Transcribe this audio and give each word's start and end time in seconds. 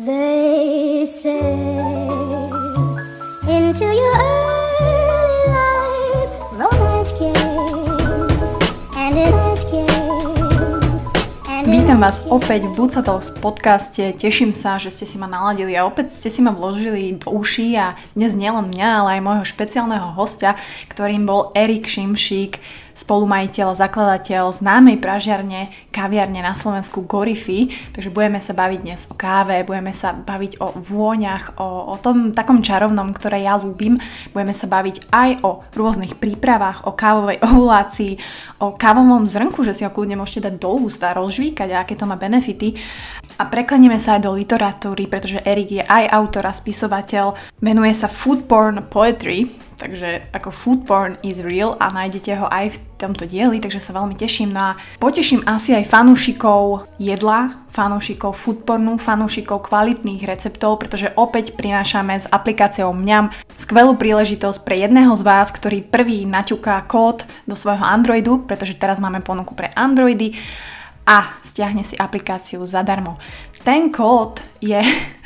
They 0.00 1.04
say 1.04 1.44
into 3.44 3.84
your 3.84 4.16
early 4.16 5.44
life 5.52 6.32
romance 6.56 7.12
came 7.20 7.36
and 8.96 9.12
it 9.20 9.60
came 9.68 9.84
and 11.52 11.68
it 11.68 11.68
Vítam 11.68 12.00
vás 12.00 12.24
opäť 12.32 12.72
v 12.72 12.80
Bucatovs 12.80 13.28
podcaste, 13.44 14.16
teším 14.16 14.56
sa, 14.56 14.80
že 14.80 14.88
ste 14.88 15.04
si 15.04 15.20
ma 15.20 15.28
naladili 15.28 15.76
a 15.76 15.84
opäť 15.84 16.16
ste 16.16 16.32
si 16.32 16.40
ma 16.40 16.56
vložili 16.56 17.20
do 17.20 17.36
uší 17.36 17.76
a 17.76 18.00
dnes 18.16 18.32
nielen 18.40 18.72
mňa, 18.72 18.88
ale 19.04 19.20
aj 19.20 19.20
môjho 19.20 19.44
špeciálneho 19.44 20.16
hostia, 20.16 20.56
ktorým 20.88 21.28
bol 21.28 21.52
Erik 21.52 21.84
Šimšík, 21.84 22.56
spolumajiteľ 22.94 23.76
zakladateľ 23.76 24.54
známej 24.54 24.98
pražiarne, 24.98 25.70
kaviarne 25.90 26.42
na 26.42 26.54
Slovensku 26.54 27.06
Gorify. 27.06 27.70
Takže 27.94 28.10
budeme 28.10 28.42
sa 28.42 28.52
baviť 28.56 28.80
dnes 28.80 29.00
o 29.10 29.14
káve, 29.14 29.62
budeme 29.66 29.94
sa 29.94 30.14
baviť 30.14 30.60
o 30.60 30.74
vôňach, 30.78 31.56
o, 31.60 31.92
o 31.92 31.96
tom 31.98 32.34
takom 32.34 32.60
čarovnom, 32.60 33.14
ktoré 33.14 33.46
ja 33.46 33.56
ľúbim. 33.56 33.96
Budeme 34.34 34.54
sa 34.54 34.66
baviť 34.66 35.10
aj 35.10 35.30
o 35.46 35.64
rôznych 35.74 36.18
prípravách, 36.18 36.86
o 36.86 36.92
kávovej 36.94 37.42
ovulácii, 37.48 38.12
o 38.62 38.74
kávovom 38.74 39.26
zrnku, 39.26 39.62
že 39.62 39.72
si 39.74 39.82
ho 39.86 39.90
kľudne 39.90 40.20
môžete 40.20 40.50
dať 40.50 40.54
do 40.60 40.70
úst 40.76 41.00
rozžvíkať 41.00 41.68
a 41.72 41.80
aké 41.82 41.96
to 41.96 42.04
má 42.04 42.14
benefity. 42.20 42.76
A 43.40 43.48
preklenieme 43.48 43.96
sa 43.96 44.20
aj 44.20 44.28
do 44.28 44.36
literatúry, 44.36 45.08
pretože 45.08 45.40
Erik 45.48 45.80
je 45.80 45.84
aj 45.84 46.12
autor 46.12 46.44
a 46.44 46.52
spisovateľ. 46.52 47.32
Venuje 47.64 47.96
sa 47.96 48.04
food 48.04 48.44
porn 48.44 48.84
poetry, 48.92 49.48
takže 49.80 50.28
ako 50.36 50.52
food 50.52 50.80
porn 50.84 51.16
is 51.24 51.40
real 51.40 51.72
a 51.80 51.88
nájdete 51.88 52.36
ho 52.36 52.46
aj 52.52 52.76
v 52.76 52.80
tomto 53.00 53.24
dieli, 53.24 53.56
takže 53.56 53.80
sa 53.80 53.96
veľmi 53.96 54.12
teším. 54.12 54.52
No 54.52 54.76
a 54.76 54.76
poteším 55.00 55.40
asi 55.48 55.72
aj 55.72 55.88
fanúšikov 55.88 56.84
jedla, 57.00 57.64
fanúšikov 57.72 58.36
food 58.36 58.68
pornu, 58.68 59.00
fanúšikov 59.00 59.64
kvalitných 59.64 60.20
receptov, 60.28 60.76
pretože 60.76 61.08
opäť 61.16 61.56
prinášame 61.56 62.12
s 62.20 62.28
aplikáciou 62.28 62.92
Mňam 62.92 63.32
skvelú 63.56 63.96
príležitosť 63.96 64.60
pre 64.68 64.76
jedného 64.84 65.16
z 65.16 65.24
vás, 65.24 65.48
ktorý 65.48 65.80
prvý 65.80 66.28
naťuká 66.28 66.84
kód 66.84 67.24
do 67.48 67.56
svojho 67.56 67.82
Androidu, 67.82 68.44
pretože 68.44 68.76
teraz 68.76 69.00
máme 69.00 69.24
ponuku 69.24 69.56
pre 69.56 69.72
Androidy 69.72 70.36
a 71.08 71.40
stiahne 71.40 71.82
si 71.82 71.96
aplikáciu 71.96 72.60
zadarmo. 72.68 73.16
Ten 73.64 73.88
kód 73.88 74.44
je 74.60 74.78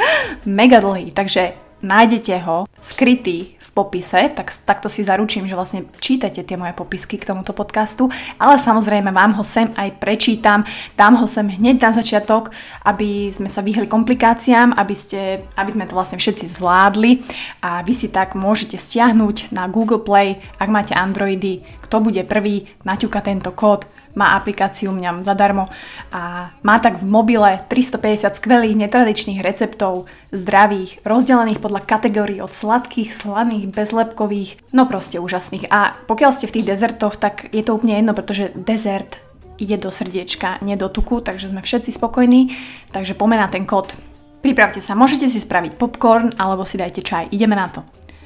mega 0.46 0.78
dlhý, 0.78 1.10
takže 1.10 1.63
nájdete 1.84 2.40
ho 2.48 2.64
skrytý 2.80 3.54
v 3.60 3.68
popise, 3.76 4.32
tak, 4.32 4.48
takto 4.64 4.88
si 4.88 5.04
zaručím, 5.04 5.44
že 5.44 5.58
vlastne 5.58 5.84
čítate 6.00 6.40
tie 6.40 6.56
moje 6.56 6.72
popisky 6.72 7.20
k 7.20 7.28
tomuto 7.28 7.52
podcastu, 7.52 8.08
ale 8.40 8.56
samozrejme 8.56 9.12
vám 9.12 9.36
ho 9.36 9.44
sem 9.44 9.68
aj 9.76 10.00
prečítam, 10.00 10.64
dám 10.96 11.20
ho 11.20 11.26
sem 11.28 11.44
hneď 11.44 11.76
na 11.84 11.90
začiatok, 11.92 12.50
aby 12.88 13.28
sme 13.28 13.52
sa 13.52 13.60
vyhli 13.60 13.84
komplikáciám, 13.84 14.72
aby, 14.74 14.94
ste, 14.96 15.44
aby 15.60 15.70
sme 15.70 15.84
to 15.84 15.96
vlastne 15.96 16.16
všetci 16.16 16.56
zvládli. 16.56 17.20
A 17.60 17.84
vy 17.84 17.92
si 17.92 18.08
tak 18.08 18.32
môžete 18.32 18.80
stiahnuť 18.80 19.52
na 19.52 19.68
Google 19.68 20.00
Play, 20.00 20.40
ak 20.56 20.68
máte 20.72 20.96
Androidy, 20.96 21.60
kto 21.84 22.00
bude 22.00 22.24
prvý, 22.24 22.64
naťuka 22.82 23.20
tento 23.20 23.52
kód, 23.52 23.84
má 24.14 24.38
aplikáciu 24.38 24.94
mňam 24.94 25.26
zadarmo 25.26 25.68
a 26.14 26.54
má 26.62 26.76
tak 26.78 27.02
v 27.02 27.06
mobile 27.06 27.60
350 27.66 28.38
skvelých 28.38 28.78
netradičných 28.78 29.42
receptov, 29.42 30.06
zdravých, 30.30 31.02
rozdelených 31.02 31.60
podľa 31.60 31.82
kategórií 31.82 32.38
od 32.38 32.54
sladkých, 32.54 33.10
slaných, 33.10 33.70
bezlepkových, 33.74 34.58
no 34.70 34.86
proste 34.86 35.18
úžasných. 35.18 35.68
A 35.68 35.98
pokiaľ 36.06 36.30
ste 36.30 36.46
v 36.46 36.54
tých 36.60 36.68
dezertoch, 36.70 37.18
tak 37.18 37.50
je 37.50 37.62
to 37.62 37.74
úplne 37.74 37.98
jedno, 37.98 38.14
pretože 38.14 38.54
dezert 38.54 39.18
ide 39.58 39.78
do 39.78 39.90
srdiečka, 39.90 40.58
nie 40.66 40.74
do 40.74 40.90
tuku, 40.90 41.22
takže 41.22 41.50
sme 41.50 41.62
všetci 41.62 41.94
spokojní, 41.94 42.54
takže 42.90 43.14
pomená 43.14 43.46
ten 43.46 43.62
kód. 43.66 43.94
Pripravte 44.42 44.82
sa, 44.82 44.98
môžete 44.98 45.30
si 45.30 45.40
spraviť 45.40 45.78
popcorn 45.78 46.34
alebo 46.36 46.66
si 46.68 46.76
dajte 46.76 47.00
čaj. 47.00 47.32
Ideme 47.32 47.56
na 47.56 47.70
to. 47.70 47.80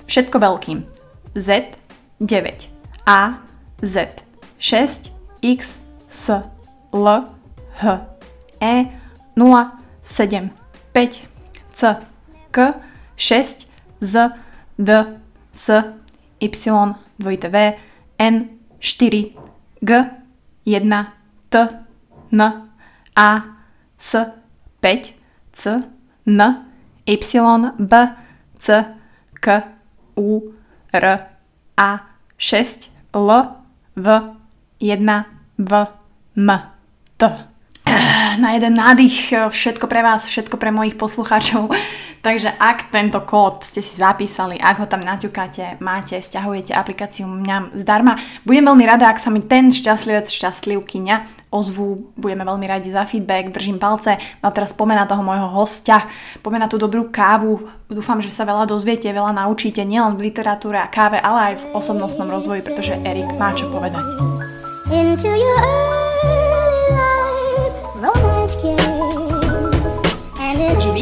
Všetko 0.09 0.41
veľkým. 0.41 0.79
Z 1.37 1.77
9 2.19 3.07
A 3.07 3.39
Z 3.85 4.25
6 4.59 5.18
X, 5.43 5.79
S, 6.09 6.31
L, 6.93 7.25
H, 7.81 8.01
E, 8.61 8.87
0, 9.37 9.71
7, 10.03 10.51
5, 10.93 11.29
C, 11.75 11.87
K, 12.51 12.75
6, 13.17 13.67
Z, 14.01 14.31
D, 14.79 14.93
S, 15.53 15.71
Y, 16.41 16.95
dvojité 17.19 17.49
V, 17.49 17.75
N, 18.19 18.49
4, 18.81 19.35
G, 19.83 19.95
1, 20.65 21.13
T, 21.49 21.59
N, 22.33 22.69
A, 23.17 23.45
S, 23.99 24.17
5, 24.83 25.15
C, 25.53 25.71
N, 26.27 26.67
Y, 27.07 27.73
B, 27.79 27.95
C, 28.59 28.85
K, 29.41 29.63
U, 30.17 30.55
R, 30.93 31.19
A, 31.77 32.01
6, 32.39 32.91
L, 33.15 33.31
V, 33.97 34.38
1, 34.81 35.25
V, 35.59 35.87
M, 36.37 36.49
T. 37.19 37.23
Na 38.43 38.55
jeden 38.55 38.75
nádych, 38.75 39.35
všetko 39.51 39.91
pre 39.91 40.03
vás, 40.03 40.31
všetko 40.31 40.57
pre 40.57 40.71
mojich 40.71 40.95
poslucháčov. 40.95 41.71
Takže 42.19 42.51
ak 42.59 42.91
tento 42.91 43.23
kód 43.23 43.63
ste 43.63 43.79
si 43.79 43.95
zapísali, 43.95 44.59
ak 44.59 44.83
ho 44.83 44.87
tam 44.91 45.07
naťukáte, 45.07 45.79
máte, 45.79 46.19
stiahujete 46.19 46.75
aplikáciu 46.75 47.31
mňam 47.31 47.79
zdarma, 47.79 48.19
budem 48.43 48.67
veľmi 48.67 48.85
rada, 48.85 49.07
ak 49.07 49.23
sa 49.23 49.31
mi 49.31 49.39
ten 49.39 49.71
šťastlivec, 49.71 50.27
šťastlivkyňa 50.27 51.47
ozvú, 51.55 52.11
budeme 52.19 52.43
veľmi 52.43 52.67
radi 52.67 52.91
za 52.91 53.07
feedback, 53.07 53.55
držím 53.55 53.79
palce. 53.79 54.19
No 54.43 54.51
teraz 54.51 54.75
pomená 54.75 55.07
toho 55.07 55.23
môjho 55.23 55.47
hostia, 55.47 56.05
pomená 56.43 56.67
tú 56.67 56.77
dobrú 56.77 57.07
kávu, 57.09 57.71
dúfam, 57.87 58.19
že 58.19 58.35
sa 58.35 58.43
veľa 58.43 58.67
dozviete, 58.67 59.09
veľa 59.15 59.39
naučíte, 59.39 59.87
nielen 59.87 60.19
v 60.19 60.29
literatúre 60.29 60.77
a 60.77 60.91
káve, 60.91 61.23
ale 61.23 61.55
aj 61.55 61.55
v 61.63 61.65
osobnostnom 61.79 62.29
rozvoji, 62.29 62.67
pretože 62.67 62.99
Erik 63.07 63.31
má 63.39 63.55
čo 63.55 63.71
povedať. 63.71 64.48
Into 64.91 65.29
your 65.37 65.89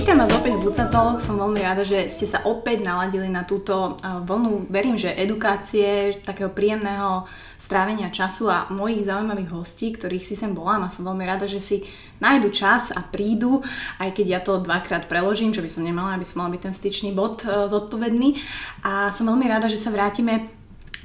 vítam 0.06 0.22
vás 0.22 0.38
opäť 0.38 0.60
v 0.60 0.64
Bucatalk, 0.68 1.18
som 1.24 1.40
veľmi 1.40 1.60
rada, 1.66 1.80
že 1.80 2.12
ste 2.12 2.30
sa 2.30 2.44
opäť 2.44 2.84
naladili 2.84 3.32
na 3.32 3.48
túto 3.48 3.96
vlnu, 4.00 4.68
verím, 4.68 5.00
že 5.00 5.12
edukácie, 5.12 6.20
takého 6.20 6.52
príjemného 6.52 7.24
strávenia 7.56 8.12
času 8.12 8.52
a 8.52 8.68
mojich 8.68 9.08
zaujímavých 9.08 9.50
hostí, 9.56 9.92
ktorých 9.92 10.24
si 10.24 10.36
sem 10.36 10.52
volám 10.52 10.84
a 10.84 10.92
som 10.92 11.04
veľmi 11.04 11.24
rada, 11.24 11.44
že 11.44 11.60
si 11.64 11.82
nájdu 12.20 12.48
čas 12.48 12.96
a 12.96 13.04
prídu, 13.04 13.64
aj 14.00 14.12
keď 14.16 14.26
ja 14.30 14.40
to 14.44 14.60
dvakrát 14.60 15.04
preložím, 15.04 15.52
čo 15.52 15.64
by 15.64 15.68
som 15.68 15.82
nemala, 15.84 16.16
aby 16.16 16.24
som 16.24 16.44
mala 16.44 16.56
byť 16.56 16.62
ten 16.70 16.74
styčný 16.76 17.10
bod 17.12 17.44
uh, 17.44 17.64
zodpovedný. 17.68 18.40
A 18.88 19.12
som 19.12 19.28
veľmi 19.28 19.48
rada, 19.48 19.68
že 19.68 19.80
sa 19.80 19.92
vrátime 19.92 20.55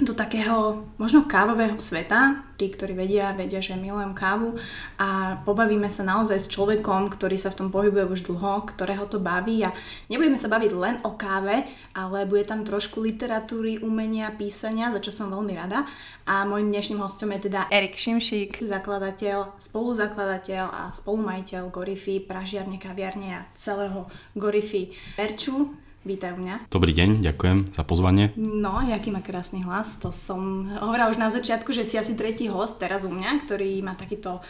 do 0.02 0.18
takého 0.18 0.86
možno 0.98 1.30
kávového 1.30 1.78
sveta. 1.78 2.42
Tí, 2.58 2.70
ktorí 2.70 2.94
vedia, 2.94 3.34
vedia, 3.34 3.58
že 3.58 3.74
milujem 3.74 4.14
kávu 4.14 4.54
a 5.02 5.42
pobavíme 5.42 5.90
sa 5.90 6.06
naozaj 6.06 6.38
s 6.38 6.52
človekom, 6.54 7.10
ktorý 7.10 7.34
sa 7.34 7.50
v 7.50 7.58
tom 7.58 7.70
pohybuje 7.74 8.06
už 8.06 8.30
dlho, 8.30 8.70
ktorého 8.70 9.10
to 9.10 9.18
baví 9.18 9.66
a 9.66 9.74
nebudeme 10.14 10.38
sa 10.38 10.46
baviť 10.46 10.72
len 10.78 10.96
o 11.02 11.18
káve, 11.18 11.66
ale 11.98 12.30
bude 12.30 12.46
tam 12.46 12.62
trošku 12.62 13.02
literatúry, 13.02 13.82
umenia, 13.82 14.30
písania, 14.30 14.94
za 14.94 15.02
čo 15.02 15.10
som 15.10 15.34
veľmi 15.34 15.58
rada. 15.58 15.90
A 16.30 16.46
môjim 16.46 16.70
dnešným 16.70 17.02
hostom 17.02 17.34
je 17.34 17.50
teda 17.50 17.66
Erik 17.74 17.98
Šimšík, 17.98 18.62
zakladateľ, 18.62 19.58
spoluzakladateľ 19.58 20.66
a 20.70 20.84
spolumajiteľ 20.94 21.74
Gorify, 21.74 22.22
pražiarne, 22.22 22.78
kaviarne 22.78 23.42
a 23.42 23.46
celého 23.58 24.06
Gorify 24.38 24.94
Perču. 25.18 25.74
Vítaj 26.02 26.34
u 26.34 26.42
mňa. 26.42 26.66
Dobrý 26.74 26.98
deň, 26.98 27.22
ďakujem 27.22 27.78
za 27.78 27.86
pozvanie. 27.86 28.34
No, 28.34 28.82
jaký 28.82 29.14
má 29.14 29.22
krásny 29.22 29.62
hlas, 29.62 30.02
to 30.02 30.10
som 30.10 30.66
hovorila 30.82 31.14
už 31.14 31.22
na 31.22 31.30
začiatku, 31.30 31.70
že 31.70 31.86
si 31.86 31.94
asi 31.94 32.18
tretí 32.18 32.50
host 32.50 32.82
teraz 32.82 33.06
u 33.06 33.14
mňa, 33.14 33.46
ktorý 33.46 33.78
má 33.86 33.94
takýto 33.94 34.42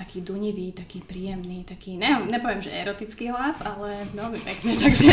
taký 0.00 0.24
dunivý, 0.24 0.72
taký 0.72 1.04
príjemný, 1.04 1.60
taký, 1.68 2.00
ne, 2.00 2.24
nepoviem, 2.24 2.64
že 2.64 2.72
erotický 2.72 3.28
hlas, 3.28 3.60
ale 3.60 4.08
veľmi 4.16 4.40
pekný, 4.40 4.72
takže, 4.88 5.12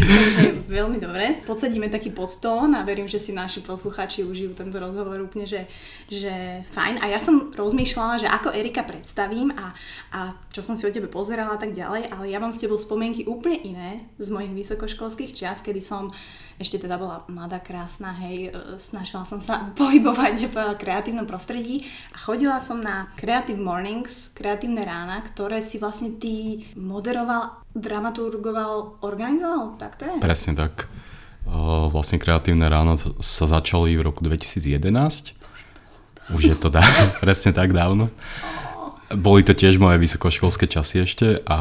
takže 0.00 0.42
veľmi 0.64 0.96
dobre. 0.96 1.44
Podsedíme 1.44 1.92
taký 1.92 2.08
postón 2.08 2.72
a 2.72 2.88
verím, 2.88 3.04
že 3.04 3.20
si 3.20 3.36
naši 3.36 3.60
posluchači 3.60 4.24
užijú 4.24 4.56
tento 4.56 4.80
rozhovor 4.80 5.20
úplne, 5.20 5.44
že, 5.44 5.68
že 6.08 6.64
fajn. 6.72 7.04
A 7.04 7.12
ja 7.12 7.20
som 7.20 7.52
rozmýšľala, 7.52 8.24
že 8.24 8.32
ako 8.32 8.56
Erika 8.56 8.80
predstavím 8.80 9.52
a, 9.52 9.76
a 10.16 10.32
čo 10.48 10.64
som 10.64 10.72
si 10.72 10.88
o 10.88 10.94
tebe 10.94 11.12
pozerala 11.12 11.54
a 11.54 11.60
tak 11.60 11.76
ďalej, 11.76 12.08
ale 12.16 12.32
ja 12.32 12.40
mám 12.40 12.56
s 12.56 12.64
tebou 12.64 12.80
spomienky 12.80 13.28
úplne 13.28 13.60
iné 13.60 13.90
z 14.16 14.32
mojich 14.32 14.56
vysokoškolských 14.56 15.36
čas, 15.36 15.60
kedy 15.60 15.84
som 15.84 16.16
ešte 16.56 16.80
teda 16.80 16.96
bola 16.96 17.22
mladá, 17.28 17.60
krásna, 17.60 18.16
hej, 18.24 18.48
e, 18.48 18.80
snažila 18.80 19.28
som 19.28 19.40
sa 19.40 19.68
pohybovať 19.80 20.36
v 20.48 20.56
kreatívnom 20.80 21.28
prostredí 21.28 21.84
a 22.12 22.16
chodila 22.16 22.60
som 22.64 22.80
na 22.80 23.12
Creative 23.20 23.60
Mornings, 23.60 24.32
kreatívne 24.32 24.84
rána, 24.84 25.20
ktoré 25.20 25.60
si 25.60 25.76
vlastne 25.76 26.16
ty 26.16 26.64
moderoval, 26.76 27.64
dramaturgoval, 27.76 29.04
organizoval, 29.04 29.76
tak 29.76 30.00
to 30.00 30.08
je? 30.08 30.16
Presne 30.24 30.56
tak. 30.56 30.88
O, 31.46 31.86
Vlastne 31.92 32.18
kreatívne 32.18 32.66
ráno 32.66 32.98
sa 33.22 33.46
začali 33.46 33.94
v 33.94 34.02
roku 34.02 34.24
2011. 34.24 35.36
Už 36.34 36.42
je 36.42 36.56
to 36.58 36.72
dá, 36.72 36.82
presne 37.24 37.54
tak 37.54 37.70
dávno. 37.70 38.10
Boli 39.06 39.46
to 39.46 39.54
tiež 39.54 39.78
moje 39.78 40.02
vysokoškolské 40.02 40.66
časy 40.66 41.06
ešte 41.06 41.38
a 41.46 41.60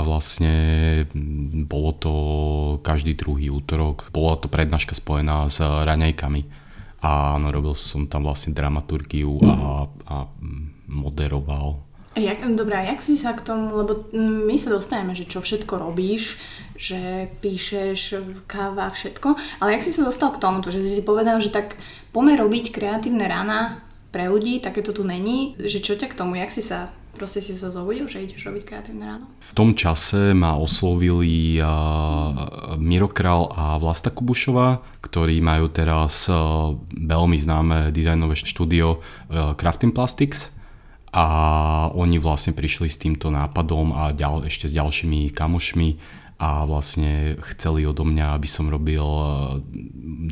vlastne 0.00 0.54
bolo 1.68 1.90
to 1.92 2.12
každý 2.80 3.12
druhý 3.12 3.52
útorok. 3.52 4.08
Bola 4.16 4.40
to 4.40 4.48
prednáška 4.48 4.96
spojená 4.96 5.44
s 5.52 5.60
raňajkami. 5.60 6.64
A 7.04 7.36
áno, 7.36 7.52
robil 7.52 7.76
som 7.76 8.08
tam 8.08 8.24
vlastne 8.24 8.56
dramaturgiu 8.56 9.36
a, 9.44 9.84
a 10.08 10.16
moderoval. 10.88 11.84
Jak, 12.16 12.40
dobrá, 12.56 12.80
jak 12.80 13.04
si 13.04 13.20
sa 13.20 13.36
k 13.36 13.44
tomu, 13.44 13.76
lebo 13.76 14.08
my 14.16 14.56
sa 14.56 14.72
dostaneme, 14.72 15.12
že 15.12 15.28
čo 15.28 15.44
všetko 15.44 15.76
robíš, 15.76 16.40
že 16.72 17.28
píšeš, 17.44 18.24
káva, 18.48 18.88
všetko, 18.88 19.36
ale 19.60 19.76
jak 19.76 19.84
si 19.84 19.92
sa 19.92 20.00
dostal 20.00 20.32
k 20.32 20.40
tomu, 20.40 20.64
že 20.64 20.80
si 20.80 20.96
si 20.96 21.04
povedal, 21.04 21.44
že 21.44 21.52
tak 21.52 21.76
poďme 22.16 22.40
robiť 22.40 22.72
kreatívne 22.72 23.28
rána 23.28 23.84
pre 24.16 24.32
ľudí, 24.32 24.64
také 24.64 24.80
to 24.80 24.96
tu 24.96 25.04
není, 25.04 25.52
že 25.60 25.84
čo 25.84 25.92
ťa 25.92 26.08
k 26.08 26.16
tomu, 26.16 26.40
jak 26.40 26.48
si 26.48 26.64
sa, 26.64 26.88
proste 27.20 27.44
si 27.44 27.52
sa 27.52 27.68
zobudil, 27.68 28.08
že 28.08 28.24
ideš 28.24 28.48
robiť 28.48 28.64
kreatívne 28.64 29.04
ráno? 29.04 29.28
V 29.52 29.60
tom 29.60 29.76
čase 29.76 30.32
ma 30.32 30.56
oslovili 30.56 31.60
uh, 31.60 32.80
Miro 32.80 33.12
Král 33.12 33.52
a 33.52 33.76
Vlasta 33.76 34.08
Kubušová, 34.08 34.80
ktorí 35.04 35.44
majú 35.44 35.68
teraz 35.68 36.32
uh, 36.32 36.72
veľmi 36.96 37.36
známe 37.36 37.92
dizajnové 37.92 38.40
štúdio 38.40 39.04
uh, 39.04 39.52
Crafting 39.52 39.92
Plastics 39.92 40.48
a 41.12 41.28
oni 41.92 42.16
vlastne 42.16 42.56
prišli 42.56 42.88
s 42.88 42.96
týmto 42.96 43.28
nápadom 43.28 43.92
a 43.92 44.16
ďal, 44.16 44.48
ešte 44.48 44.64
s 44.64 44.76
ďalšími 44.80 45.28
kamošmi 45.36 45.88
a 46.40 46.64
vlastne 46.64 47.36
chceli 47.52 47.88
odo 47.88 48.04
mňa, 48.04 48.36
aby 48.36 48.48
som 48.48 48.68
robil 48.68 49.04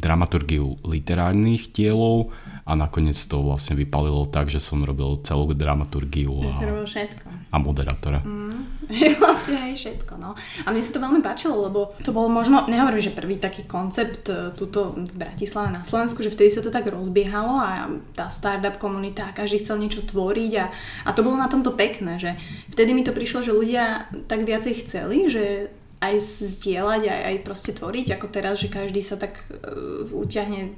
dramaturgiu 0.00 0.76
literárnych 0.84 1.72
dielov 1.72 2.32
a 2.64 2.72
nakoniec 2.72 3.16
to 3.28 3.44
vlastne 3.44 3.76
vypalilo 3.76 4.24
tak, 4.24 4.48
že 4.48 4.56
som 4.56 4.80
robil 4.80 5.20
celú 5.20 5.52
dramaturgiu 5.52 6.48
a, 6.48 6.52
robil 6.64 6.88
všetko. 6.88 7.28
a 7.52 7.56
moderátora. 7.60 8.24
Mm, 8.24 8.88
vlastne 9.22 9.68
aj 9.68 9.72
všetko, 9.76 10.16
no. 10.16 10.32
A 10.64 10.72
mne 10.72 10.80
sa 10.80 10.96
to 10.96 11.04
veľmi 11.04 11.20
páčilo, 11.20 11.60
lebo 11.68 11.92
to 12.00 12.16
bol 12.16 12.24
možno, 12.32 12.64
nehovorím, 12.64 13.04
že 13.04 13.12
prvý 13.12 13.36
taký 13.36 13.68
koncept 13.68 14.32
eh, 14.32 14.48
tuto 14.56 14.96
v 14.96 15.12
Bratislave 15.12 15.76
na 15.76 15.84
Slovensku, 15.84 16.24
že 16.24 16.32
vtedy 16.32 16.56
sa 16.56 16.64
to 16.64 16.72
tak 16.72 16.88
rozbiehalo 16.88 17.60
a 17.60 17.92
tá 18.16 18.32
startup 18.32 18.80
komunita, 18.80 19.36
každý 19.36 19.60
chcel 19.60 19.84
niečo 19.84 20.00
tvoriť 20.00 20.52
a, 20.56 20.66
a 21.04 21.10
to 21.12 21.20
bolo 21.20 21.36
na 21.36 21.52
tomto 21.52 21.76
pekné, 21.76 22.16
že 22.16 22.32
vtedy 22.72 22.96
mi 22.96 23.04
to 23.04 23.12
prišlo, 23.12 23.44
že 23.44 23.52
ľudia 23.52 24.08
tak 24.24 24.48
viacej 24.48 24.88
chceli, 24.88 25.28
že 25.28 25.68
aj 26.04 26.20
zdieľať, 26.20 27.02
aj, 27.08 27.20
aj 27.28 27.36
proste 27.44 27.72
tvoriť, 27.72 28.16
ako 28.16 28.26
teraz, 28.28 28.60
že 28.60 28.68
každý 28.68 29.00
sa 29.00 29.16
tak 29.16 29.40
uh, 29.48 30.04
utiahne 30.12 30.76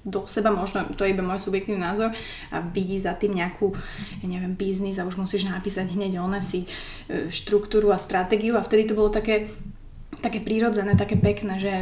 do 0.00 0.24
seba, 0.24 0.48
možno 0.48 0.88
to 0.96 1.04
je 1.04 1.12
iba 1.12 1.20
môj 1.20 1.44
subjektívny 1.44 1.76
názor 1.76 2.16
a 2.48 2.64
vidí 2.64 2.96
za 2.96 3.12
tým 3.12 3.36
nejakú, 3.36 3.76
ja 4.24 4.26
neviem, 4.26 4.56
biznis 4.56 4.96
a 4.96 5.04
už 5.04 5.20
musíš 5.20 5.44
napísať 5.44 5.92
hneď 5.92 6.24
ona 6.24 6.40
si 6.40 6.64
uh, 6.64 7.28
štruktúru 7.28 7.92
a 7.92 8.00
stratégiu 8.00 8.56
a 8.56 8.64
vtedy 8.64 8.88
to 8.88 8.96
bolo 8.96 9.12
také 9.12 9.52
také 10.20 10.42
prírodzené, 10.44 10.98
také 11.00 11.16
pekné, 11.16 11.56
že 11.56 11.72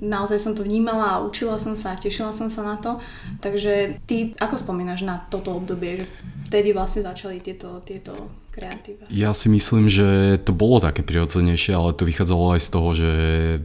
naozaj 0.00 0.40
som 0.40 0.52
to 0.56 0.64
vnímala 0.64 1.18
a 1.18 1.22
učila 1.26 1.60
som 1.60 1.76
sa 1.76 1.92
a 1.92 2.00
tešila 2.00 2.32
som 2.32 2.48
sa 2.48 2.64
na 2.64 2.80
to. 2.80 2.96
Takže 3.44 4.00
ty 4.08 4.32
ako 4.40 4.56
spomínaš 4.56 5.04
na 5.04 5.20
toto 5.28 5.52
obdobie, 5.52 6.00
že 6.00 6.06
vtedy 6.48 6.72
vlastne 6.72 7.04
začali 7.04 7.44
tieto, 7.44 7.84
tieto 7.84 8.16
kreatíva? 8.54 9.10
Ja 9.10 9.34
si 9.34 9.50
myslím, 9.50 9.90
že 9.90 10.38
to 10.38 10.54
bolo 10.54 10.78
také 10.78 11.02
prirodzenejšie, 11.02 11.74
ale 11.74 11.98
to 11.98 12.06
vychádzalo 12.06 12.54
aj 12.54 12.60
z 12.62 12.68
toho, 12.70 12.88
že 12.94 13.10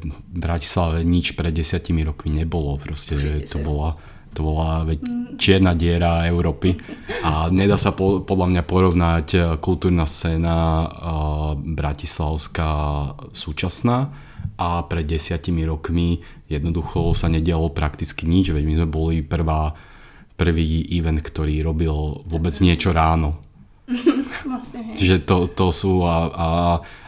v 0.02 0.38
Bratislave 0.42 1.06
nič 1.06 1.38
pred 1.38 1.54
desiatimi 1.54 2.02
rokmi 2.02 2.42
nebolo. 2.42 2.82
Proste, 2.82 3.14
že 3.22 3.46
to 3.46 3.62
bola 3.62 4.02
to 4.30 4.46
bola 4.46 4.86
veď 4.86 5.00
čierna 5.42 5.74
diera 5.74 6.30
Európy 6.30 6.78
a 7.26 7.50
nedá 7.50 7.82
sa 7.82 7.98
po, 7.98 8.22
podľa 8.22 8.48
mňa 8.54 8.64
porovnať 8.70 9.28
eh, 9.34 9.42
kultúrna 9.58 10.06
scéna 10.06 10.86
uh, 10.86 10.88
bratislavská 11.58 12.72
súčasná 13.34 14.14
a 14.60 14.86
pred 14.86 15.08
desiatimi 15.08 15.66
rokmi 15.66 16.22
jednoducho 16.52 17.16
sa 17.16 17.32
nedialo 17.32 17.72
prakticky 17.72 18.28
nič, 18.28 18.52
veď 18.52 18.64
my 18.66 18.74
sme 18.84 18.88
boli 18.90 19.16
prvá, 19.24 19.72
prvý 20.36 20.84
event, 20.92 21.22
ktorý 21.22 21.64
robil 21.64 21.94
vôbec 22.26 22.56
niečo 22.60 22.92
ráno. 22.92 23.40
vlastne, 24.50 24.94
Čiže 24.94 25.26
to, 25.26 25.50
to 25.50 25.74
sú 25.74 26.06
a, 26.06 26.30
a, 26.30 26.50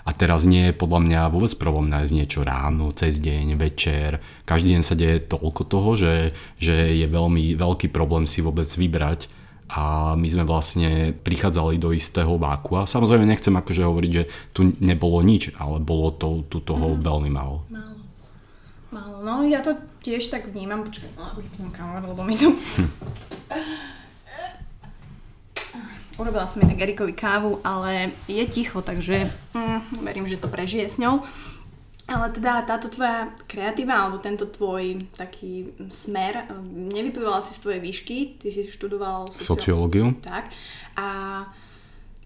a 0.02 0.12
teraz 0.18 0.44
nie 0.50 0.70
je 0.70 0.78
podľa 0.78 1.00
mňa 1.06 1.22
vôbec 1.30 1.54
problém 1.62 1.94
nájsť 1.94 2.14
niečo 2.14 2.42
ráno, 2.42 2.90
cez 2.98 3.22
deň, 3.22 3.54
večer. 3.56 4.18
Každý 4.50 4.78
deň 4.78 4.82
sa 4.82 4.98
deje 4.98 5.22
toľko 5.22 5.62
toho, 5.70 5.90
že, 5.94 6.16
že 6.58 6.98
je 6.98 7.06
veľmi 7.06 7.54
veľký 7.54 7.94
problém 7.94 8.26
si 8.26 8.42
vôbec 8.42 8.66
vybrať 8.66 9.30
a 9.72 10.14
my 10.20 10.28
sme 10.28 10.44
vlastne 10.44 11.16
prichádzali 11.16 11.80
do 11.80 11.96
istého 11.96 12.36
váku 12.36 12.76
a 12.76 12.90
samozrejme 12.90 13.24
nechcem 13.24 13.56
akože 13.56 13.88
hovoriť, 13.88 14.12
že 14.12 14.24
tu 14.52 14.76
nebolo 14.84 15.24
nič, 15.24 15.56
ale 15.56 15.80
bolo 15.80 16.12
to, 16.12 16.44
tu 16.52 16.60
toho 16.60 16.98
mm. 16.98 17.00
veľmi 17.00 17.32
málo. 17.32 17.64
Málo. 17.72 18.04
Málo. 18.92 19.18
No 19.24 19.48
ja 19.48 19.64
to 19.64 19.80
tiež 20.04 20.28
tak 20.28 20.52
vnímam, 20.52 20.84
počkaj, 20.84 21.16
no, 21.16 22.04
lebo 22.04 22.22
mi 22.28 22.36
tu... 22.36 22.52
Urobila 26.22 26.46
som 26.46 26.62
inak 26.62 26.78
Erikovi 26.78 27.18
kávu, 27.18 27.58
ale 27.66 28.14
je 28.30 28.46
ticho, 28.46 28.86
takže 28.86 29.26
mm, 29.58 30.06
verím, 30.06 30.30
že 30.30 30.38
to 30.38 30.54
prežije 30.54 30.86
s 30.86 31.02
ňou. 31.02 31.26
Ale 32.06 32.30
teda 32.30 32.62
táto 32.62 32.94
tvoja 32.94 33.34
kreatíva, 33.50 34.06
alebo 34.06 34.22
tento 34.22 34.46
tvoj 34.46 35.02
taký 35.18 35.74
smer, 35.90 36.46
nevyplývala 36.94 37.42
si 37.42 37.58
z 37.58 37.62
tvojej 37.66 37.82
výšky, 37.82 38.18
ty 38.38 38.54
si 38.54 38.70
študoval 38.70 39.34
sociológiu. 39.34 40.14
Tak. 40.22 40.54
A 40.94 41.08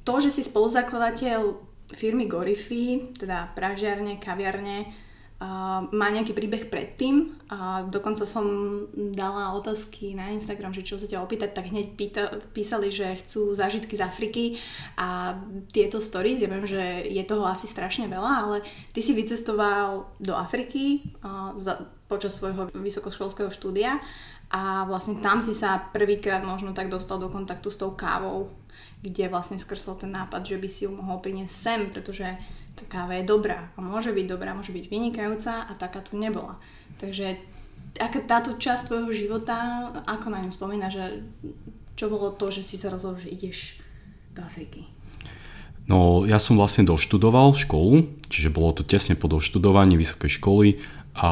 to, 0.03 0.19
že 0.19 0.27
si 0.27 0.43
spoluzakladateľ 0.43 1.55
firmy 1.95 2.27
Gorify, 2.27 2.99
teda 3.15 3.55
pražiarne, 3.55 4.19
kaviarne, 4.19 4.91
Uh, 5.35 5.83
má 5.91 6.07
nejaký 6.15 6.31
príbeh 6.31 6.71
predtým 6.71 7.35
a 7.51 7.83
dokonca 7.83 8.23
som 8.23 8.47
dala 8.95 9.51
otázky 9.59 10.15
na 10.15 10.31
Instagram, 10.31 10.71
že 10.71 10.87
čo 10.87 10.95
sa 10.95 11.11
ťa 11.11 11.19
opýtať, 11.19 11.51
tak 11.51 11.75
hneď 11.75 11.91
pýta, 11.91 12.39
písali, 12.55 12.87
že 12.87 13.19
chcú 13.19 13.51
zážitky 13.51 13.99
z 13.99 14.05
Afriky 14.07 14.45
a 14.95 15.35
tieto 15.75 15.99
stories, 15.99 16.39
ja 16.39 16.47
viem, 16.47 16.63
že 16.63 16.79
je 17.11 17.19
toho 17.27 17.43
asi 17.43 17.67
strašne 17.67 18.07
veľa, 18.07 18.31
ale 18.47 18.57
ty 18.95 19.03
si 19.03 19.11
vycestoval 19.11 20.07
do 20.23 20.31
Afriky 20.39 21.03
uh, 21.19 21.51
za, 21.59 21.83
počas 22.07 22.39
svojho 22.39 22.71
vysokoškolského 22.71 23.51
štúdia 23.51 23.99
a 24.55 24.87
vlastne 24.87 25.19
tam 25.19 25.43
si 25.43 25.51
sa 25.51 25.91
prvýkrát 25.91 26.47
možno 26.47 26.71
tak 26.71 26.87
dostal 26.87 27.19
do 27.19 27.27
kontaktu 27.27 27.67
s 27.67 27.81
tou 27.81 27.91
kávou, 27.91 28.55
kde 29.03 29.27
vlastne 29.27 29.59
skrsol 29.59 29.99
ten 29.99 30.15
nápad, 30.15 30.47
že 30.47 30.55
by 30.55 30.67
si 30.71 30.87
ju 30.87 30.95
mohol 30.95 31.19
priniesť 31.19 31.55
sem, 31.55 31.81
pretože 31.91 32.23
tá 32.75 32.83
káva 32.85 33.17
je 33.17 33.25
dobrá 33.27 33.71
a 33.75 33.79
môže 33.79 34.11
byť 34.11 34.25
dobrá, 34.27 34.51
môže 34.51 34.75
byť 34.75 34.91
vynikajúca 34.91 35.65
a 35.65 35.71
taká 35.79 36.03
tu 36.03 36.19
nebola. 36.19 36.59
Takže 36.99 37.39
aká 37.99 38.19
táto 38.23 38.59
časť 38.59 38.91
tvojho 38.91 39.11
života, 39.15 39.89
ako 40.03 40.27
na 40.27 40.43
ňu 40.43 40.51
spomína, 40.51 40.91
že 40.91 41.23
čo 41.95 42.11
bolo 42.11 42.35
to, 42.35 42.51
že 42.51 42.61
si 42.67 42.75
sa 42.75 42.91
rozhodol, 42.91 43.23
že 43.23 43.31
ideš 43.31 43.79
do 44.35 44.43
Afriky? 44.43 44.91
No, 45.85 46.25
ja 46.25 46.41
som 46.41 46.57
vlastne 46.57 46.83
doštudoval 46.83 47.55
školu, 47.55 48.09
čiže 48.27 48.51
bolo 48.51 48.73
to 48.73 48.81
tesne 48.83 49.15
po 49.15 49.29
doštudovaní 49.29 49.95
vysokej 49.95 50.41
školy 50.41 50.67
a, 51.15 51.31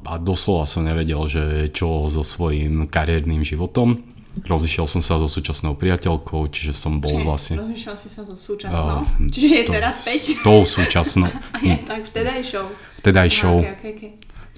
a 0.00 0.12
doslova 0.16 0.64
som 0.64 0.86
nevedel, 0.86 1.20
že 1.26 1.68
čo 1.74 2.06
so 2.08 2.22
svojím 2.24 2.86
kariérnym 2.86 3.44
životom. 3.44 4.09
Rozišiel 4.30 4.86
som 4.86 5.02
sa 5.02 5.18
so 5.18 5.26
súčasnou 5.26 5.74
priateľkou, 5.74 6.46
čiže 6.54 6.70
som 6.70 7.02
bol 7.02 7.18
Čiže, 7.18 7.26
vlastne... 7.26 7.54
Rozišiel 7.58 7.96
si 7.98 8.08
sa 8.08 8.22
so 8.22 8.38
súčasnou? 8.38 9.02
Uh, 9.02 9.30
čiže 9.34 9.46
je 9.50 9.64
to, 9.66 9.72
teraz 9.74 9.94
späť? 10.00 10.20
S 10.38 10.42
tou 10.46 10.62
súčasnou. 10.62 11.30
je, 11.66 11.74
tak 11.82 12.06
vtedajšou. 12.06 12.66
Vtedajšou. 13.02 13.56
Okay, 13.58 13.74
okay, 13.74 13.92
okay. 13.98 14.10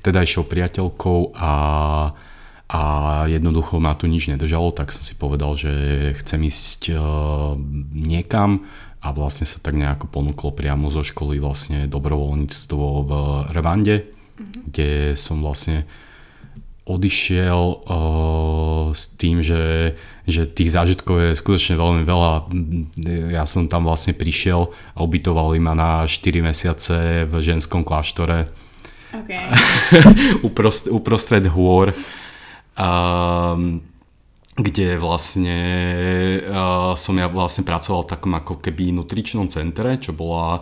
Vtedajšou 0.05 0.45
priateľkou 0.45 1.38
a, 1.38 1.52
a 2.69 2.81
jednoducho 3.33 3.81
ma 3.81 3.97
tu 3.97 4.11
nič 4.11 4.29
nedržalo, 4.29 4.76
tak 4.76 4.93
som 4.93 5.00
si 5.00 5.17
povedal, 5.17 5.57
že 5.57 5.73
chcem 6.21 6.43
ísť 6.45 6.81
uh, 6.93 7.57
niekam 7.97 8.69
a 9.02 9.09
vlastne 9.11 9.49
sa 9.49 9.59
tak 9.59 9.75
nejako 9.75 10.07
ponúklo 10.07 10.55
priamo 10.55 10.93
zo 10.93 11.02
školy 11.02 11.43
vlastne 11.43 11.91
dobrovoľníctvo 11.91 12.85
v 13.02 13.11
Rwande, 13.50 13.97
mm-hmm. 14.05 14.62
kde 14.69 14.91
som 15.19 15.43
vlastne 15.43 15.88
odišiel 16.82 17.60
uh, 17.86 18.90
s 18.90 19.14
tým, 19.14 19.38
že, 19.38 19.94
že 20.26 20.50
tých 20.50 20.74
zážitkov 20.74 21.14
je 21.30 21.38
skutočne 21.38 21.78
veľmi 21.78 22.02
veľa. 22.02 22.32
Ja 23.30 23.46
som 23.46 23.70
tam 23.70 23.86
vlastne 23.86 24.18
prišiel 24.18 24.66
a 24.68 24.98
ubytovali 25.06 25.62
ma 25.62 25.78
na 25.78 25.90
4 26.02 26.42
mesiace 26.42 27.22
v 27.22 27.32
ženskom 27.38 27.86
kláštore. 27.86 28.50
Okay. 29.12 29.46
uprost, 30.48 30.90
uprostred 30.90 31.46
hôr. 31.46 31.94
Um, 32.74 33.84
kde 34.52 35.00
vlastne 35.00 35.58
uh, 36.44 36.92
som 36.92 37.16
ja 37.16 37.24
vlastne 37.30 37.64
pracoval 37.64 38.04
v 38.04 38.10
takom 38.12 38.32
ako 38.36 38.60
keby 38.60 38.92
nutričnom 38.92 39.48
centre, 39.48 39.96
čo 39.96 40.12
bola 40.12 40.60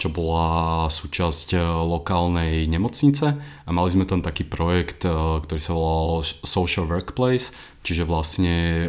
čo 0.00 0.08
bola 0.10 0.86
súčasť 0.90 1.54
e, 1.54 1.58
lokálnej 1.62 2.66
nemocnice 2.66 3.26
a 3.38 3.70
mali 3.70 3.88
sme 3.92 4.08
tam 4.08 4.24
taký 4.24 4.48
projekt, 4.48 5.06
e, 5.06 5.12
ktorý 5.12 5.60
sa 5.60 5.72
volal 5.76 6.24
Social 6.24 6.88
Workplace, 6.90 7.54
čiže 7.84 8.08
vlastne 8.08 8.88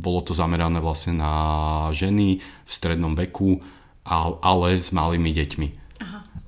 bolo 0.00 0.20
to 0.22 0.32
zamerané 0.32 0.78
vlastne 0.78 1.18
na 1.18 1.34
ženy 1.92 2.40
v 2.40 2.70
strednom 2.70 3.12
veku, 3.18 3.60
al- 4.06 4.38
ale 4.40 4.80
s 4.80 4.94
malými 4.94 5.34
deťmi. 5.34 5.81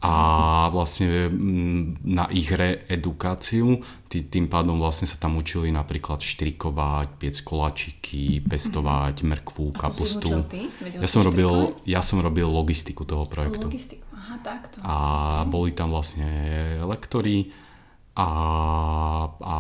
A 0.05 0.69
vlastne 0.69 1.33
mm, 1.33 2.05
na 2.05 2.29
ich 2.29 2.53
reedukáciu, 2.53 3.81
tý, 4.13 4.21
tým 4.21 4.53
pádom 4.53 4.77
vlastne 4.77 5.09
sa 5.09 5.17
tam 5.17 5.41
učili 5.41 5.73
napríklad 5.73 6.21
štrikovať, 6.21 7.17
piec 7.17 7.41
kolačiky, 7.41 8.45
pestovať 8.45 9.25
mrkvu, 9.25 9.73
kapustu. 9.73 10.45
Ja 11.01 11.09
som, 11.09 11.25
robil, 11.25 11.49
štrikovať? 11.49 11.89
ja 11.89 12.01
som 12.05 12.21
robil 12.21 12.45
logistiku 12.45 13.09
toho 13.09 13.25
projektu. 13.25 13.73
Logistiku, 13.73 14.05
aha, 14.13 14.37
takto. 14.45 14.77
A 14.85 14.95
boli 15.49 15.73
tam 15.73 15.89
vlastne 15.89 16.29
lektori 16.85 17.49
a, 18.15 18.29
a, 19.41 19.59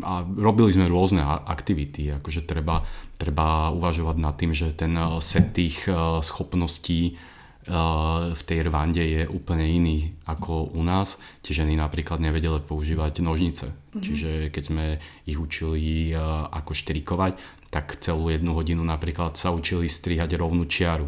a 0.00 0.12
robili 0.24 0.70
sme 0.72 0.86
rôzne 0.88 1.26
aktivity. 1.26 2.08
Akože 2.22 2.46
treba, 2.46 2.86
treba 3.20 3.68
uvažovať 3.74 4.16
nad 4.16 4.34
tým, 4.38 4.54
že 4.54 4.72
ten 4.72 4.94
set 5.20 5.52
tých 5.52 5.90
eh, 5.90 6.22
schopností 6.24 7.20
v 7.68 8.42
tej 8.48 8.58
Rwande 8.72 9.04
je 9.04 9.22
úplne 9.28 9.68
iný 9.68 10.16
ako 10.24 10.72
u 10.72 10.80
nás. 10.80 11.20
Tie 11.44 11.52
ženy 11.52 11.76
napríklad 11.76 12.16
nevedeli 12.16 12.56
používať 12.64 13.20
nožnice. 13.20 13.76
Čiže 14.00 14.48
keď 14.48 14.62
sme 14.64 14.84
ich 15.28 15.36
učili 15.36 16.14
eh, 16.14 16.18
ako 16.48 16.72
štrikovať, 16.72 17.36
tak 17.68 18.00
celú 18.00 18.32
jednu 18.32 18.56
hodinu 18.56 18.80
napríklad 18.80 19.36
sa 19.36 19.52
učili 19.52 19.86
strihať 19.92 20.40
rovnú 20.40 20.64
čiaru 20.66 21.06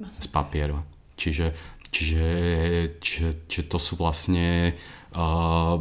z 0.00 0.26
papieru. 0.32 0.80
Čiže, 1.16 1.52
čiže, 1.92 2.26
čiže, 3.00 3.28
čiže 3.48 3.64
to 3.70 3.78
sú 3.80 3.96
vlastne 3.96 4.76
uh, 5.16 5.78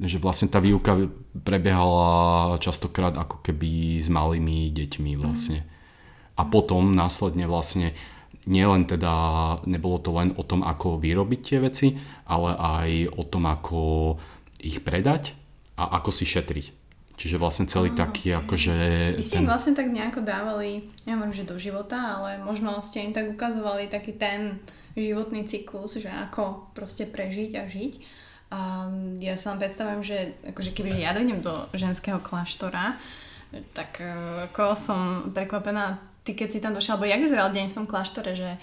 že 0.00 0.16
vlastne 0.16 0.48
tá 0.48 0.64
výuka 0.64 0.96
prebiehala 1.44 2.56
častokrát 2.56 3.12
ako 3.20 3.44
keby 3.44 4.00
s 4.00 4.08
malými 4.08 4.72
deťmi 4.72 5.12
vlastne. 5.20 5.60
A 6.40 6.48
potom 6.48 6.96
následne 6.96 7.44
vlastne 7.44 7.92
nielen 8.48 8.88
teda, 8.88 9.12
nebolo 9.68 10.00
to 10.00 10.16
len 10.16 10.32
o 10.36 10.42
tom, 10.46 10.64
ako 10.64 10.96
vyrobiť 10.96 11.40
tie 11.40 11.58
veci, 11.60 11.88
ale 12.24 12.56
aj 12.56 12.88
o 13.16 13.22
tom, 13.26 13.44
ako 13.50 13.80
ich 14.60 14.80
predať 14.80 15.36
a 15.76 16.00
ako 16.00 16.10
si 16.12 16.24
šetriť. 16.24 16.66
Čiže 17.20 17.36
vlastne 17.36 17.68
celý 17.68 17.92
taký 17.92 18.32
akože... 18.32 18.76
Vy 19.20 19.24
ste 19.24 19.44
im 19.44 19.50
vlastne 19.52 19.76
tak 19.76 19.92
nejako 19.92 20.24
dávali, 20.24 20.88
neviem, 21.04 21.28
že 21.36 21.44
do 21.44 21.60
života, 21.60 22.16
ale 22.16 22.40
možno 22.40 22.80
ste 22.80 23.04
im 23.04 23.12
tak 23.12 23.28
ukazovali 23.28 23.92
taký 23.92 24.16
ten 24.16 24.56
životný 24.96 25.44
cyklus, 25.44 26.00
že 26.00 26.08
ako 26.08 26.72
proste 26.72 27.04
prežiť 27.04 27.50
a 27.60 27.68
žiť. 27.68 27.92
A 28.50 28.88
ja 29.20 29.36
sa 29.36 29.52
vám 29.52 29.62
predstavujem, 29.62 30.00
že 30.00 30.18
akože 30.48 30.72
keby 30.72 30.96
ja 30.96 31.12
dojdem 31.12 31.44
do 31.44 31.68
ženského 31.76 32.18
kláštora, 32.24 32.96
tak 33.76 34.00
eh, 34.00 34.48
ako 34.50 34.74
som 34.74 35.00
prekvapená, 35.36 36.09
ty 36.24 36.36
keď 36.36 36.48
si 36.50 36.62
tam 36.62 36.76
došiel, 36.76 36.98
alebo 36.98 37.08
jak 37.08 37.20
vyzeral 37.20 37.48
deň 37.52 37.66
v 37.70 37.76
tom 37.76 37.86
kláštore, 37.88 38.32
že 38.36 38.60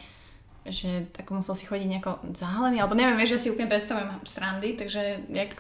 že 0.68 1.08
ako 1.16 1.40
musel 1.40 1.56
si 1.56 1.64
chodiť 1.64 1.88
nejako 1.88 2.12
zahalený, 2.36 2.84
alebo 2.84 2.92
neviem, 2.92 3.16
vieš, 3.16 3.40
že 3.40 3.48
si 3.48 3.52
úplne 3.56 3.72
predstavujem 3.72 4.20
srandy, 4.28 4.76
takže 4.76 5.24
jak 5.32 5.56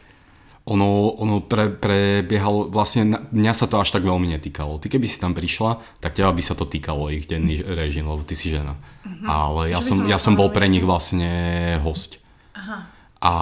ono, 0.67 1.15
ono 1.15 1.39
pre, 1.39 1.71
prebiehalo, 1.71 2.67
vlastne 2.67 3.15
mňa 3.31 3.53
sa 3.55 3.71
to 3.71 3.79
až 3.79 3.95
tak 3.95 4.03
veľmi 4.03 4.27
netýkalo. 4.35 4.83
Ty 4.83 4.91
keby 4.91 5.07
si 5.07 5.15
tam 5.15 5.31
prišla, 5.31 5.79
tak 6.03 6.11
teba 6.11 6.35
by 6.35 6.43
sa 6.43 6.59
to 6.59 6.67
týkalo 6.67 7.07
ich 7.07 7.23
denný 7.23 7.63
režim, 7.63 8.03
lebo 8.03 8.19
ty 8.27 8.35
si 8.35 8.51
žena. 8.51 8.75
Ale 9.23 9.71
ja 9.71 9.79
Čo 9.79 9.95
som, 9.95 9.97
som 10.03 10.11
ja 10.11 10.19
som 10.19 10.35
bol 10.35 10.51
pre 10.51 10.67
nich 10.67 10.83
vlastne 10.83 11.31
host. 11.87 12.19
Aha. 12.51 12.83
A, 13.23 13.33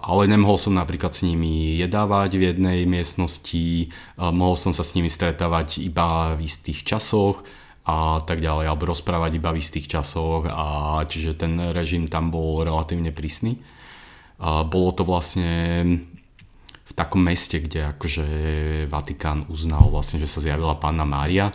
ale 0.00 0.32
nemohol 0.32 0.56
som 0.56 0.72
napríklad 0.72 1.12
s 1.12 1.28
nimi 1.28 1.76
jedávať 1.76 2.40
v 2.40 2.42
jednej 2.56 2.78
miestnosti, 2.88 3.92
mohol 4.16 4.56
som 4.56 4.72
sa 4.72 4.80
s 4.80 4.96
nimi 4.96 5.12
stretávať 5.12 5.84
iba 5.84 6.32
v 6.40 6.48
istých 6.48 6.88
časoch 6.88 7.44
a 7.86 8.20
tak 8.20 8.44
ďalej, 8.44 8.68
alebo 8.68 8.92
rozprávať 8.92 9.40
iba 9.40 9.50
v 9.50 9.60
istých 9.64 9.88
časoch 9.88 10.44
a 10.46 11.00
čiže 11.08 11.38
ten 11.38 11.56
režim 11.72 12.06
tam 12.06 12.28
bol 12.28 12.60
relatívne 12.60 13.08
prísny. 13.10 13.56
A 14.40 14.64
bolo 14.64 14.92
to 14.92 15.04
vlastne 15.04 15.52
v 16.90 16.92
takom 16.92 17.22
meste, 17.22 17.62
kde 17.62 17.94
akože 17.96 18.26
Vatikán 18.90 19.46
uznal 19.48 19.88
vlastne, 19.88 20.20
že 20.20 20.28
sa 20.28 20.42
zjavila 20.42 20.76
Panna 20.76 21.06
Mária. 21.06 21.54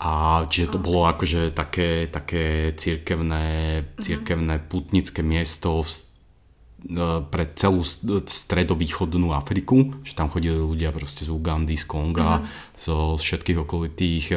A 0.00 0.44
čiže 0.48 0.76
to 0.76 0.78
bolo 0.80 1.04
akože 1.04 1.52
také, 1.52 2.08
také 2.08 2.72
církevné, 2.72 3.44
církevné 4.00 4.64
putnické 4.64 5.20
miesto 5.20 5.84
v, 5.84 5.88
pre 7.28 7.44
celú 7.54 7.84
stredovýchodnú 8.24 9.36
Afriku, 9.36 10.00
že 10.00 10.16
tam 10.16 10.32
chodili 10.32 10.56
ľudia 10.56 10.90
proste 10.96 11.28
z 11.28 11.30
Ugandy, 11.30 11.76
z 11.76 11.84
Konga, 11.84 12.40
zo 12.72 13.20
z 13.20 13.22
všetkých 13.22 13.58
okolitých 13.68 14.32
e, 14.32 14.36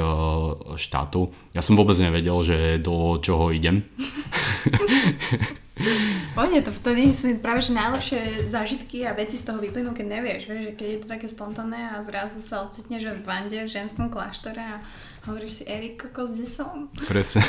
štátov. 0.75 1.31
Ja 1.55 1.63
som 1.63 1.79
vôbec 1.79 1.95
nevedel, 1.95 2.35
že 2.43 2.57
do 2.83 3.15
čoho 3.23 3.55
idem. 3.55 3.87
Pohodne, 6.37 6.61
to 6.61 6.69
vtedy 6.69 7.17
si 7.17 7.33
práve 7.41 7.65
že 7.65 7.73
najlepšie 7.73 8.45
zážitky 8.45 9.09
a 9.09 9.17
veci 9.17 9.41
z 9.41 9.49
toho 9.49 9.57
vyplynú, 9.57 9.97
keď 9.97 10.05
nevieš, 10.05 10.41
vieš, 10.45 10.61
že 10.69 10.73
keď 10.77 10.87
je 10.87 10.99
to 11.01 11.07
také 11.09 11.25
spontánne 11.25 11.81
a 11.97 12.05
zrazu 12.05 12.45
sa 12.45 12.61
ocitneš 12.61 13.09
v 13.09 13.25
Vande 13.25 13.57
v 13.57 13.69
ženskom 13.73 14.13
kláštore 14.13 14.61
a 14.61 14.85
hovoríš 15.25 15.61
si, 15.61 15.63
Erik, 15.65 15.97
kokos, 15.97 16.37
kde 16.37 16.45
som? 16.45 16.93
Presne, 17.09 17.41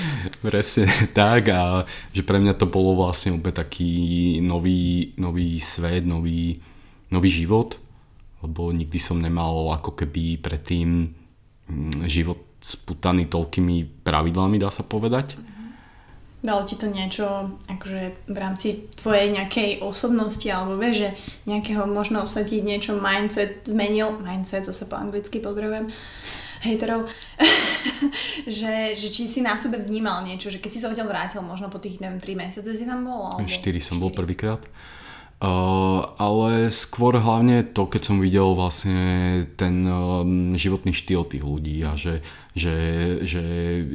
presne 0.46 0.86
tak 1.10 1.50
a 1.50 1.82
že 2.14 2.22
pre 2.22 2.38
mňa 2.38 2.54
to 2.54 2.70
bolo 2.70 2.94
vlastne 2.94 3.34
úplne 3.34 3.58
taký 3.58 4.38
nový, 4.38 5.16
nový 5.18 5.58
svet, 5.58 6.06
nový, 6.06 6.62
nový 7.10 7.30
život, 7.34 7.82
lebo 8.46 8.70
nikdy 8.70 8.98
som 9.02 9.18
nemal 9.18 9.74
ako 9.74 9.98
keby 9.98 10.38
predtým 10.38 11.10
mm, 11.66 12.06
život 12.06 12.38
sputaný 12.62 13.26
toľkými 13.26 14.06
pravidlami, 14.06 14.62
dá 14.62 14.70
sa 14.70 14.86
povedať. 14.86 15.34
Dalo 16.42 16.66
ti 16.66 16.74
to 16.74 16.90
niečo 16.90 17.54
akože 17.70 18.26
v 18.26 18.36
rámci 18.36 18.90
tvojej 18.98 19.30
nejakej 19.30 19.78
osobnosti 19.78 20.46
alebo 20.50 20.74
vieš, 20.74 21.06
že 21.06 21.10
nejakého 21.46 21.86
možno 21.86 22.26
sa 22.26 22.42
ti 22.42 22.58
niečo 22.66 22.98
mindset 22.98 23.62
zmenil, 23.62 24.18
mindset 24.18 24.66
zase 24.66 24.90
po 24.90 24.98
anglicky 24.98 25.38
pozdravujem, 25.38 25.86
hejterov, 26.66 27.06
že, 28.58 28.98
že 28.98 29.08
či 29.10 29.30
si 29.30 29.38
na 29.38 29.54
sebe 29.54 29.78
vnímal 29.82 30.22
niečo, 30.26 30.50
že 30.50 30.58
keď 30.58 30.70
si 30.70 30.82
sa 30.82 30.90
odtiaľ 30.90 31.10
vrátil 31.10 31.42
možno 31.46 31.70
po 31.70 31.78
tých, 31.78 32.02
neviem, 32.02 32.18
3 32.18 32.34
mesiace 32.38 32.70
si 32.74 32.86
tam 32.86 33.06
bol? 33.06 33.38
Alebo... 33.38 33.46
4 33.46 33.78
som 33.78 34.02
bol 34.02 34.10
prvýkrát. 34.10 34.62
Uh, 35.42 36.06
ale 36.22 36.70
skôr 36.70 37.18
hlavne 37.18 37.66
to, 37.66 37.90
keď 37.90 38.02
som 38.14 38.22
videl 38.22 38.54
vlastne 38.54 39.42
ten 39.58 39.82
um, 39.90 40.54
životný 40.54 40.94
štýl 40.94 41.26
tých 41.26 41.42
ľudí 41.42 41.82
a 41.82 41.98
že, 41.98 42.22
že, 42.52 42.76
že 43.24 43.42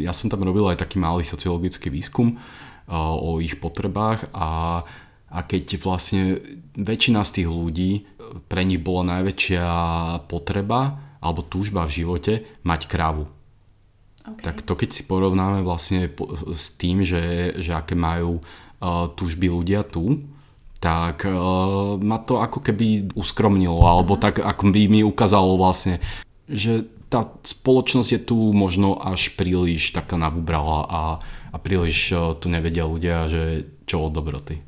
ja 0.02 0.12
som 0.14 0.30
tam 0.30 0.46
robil 0.46 0.66
aj 0.70 0.82
taký 0.82 0.98
malý 0.98 1.22
sociologický 1.22 1.94
výskum 1.94 2.38
uh, 2.38 3.14
o 3.14 3.38
ich 3.38 3.58
potrebách 3.62 4.30
a, 4.34 4.82
a 5.30 5.40
keď 5.46 5.78
vlastne 5.82 6.42
väčšina 6.74 7.22
z 7.22 7.32
tých 7.42 7.50
ľudí, 7.50 7.92
pre 8.50 8.66
nich 8.66 8.82
bola 8.82 9.18
najväčšia 9.18 9.66
potreba 10.28 11.00
alebo 11.22 11.46
túžba 11.46 11.86
v 11.86 11.96
živote 12.04 12.34
mať 12.66 12.82
krávu. 12.90 13.26
Okay. 14.28 14.44
Tak 14.44 14.68
to 14.68 14.76
keď 14.76 14.90
si 14.92 15.02
porovnáme 15.08 15.64
vlastne 15.64 16.12
s 16.52 16.76
tým, 16.76 17.08
že, 17.08 17.56
že 17.56 17.72
aké 17.72 17.96
majú 17.96 18.44
uh, 18.44 19.08
túžby 19.16 19.48
ľudia 19.48 19.88
tu, 19.88 20.28
tak 20.78 21.26
uh, 21.26 21.96
ma 21.98 22.20
to 22.22 22.44
ako 22.44 22.60
keby 22.62 23.10
uskromnilo, 23.16 23.82
alebo 23.88 24.20
tak 24.20 24.44
ako 24.44 24.70
by 24.70 24.82
mi 24.92 25.02
ukázalo 25.02 25.56
vlastne, 25.56 26.04
že 26.46 26.86
tá 27.08 27.24
spoločnosť 27.44 28.10
je 28.12 28.22
tu 28.22 28.38
možno 28.52 29.00
až 29.00 29.32
príliš 29.40 29.96
taká 29.96 30.20
nabubrala 30.20 30.80
a, 30.88 31.02
a 31.56 31.58
príliš 31.58 32.12
uh, 32.12 32.36
tu 32.36 32.52
nevedia 32.52 32.84
ľudia, 32.84 33.32
že 33.32 33.44
čo 33.88 34.12
od 34.12 34.14
dobroty. 34.20 34.60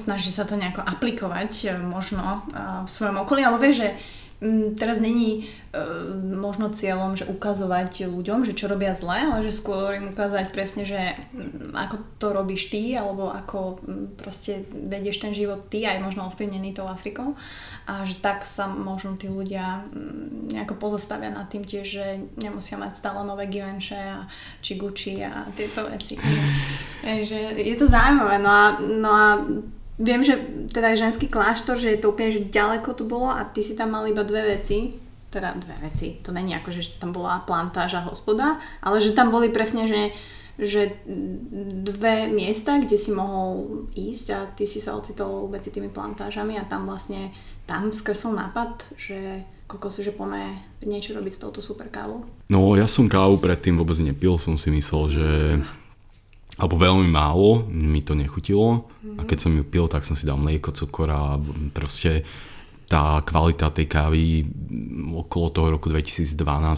snaží 0.00 0.32
sa 0.32 0.48
to 0.48 0.56
nejako 0.56 0.80
aplikovať 0.80 1.52
e, 1.68 1.76
možno 1.76 2.48
e, 2.48 2.58
v 2.82 2.88
svojom 2.88 3.20
okolí, 3.20 3.44
alebo 3.44 3.60
vieš, 3.60 3.84
že 3.84 3.88
mm, 4.40 4.80
teraz 4.80 4.96
není 5.04 5.44
možno 6.16 6.72
cieľom, 6.72 7.12
že 7.20 7.28
ukazovať 7.28 8.08
ľuďom, 8.08 8.48
že 8.48 8.56
čo 8.56 8.72
robia 8.72 8.96
zle, 8.96 9.28
ale 9.28 9.44
že 9.44 9.52
skôr 9.52 9.92
im 10.00 10.08
ukázať 10.08 10.48
presne, 10.48 10.88
že 10.88 11.12
mm, 11.12 11.76
ako 11.76 11.96
to 12.16 12.26
robíš 12.32 12.72
ty, 12.72 12.96
alebo 12.96 13.28
ako 13.28 13.84
mm, 13.84 14.16
proste 14.16 14.64
vedieš 14.72 15.20
ten 15.20 15.36
život 15.36 15.68
ty, 15.68 15.84
aj 15.84 16.00
možno 16.00 16.32
ovplyvnený 16.32 16.72
tou 16.72 16.88
Afrikou. 16.88 17.36
A 17.86 18.02
že 18.02 18.18
tak 18.18 18.42
sa 18.42 18.66
možno 18.66 19.14
tí 19.14 19.30
ľudia 19.30 19.86
mm, 19.86 20.50
nejako 20.50 20.74
pozastavia 20.74 21.30
nad 21.30 21.46
tým 21.46 21.62
tiež, 21.62 21.86
že 21.86 22.04
nemusia 22.34 22.74
mať 22.74 22.98
stále 22.98 23.22
nové 23.22 23.46
Givenchy 23.46 23.94
a 23.94 24.26
či 24.58 24.74
Gucci 24.74 25.22
a 25.22 25.46
tieto 25.54 25.86
veci. 25.86 26.18
že 27.30 27.54
je 27.54 27.76
to 27.78 27.86
zaujímavé. 27.86 28.42
No 28.42 28.50
a, 28.50 28.64
no 28.82 29.10
a 29.10 29.26
viem, 30.02 30.20
že 30.20 30.36
teda 30.74 30.98
ženský 30.98 31.30
kláštor, 31.30 31.78
že 31.78 31.94
je 31.94 32.00
to 32.02 32.10
úplne 32.10 32.34
že 32.34 32.50
ďaleko 32.50 32.90
tu 32.92 33.06
bolo 33.06 33.30
a 33.30 33.46
ty 33.46 33.62
si 33.62 33.78
tam 33.78 33.94
mal 33.94 34.04
iba 34.10 34.26
dve 34.26 34.58
veci. 34.58 34.98
Teda 35.30 35.54
dve 35.54 35.74
veci. 35.82 36.18
To 36.26 36.34
není 36.34 36.58
ako, 36.58 36.70
že 36.74 36.98
tam 36.98 37.14
bola 37.14 37.44
plantáž 37.46 37.98
a 37.98 38.06
hospoda, 38.06 38.58
ale 38.82 38.98
že 38.98 39.14
tam 39.14 39.30
boli 39.30 39.48
presne, 39.54 39.86
že 39.86 40.10
že 40.56 41.04
dve 41.84 42.32
miesta, 42.32 42.80
kde 42.80 42.96
si 42.96 43.12
mohol 43.12 43.84
ísť 43.92 44.26
a 44.32 44.38
ty 44.56 44.64
si 44.64 44.80
sa 44.80 44.96
ocitol 44.96 45.52
medzi 45.52 45.68
tými 45.68 45.92
plantážami 45.92 46.56
a 46.56 46.64
tam 46.64 46.88
vlastne 46.88 47.28
tam 47.66 47.90
skresol 47.90 48.38
nápad, 48.38 48.94
že 48.94 49.42
kokosu, 49.66 50.06
že 50.06 50.14
poďme 50.14 50.62
niečo 50.86 51.12
robiť 51.12 51.32
s 51.34 51.42
touto 51.42 51.58
super 51.58 51.90
kávou? 51.90 52.22
No 52.46 52.78
ja 52.78 52.86
som 52.86 53.10
kávu 53.10 53.42
predtým 53.42 53.74
vôbec 53.74 53.98
nepil, 53.98 54.38
som 54.38 54.54
si 54.54 54.70
myslel, 54.70 55.04
že 55.10 55.28
alebo 56.56 56.80
veľmi 56.80 57.12
málo, 57.12 57.68
mi 57.68 58.00
to 58.00 58.16
nechutilo 58.16 58.88
a 59.20 59.28
keď 59.28 59.38
som 59.44 59.52
ju 59.52 59.60
pil, 59.60 59.84
tak 59.92 60.08
som 60.08 60.16
si 60.16 60.24
dal 60.24 60.40
mlieko, 60.40 60.72
cukor 60.72 61.08
a 61.12 61.36
proste 61.76 62.24
tá 62.86 63.20
kvalita 63.20 63.74
tej 63.74 63.86
kávy 63.90 64.46
okolo 65.12 65.52
toho 65.52 65.68
roku 65.76 65.90
2012 65.92 66.32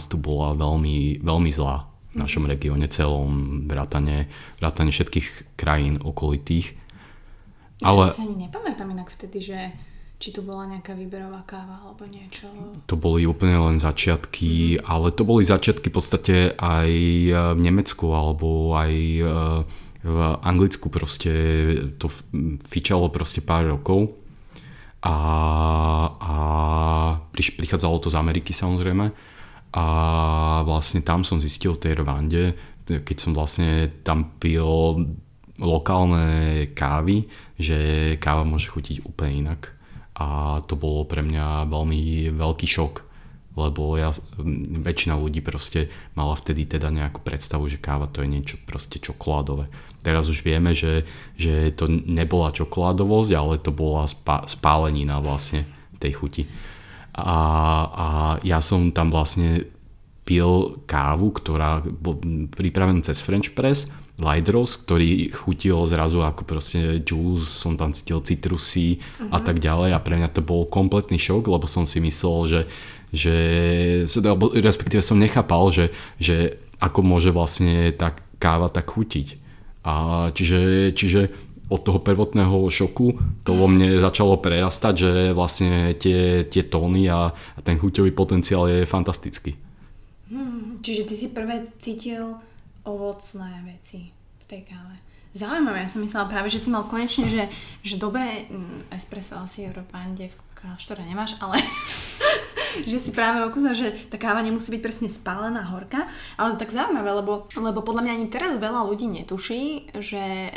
tu 0.09 0.17
bola 0.19 0.57
veľmi, 0.57 1.21
veľmi 1.21 1.51
zlá 1.53 1.85
v 2.11 2.15
našom 2.17 2.49
regióne 2.49 2.89
celom, 2.89 3.63
vrátane, 3.69 4.25
vrátane 4.57 4.89
všetkých 4.89 5.53
krajín 5.53 6.01
okolitých. 6.01 6.73
Ale... 7.85 8.09
Ja 8.09 8.17
si 8.17 8.25
ani 8.25 8.49
nepamätám 8.49 8.89
inak 8.89 9.13
vtedy, 9.13 9.39
že 9.39 9.59
či 10.19 10.35
tu 10.35 10.43
bola 10.43 10.67
nejaká 10.67 10.91
výberová 10.99 11.47
káva 11.47 11.79
alebo 11.79 12.03
niečo. 12.03 12.51
To 12.91 12.99
boli 12.99 13.23
úplne 13.23 13.55
len 13.55 13.79
začiatky, 13.79 14.83
ale 14.83 15.15
to 15.15 15.23
boli 15.23 15.47
začiatky 15.47 15.87
v 15.87 15.95
podstate 15.95 16.35
aj 16.59 16.91
v 17.55 17.61
Nemecku 17.63 18.11
alebo 18.11 18.75
aj 18.75 18.91
e, 18.91 19.23
v 20.03 20.17
Anglicku 20.43 20.91
proste. 20.91 21.31
To 22.03 22.11
fičalo 22.67 23.07
proste 23.07 23.39
pár 23.39 23.71
rokov. 23.71 24.11
A, 24.99 25.15
a 26.19 26.33
prichádzalo 27.31 28.03
to 28.03 28.11
z 28.11 28.19
Ameriky 28.19 28.51
samozrejme. 28.51 29.15
A 29.71 29.85
vlastne 30.67 30.99
tam 30.99 31.23
som 31.23 31.39
zistil 31.39 31.79
v 31.79 31.83
tej 31.87 31.93
Rwande, 32.03 32.43
keď 32.83 33.15
som 33.15 33.31
vlastne 33.31 33.87
tam 34.03 34.35
pil 34.35 34.67
lokálne 35.63 36.67
kávy, 36.75 37.23
že 37.55 37.79
káva 38.19 38.43
môže 38.43 38.67
chutiť 38.67 39.07
úplne 39.07 39.47
inak 39.47 39.78
a 40.19 40.59
to 40.67 40.75
bolo 40.75 41.07
pre 41.07 41.23
mňa 41.23 41.71
veľmi 41.71 42.27
veľký 42.35 42.67
šok, 42.67 42.93
lebo 43.55 43.95
ja, 43.95 44.11
väčšina 44.83 45.15
ľudí 45.15 45.39
proste 45.39 45.87
mala 46.11 46.35
vtedy 46.35 46.67
teda 46.67 46.91
nejakú 46.91 47.23
predstavu, 47.23 47.71
že 47.71 47.79
káva 47.79 48.11
to 48.11 48.19
je 48.19 48.27
niečo 48.27 48.59
proste 48.67 48.99
čokoládové. 48.99 49.71
Teraz 50.03 50.27
už 50.27 50.43
vieme, 50.43 50.75
že, 50.75 51.07
že 51.39 51.71
to 51.71 51.87
nebola 51.87 52.51
čokoládovosť, 52.51 53.31
ale 53.31 53.63
to 53.63 53.71
bola 53.71 54.07
spá, 54.11 54.43
spálenina 54.43 55.23
vlastne 55.23 55.63
tej 56.03 56.19
chuti. 56.19 56.43
A, 57.15 57.39
a 57.87 58.07
ja 58.43 58.59
som 58.59 58.91
tam 58.91 59.11
vlastne 59.11 59.67
pil 60.27 60.83
kávu, 60.83 61.31
ktorá 61.31 61.83
bol 61.83 62.19
pripravená 62.53 63.01
cez 63.01 63.23
French 63.23 63.55
press, 63.55 63.87
light 64.19 64.47
roast, 64.51 64.85
ktorý 64.85 65.31
chutil 65.31 65.79
zrazu 65.87 66.21
ako 66.21 66.43
proste 66.43 66.99
juice, 67.01 67.47
som 67.47 67.79
tam 67.79 67.95
cítil 67.95 68.19
citrusy 68.21 68.99
uh-huh. 68.99 69.33
a 69.33 69.37
mhm. 69.39 69.45
tak 69.47 69.57
ďalej 69.63 69.89
a 69.95 70.03
pre 70.03 70.15
mňa 70.19 70.29
to 70.31 70.41
bol 70.43 70.67
kompletný 70.67 71.17
šok, 71.17 71.47
lebo 71.47 71.65
som 71.65 71.87
si 71.87 72.03
myslel, 72.03 72.37
že, 72.45 72.61
že 73.15 73.35
respektíve 74.59 75.01
som 75.01 75.17
nechápal, 75.17 75.71
že, 75.71 75.85
že 76.19 76.59
ako 76.79 76.99
môže 77.03 77.31
vlastne 77.31 77.91
tá 77.95 78.15
káva 78.39 78.71
tak 78.71 78.87
chutiť. 78.87 79.39
A 79.83 80.27
čiže, 80.35 80.91
čiže 80.95 81.21
od 81.69 81.85
toho 81.85 82.01
prvotného 82.01 82.65
šoku 82.67 83.15
to 83.45 83.51
vo 83.53 83.69
mne 83.69 84.01
začalo 84.01 84.41
prerastať, 84.41 84.93
že 84.95 85.11
vlastne 85.37 85.93
tie, 85.95 86.43
tie 86.49 86.65
tóny 86.65 87.07
a, 87.07 87.29
a 87.31 87.59
ten 87.61 87.77
chuťový 87.77 88.11
potenciál 88.11 88.65
je 88.67 88.89
fantastický. 88.89 89.53
Hmm, 90.33 90.81
čiže 90.81 91.05
ty 91.05 91.13
si 91.13 91.27
prvé 91.29 91.69
cítil 91.77 92.41
ovocné 92.89 93.61
veci 93.69 94.09
v 94.41 94.45
tej 94.49 94.61
káve. 94.65 94.97
Zaujímavé, 95.29 95.85
ja 95.85 95.89
som 95.93 96.01
myslela 96.01 96.25
práve, 96.25 96.49
že 96.49 96.57
si 96.57 96.73
mal 96.73 96.89
konečne, 96.89 97.29
že, 97.29 97.53
že 97.85 98.01
dobré 98.01 98.49
mm, 98.49 98.89
espresso 98.97 99.37
asi 99.37 99.69
Európande 99.69 100.33
v 100.33 100.35
kláštore 100.57 101.05
nemáš, 101.05 101.37
ale 101.37 101.61
že 102.89 102.97
si 102.97 103.13
práve 103.13 103.45
okúsal, 103.45 103.77
že 103.77 103.93
tá 104.09 104.17
káva 104.17 104.41
nemusí 104.41 104.73
byť 104.73 104.81
presne 104.81 105.05
spálená 105.05 105.69
horka, 105.69 106.09
ale 106.33 106.57
tak 106.57 106.73
zaujímavé, 106.73 107.13
lebo, 107.21 107.45
lebo 107.53 107.79
podľa 107.85 108.09
mňa 108.09 108.13
ani 108.17 108.27
teraz 108.33 108.57
veľa 108.57 108.89
ľudí 108.89 109.05
netuší, 109.05 109.93
že 110.01 110.49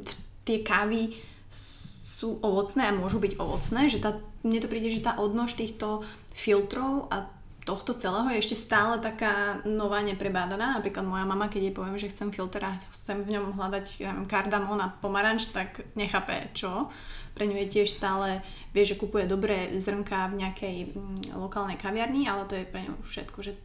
v 0.00 0.10
tie 0.48 0.64
kávy 0.64 1.20
sú 1.52 2.40
ovocné 2.40 2.88
a 2.88 2.96
môžu 2.96 3.20
byť 3.20 3.36
ovocné, 3.36 3.92
že 3.92 4.00
tá, 4.00 4.16
mne 4.40 4.64
to 4.64 4.72
príde, 4.72 4.88
že 4.88 5.04
tá 5.04 5.20
odnož 5.20 5.52
týchto 5.52 6.00
filtrov 6.32 7.12
a 7.12 7.28
tohto 7.64 7.96
celého 7.96 8.28
je 8.36 8.44
ešte 8.44 8.56
stále 8.60 9.00
taká 9.00 9.64
nová 9.64 10.04
neprebádaná. 10.04 10.76
Napríklad 10.78 11.04
moja 11.08 11.24
mama, 11.24 11.48
keď 11.48 11.60
jej 11.64 11.74
poviem, 11.74 11.96
že 11.96 12.12
chcem 12.12 12.28
filter 12.28 12.60
a 12.60 12.76
chcem 12.92 13.24
v 13.24 13.32
ňom 13.40 13.56
hľadať 13.56 13.86
ja 14.04 14.12
neviem, 14.12 14.28
kardamón 14.28 14.84
a 14.84 14.92
pomaranč, 14.92 15.48
tak 15.48 15.80
nechápe 15.96 16.52
čo. 16.52 16.92
Pre 17.32 17.44
ňu 17.48 17.56
je 17.64 17.72
tiež 17.80 17.88
stále, 17.88 18.44
vie, 18.76 18.84
že 18.84 19.00
kupuje 19.00 19.24
dobré 19.24 19.72
zrnka 19.80 20.30
v 20.30 20.44
nejakej 20.44 20.76
mm, 20.92 21.40
lokálnej 21.40 21.80
kaviarni, 21.80 22.28
ale 22.28 22.44
to 22.46 22.54
je 22.54 22.68
pre 22.68 22.84
ňu 22.84 23.00
všetko, 23.00 23.38
že 23.40 23.56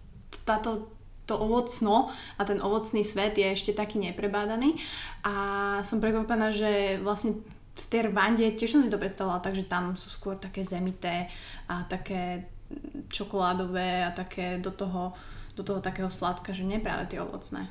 táto 0.48 0.90
to 1.30 1.38
ovocno 1.38 2.10
a 2.10 2.42
ten 2.42 2.58
ovocný 2.58 3.06
svet 3.06 3.38
je 3.38 3.46
ešte 3.54 3.78
taký 3.78 4.02
neprebádaný 4.02 4.82
a 5.22 5.34
som 5.86 6.02
prekvapená, 6.02 6.50
že 6.50 6.98
vlastne 7.06 7.38
v 7.80 7.86
tej 7.86 8.10
Rwande, 8.10 8.58
tiež 8.58 8.74
som 8.74 8.82
si 8.82 8.90
to 8.90 8.98
predstavovala, 8.98 9.46
takže 9.46 9.70
tam 9.70 9.94
sú 9.94 10.10
skôr 10.10 10.42
také 10.42 10.66
zemité 10.66 11.30
a 11.70 11.86
také 11.86 12.50
čokoládové 13.10 14.06
a 14.06 14.12
také 14.14 14.58
do 14.62 14.72
toho, 14.72 15.14
do 15.58 15.64
toho 15.66 15.82
takého 15.82 16.10
sladka, 16.10 16.54
že 16.54 16.64
nie 16.64 16.80
práve 16.80 17.10
tie 17.10 17.20
ovocné. 17.20 17.68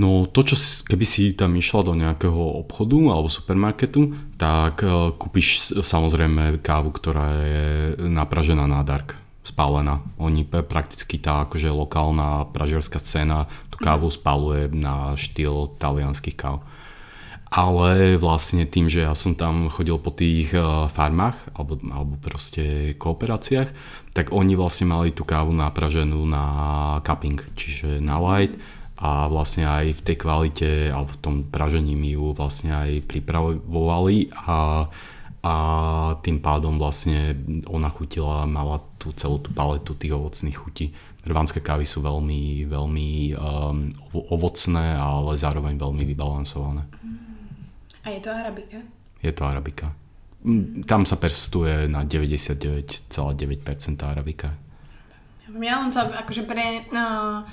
No 0.00 0.24
to, 0.24 0.46
čo 0.46 0.56
si, 0.56 0.80
keby 0.86 1.04
si 1.04 1.36
tam 1.36 1.52
išla 1.58 1.84
do 1.84 1.92
nejakého 1.92 2.62
obchodu 2.64 2.96
alebo 3.10 3.28
supermarketu, 3.28 4.16
tak 4.40 4.80
uh, 4.80 5.12
kúpiš 5.12 5.76
samozrejme 5.82 6.62
kávu, 6.62 6.94
ktorá 6.94 7.28
je 7.36 7.66
napražená 8.08 8.64
na 8.64 8.80
dark 8.80 9.18
spálená. 9.44 10.00
Oni 10.16 10.46
prakticky 10.46 11.18
tá 11.18 11.44
akože 11.44 11.68
lokálna 11.68 12.48
pražerská 12.54 13.02
scéna 13.02 13.50
tú 13.68 13.76
kávu 13.82 14.08
spaluje 14.08 14.70
na 14.72 15.18
štýl 15.18 15.74
talianských 15.76 16.36
káv. 16.38 16.62
Ale 17.50 18.14
vlastne 18.14 18.62
tým, 18.62 18.86
že 18.86 19.02
ja 19.02 19.14
som 19.18 19.34
tam 19.34 19.66
chodil 19.66 19.98
po 19.98 20.14
tých 20.14 20.54
eh, 20.54 20.62
farmách 20.86 21.50
alebo, 21.58 21.82
alebo 21.90 22.14
proste 22.22 22.94
kooperáciách, 22.94 23.70
tak 24.14 24.30
oni 24.30 24.54
vlastne 24.54 24.86
mali 24.86 25.10
tú 25.10 25.26
kávu 25.26 25.50
napraženú 25.50 26.22
na 26.30 26.44
cupping, 27.02 27.42
čiže 27.58 27.98
na 27.98 28.22
light 28.22 28.54
a 29.00 29.26
vlastne 29.26 29.64
aj 29.66 29.96
v 29.98 30.04
tej 30.04 30.16
kvalite 30.20 30.70
alebo 30.92 31.10
v 31.10 31.22
tom 31.24 31.36
pražení 31.48 31.96
mi 31.96 32.14
ju 32.14 32.36
vlastne 32.36 32.76
aj 32.76 33.02
pripravovali 33.08 34.30
a 34.46 34.86
a 35.40 35.54
tým 36.20 36.36
pádom 36.44 36.76
vlastne 36.76 37.32
ona 37.64 37.88
chutila, 37.88 38.44
mala 38.44 38.76
tú 39.00 39.08
celú 39.16 39.40
tú 39.40 39.48
paletu 39.56 39.96
tých 39.96 40.12
ovocných 40.12 40.52
chutí. 40.56 40.92
Rvanské 41.24 41.64
kávy 41.64 41.88
sú 41.88 42.04
veľmi, 42.04 42.68
veľmi 42.68 43.08
um, 43.36 43.88
ovocné, 44.12 45.00
ale 45.00 45.40
zároveň 45.40 45.80
veľmi 45.80 46.04
vybalansované. 46.04 46.84
A 48.04 48.10
je 48.10 48.20
to 48.20 48.30
arabika? 48.30 48.80
Je 49.22 49.32
to 49.32 49.44
arabika. 49.44 49.92
Mm, 50.44 50.88
tam 50.88 51.04
sa 51.04 51.20
persistuje 51.20 51.88
na 51.88 52.04
99,9% 52.04 53.12
arabika. 54.08 54.56
Ja 55.50 55.82
len 55.82 55.92
sa 55.92 56.08
akože 56.08 56.46
pre, 56.48 56.86
uh, 56.94 57.44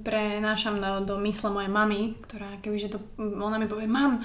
prenášam 0.00 0.80
do, 0.80 1.04
do 1.04 1.14
mysle 1.20 1.50
mojej 1.52 1.68
mamy, 1.68 2.14
ktorá 2.24 2.56
kebyže 2.64 2.96
to, 2.96 2.98
ona 3.18 3.58
mi 3.60 3.68
povie, 3.68 3.90
mam, 3.90 4.24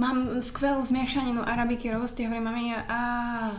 mám 0.00 0.40
skvelú 0.40 0.80
zmiešaninu 0.80 1.44
arabiky, 1.44 1.92
rovosti, 1.92 2.24
hovorím 2.24 2.48
mami, 2.48 2.72
a 2.72 3.00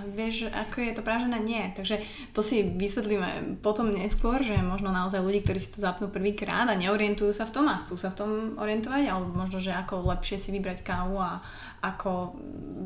vieš, 0.09 0.49
ako 0.49 0.81
je 0.81 0.93
to 0.97 1.05
pražené? 1.05 1.37
Nie. 1.37 1.69
Takže 1.77 2.01
to 2.33 2.41
si 2.41 2.65
vysvetlíme 2.65 3.61
potom 3.61 3.93
neskôr, 3.93 4.41
že 4.41 4.57
možno 4.57 4.89
naozaj 4.89 5.21
ľudí, 5.21 5.45
ktorí 5.45 5.61
si 5.61 5.69
to 5.69 5.85
zapnú 5.85 6.09
prvýkrát 6.09 6.65
a 6.65 6.73
neorientujú 6.73 7.29
sa 7.29 7.45
v 7.45 7.53
tom 7.53 7.69
a 7.69 7.77
chcú 7.85 7.93
sa 7.93 8.09
v 8.09 8.17
tom 8.17 8.31
orientovať, 8.57 9.13
alebo 9.13 9.29
možno, 9.37 9.61
že 9.61 9.69
ako 9.69 10.01
lepšie 10.09 10.41
si 10.41 10.49
vybrať 10.49 10.81
kávu 10.81 11.21
a, 11.21 11.37
ako 11.81 12.37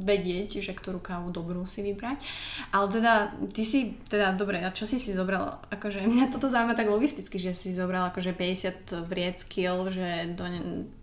vedieť, 0.08 0.64
že 0.64 0.72
ktorú 0.72 1.04
kávu 1.04 1.32
dobrú 1.32 1.68
si 1.68 1.84
vybrať. 1.84 2.24
Ale 2.72 2.88
teda, 2.88 3.14
ty 3.52 3.68
si, 3.68 4.00
teda 4.08 4.32
dobre, 4.36 4.64
a 4.64 4.72
čo 4.72 4.88
si 4.88 4.96
si 5.00 5.12
zobral? 5.12 5.60
Akože 5.68 6.04
mňa 6.08 6.32
toto 6.32 6.48
zaujíma 6.48 6.80
tak 6.80 6.88
logisticky, 6.88 7.36
že 7.36 7.52
si 7.52 7.76
zobral 7.76 8.08
akože 8.12 8.32
50 8.32 9.08
vriec 9.08 9.44
kil, 9.52 9.92
že 9.92 10.32
do, 10.36 10.48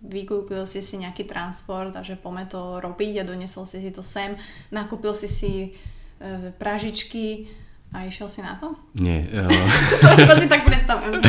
vykúpil 0.08 0.64
si 0.64 0.80
si 0.80 0.96
nejaký 0.96 1.28
transport 1.28 1.92
a 1.92 2.00
že 2.00 2.16
pome 2.16 2.48
to 2.48 2.80
robiť 2.80 3.20
a 3.20 3.28
donesol 3.28 3.68
si 3.68 3.84
si 3.84 3.92
to 3.92 4.00
sem, 4.00 4.40
nakúpil 4.72 5.12
si 5.12 5.28
si 5.28 5.52
e, 5.68 6.50
pražičky 6.56 7.48
a 7.92 8.08
išiel 8.08 8.28
si 8.32 8.40
na 8.40 8.56
to? 8.56 8.72
Nie. 8.96 9.28
Uh... 9.28 9.52
to 10.32 10.34
si 10.40 10.48
tak 10.48 10.64
predstavujem. 10.64 11.20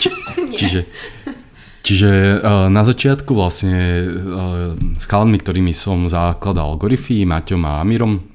Či, 0.00 0.08
čiže 0.56 0.80
Čiže 1.86 2.42
uh, 2.42 2.66
na 2.66 2.82
začiatku 2.82 3.30
vlastne 3.30 3.78
uh, 4.02 4.74
s 4.98 5.06
chalmi, 5.06 5.38
ktorými 5.38 5.70
som 5.70 6.10
zakladal 6.10 6.74
Gorify, 6.82 7.22
Maťom 7.22 7.62
a 7.62 7.78
Amirom, 7.78 8.26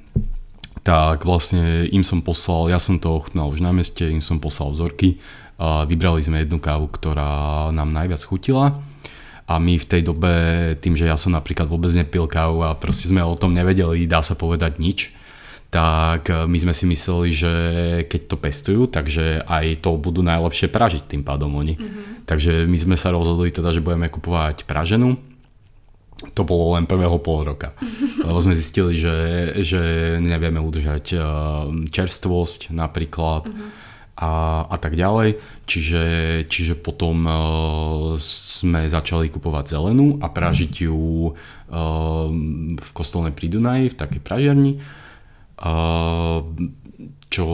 tak 0.88 1.28
vlastne 1.28 1.84
im 1.92 2.00
som 2.00 2.24
poslal, 2.24 2.72
ja 2.72 2.80
som 2.80 2.96
to 2.96 3.12
ochutnal 3.12 3.52
už 3.52 3.60
na 3.60 3.76
meste, 3.76 4.08
im 4.08 4.24
som 4.24 4.40
poslal 4.40 4.72
vzorky. 4.72 5.20
Uh, 5.60 5.84
vybrali 5.84 6.24
sme 6.24 6.48
jednu 6.48 6.64
kávu, 6.64 6.88
ktorá 6.96 7.70
nám 7.76 7.92
najviac 7.92 8.24
chutila 8.24 8.82
A 9.52 9.60
my 9.60 9.76
v 9.78 9.86
tej 9.86 10.02
dobe, 10.08 10.32
tým, 10.80 10.96
že 10.96 11.12
ja 11.12 11.20
som 11.20 11.36
napríklad 11.36 11.68
vôbec 11.68 11.92
nepil 11.92 12.32
kávu 12.32 12.64
a 12.64 12.72
proste 12.80 13.12
sme 13.12 13.20
o 13.20 13.36
tom 13.36 13.52
nevedeli, 13.52 14.08
dá 14.08 14.24
sa 14.24 14.34
povedať 14.40 14.80
nič, 14.80 15.12
tak 15.72 16.28
my 16.28 16.58
sme 16.60 16.76
si 16.76 16.84
mysleli, 16.84 17.30
že 17.32 17.54
keď 18.12 18.22
to 18.28 18.36
pestujú, 18.36 18.82
takže 18.92 19.40
aj 19.48 19.80
to 19.80 19.96
budú 19.96 20.20
najlepšie 20.20 20.68
pražiť 20.68 21.08
tým 21.08 21.24
pádom 21.24 21.48
oni. 21.56 21.80
Mm-hmm. 21.80 22.28
Takže 22.28 22.68
my 22.68 22.78
sme 22.78 22.96
sa 23.00 23.16
rozhodli 23.16 23.56
teda, 23.56 23.72
že 23.72 23.80
budeme 23.80 24.12
kupovať 24.12 24.68
praženú. 24.68 25.16
To 26.36 26.44
bolo 26.44 26.76
len 26.76 26.84
prvého 26.84 27.16
pol 27.24 27.48
roka. 27.48 27.72
Lebo 28.28 28.44
sme 28.44 28.52
zistili, 28.52 29.00
že, 29.00 29.16
že 29.64 29.82
nevieme 30.20 30.60
udržať 30.60 31.16
čerstvosť 31.88 32.76
napríklad. 32.76 33.48
Mm-hmm 33.48 33.80
a, 34.22 34.70
a 34.70 34.78
tak 34.78 34.94
ďalej. 34.94 35.42
Čiže, 35.66 36.04
čiže 36.46 36.78
potom 36.78 37.26
uh, 37.26 37.34
sme 38.22 38.86
začali 38.86 39.34
kupovať 39.34 39.74
zelenú 39.74 40.22
a 40.22 40.30
pražiť 40.30 40.86
ju 40.86 41.34
uh, 41.34 41.34
v 42.70 42.90
kostolnej 42.94 43.34
pri 43.34 43.50
Dunaji, 43.50 43.90
v 43.90 43.98
takej 43.98 44.22
pražiarni. 44.22 44.78
Uh, 44.78 45.02
čo 47.32 47.46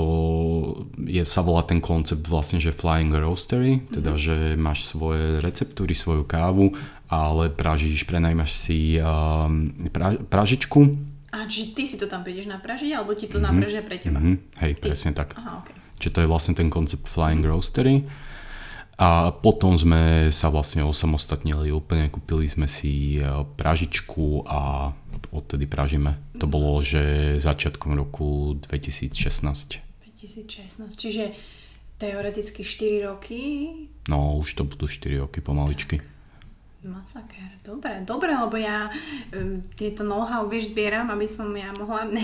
je, 1.05 1.21
sa 1.21 1.45
volá 1.45 1.61
ten 1.61 1.77
koncept 1.77 2.25
vlastne, 2.25 2.57
že 2.57 2.73
Flying 2.73 3.13
Roastery, 3.13 3.85
teda, 3.93 4.17
mm-hmm. 4.17 4.25
že 4.25 4.35
máš 4.57 4.89
svoje 4.89 5.37
receptúry, 5.37 5.93
svoju 5.93 6.25
kávu, 6.25 6.73
ale 7.11 7.53
pražíš, 7.53 8.09
prenajmaš 8.09 8.57
si 8.57 8.97
uh, 8.97 9.45
pra, 9.93 10.17
pražičku. 10.17 10.81
A 11.29 11.45
či 11.45 11.77
ty 11.77 11.85
si 11.85 12.01
to 12.01 12.09
tam 12.09 12.25
prídeš 12.25 12.49
napražiť, 12.49 12.97
alebo 12.97 13.13
ti 13.13 13.29
to 13.29 13.37
mm-hmm. 13.37 13.53
napražia 13.53 13.81
pre 13.85 14.01
teba? 14.01 14.17
Mm-hmm. 14.17 14.35
Hej, 14.65 14.71
ty. 14.79 14.81
presne 14.81 15.11
tak. 15.13 15.37
Aha, 15.37 15.61
okay. 15.61 15.77
Čiže 16.01 16.13
to 16.13 16.19
je 16.25 16.31
vlastne 16.31 16.53
ten 16.57 16.73
koncept 16.73 17.05
Flying 17.05 17.45
Roastery. 17.45 18.01
A 18.97 19.29
potom 19.29 19.77
sme 19.77 20.33
sa 20.33 20.49
vlastne 20.49 20.81
osamostatnili 20.81 21.69
úplne, 21.69 22.09
kúpili 22.09 22.49
sme 22.49 22.65
si 22.65 23.21
e, 23.21 23.45
pražičku 23.45 24.49
a 24.49 24.89
odtedy 25.29 25.69
pražíme. 25.69 26.17
To 26.41 26.49
bolo, 26.49 26.81
že 26.81 27.37
začiatkom 27.37 27.93
roku 27.93 28.57
2016. 28.57 29.85
2016, 30.17 30.97
čiže 30.97 31.37
teoreticky 32.01 32.65
4 32.65 33.05
roky? 33.05 33.41
No, 34.09 34.41
už 34.41 34.57
to 34.57 34.65
budú 34.65 34.89
4 34.89 35.21
roky 35.21 35.45
pomaličky. 35.45 36.01
Tak. 36.01 36.17
Masaker, 36.87 37.51
dobre, 37.65 38.01
dobre, 38.05 38.31
lebo 38.31 38.55
ja 38.55 38.87
um, 39.33 39.59
tieto 39.75 40.07
know-how, 40.07 40.47
vieš, 40.47 40.71
zbieram, 40.71 41.11
aby 41.11 41.27
som 41.27 41.51
ja 41.51 41.73
mohla, 41.75 42.07
ne, 42.15 42.23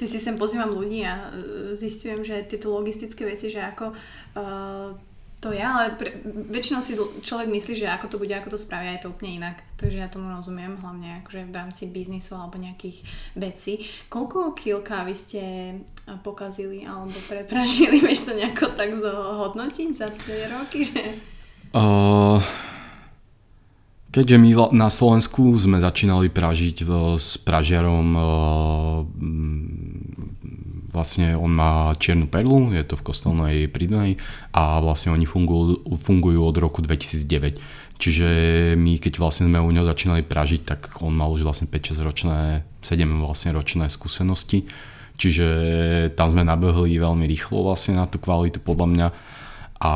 ty 0.00 0.04
si 0.06 0.16
sem 0.16 0.34
pozývam 0.34 0.72
ľudí 0.72 1.04
a 1.04 1.28
uh, 1.28 1.76
zistujem, 1.76 2.24
že 2.24 2.46
tieto 2.46 2.72
logistické 2.72 3.26
veci, 3.28 3.52
že 3.52 3.60
ako 3.60 3.92
uh, 3.92 4.96
to 5.40 5.56
je, 5.56 5.64
ale 5.64 5.96
pre, 5.96 6.20
väčšinou 6.52 6.84
si 6.84 7.00
človek 7.24 7.48
myslí, 7.48 7.72
že 7.80 7.88
ako 7.88 8.06
to 8.12 8.16
bude, 8.20 8.32
ako 8.36 8.52
to 8.52 8.58
spravia, 8.60 9.00
je 9.00 9.08
to 9.08 9.12
úplne 9.12 9.40
inak. 9.40 9.64
Takže 9.80 9.96
ja 9.96 10.12
tomu 10.12 10.28
rozumiem, 10.28 10.76
hlavne 10.76 11.24
akože 11.24 11.48
v 11.48 11.56
rámci 11.56 11.88
biznisu 11.88 12.36
alebo 12.36 12.60
nejakých 12.60 13.00
vecí. 13.40 13.88
Koľko 14.12 14.52
kil 14.52 14.84
kávy 14.84 15.16
ste 15.16 15.42
pokazili 16.20 16.84
alebo 16.84 17.16
prepražili, 17.24 17.98
vieš 18.04 18.28
to 18.28 18.36
nejako 18.36 18.76
tak 18.76 18.92
zhodnotiť 18.92 19.88
za 19.96 20.08
tie 20.12 20.44
roky, 20.52 20.84
že... 20.84 21.02
Uh 21.72 22.44
Keďže 24.10 24.42
my 24.42 24.50
na 24.74 24.90
Slovensku 24.90 25.54
sme 25.54 25.78
začínali 25.78 26.34
pražiť 26.34 26.82
s 27.14 27.38
pražiarom, 27.38 28.06
e, 28.10 28.22
vlastne 30.90 31.38
on 31.38 31.50
má 31.54 31.94
čiernu 31.96 32.26
perlu, 32.26 32.74
je 32.74 32.84
to 32.84 32.98
v 32.98 33.06
kostolnej 33.06 33.56
Pridnej 33.70 34.18
a 34.50 34.82
vlastne 34.82 35.14
oni 35.14 35.24
fungujú, 35.24 35.86
fungujú 35.96 36.40
od 36.42 36.56
roku 36.58 36.82
2009. 36.82 37.58
Čiže 38.00 38.28
my 38.80 38.96
keď 38.96 39.20
vlastne 39.20 39.46
sme 39.46 39.60
u 39.60 39.70
neho 39.70 39.86
začínali 39.86 40.24
pražiť, 40.24 40.60
tak 40.64 40.80
on 41.04 41.14
mal 41.14 41.30
už 41.30 41.44
vlastne 41.44 41.68
5-6 41.68 42.00
ročné, 42.00 42.66
7 42.82 43.06
vlastne 43.20 43.54
ročné 43.54 43.86
skúsenosti. 43.92 44.66
Čiže 45.20 45.46
tam 46.16 46.32
sme 46.32 46.48
nabehli 46.48 46.96
veľmi 46.96 47.28
rýchlo 47.28 47.60
vlastne 47.60 48.00
na 48.00 48.08
tú 48.08 48.16
kvalitu 48.16 48.56
podľa 48.56 48.86
mňa 48.88 49.08
a, 49.80 49.94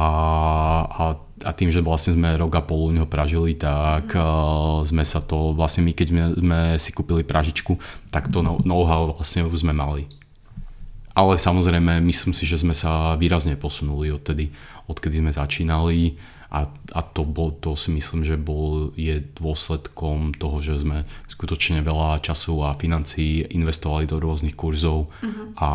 a 0.84 1.04
a 1.44 1.50
tým, 1.52 1.68
že 1.68 1.84
vlastne 1.84 2.16
sme 2.16 2.40
rok 2.40 2.56
a 2.56 2.62
pol 2.64 2.88
u 2.88 2.90
neho 2.90 3.04
pražili, 3.04 3.52
tak 3.58 4.16
uh, 4.16 4.80
sme 4.86 5.04
sa 5.04 5.20
to, 5.20 5.52
vlastne 5.52 5.84
my 5.84 5.92
keď 5.92 6.06
sme, 6.08 6.24
sme 6.40 6.60
si 6.80 6.90
kúpili 6.96 7.26
pražičku, 7.26 7.76
tak 8.08 8.32
to 8.32 8.40
know-how 8.40 9.12
vlastne 9.12 9.44
už 9.44 9.60
sme 9.66 9.76
mali. 9.76 10.08
Ale 11.14 11.38
samozrejme, 11.38 12.02
myslím 12.02 12.34
si, 12.34 12.42
že 12.42 12.58
sme 12.58 12.74
sa 12.74 13.14
výrazne 13.14 13.54
posunuli 13.54 14.10
odtedy, 14.10 14.50
odkedy 14.90 15.22
sme 15.22 15.30
začínali 15.30 16.18
a, 16.50 16.66
a 16.70 17.00
to, 17.02 17.22
bol, 17.22 17.54
to 17.54 17.74
si 17.78 17.94
myslím, 17.94 18.22
že 18.26 18.38
bol, 18.38 18.94
je 18.98 19.22
dôsledkom 19.38 20.34
toho, 20.34 20.58
že 20.58 20.82
sme 20.82 21.06
skutočne 21.30 21.82
veľa 21.82 22.22
času 22.22 22.66
a 22.66 22.78
financií 22.78 23.46
investovali 23.46 24.06
do 24.06 24.18
rôznych 24.18 24.54
kurzov 24.54 25.10
uh-huh. 25.10 25.54
a, 25.58 25.70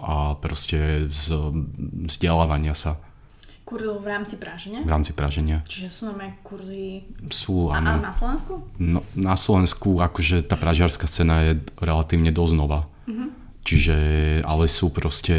a 0.00 0.16
proste 0.40 1.08
z, 1.08 1.32
vzdelávania 2.08 2.76
sa 2.76 3.00
kurzov 3.70 4.02
v 4.02 4.08
rámci 4.10 4.34
praženia? 4.34 4.82
V 4.82 4.90
rámci 4.90 5.12
praženia. 5.14 5.62
Čiže 5.62 5.88
sú 5.94 6.00
normálne 6.10 6.34
kurzy... 6.42 7.06
Sú, 7.30 7.70
áno. 7.70 7.94
A, 7.94 8.02
a 8.02 8.04
na 8.10 8.14
Slovensku? 8.18 8.52
No, 8.82 9.00
na 9.14 9.38
Slovensku 9.38 10.02
akože 10.02 10.42
tá 10.42 10.58
pražiarská 10.58 11.06
scéna 11.06 11.46
je 11.46 11.52
relatívne 11.78 12.34
dosť 12.34 12.54
nová. 12.58 12.90
Uh-huh. 13.06 13.30
Čiže, 13.60 13.96
ale 14.40 14.64
sú 14.66 14.88
proste 14.88 15.36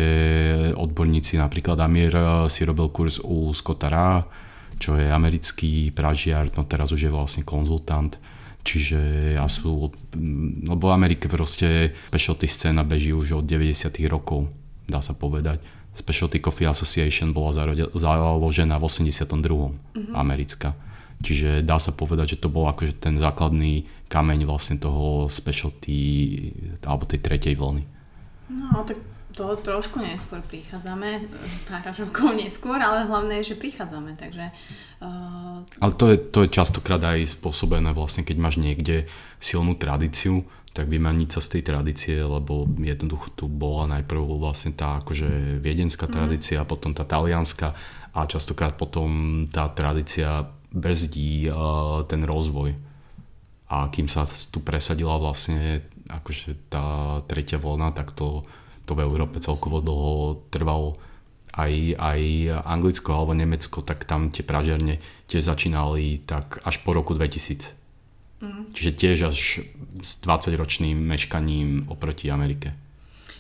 odborníci, 0.78 1.42
napríklad 1.42 1.82
Amir 1.82 2.14
si 2.54 2.62
robil 2.64 2.94
kurz 2.94 3.18
u 3.18 3.50
Scotta 3.52 3.90
Ra, 3.90 4.22
čo 4.78 4.94
je 4.98 5.10
americký 5.10 5.90
pražiar, 5.90 6.54
no 6.54 6.66
teraz 6.66 6.94
už 6.94 7.10
je 7.10 7.12
vlastne 7.12 7.42
konzultant. 7.42 8.14
Čiže 8.62 9.34
ja 9.42 9.50
sú, 9.50 9.90
lebo 10.70 10.84
v 10.86 10.94
Amerike 10.94 11.26
proste 11.26 11.98
specialty 12.14 12.46
scéna 12.46 12.86
beží 12.86 13.10
už 13.10 13.42
od 13.42 13.46
90 13.50 13.90
rokov, 14.06 14.54
dá 14.86 15.02
sa 15.02 15.18
povedať 15.18 15.82
Specialty 15.92 16.40
Coffee 16.40 16.70
Association 16.72 17.36
bola 17.36 17.52
založená 17.92 18.80
v 18.80 18.84
82. 18.88 19.28
Mm-hmm. 19.28 20.16
americká. 20.16 20.72
Čiže 21.22 21.62
dá 21.62 21.78
sa 21.78 21.94
povedať, 21.94 22.38
že 22.38 22.42
to 22.42 22.50
bol 22.50 22.66
akože 22.72 22.98
ten 22.98 23.20
základný 23.20 23.86
kameň 24.10 24.48
vlastne 24.48 24.82
toho 24.82 25.30
specialty 25.30 26.50
alebo 26.82 27.06
tej 27.06 27.22
tretej 27.22 27.54
vlny. 27.60 27.84
No, 28.52 28.84
tak 28.84 29.00
to 29.32 29.56
trošku 29.56 30.04
neskôr 30.04 30.44
prichádzame, 30.44 31.24
pár 31.72 31.88
rokov 31.96 32.36
neskôr, 32.36 32.76
ale 32.84 33.08
hlavné 33.08 33.40
je, 33.42 33.56
že 33.56 33.62
prichádzame, 33.64 34.20
takže... 34.20 34.52
Uh... 35.00 35.64
Ale 35.80 35.94
to 35.96 36.12
je, 36.12 36.18
to 36.20 36.40
je 36.44 36.50
častokrát 36.52 37.00
aj 37.00 37.40
spôsobené 37.40 37.96
vlastne, 37.96 38.28
keď 38.28 38.38
máš 38.38 38.60
niekde 38.60 39.08
silnú 39.40 39.80
tradíciu, 39.80 40.44
tak 40.72 40.88
vymaniť 40.88 41.30
sa 41.32 41.40
z 41.44 41.52
tej 41.58 41.64
tradície, 41.68 42.16
lebo 42.20 42.64
jednoducho 42.80 43.36
tu 43.36 43.52
bola 43.52 44.00
najprv 44.00 44.40
vlastne 44.40 44.72
tá 44.72 45.04
akože 45.04 45.60
viedenská 45.60 46.08
mm. 46.08 46.14
tradícia, 46.16 46.68
potom 46.68 46.96
tá 46.96 47.04
talianská 47.04 47.76
a 48.12 48.20
častokrát 48.28 48.76
potom 48.76 49.44
tá 49.48 49.68
tradícia 49.72 50.48
brzdí 50.72 51.52
uh, 51.52 52.04
ten 52.08 52.24
rozvoj. 52.24 52.76
A 53.72 53.88
kým 53.88 54.12
sa 54.12 54.28
tu 54.28 54.60
presadila 54.60 55.16
vlastne 55.16 55.88
akože 56.20 56.68
tá 56.68 57.20
tretia 57.30 57.62
vlna, 57.62 57.96
tak 57.96 58.12
to, 58.12 58.44
to 58.84 58.92
v 58.98 59.04
Európe 59.08 59.40
celkovo 59.40 59.80
dlho 59.80 60.44
trvalo. 60.52 61.00
Aj, 61.52 61.72
aj 62.00 62.22
Anglicko 62.64 63.12
alebo 63.12 63.36
Nemecko, 63.36 63.84
tak 63.84 64.08
tam 64.08 64.32
tie 64.32 64.44
pražerne 64.44 65.04
tiež 65.28 65.44
začínali 65.44 66.24
tak 66.24 66.64
až 66.64 66.80
po 66.84 66.96
roku 66.96 67.12
2000 67.12 67.82
Mm. 68.42 68.74
Čiže 68.74 68.92
tiež 68.98 69.18
až 69.30 69.40
s 70.02 70.12
20-ročným 70.26 70.98
meškaním 70.98 71.86
oproti 71.94 72.34
Amerike. 72.34 72.74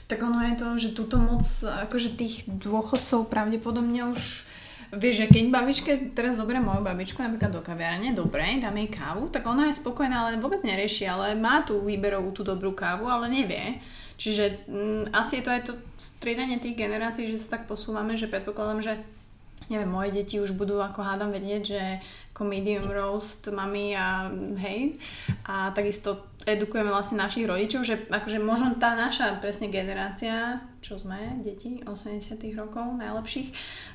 Tak 0.05 0.21
ono 0.21 0.45
je 0.45 0.55
to, 0.61 0.67
že 0.77 0.89
túto 0.93 1.17
moc 1.17 1.41
akože 1.65 2.13
tých 2.13 2.45
dôchodcov 2.45 3.25
pravdepodobne 3.25 4.13
už 4.13 4.45
Vieš, 4.91 5.23
že 5.23 5.27
keď 5.31 5.43
babičke, 5.55 5.91
teraz 6.11 6.35
zoberiem 6.35 6.67
moju 6.67 6.83
babičku 6.83 7.23
napríklad 7.23 7.55
do 7.55 7.63
kaviarne, 7.63 8.11
dobre, 8.11 8.59
dáme 8.59 8.83
jej 8.83 8.91
kávu, 8.91 9.31
tak 9.31 9.47
ona 9.47 9.71
je 9.71 9.79
spokojná, 9.79 10.27
ale 10.27 10.35
vôbec 10.35 10.59
nerieši, 10.59 11.07
ale 11.07 11.31
má 11.31 11.63
tú 11.63 11.79
výberovú, 11.79 12.35
tú 12.35 12.43
dobrú 12.43 12.75
kávu, 12.75 13.07
ale 13.07 13.31
nevie. 13.31 13.79
Čiže 14.19 14.67
m, 14.67 15.07
mm, 15.07 15.15
asi 15.15 15.39
je 15.39 15.43
to 15.47 15.51
aj 15.55 15.61
to 15.63 15.73
striedanie 15.95 16.59
tých 16.59 16.75
generácií, 16.75 17.23
že 17.31 17.39
sa 17.39 17.55
tak 17.55 17.71
posúvame, 17.71 18.19
že 18.19 18.27
predpokladám, 18.27 18.83
že 18.83 18.93
neviem, 19.71 19.87
moje 19.87 20.11
deti 20.11 20.43
už 20.43 20.51
budú 20.59 20.83
ako 20.83 20.99
hádam 20.99 21.31
vedieť, 21.31 21.61
že 21.63 21.81
ako 22.35 22.43
medium 22.43 22.87
roast 22.91 23.47
mami 23.47 23.95
a 23.95 24.27
hej. 24.59 24.99
A 25.47 25.71
takisto 25.71 26.30
edukujeme 26.45 26.89
vlastne 26.89 27.21
našich 27.21 27.45
rodičov, 27.45 27.81
že 27.85 27.95
akože 28.09 28.39
možno 28.41 28.77
tá 28.77 28.97
naša 28.97 29.37
presne 29.41 29.69
generácia, 29.69 30.61
čo 30.81 30.97
sme, 30.97 31.41
deti 31.45 31.81
80 31.85 32.37
rokov 32.57 32.97
najlepších, 32.97 33.49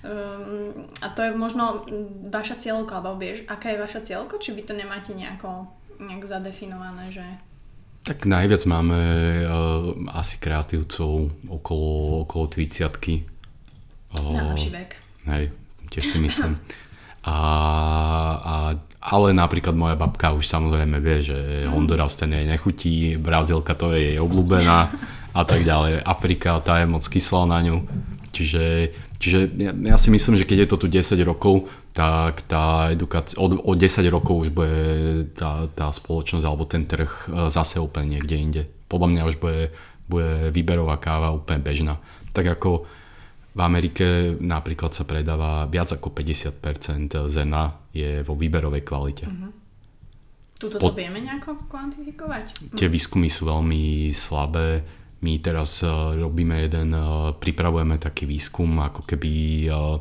um, 0.06 0.86
a 1.02 1.06
to 1.10 1.26
je 1.26 1.30
možno 1.34 1.86
vaša 2.30 2.62
cieľovka, 2.62 3.02
alebo 3.02 3.18
vieš, 3.18 3.42
aká 3.50 3.74
je 3.74 3.82
vaša 3.82 4.00
cieľovka, 4.06 4.38
či 4.38 4.54
vy 4.54 4.62
to 4.62 4.74
nemáte 4.74 5.12
nejako, 5.14 5.66
nejak 5.98 6.24
zadefinované, 6.26 7.10
že... 7.10 7.26
Tak 8.06 8.22
najviac 8.22 8.62
máme 8.70 8.98
uh, 9.42 9.50
asi 10.14 10.38
kreatívcov 10.38 11.26
okolo, 11.50 12.22
okolo 12.22 12.44
30 12.46 12.86
uh, 12.86 14.30
Najlepší 14.30 14.70
vek. 14.70 14.90
Hej, 15.26 15.44
tiež 15.90 16.04
si 16.14 16.18
myslím. 16.22 16.54
A, 17.26 17.38
a, 18.38 18.54
ale 19.06 19.30
napríklad 19.30 19.78
moja 19.78 19.94
babka 19.94 20.34
už 20.34 20.50
samozrejme 20.50 20.98
vie, 20.98 21.22
že 21.22 21.38
Honduras 21.70 22.18
ten 22.18 22.34
jej 22.34 22.42
nechutí, 22.42 23.14
Brazílka 23.14 23.78
to 23.78 23.94
je 23.94 24.14
jej 24.14 24.18
obľúbená 24.18 24.90
a 25.30 25.42
tak 25.46 25.62
ďalej. 25.62 26.02
Afrika 26.02 26.58
tá 26.58 26.82
je 26.82 26.90
moc 26.90 27.06
kyslá 27.06 27.46
na 27.46 27.62
ňu. 27.62 27.86
Čiže, 28.34 28.90
čiže 29.22 29.38
ja, 29.62 29.70
ja 29.70 29.96
si 29.96 30.10
myslím, 30.10 30.34
že 30.34 30.44
keď 30.44 30.66
je 30.66 30.68
to 30.74 30.76
tu 30.82 30.86
10 30.90 31.22
rokov, 31.22 31.70
tak 31.94 32.44
tá 32.50 32.90
edukácia, 32.90 33.38
od, 33.38 33.62
od 33.62 33.76
10 33.78 34.02
rokov 34.10 34.34
už 34.42 34.48
bude 34.50 34.76
tá, 35.38 35.70
tá 35.70 35.88
spoločnosť 35.94 36.44
alebo 36.44 36.66
ten 36.66 36.84
trh 36.84 37.08
e, 37.08 37.48
zase 37.48 37.78
úplne 37.78 38.18
niekde 38.18 38.36
inde. 38.36 38.62
Podľa 38.90 39.08
mňa 39.08 39.22
už 39.30 39.36
bude, 39.38 39.70
bude 40.10 40.50
výberová 40.50 40.98
káva 40.98 41.30
úplne 41.30 41.62
bežná. 41.62 42.02
Tak 42.34 42.58
ako 42.58 42.90
v 43.56 43.60
Amerike 43.64 44.36
napríklad 44.36 44.92
sa 44.92 45.08
predáva 45.08 45.64
viac 45.64 45.88
ako 45.96 46.12
50% 46.12 47.24
zena 47.32 47.72
je 47.88 48.20
vo 48.20 48.36
výberovej 48.36 48.84
kvalite. 48.84 49.24
Uh-huh. 49.24 49.48
Tuto 50.60 50.76
to 50.76 50.92
Pod... 50.92 50.92
vieme 50.92 51.24
nejako 51.24 51.64
kvantifikovať? 51.64 52.76
Tie 52.76 52.88
výskumy 52.92 53.32
sú 53.32 53.48
veľmi 53.48 54.12
slabé. 54.12 54.84
My 55.24 55.40
teraz 55.40 55.80
uh, 55.80 56.12
robíme 56.12 56.68
jeden, 56.68 56.92
uh, 56.92 57.32
pripravujeme 57.32 57.96
taký 57.96 58.28
výskum 58.28 58.68
ako 58.76 59.08
keby 59.08 59.32
uh, 59.72 59.96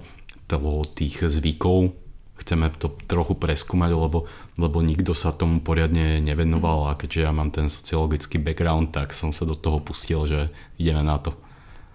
toho 0.52 0.84
tých 0.92 1.24
zvykov. 1.24 1.96
Chceme 2.36 2.68
to 2.76 2.92
trochu 3.08 3.40
preskúmať, 3.40 3.96
lebo, 3.96 4.28
lebo 4.60 4.84
nikto 4.84 5.16
sa 5.16 5.32
tomu 5.32 5.64
poriadne 5.64 6.20
nevenoval 6.20 6.92
a 6.92 7.00
keďže 7.00 7.24
ja 7.24 7.32
mám 7.32 7.56
ten 7.56 7.72
sociologický 7.72 8.44
background, 8.44 8.92
tak 8.92 9.16
som 9.16 9.32
sa 9.32 9.48
do 9.48 9.56
toho 9.56 9.80
pustil, 9.80 10.28
že 10.28 10.52
ideme 10.76 11.00
na 11.00 11.16
to. 11.16 11.45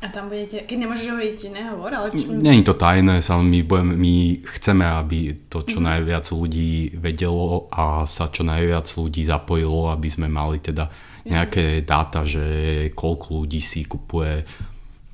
A 0.00 0.08
tam 0.08 0.32
budete, 0.32 0.64
keď 0.64 0.76
nemôžeš 0.80 1.12
hovoriť, 1.12 1.38
nehovor, 1.52 1.92
ale... 1.92 2.08
Čo... 2.16 2.32
Není 2.32 2.64
to 2.64 2.72
tajné, 2.72 3.20
my, 3.20 3.60
budeme, 3.60 3.92
my 4.00 4.14
chceme, 4.48 4.88
aby 4.88 5.44
to 5.52 5.60
čo 5.60 5.76
mm-hmm. 5.76 5.90
najviac 5.92 6.26
ľudí 6.32 6.72
vedelo 6.96 7.68
a 7.68 8.08
sa 8.08 8.32
čo 8.32 8.40
najviac 8.40 8.88
ľudí 8.88 9.28
zapojilo, 9.28 9.92
aby 9.92 10.08
sme 10.08 10.32
mali 10.32 10.56
teda 10.64 10.88
nejaké 11.28 11.84
dáta, 11.84 12.24
že 12.24 12.88
koľko 12.96 13.44
ľudí 13.44 13.60
si 13.60 13.84
kupuje 13.84 14.40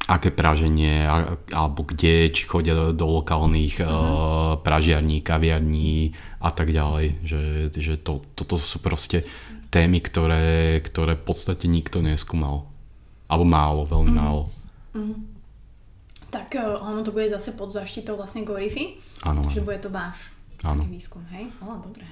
aké 0.07 0.31
praženie, 0.31 1.03
alebo 1.51 1.83
kde, 1.83 2.31
či 2.31 2.47
chodia 2.47 2.95
do 2.95 3.07
lokálnych 3.11 3.83
uh-huh. 3.83 3.91
uh, 3.91 4.53
pražiarní, 4.63 5.19
kaviarní 5.19 6.15
a 6.39 6.55
tak 6.55 6.71
ďalej. 6.71 7.27
Že, 7.27 7.41
že 7.75 7.95
to, 7.99 8.23
toto 8.39 8.55
sú 8.55 8.79
proste 8.79 9.27
témy, 9.75 9.99
ktoré, 9.99 10.79
ktoré 10.79 11.19
v 11.19 11.27
podstate 11.27 11.67
nikto 11.67 12.07
neskúmal. 12.07 12.71
Alebo 13.27 13.43
málo, 13.43 13.83
veľmi 13.83 14.15
uh-huh. 14.15 14.23
málo. 14.23 14.43
Uh-huh. 14.97 15.21
Tak 16.33 16.57
uh, 16.57 16.81
ono 16.81 17.05
to 17.05 17.13
bude 17.13 17.29
zase 17.29 17.53
pod 17.53 17.71
zaštitou 17.71 18.17
vlastne 18.17 18.43
Gorify. 18.43 18.97
Áno. 19.23 19.45
Čiže 19.45 19.63
bude 19.63 19.79
to 19.79 19.93
váš 19.93 20.33
Áno. 20.65 20.89
výskum, 20.89 21.21
hej? 21.37 21.53
O, 21.61 21.69
dobre. 21.85 22.09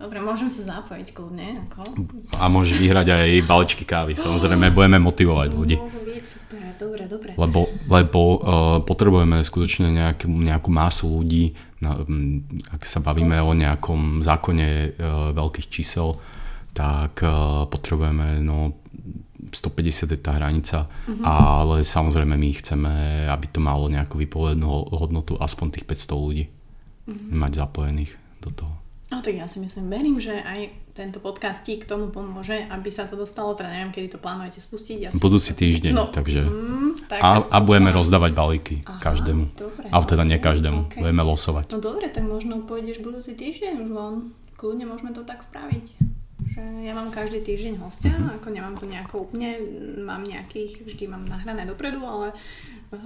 Dobre, 0.00 0.16
môžem 0.22 0.48
sa 0.48 0.80
zapojiť 0.80 1.12
kľudne. 1.12 1.60
Ako? 1.68 2.08
A 2.40 2.48
môžeš 2.48 2.80
vyhrať 2.80 3.12
aj 3.12 3.28
balíčky 3.44 3.84
kávy. 3.84 4.16
Samozrejme, 4.16 4.72
budeme 4.72 4.96
motivovať 4.96 5.48
ľudí. 5.52 5.76
Môže 5.76 6.00
byť, 6.08 6.24
super, 6.24 6.64
dobre, 6.80 7.04
dobre. 7.04 7.30
Lebo, 7.36 7.68
lebo 7.84 8.20
uh, 8.20 8.36
potrebujeme 8.80 9.44
skutočne 9.44 9.92
nejak, 9.92 10.24
nejakú 10.24 10.72
masu 10.72 11.20
ľudí, 11.20 11.52
na, 11.84 12.00
um, 12.00 12.40
ak 12.72 12.88
sa 12.88 13.04
bavíme 13.04 13.44
o 13.44 13.52
nejakom 13.52 14.24
zákone 14.24 14.68
uh, 14.96 15.36
veľkých 15.36 15.68
čísel, 15.68 16.16
tak 16.72 17.20
uh, 17.20 17.68
potrebujeme 17.68 18.40
no, 18.40 18.80
150 19.48 20.12
je 20.12 20.20
tá 20.20 20.36
hranica, 20.36 20.86
uh-huh. 20.86 21.24
ale 21.24 21.86
samozrejme 21.86 22.36
my 22.36 22.50
chceme, 22.60 22.92
aby 23.26 23.46
to 23.48 23.58
malo 23.64 23.88
nejakú 23.88 24.20
vypovednú 24.20 24.68
hodnotu 24.92 25.40
aspoň 25.40 25.80
tých 25.80 25.86
500 25.88 26.24
ľudí 26.24 26.44
uh-huh. 26.46 27.32
mať 27.32 27.52
zapojených 27.64 28.12
do 28.44 28.50
toho. 28.52 28.74
No 29.10 29.18
tak 29.18 29.34
ja 29.34 29.50
si 29.50 29.58
myslím, 29.58 29.90
verím, 29.90 30.22
že 30.22 30.38
aj 30.38 30.94
tento 30.94 31.18
podcast 31.18 31.66
k 31.66 31.82
tomu 31.82 32.14
pomôže, 32.14 32.62
aby 32.70 32.94
sa 32.94 33.10
to 33.10 33.18
dostalo, 33.18 33.58
teda 33.58 33.66
neviem, 33.66 33.90
kedy 33.90 34.06
to 34.14 34.22
plánujete 34.22 34.62
spustiť. 34.62 34.98
Ja 35.02 35.08
Budúci 35.18 35.50
týždeň, 35.58 35.90
no, 35.90 36.06
takže... 36.14 36.46
Mm, 36.46 37.10
tak, 37.10 37.18
a, 37.18 37.42
a 37.42 37.56
budeme 37.58 37.90
no. 37.90 37.98
rozdávať 37.98 38.30
balíky 38.30 38.76
Aha, 38.86 39.02
každému. 39.02 39.58
Dobre, 39.58 39.86
Ale 39.90 40.04
teda 40.06 40.22
nie 40.22 40.38
každému, 40.38 40.80
okay. 40.86 41.02
budeme 41.02 41.22
losovať. 41.26 41.74
No 41.74 41.82
dobre, 41.82 42.06
tak 42.06 42.22
možno 42.22 42.62
pôjdeš 42.62 43.02
budúci 43.02 43.34
týždeň 43.34 43.82
už 43.82 43.88
von. 43.90 44.30
Kľudne 44.54 44.86
môžeme 44.86 45.10
to 45.10 45.26
tak 45.26 45.42
spraviť 45.42 46.19
že 46.50 46.62
ja 46.82 46.92
mám 46.98 47.14
každý 47.14 47.46
týždeň 47.46 47.78
hostia, 47.78 48.10
uh-huh. 48.10 48.42
ako 48.42 48.50
nemám 48.50 48.74
to 48.74 48.90
nejako 48.90 49.30
úplne, 49.30 49.62
mám 50.02 50.26
nejakých, 50.26 50.82
vždy 50.82 51.04
mám 51.06 51.22
nahrané 51.30 51.62
dopredu, 51.62 52.02
ale 52.02 52.34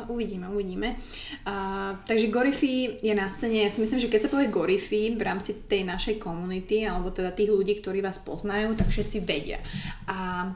uvidíme, 0.09 0.49
uvidíme. 0.49 0.97
A, 1.45 1.93
takže 2.09 2.33
Gorify 2.33 2.97
je 3.05 3.13
na 3.13 3.29
scéne, 3.29 3.69
ja 3.69 3.71
si 3.71 3.85
myslím, 3.85 4.01
že 4.01 4.09
keď 4.09 4.21
sa 4.25 4.33
povie 4.33 4.49
Gorify 4.49 5.13
v 5.13 5.21
rámci 5.21 5.69
tej 5.69 5.85
našej 5.85 6.17
komunity, 6.17 6.89
alebo 6.89 7.13
teda 7.13 7.37
tých 7.37 7.53
ľudí, 7.53 7.85
ktorí 7.85 8.01
vás 8.01 8.17
poznajú, 8.25 8.73
tak 8.81 8.89
všetci 8.89 9.29
vedia. 9.29 9.61
A 10.09 10.49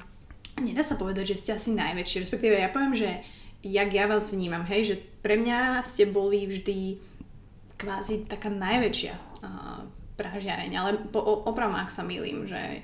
nedá 0.65 0.81
sa 0.81 0.97
povedať, 0.97 1.37
že 1.37 1.41
ste 1.45 1.51
asi 1.61 1.77
najväčší, 1.77 2.25
respektíve 2.25 2.57
ja 2.57 2.73
poviem, 2.73 2.97
že 2.97 3.21
jak 3.61 3.91
ja 3.93 4.09
vás 4.09 4.33
vnímam, 4.33 4.65
hej, 4.65 4.95
že 4.95 4.97
pre 5.21 5.37
mňa 5.37 5.85
ste 5.85 6.09
boli 6.09 6.49
vždy 6.49 6.97
kvázi 7.79 8.27
taká 8.27 8.49
najväčšia 8.51 9.15
uh, 9.15 9.98
pražiareň, 10.19 10.73
ale 10.75 10.91
po, 11.15 11.23
opravom, 11.47 11.79
ak 11.79 11.95
sa 11.95 12.03
milím, 12.03 12.43
že 12.43 12.83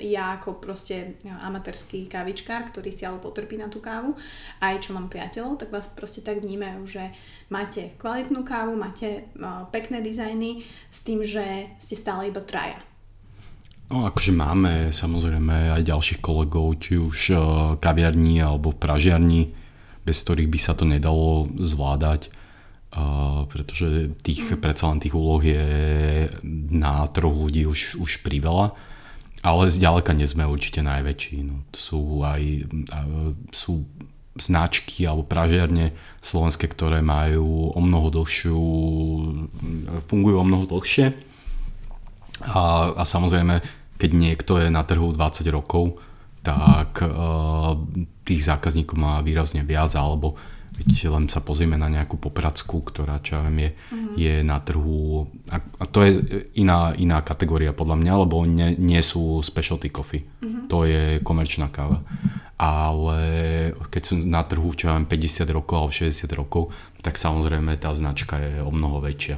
ja 0.00 0.40
ako 0.40 0.56
proste 0.56 1.20
amatérský 1.28 2.08
kávičkár, 2.08 2.72
ktorý 2.72 2.88
si 2.88 3.04
ale 3.04 3.20
potrpí 3.20 3.60
na 3.60 3.68
tú 3.68 3.84
kávu, 3.84 4.16
aj 4.64 4.88
čo 4.88 4.96
mám 4.96 5.12
priateľov, 5.12 5.60
tak 5.60 5.68
vás 5.68 5.92
proste 5.92 6.24
tak 6.24 6.40
vnímajú, 6.40 6.88
že 6.88 7.12
máte 7.52 7.92
kvalitnú 8.00 8.40
kávu, 8.48 8.72
máte 8.80 9.28
uh, 9.36 9.68
pekné 9.68 10.00
dizajny 10.00 10.64
s 10.88 11.04
tým, 11.04 11.20
že 11.20 11.68
ste 11.76 11.92
stále 11.92 12.32
iba 12.32 12.40
traja. 12.40 12.80
No 13.92 14.08
akože 14.08 14.32
máme 14.32 14.88
samozrejme 14.96 15.76
aj 15.76 15.84
ďalších 15.84 16.20
kolegov, 16.24 16.80
či 16.80 16.96
už 16.96 17.18
uh, 17.36 17.40
kaviarní 17.76 18.40
alebo 18.40 18.72
pražiarní, 18.72 19.52
bez 20.00 20.24
ktorých 20.24 20.48
by 20.48 20.58
sa 20.58 20.72
to 20.72 20.88
nedalo 20.88 21.44
zvládať 21.60 22.39
Uh, 22.90 23.46
pretože 23.46 24.10
tých, 24.26 24.58
predsa 24.58 24.90
len 24.90 24.98
tých 24.98 25.14
úloh 25.14 25.38
je 25.38 25.62
na 26.74 27.06
troch 27.06 27.30
ľudí 27.30 27.62
už, 27.62 28.02
už 28.02 28.26
priveľa, 28.26 28.74
ale 29.46 29.70
zďaleka 29.70 30.10
nie 30.10 30.26
sme 30.26 30.42
určite 30.42 30.82
najväčší. 30.82 31.46
No, 31.46 31.62
sú 31.70 32.26
aj 32.26 32.66
sú 33.54 33.86
značky 34.34 35.06
alebo 35.06 35.22
pražiarne 35.22 35.94
slovenské, 36.18 36.66
ktoré 36.66 36.98
majú 36.98 37.70
o 37.70 37.78
mnoho 37.78 38.10
dlhšiu, 38.10 38.58
fungujú 40.10 40.36
o 40.42 40.46
mnoho 40.46 40.66
dlhšie 40.66 41.30
a, 42.48 42.92
a 42.96 43.02
samozrejme, 43.04 43.60
keď 44.00 44.10
niekto 44.16 44.56
je 44.56 44.72
na 44.72 44.80
trhu 44.80 45.12
20 45.12 45.44
rokov, 45.52 46.00
tak 46.40 47.04
uh, 47.04 47.76
tých 48.24 48.48
zákazníkov 48.48 48.96
má 48.96 49.20
výrazne 49.20 49.60
viac 49.60 49.92
alebo 49.92 50.40
Veď 50.80 51.12
len 51.12 51.28
sa 51.28 51.44
pozrieme 51.44 51.76
na 51.76 51.92
nejakú 51.92 52.16
popracku, 52.16 52.80
ktorá 52.80 53.20
čo 53.20 53.36
ja 53.36 53.40
viem, 53.44 53.68
je, 53.68 53.70
mm. 53.92 54.14
je 54.16 54.34
na 54.40 54.56
trhu 54.64 55.28
a, 55.52 55.60
a 55.60 55.84
to 55.84 56.00
je 56.00 56.10
iná, 56.56 56.96
iná 56.96 57.20
kategória 57.20 57.76
podľa 57.76 58.00
mňa, 58.00 58.12
lebo 58.24 58.40
oni 58.40 58.80
nie, 58.80 59.00
sú 59.04 59.44
specialty 59.44 59.92
coffee. 59.92 60.24
Mm-hmm. 60.24 60.64
To 60.72 60.88
je 60.88 61.20
komerčná 61.20 61.68
káva. 61.68 62.00
Ale 62.60 63.20
keď 63.92 64.02
sú 64.04 64.14
na 64.24 64.40
trhu 64.44 64.72
čo 64.72 64.88
ja 64.88 64.96
viem, 64.96 65.08
50 65.08 65.44
rokov 65.52 65.76
alebo 65.76 65.92
60 65.92 66.28
rokov, 66.32 66.72
tak 67.04 67.20
samozrejme 67.20 67.76
tá 67.76 67.92
značka 67.92 68.40
je 68.40 68.64
o 68.64 68.72
mnoho 68.72 69.04
väčšia. 69.04 69.36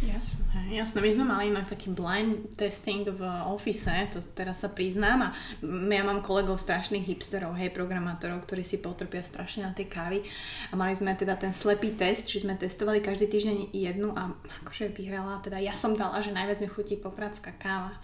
Jasné, 0.00 0.39
jasné. 0.70 1.02
My 1.02 1.10
sme 1.10 1.24
mali 1.26 1.44
inak 1.50 1.66
taký 1.66 1.90
blind 1.90 2.54
testing 2.54 3.02
v 3.02 3.22
office, 3.50 3.90
to 4.14 4.22
teraz 4.32 4.62
sa 4.62 4.70
priznám 4.70 5.26
a 5.26 5.34
ja 5.66 6.02
mám 6.06 6.22
kolegov 6.22 6.62
strašných 6.62 7.04
hipsterov, 7.04 7.58
hej, 7.58 7.74
programátorov, 7.74 8.46
ktorí 8.46 8.62
si 8.62 8.78
potrpia 8.78 9.26
strašne 9.26 9.66
na 9.66 9.72
tej 9.74 9.90
kávy 9.90 10.22
a 10.70 10.74
mali 10.78 10.94
sme 10.94 11.12
teda 11.18 11.34
ten 11.34 11.50
slepý 11.50 11.98
test, 11.98 12.30
či 12.30 12.42
sme 12.42 12.54
testovali 12.54 13.02
každý 13.02 13.26
týždeň 13.26 13.56
jednu 13.74 14.14
a 14.14 14.30
akože 14.62 14.94
vyhrala, 14.94 15.42
teda 15.42 15.58
ja 15.58 15.74
som 15.74 15.98
dala, 15.98 16.22
že 16.22 16.30
najviac 16.30 16.62
mi 16.62 16.68
chutí 16.70 16.94
popradská 16.94 17.50
káva. 17.58 17.94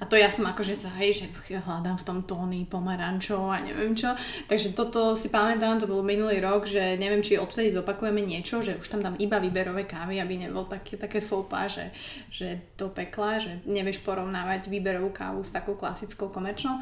A 0.00 0.04
to 0.04 0.14
ja 0.16 0.28
som 0.28 0.44
akože 0.44 0.76
sa, 0.76 0.92
hej, 1.00 1.24
že 1.24 1.26
hľadám 1.56 1.96
v 1.96 2.06
tom 2.06 2.18
tóny 2.28 2.68
pomarančov 2.68 3.48
a 3.48 3.64
neviem 3.64 3.96
čo. 3.96 4.12
Takže 4.46 4.76
toto 4.76 5.16
si 5.16 5.32
pamätám, 5.32 5.80
to 5.80 5.88
bol 5.88 6.04
minulý 6.04 6.40
rok, 6.42 6.68
že 6.68 7.00
neviem, 7.00 7.24
či 7.24 7.40
odtedy 7.40 7.72
zopakujeme 7.72 8.20
niečo, 8.20 8.60
že 8.60 8.76
už 8.76 8.86
tam 8.86 9.00
dám 9.00 9.16
iba 9.16 9.40
výberové 9.40 9.88
kávy, 9.88 10.20
aby 10.20 10.48
nebol 10.48 10.68
také, 10.68 11.00
také 11.00 11.24
fópa, 11.24 11.66
že, 11.66 11.94
že 12.28 12.76
do 12.76 12.92
pekla, 12.92 13.40
že 13.40 13.64
nevieš 13.64 14.04
porovnávať 14.04 14.68
výberovú 14.68 15.14
kávu 15.14 15.40
s 15.40 15.54
takou 15.54 15.78
klasickou 15.78 16.28
komerčnou 16.28 16.76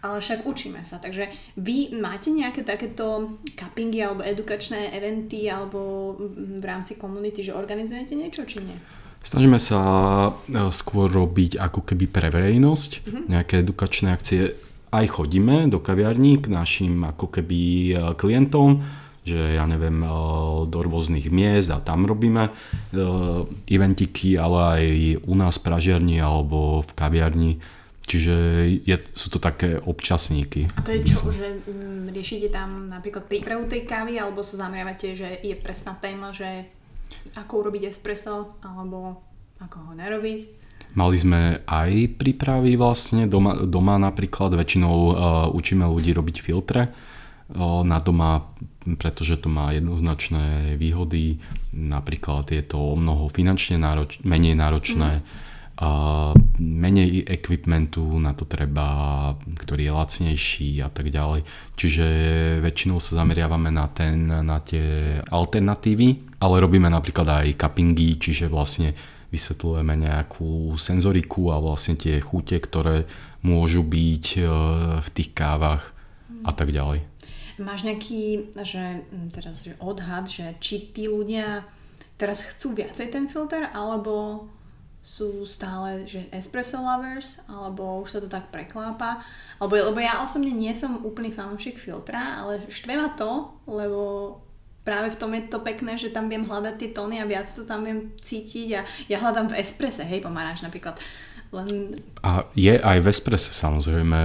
ale 0.00 0.20
však 0.20 0.48
učíme 0.48 0.80
sa. 0.80 0.96
Takže 0.96 1.28
vy 1.60 1.92
máte 2.00 2.32
nejaké 2.32 2.64
takéto 2.64 3.36
cuppingy 3.52 4.00
alebo 4.00 4.24
edukačné 4.24 4.96
eventy 4.96 5.52
alebo 5.52 6.16
v 6.32 6.64
rámci 6.64 6.96
komunity, 6.96 7.44
že 7.44 7.56
organizujete 7.56 8.16
niečo 8.16 8.48
či 8.48 8.64
nie? 8.64 8.78
Snažíme 9.20 9.60
sa 9.60 9.80
e, 10.28 10.30
skôr 10.72 11.12
robiť 11.12 11.60
ako 11.60 11.84
keby 11.84 12.08
pre 12.08 12.28
verejnosť, 12.32 12.90
mm-hmm. 13.04 13.24
nejaké 13.28 13.54
edukačné 13.60 14.08
akcie. 14.16 14.56
Aj 14.90 15.06
chodíme 15.06 15.70
do 15.70 15.78
kaviarní 15.78 16.40
k 16.40 16.50
našim 16.50 17.04
ako 17.04 17.28
keby 17.28 17.60
e, 17.60 17.94
klientom, 18.16 18.80
že 19.20 19.56
ja 19.56 19.64
neviem, 19.68 20.00
eh, 20.02 20.10
do 20.66 20.78
rôznych 20.80 21.28
miest 21.28 21.70
a 21.70 21.78
tam 21.78 22.08
robíme 22.08 22.52
eventiky, 23.70 24.34
ale 24.40 24.58
aj 24.58 24.84
u 25.28 25.34
nás 25.36 25.60
v 25.60 25.64
pražiarni 25.70 26.18
alebo 26.18 26.82
v 26.82 26.90
kaviarni. 26.96 27.52
Čiže 28.10 28.34
je, 28.82 28.96
sú 29.14 29.30
to 29.30 29.38
také 29.38 29.78
občasníky. 29.78 30.66
A 30.74 30.82
to 30.82 30.90
je 30.90 31.06
čo, 31.06 31.30
že 31.30 31.62
mm, 31.62 32.10
riešite 32.10 32.50
tam 32.50 32.90
napríklad 32.90 33.30
prípravu 33.30 33.70
tej 33.70 33.86
kávy 33.86 34.18
alebo 34.18 34.42
sa 34.42 34.66
zameriavate, 34.66 35.14
že 35.14 35.38
je 35.38 35.54
presná 35.54 35.94
téma, 35.94 36.34
že 36.34 36.66
ako 37.36 37.66
urobiť 37.66 37.90
espresso 37.90 38.58
alebo 38.64 39.20
ako 39.60 39.76
ho 39.90 39.92
nerobiť? 39.94 40.60
Mali 40.98 41.16
sme 41.16 41.62
aj 41.70 42.18
prípravy 42.18 42.74
vlastne 42.74 43.30
doma, 43.30 43.62
doma 43.62 43.94
napríklad, 43.94 44.58
väčšinou 44.58 44.96
uh, 44.96 45.14
učíme 45.54 45.86
ľudí 45.86 46.10
robiť 46.10 46.36
filtre 46.42 46.90
uh, 46.90 47.86
na 47.86 48.02
doma, 48.02 48.50
pretože 48.98 49.38
to 49.38 49.46
má 49.46 49.70
jednoznačné 49.70 50.74
výhody, 50.74 51.38
napríklad 51.70 52.50
je 52.50 52.62
to 52.66 52.78
o 52.78 52.98
mnoho 52.98 53.30
finančne 53.30 53.78
nároč, 53.78 54.18
menej 54.26 54.58
náročné, 54.58 55.22
mm. 55.22 55.49
Uh, 55.80 56.36
menej 56.60 57.24
equipmentu 57.24 58.04
na 58.20 58.36
to 58.36 58.44
treba, 58.44 59.32
ktorý 59.56 59.88
je 59.88 59.96
lacnejší 59.96 60.70
a 60.84 60.92
tak 60.92 61.08
ďalej. 61.08 61.42
Čiže 61.74 62.06
väčšinou 62.60 63.00
sa 63.00 63.24
zameriavame 63.24 63.72
na, 63.72 63.88
ten, 63.88 64.28
na 64.28 64.60
tie 64.60 65.18
alternatívy, 65.32 66.38
ale 66.44 66.60
robíme 66.60 66.92
napríklad 66.92 67.44
aj 67.44 67.56
cuppingy, 67.56 68.20
čiže 68.20 68.52
vlastne 68.52 68.92
vysvetľujeme 69.30 69.94
nejakú 70.10 70.74
senzoriku 70.76 71.54
a 71.54 71.62
vlastne 71.62 71.96
tie 71.96 72.20
chute, 72.20 72.58
ktoré 72.58 73.06
môžu 73.40 73.80
byť 73.86 74.24
e, 74.36 74.40
v 75.00 75.08
tých 75.14 75.30
kávach 75.32 75.94
a 76.44 76.52
tak 76.52 76.74
ďalej. 76.74 77.06
Máš 77.60 77.84
nejaký 77.84 78.52
že, 78.64 79.04
teraz, 79.30 79.64
že 79.64 79.76
odhad, 79.78 80.26
že 80.26 80.56
či 80.58 80.90
tí 80.90 81.06
ľudia 81.06 81.64
teraz 82.16 82.44
chcú 82.44 82.76
viacej 82.76 83.12
ten 83.12 83.24
filter, 83.28 83.68
alebo 83.72 84.44
sú 85.00 85.48
stále 85.48 86.04
že 86.04 86.28
espresso 86.28 86.76
lovers, 86.76 87.40
alebo 87.48 88.04
už 88.04 88.08
sa 88.12 88.20
to 88.20 88.28
tak 88.28 88.52
preklápa. 88.52 89.24
Lebo, 89.56 89.92
lebo 89.92 89.98
ja 89.98 90.20
osobne 90.20 90.52
nie 90.52 90.76
som 90.76 91.00
úplný 91.00 91.32
fanúšik 91.32 91.80
filtra, 91.80 92.44
ale 92.44 92.68
štve 92.68 92.94
ma 93.00 93.08
to, 93.16 93.48
lebo 93.64 94.00
práve 94.84 95.12
v 95.12 95.18
tom 95.20 95.32
je 95.36 95.42
to 95.48 95.60
pekné, 95.60 95.96
že 95.96 96.12
tam 96.12 96.28
viem 96.28 96.44
hľadať 96.44 96.74
tie 96.76 96.90
tóny 96.92 97.20
a 97.20 97.28
viac 97.28 97.48
to 97.48 97.64
tam 97.64 97.84
viem 97.84 98.12
cítiť 98.20 98.68
a 98.76 98.80
ja 99.08 99.16
hľadám 99.20 99.52
v 99.52 99.58
esprese, 99.60 100.04
hej, 100.04 100.24
pomaráš 100.24 100.64
napríklad. 100.64 100.96
Len... 101.50 101.98
A 102.22 102.46
je 102.54 102.78
aj 102.78 102.98
v 103.02 103.10
esprese 103.10 103.50
samozrejme, 103.50 104.20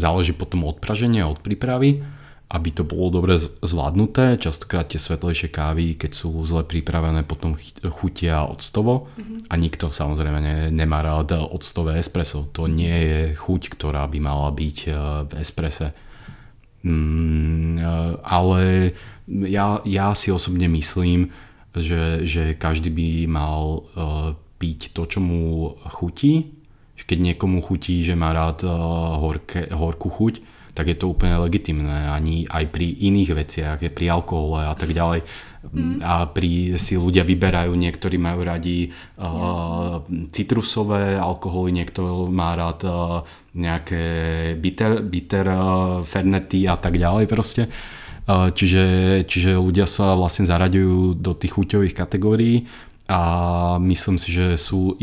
záleží 0.00 0.34
potom 0.34 0.66
od 0.66 0.82
praženia, 0.82 1.30
od 1.30 1.38
prípravy, 1.38 2.02
aby 2.50 2.74
to 2.74 2.82
bolo 2.82 3.22
dobre 3.22 3.38
zvládnuté. 3.38 4.34
Častokrát 4.34 4.90
tie 4.90 4.98
svetlejšie 4.98 5.54
kávy, 5.54 5.94
keď 5.94 6.10
sú 6.18 6.34
zle 6.42 6.66
pripravené, 6.66 7.22
potom 7.22 7.54
chutia 7.94 8.42
octovo 8.42 9.06
mm-hmm. 9.14 9.46
a 9.46 9.54
nikto 9.54 9.94
samozrejme 9.94 10.38
ne, 10.42 10.56
nemá 10.74 10.98
rád 10.98 11.38
octové 11.38 12.02
espresso. 12.02 12.50
To 12.58 12.66
nie 12.66 12.90
je 13.06 13.20
chuť, 13.38 13.70
ktorá 13.70 14.02
by 14.10 14.18
mala 14.18 14.50
byť 14.50 14.78
eh, 14.90 14.94
v 15.30 15.32
esprese. 15.38 15.94
Mm, 16.82 17.78
eh, 17.78 18.12
ale 18.26 18.62
ja, 19.30 19.78
ja 19.86 20.10
si 20.18 20.34
osobne 20.34 20.66
myslím, 20.66 21.30
že, 21.70 22.26
že 22.26 22.58
každý 22.58 22.90
by 22.90 23.30
mal 23.30 23.86
uh, 23.94 24.34
piť 24.58 24.90
to, 24.90 25.06
čo 25.06 25.22
mu 25.22 25.70
chutí. 25.86 26.50
Keď 26.98 27.14
niekomu 27.14 27.62
chutí, 27.62 28.02
že 28.02 28.18
má 28.18 28.34
rád 28.34 28.66
horké, 28.66 29.70
horkú 29.70 30.10
chuť, 30.10 30.49
tak 30.80 30.88
je 30.88 30.96
to 30.96 31.12
úplne 31.12 31.36
legitimné. 31.36 32.08
Ani 32.08 32.48
aj 32.48 32.72
pri 32.72 32.88
iných 32.88 33.36
veciach, 33.36 33.78
pri 33.92 34.06
alkohole 34.08 34.64
a 34.64 34.72
tak 34.72 34.96
ďalej. 34.96 35.28
Mm. 35.60 36.00
A 36.00 36.24
pri, 36.24 36.80
si 36.80 36.96
ľudia 36.96 37.20
vyberajú, 37.20 37.76
niektorí 37.76 38.16
majú 38.16 38.48
radi 38.48 38.88
uh, 39.20 40.00
citrusové 40.32 41.20
alkoholy, 41.20 41.76
niekto 41.76 42.32
má 42.32 42.56
rád 42.56 42.80
uh, 42.88 43.20
nejaké 43.52 44.00
bitter, 44.56 45.04
bitter 45.04 45.52
uh, 45.52 45.60
fernety 46.00 46.64
a 46.64 46.80
tak 46.80 46.96
ďalej 46.96 47.28
proste. 47.28 47.68
Uh, 47.68 48.00
Čiže, 48.30 48.84
čiže 49.26 49.58
ľudia 49.58 49.90
sa 49.90 50.14
vlastne 50.14 50.46
zaraďujú 50.46 51.18
do 51.18 51.34
tých 51.34 51.50
chuťových 51.50 51.98
kategórií 51.98 52.62
a 53.10 53.20
myslím 53.82 54.22
si, 54.22 54.30
že 54.30 54.54
sú 54.54 54.94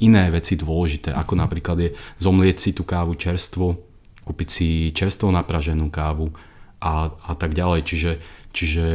iné 0.00 0.32
veci 0.32 0.56
dôležité, 0.56 1.12
ako 1.12 1.44
napríklad 1.44 1.76
je 1.76 1.90
zomlieť 2.24 2.56
si 2.56 2.70
tú 2.72 2.88
kávu 2.88 3.20
čerstvo, 3.20 3.76
kúpiť 4.24 4.48
si 4.48 4.68
čerstvo 4.90 5.28
napraženú 5.30 5.92
kávu 5.92 6.32
a, 6.80 7.12
a 7.12 7.32
tak 7.36 7.52
ďalej. 7.54 7.80
Čiže, 7.84 8.12
čiže, 8.50 8.86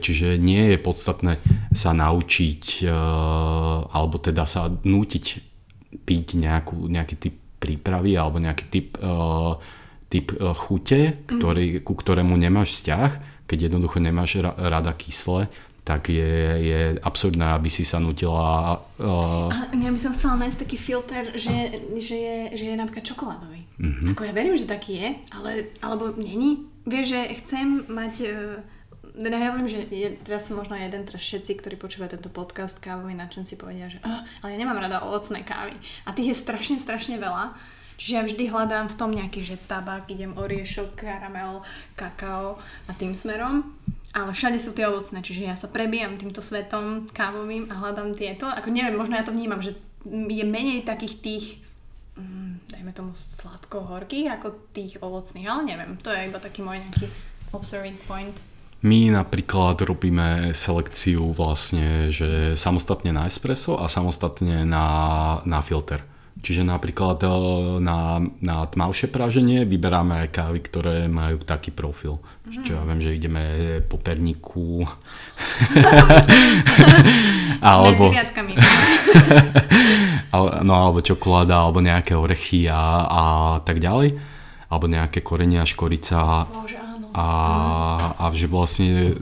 čiže 0.00 0.28
nie 0.40 0.74
je 0.74 0.78
podstatné 0.80 1.32
sa 1.76 1.92
naučiť 1.92 2.64
e, 2.82 2.92
alebo 3.88 4.16
teda 4.18 4.48
sa 4.48 4.68
nútiť 4.68 5.24
piť 6.04 6.26
nejakú, 6.36 6.88
nejaký 6.88 7.16
typ 7.16 7.36
prípravy 7.58 8.14
alebo 8.14 8.38
nejaký 8.38 8.64
typ 8.70 8.88
uh, 9.02 9.58
typ 10.08 10.32
e, 10.32 10.36
chute, 10.56 11.00
ktorý, 11.28 11.84
ku 11.84 11.92
ktorému 11.92 12.34
nemáš 12.36 12.80
vzťah, 12.80 13.10
keď 13.48 13.58
jednoducho 13.68 14.00
nemáš 14.00 14.40
rada 14.40 14.92
kyslé, 14.92 15.52
tak 15.88 16.12
je, 16.12 16.36
je 16.60 16.80
absurdné, 17.00 17.56
aby 17.56 17.72
si 17.72 17.88
sa 17.88 17.96
nutila... 17.96 18.76
Uh... 19.00 19.48
Ale 19.48 19.72
ja 19.72 19.88
by 19.88 19.96
som 19.96 20.12
chcela 20.12 20.44
nájsť 20.44 20.58
taký 20.60 20.76
filter, 20.76 21.32
že, 21.32 21.56
že, 21.96 22.16
je, 22.20 22.36
že 22.60 22.64
je 22.68 22.76
napríklad 22.76 23.08
čokoládový. 23.08 23.64
Mm-hmm. 23.80 24.12
Ako 24.12 24.28
ja 24.28 24.36
verím, 24.36 24.60
že 24.60 24.68
taký 24.68 25.00
je, 25.00 25.08
ale, 25.32 25.72
alebo 25.80 26.12
není. 26.20 26.68
Vieš, 26.84 27.16
že 27.16 27.20
chcem 27.40 27.88
mať... 27.88 28.14
Uh, 28.28 29.24
ja 29.24 29.48
hovorím, 29.48 29.72
že 29.72 29.88
je, 29.88 30.08
teraz 30.20 30.52
som 30.52 30.60
možno 30.60 30.76
jeden, 30.76 31.08
teraz 31.08 31.24
všetci, 31.24 31.56
ktorí 31.56 31.74
počúvajú 31.80 32.20
tento 32.20 32.28
podcast 32.28 32.76
kávový 32.84 33.16
nadšenci 33.16 33.56
povedia, 33.56 33.88
že 33.88 34.04
uh, 34.04 34.22
ale 34.44 34.54
ja 34.54 34.58
nemám 34.60 34.84
rada 34.84 35.00
ovocné 35.08 35.40
kávy. 35.40 35.72
A 36.04 36.12
tých 36.12 36.36
je 36.36 36.42
strašne, 36.44 36.76
strašne 36.76 37.16
veľa. 37.16 37.56
Čiže 37.98 38.14
ja 38.14 38.22
vždy 38.22 38.44
hľadám 38.46 38.86
v 38.92 38.98
tom 39.00 39.10
nejaký, 39.10 39.42
že 39.42 39.58
tabak, 39.66 40.06
idem 40.06 40.30
oriešok, 40.36 40.94
karamel, 40.94 41.66
kakao 41.98 42.54
a 42.86 42.94
tým 42.94 43.18
smerom. 43.18 43.74
Ale 44.16 44.32
všade 44.32 44.56
sú 44.58 44.72
tie 44.72 44.88
ovocné, 44.88 45.20
čiže 45.20 45.42
ja 45.44 45.54
sa 45.54 45.68
prebijam 45.68 46.16
týmto 46.16 46.40
svetom 46.40 47.06
kávovým 47.12 47.68
a 47.68 47.76
hľadám 47.76 48.16
tieto. 48.16 48.48
Ako 48.48 48.72
neviem, 48.72 48.96
možno 48.96 49.14
ja 49.14 49.24
to 49.26 49.36
vnímam, 49.36 49.60
že 49.60 49.76
je 50.08 50.44
menej 50.48 50.88
takých 50.88 51.14
tých 51.20 51.44
mm, 52.16 52.72
dajme 52.72 52.90
tomu 52.96 53.12
sladko-horkých 53.12 54.32
ako 54.40 54.72
tých 54.72 54.98
ovocných, 55.04 55.46
ale 55.46 55.62
neviem, 55.68 55.92
to 56.00 56.08
je 56.08 56.28
iba 56.28 56.40
taký 56.40 56.64
môj 56.64 56.80
nejaký 56.80 57.06
observing 57.52 58.00
point. 58.08 58.36
My 58.78 59.10
napríklad 59.10 59.82
robíme 59.82 60.54
selekciu 60.54 61.34
vlastne, 61.34 62.14
že 62.14 62.54
samostatne 62.54 63.10
na 63.10 63.26
espresso 63.26 63.74
a 63.74 63.90
samostatne 63.90 64.62
na, 64.62 64.86
na 65.42 65.58
filter. 65.66 66.06
Čiže 66.38 66.62
napríklad 66.62 67.18
eh, 67.26 67.30
na, 67.82 68.22
na 68.38 68.62
tmavšie 68.62 69.10
praženie 69.10 69.66
vyberáme 69.66 70.22
aj 70.26 70.28
kávy, 70.30 70.58
ktoré 70.62 71.10
majú 71.10 71.42
taký 71.42 71.74
profil. 71.74 72.22
Mm. 72.46 72.62
Čiže 72.62 72.74
ja 72.78 72.82
viem, 72.86 73.00
že 73.02 73.18
ideme 73.18 73.44
po 73.82 73.98
perniku. 73.98 74.78
alebo, 77.58 78.10
no, 80.68 80.72
alebo 80.78 81.02
čokoláda, 81.02 81.58
alebo 81.58 81.82
nejaké 81.82 82.14
orechy 82.14 82.70
a, 82.70 83.02
a 83.06 83.22
tak 83.66 83.82
ďalej. 83.82 84.14
Alebo 84.68 84.86
nejaké 84.86 85.24
korenia, 85.24 85.66
škorica. 85.66 86.46
Bože, 86.46 86.78
áno. 86.78 87.10
A, 87.18 87.26
a 88.14 88.24
že 88.30 88.46
vlastne 88.46 89.16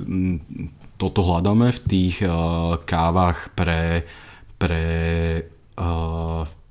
toto 0.96 1.20
hľadáme 1.22 1.70
v 1.70 1.80
tých 1.86 2.24
uh, 2.24 2.80
kávach 2.82 3.52
pre, 3.54 4.08
pre 4.56 4.84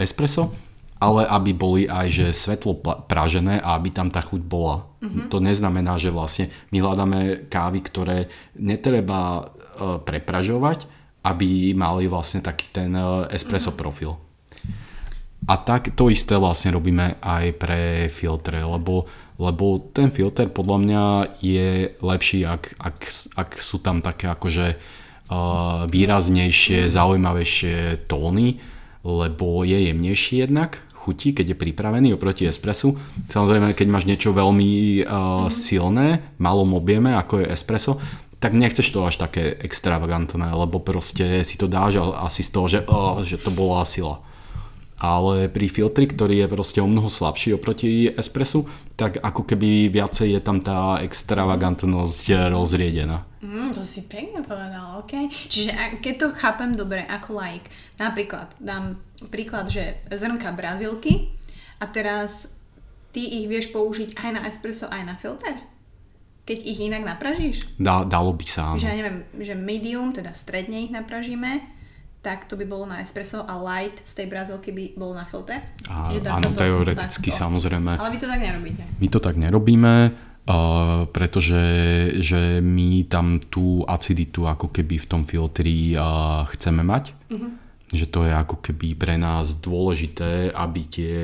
espresso, 0.01 0.51
ale 0.95 1.27
aby 1.27 1.51
boli 1.51 1.83
aj 1.85 2.07
že 2.07 2.27
svetlo 2.31 2.79
pražené 3.05 3.59
a 3.59 3.75
aby 3.75 3.91
tam 3.91 4.07
tá 4.07 4.23
chuť 4.23 4.41
bola. 4.41 4.87
Mm-hmm. 5.03 5.27
To 5.27 5.37
neznamená, 5.43 5.99
že 5.99 6.09
vlastne 6.09 6.49
my 6.71 6.77
hľadáme 6.79 7.19
kávy, 7.51 7.79
ktoré 7.83 8.17
netreba 8.55 9.43
uh, 9.43 9.99
prepražovať, 9.99 10.87
aby 11.25 11.75
mali 11.75 12.07
vlastne 12.07 12.39
taký 12.39 12.71
ten 12.71 12.95
uh, 12.95 13.27
espresso 13.27 13.75
mm-hmm. 13.75 13.83
profil. 13.83 14.15
A 15.45 15.61
tak 15.61 15.93
to 15.93 16.09
isté 16.09 16.33
vlastne 16.41 16.73
robíme 16.73 17.21
aj 17.21 17.45
pre 17.61 18.09
filtre, 18.09 18.65
lebo, 18.65 19.05
lebo 19.37 19.77
ten 19.93 20.09
filter 20.09 20.49
podľa 20.49 20.77
mňa 20.81 21.03
je 21.37 21.93
lepší, 22.01 22.49
ak, 22.49 22.81
ak, 22.81 22.97
ak 23.37 23.49
sú 23.61 23.77
tam 23.77 24.01
také 24.01 24.25
akože 24.31 24.67
uh, 24.73 25.85
výraznejšie, 25.85 26.89
zaujímavejšie 26.89 28.09
tóny, 28.09 28.57
lebo 29.05 29.61
je 29.61 29.93
jemnejší 29.93 30.49
jednak, 30.49 30.81
chutí, 31.05 31.37
keď 31.37 31.53
je 31.53 31.61
pripravený 31.61 32.17
oproti 32.17 32.49
espresu. 32.49 32.97
Samozrejme, 33.29 33.77
keď 33.77 33.87
máš 33.93 34.09
niečo 34.09 34.33
veľmi 34.33 35.05
uh, 35.05 35.45
silné, 35.53 36.33
malom 36.41 36.73
objeme, 36.73 37.13
ako 37.13 37.45
je 37.45 37.53
espresso, 37.53 38.01
tak 38.41 38.57
nechceš 38.57 38.89
to 38.89 39.05
až 39.05 39.21
také 39.21 39.53
extravagantné, 39.61 40.49
lebo 40.49 40.81
proste 40.81 41.45
si 41.45 41.55
to 41.61 41.69
dáš 41.69 42.01
asi 42.17 42.41
z 42.41 42.49
toho, 42.49 42.65
že, 42.65 42.79
uh, 42.89 43.21
že 43.21 43.37
to 43.37 43.53
bola 43.53 43.85
sila. 43.85 44.25
Ale 44.95 45.51
pri 45.51 45.67
filtri, 45.67 46.07
ktorý 46.07 46.45
je 46.45 46.51
proste 46.51 46.79
o 46.79 46.87
mnoho 46.87 47.11
slabší 47.11 47.59
oproti 47.59 48.07
espresu, 48.15 48.63
tak 48.95 49.19
ako 49.19 49.43
keby 49.43 49.91
viacej 49.91 50.39
je 50.39 50.41
tam 50.41 50.63
tá 50.63 51.03
extravagantnosť 51.03 52.47
rozriedená. 52.47 53.27
Mm, 53.43 53.75
to 53.75 53.83
si 53.83 54.07
pekne 54.07 54.39
povedal, 54.41 55.03
ok. 55.03 55.27
Čiže 55.27 55.99
keď 55.99 56.13
to 56.15 56.27
chápem 56.39 56.71
dobre 56.71 57.03
ako 57.03 57.35
like, 57.35 57.67
napríklad 57.99 58.55
dám 58.57 59.03
príklad, 59.27 59.67
že 59.67 59.99
zrnka 60.07 60.55
brazilky 60.55 61.35
a 61.83 61.91
teraz 61.91 62.55
ty 63.11 63.43
ich 63.43 63.51
vieš 63.51 63.75
použiť 63.75 64.15
aj 64.15 64.29
na 64.31 64.41
espresso, 64.47 64.87
aj 64.87 65.03
na 65.03 65.15
filter? 65.19 65.59
Keď 66.45 66.57
ich 66.61 66.79
inak 66.79 67.03
napražíš? 67.03 67.75
Dá, 67.81 68.05
dalo 68.05 68.31
by 68.31 68.45
sa. 68.47 68.77
Že 68.77 68.87
ja 68.87 68.95
neviem, 69.01 69.19
že 69.41 69.57
medium, 69.57 70.13
teda 70.13 70.31
stredne 70.31 70.87
ich 70.87 70.93
napražíme, 70.93 71.74
tak 72.25 72.49
to 72.49 72.57
by 72.57 72.65
bolo 72.65 72.89
na 72.89 73.05
espresso 73.05 73.45
a 73.45 73.53
light 73.61 74.01
z 74.01 74.17
tej 74.17 74.27
brazilky 74.33 74.73
by 74.73 74.97
bol 74.97 75.13
na 75.13 75.29
filter? 75.29 75.61
A, 75.85 76.09
Že 76.09 76.19
dá 76.25 76.33
sa 76.33 76.41
áno, 76.41 76.57
to 76.57 76.65
teoreticky 76.65 77.29
takto. 77.29 77.41
samozrejme. 77.45 78.01
Ale 78.01 78.09
vy 78.09 78.17
to 78.17 78.25
tak 78.25 78.41
nerobíte. 78.41 78.83
My 78.97 79.07
to 79.13 79.19
tak 79.21 79.35
nerobíme, 79.37 79.93
uh, 80.09 81.05
pretože 81.13 81.61
že 82.25 82.65
my 82.65 83.05
tam 83.05 83.37
tú 83.37 83.85
aciditu 83.85 84.49
ako 84.49 84.73
keby 84.73 84.97
v 84.97 85.05
tom 85.05 85.21
filtri 85.29 85.93
uh, 85.93 86.41
chceme 86.49 86.81
mať. 86.81 87.13
Že 87.93 88.05
to 88.09 88.19
je 88.25 88.33
ako 88.33 88.57
keby 88.65 88.97
pre 88.97 89.21
nás 89.21 89.61
dôležité, 89.61 90.49
aby 90.49 90.81
tie, 90.89 91.17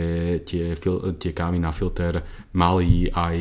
tie, 0.45 0.77
fil, 0.77 1.17
tie 1.17 1.33
kávy 1.33 1.57
na 1.57 1.73
filter 1.73 2.21
mali 2.53 3.09
aj... 3.09 3.37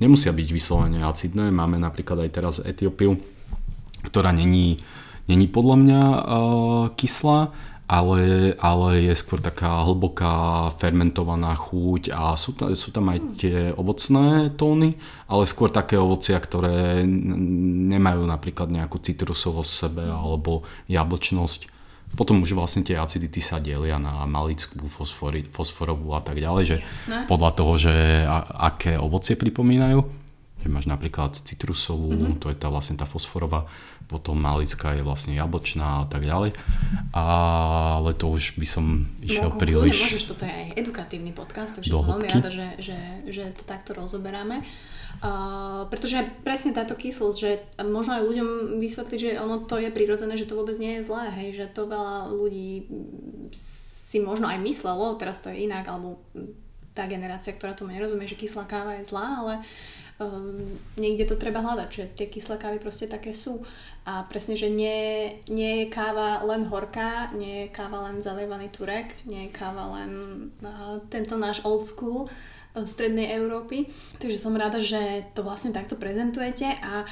Nemusia 0.00 0.32
byť 0.32 0.48
vyslovene 0.48 1.04
acidné. 1.04 1.52
Máme 1.52 1.76
napríklad 1.76 2.24
aj 2.24 2.30
teraz 2.32 2.54
Etiópiu, 2.64 3.20
ktorá 4.08 4.32
není, 4.32 4.80
není 5.30 5.46
podľa 5.46 5.76
mňa 5.78 6.00
uh, 6.02 6.20
kyslá, 6.98 7.54
ale, 7.90 8.54
ale 8.62 9.10
je 9.10 9.14
skôr 9.18 9.42
taká 9.42 9.82
hlboká 9.82 10.70
fermentovaná 10.78 11.58
chuť 11.58 12.14
a 12.14 12.38
sú, 12.38 12.54
ta, 12.54 12.70
sú 12.78 12.94
tam 12.94 13.10
aj 13.10 13.18
tie 13.34 13.74
ovocné 13.74 14.54
tóny, 14.54 14.94
ale 15.26 15.42
skôr 15.50 15.74
také 15.74 15.98
ovocia, 15.98 16.38
ktoré 16.38 17.02
nemajú 17.02 18.22
napríklad 18.30 18.70
nejakú 18.70 19.02
citrusovosť 19.02 19.70
v 19.70 19.80
sebe 19.86 20.04
alebo 20.06 20.62
jablčnosť. 20.86 21.66
Potom 22.14 22.42
už 22.42 22.54
vlastne 22.54 22.82
tie 22.82 22.94
acidity 22.98 23.38
sa 23.42 23.58
delia 23.58 23.98
na 23.98 24.22
malickú, 24.26 24.86
fosfori, 24.86 25.46
fosforovú 25.46 26.14
a 26.14 26.22
tak 26.22 26.38
ďalej, 26.38 26.64
že 26.66 26.76
Jasné. 26.82 27.18
podľa 27.26 27.50
toho, 27.54 27.72
že 27.74 27.94
a, 28.22 28.70
aké 28.70 28.98
ovocie 28.98 29.34
pripomínajú, 29.34 29.98
že 30.58 30.66
máš 30.70 30.86
napríklad 30.86 31.38
citrusovú, 31.38 32.10
Mhm. 32.10 32.18
mm-hmm. 32.18 32.38
to 32.38 32.46
je 32.50 32.56
tá 32.58 32.70
vlastne 32.70 32.94
tá 32.94 33.06
fosforová, 33.06 33.66
potom 34.10 34.34
malická 34.34 34.98
je 34.98 35.06
vlastne 35.06 35.38
jablčná 35.38 36.02
a 36.02 36.06
tak 36.10 36.26
ďalej. 36.26 36.58
Ale 37.14 38.10
to 38.18 38.26
už 38.26 38.58
by 38.58 38.66
som 38.66 39.06
išiel 39.22 39.54
No, 39.54 39.62
príliš... 39.62 40.02
Môžeš, 40.02 40.34
toto 40.34 40.42
je 40.42 40.50
aj 40.50 40.66
edukatívny 40.74 41.30
podcast, 41.30 41.78
takže 41.78 41.94
som 41.94 42.18
veľmi 42.18 42.26
rada, 42.26 42.50
že, 42.50 42.68
že, 42.82 42.98
že 43.30 43.44
to 43.54 43.62
takto 43.62 43.94
rozoberáme. 43.94 44.66
Uh, 45.20 45.84
pretože 45.92 46.16
presne 46.42 46.74
táto 46.74 46.96
kyslosť, 46.96 47.36
že 47.38 47.50
možno 47.86 48.18
aj 48.18 48.26
ľuďom 48.26 48.48
vysvetliť, 48.82 49.20
že 49.20 49.30
ono 49.38 49.62
to 49.68 49.76
je 49.76 49.92
prirodzené, 49.92 50.34
že 50.34 50.48
to 50.48 50.56
vôbec 50.56 50.74
nie 50.80 50.98
je 50.98 51.06
zlé, 51.06 51.28
hej, 51.34 51.48
že 51.60 51.66
to 51.70 51.84
veľa 51.86 52.32
ľudí 52.32 52.88
si 53.52 54.18
možno 54.18 54.48
aj 54.48 54.58
myslelo, 54.64 55.14
teraz 55.20 55.38
to 55.38 55.52
je 55.52 55.70
inak, 55.70 55.86
alebo 55.86 56.24
tá 56.96 57.06
generácia, 57.06 57.54
ktorá 57.54 57.76
tomu 57.76 57.94
nerozumie, 57.94 58.26
že 58.26 58.38
kyslá 58.38 58.66
káva 58.66 58.98
je 58.98 59.06
zlá, 59.06 59.44
ale 59.44 59.54
um, 60.18 60.58
niekde 60.98 61.24
to 61.30 61.38
treba 61.38 61.62
hľadať, 61.62 61.88
že 61.88 62.04
tie 62.18 62.26
kyslé 62.26 62.58
kávy 62.58 62.76
proste 62.82 63.06
také 63.06 63.32
sú. 63.32 63.62
A 64.08 64.24
presne, 64.24 64.56
že 64.56 64.72
nie, 64.72 65.36
nie 65.52 65.84
je 65.84 65.86
káva 65.92 66.40
len 66.42 66.64
horká, 66.66 67.30
nie 67.36 67.64
je 67.64 67.66
káva 67.68 68.08
len 68.08 68.24
zalievaný 68.24 68.72
turek, 68.72 69.12
nie 69.28 69.46
je 69.46 69.54
káva 69.54 70.00
len 70.00 70.10
uh, 70.64 70.98
tento 71.12 71.36
náš 71.36 71.60
old 71.68 71.84
school 71.84 72.24
uh, 72.24 72.30
strednej 72.88 73.34
Európy. 73.34 73.92
Takže 74.16 74.38
som 74.38 74.56
rada, 74.56 74.80
že 74.80 75.28
to 75.36 75.44
vlastne 75.44 75.74
takto 75.74 76.00
prezentujete 76.00 76.64
a 76.80 77.04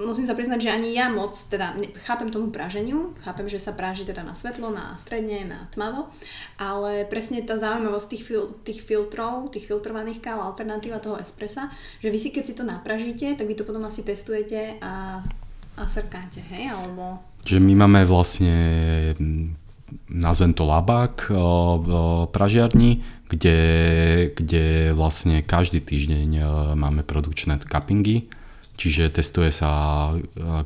musím 0.00 0.26
sa 0.26 0.34
priznať, 0.34 0.66
že 0.66 0.74
ani 0.74 0.96
ja 0.96 1.12
moc, 1.12 1.36
teda 1.36 1.78
chápem 2.08 2.32
tomu 2.32 2.48
praženiu, 2.50 3.14
chápem, 3.22 3.46
že 3.46 3.60
sa 3.60 3.76
práži 3.76 4.08
teda 4.08 4.24
na 4.24 4.32
svetlo, 4.32 4.72
na 4.72 4.96
stredne, 4.96 5.44
na 5.44 5.68
tmavo, 5.70 6.08
ale 6.56 7.04
presne 7.06 7.44
tá 7.44 7.60
zaujímavosť 7.60 8.08
tých, 8.08 8.24
fil- 8.24 8.52
tých 8.64 8.80
filtrov, 8.82 9.52
tých 9.52 9.68
filtrovaných 9.68 10.24
káv, 10.24 10.42
alternatíva 10.42 10.98
toho 10.98 11.20
espressa, 11.20 11.68
že 12.00 12.08
vy 12.08 12.18
si 12.18 12.32
keď 12.32 12.44
si 12.44 12.54
to 12.56 12.64
napražíte, 12.64 13.36
tak 13.36 13.46
vy 13.46 13.54
to 13.54 13.68
potom 13.68 13.84
asi 13.84 14.00
testujete 14.00 14.80
a, 14.80 15.20
a 15.76 15.84
srkáte, 15.84 16.40
hej, 16.52 16.72
alebo... 16.72 17.20
Že 17.46 17.62
my 17.62 17.72
máme 17.78 18.00
vlastne, 18.08 18.56
nazvem 20.10 20.50
to 20.56 20.66
labák 20.66 21.30
v 21.78 21.88
pražiarni, 22.34 23.06
kde, 23.30 23.58
kde 24.34 24.96
vlastne 24.96 25.46
každý 25.46 25.78
týždeň 25.82 26.28
e, 26.38 26.42
máme 26.74 27.06
produkčné 27.06 27.58
cuppingy, 27.62 28.26
čiže 28.74 29.14
testuje 29.14 29.50
sa 29.54 30.10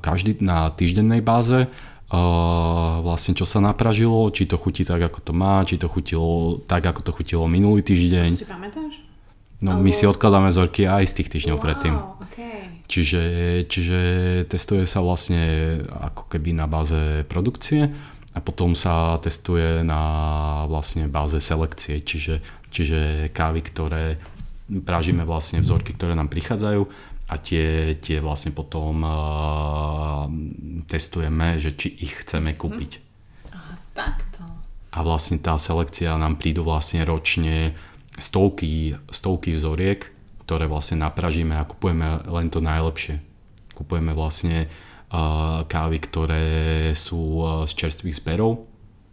každý 0.00 0.40
na 0.40 0.68
týždennej 0.72 1.20
báze, 1.24 1.68
vlastne 2.10 3.38
čo 3.38 3.46
sa 3.46 3.62
napražilo, 3.62 4.26
či 4.34 4.50
to 4.50 4.58
chutí 4.58 4.82
tak, 4.82 4.98
ako 4.98 5.22
to 5.22 5.32
má, 5.32 5.62
či 5.62 5.78
to 5.78 5.86
chutilo 5.86 6.58
tak, 6.66 6.82
ako 6.82 7.06
to 7.06 7.14
chutilo 7.14 7.46
minulý 7.46 7.86
týždeň. 7.86 8.28
To 8.34 8.42
si 8.42 8.50
pamätáš? 8.50 8.98
No 9.62 9.78
my 9.78 9.92
Alebo- 9.92 9.94
si 9.94 10.04
odkladáme 10.10 10.48
vzorky 10.50 10.90
aj 10.90 11.06
z 11.06 11.14
tých 11.22 11.28
týždňov 11.38 11.58
predtým. 11.62 11.94
okay. 12.26 12.69
Čiže, 12.90 13.22
čiže 13.70 14.00
testuje 14.50 14.82
sa 14.82 14.98
vlastne 14.98 15.78
ako 15.86 16.26
keby 16.26 16.58
na 16.58 16.66
báze 16.66 17.22
produkcie 17.30 17.86
a 18.34 18.38
potom 18.42 18.74
sa 18.74 19.14
testuje 19.22 19.86
na 19.86 20.02
vlastne 20.66 21.06
báze 21.06 21.38
selekcie, 21.38 22.02
čiže, 22.02 22.42
čiže 22.74 23.30
kávy, 23.30 23.60
ktoré 23.62 24.18
pražíme 24.66 25.22
vlastne 25.22 25.62
vzorky, 25.62 25.94
ktoré 25.94 26.18
nám 26.18 26.34
prichádzajú 26.34 26.82
a 27.30 27.34
tie, 27.38 27.94
tie 28.02 28.18
vlastne 28.18 28.50
potom 28.50 29.06
uh, 29.06 30.26
testujeme, 30.90 31.62
že 31.62 31.78
či 31.78 31.94
ich 31.94 32.26
chceme 32.26 32.58
kúpiť. 32.58 32.98
Aha, 33.54 33.74
takto. 33.94 34.42
A 34.90 34.98
vlastne 35.06 35.38
tá 35.38 35.54
selekcia 35.54 36.18
nám 36.18 36.42
prídu 36.42 36.66
vlastne 36.66 37.06
ročne 37.06 37.78
stovky, 38.18 38.98
stovky 39.14 39.54
vzoriek, 39.54 40.10
ktoré 40.50 40.66
vlastne 40.66 40.98
napražíme 41.06 41.54
a 41.54 41.62
kupujeme 41.62 42.26
len 42.26 42.50
to 42.50 42.58
najlepšie. 42.58 43.22
Kupujeme 43.70 44.10
vlastne 44.18 44.66
uh, 44.66 45.62
kávy, 45.62 46.02
ktoré 46.02 46.44
sú 46.98 47.22
uh, 47.38 47.62
z 47.70 47.78
čerstvých 47.78 48.18
zberov. 48.18 48.66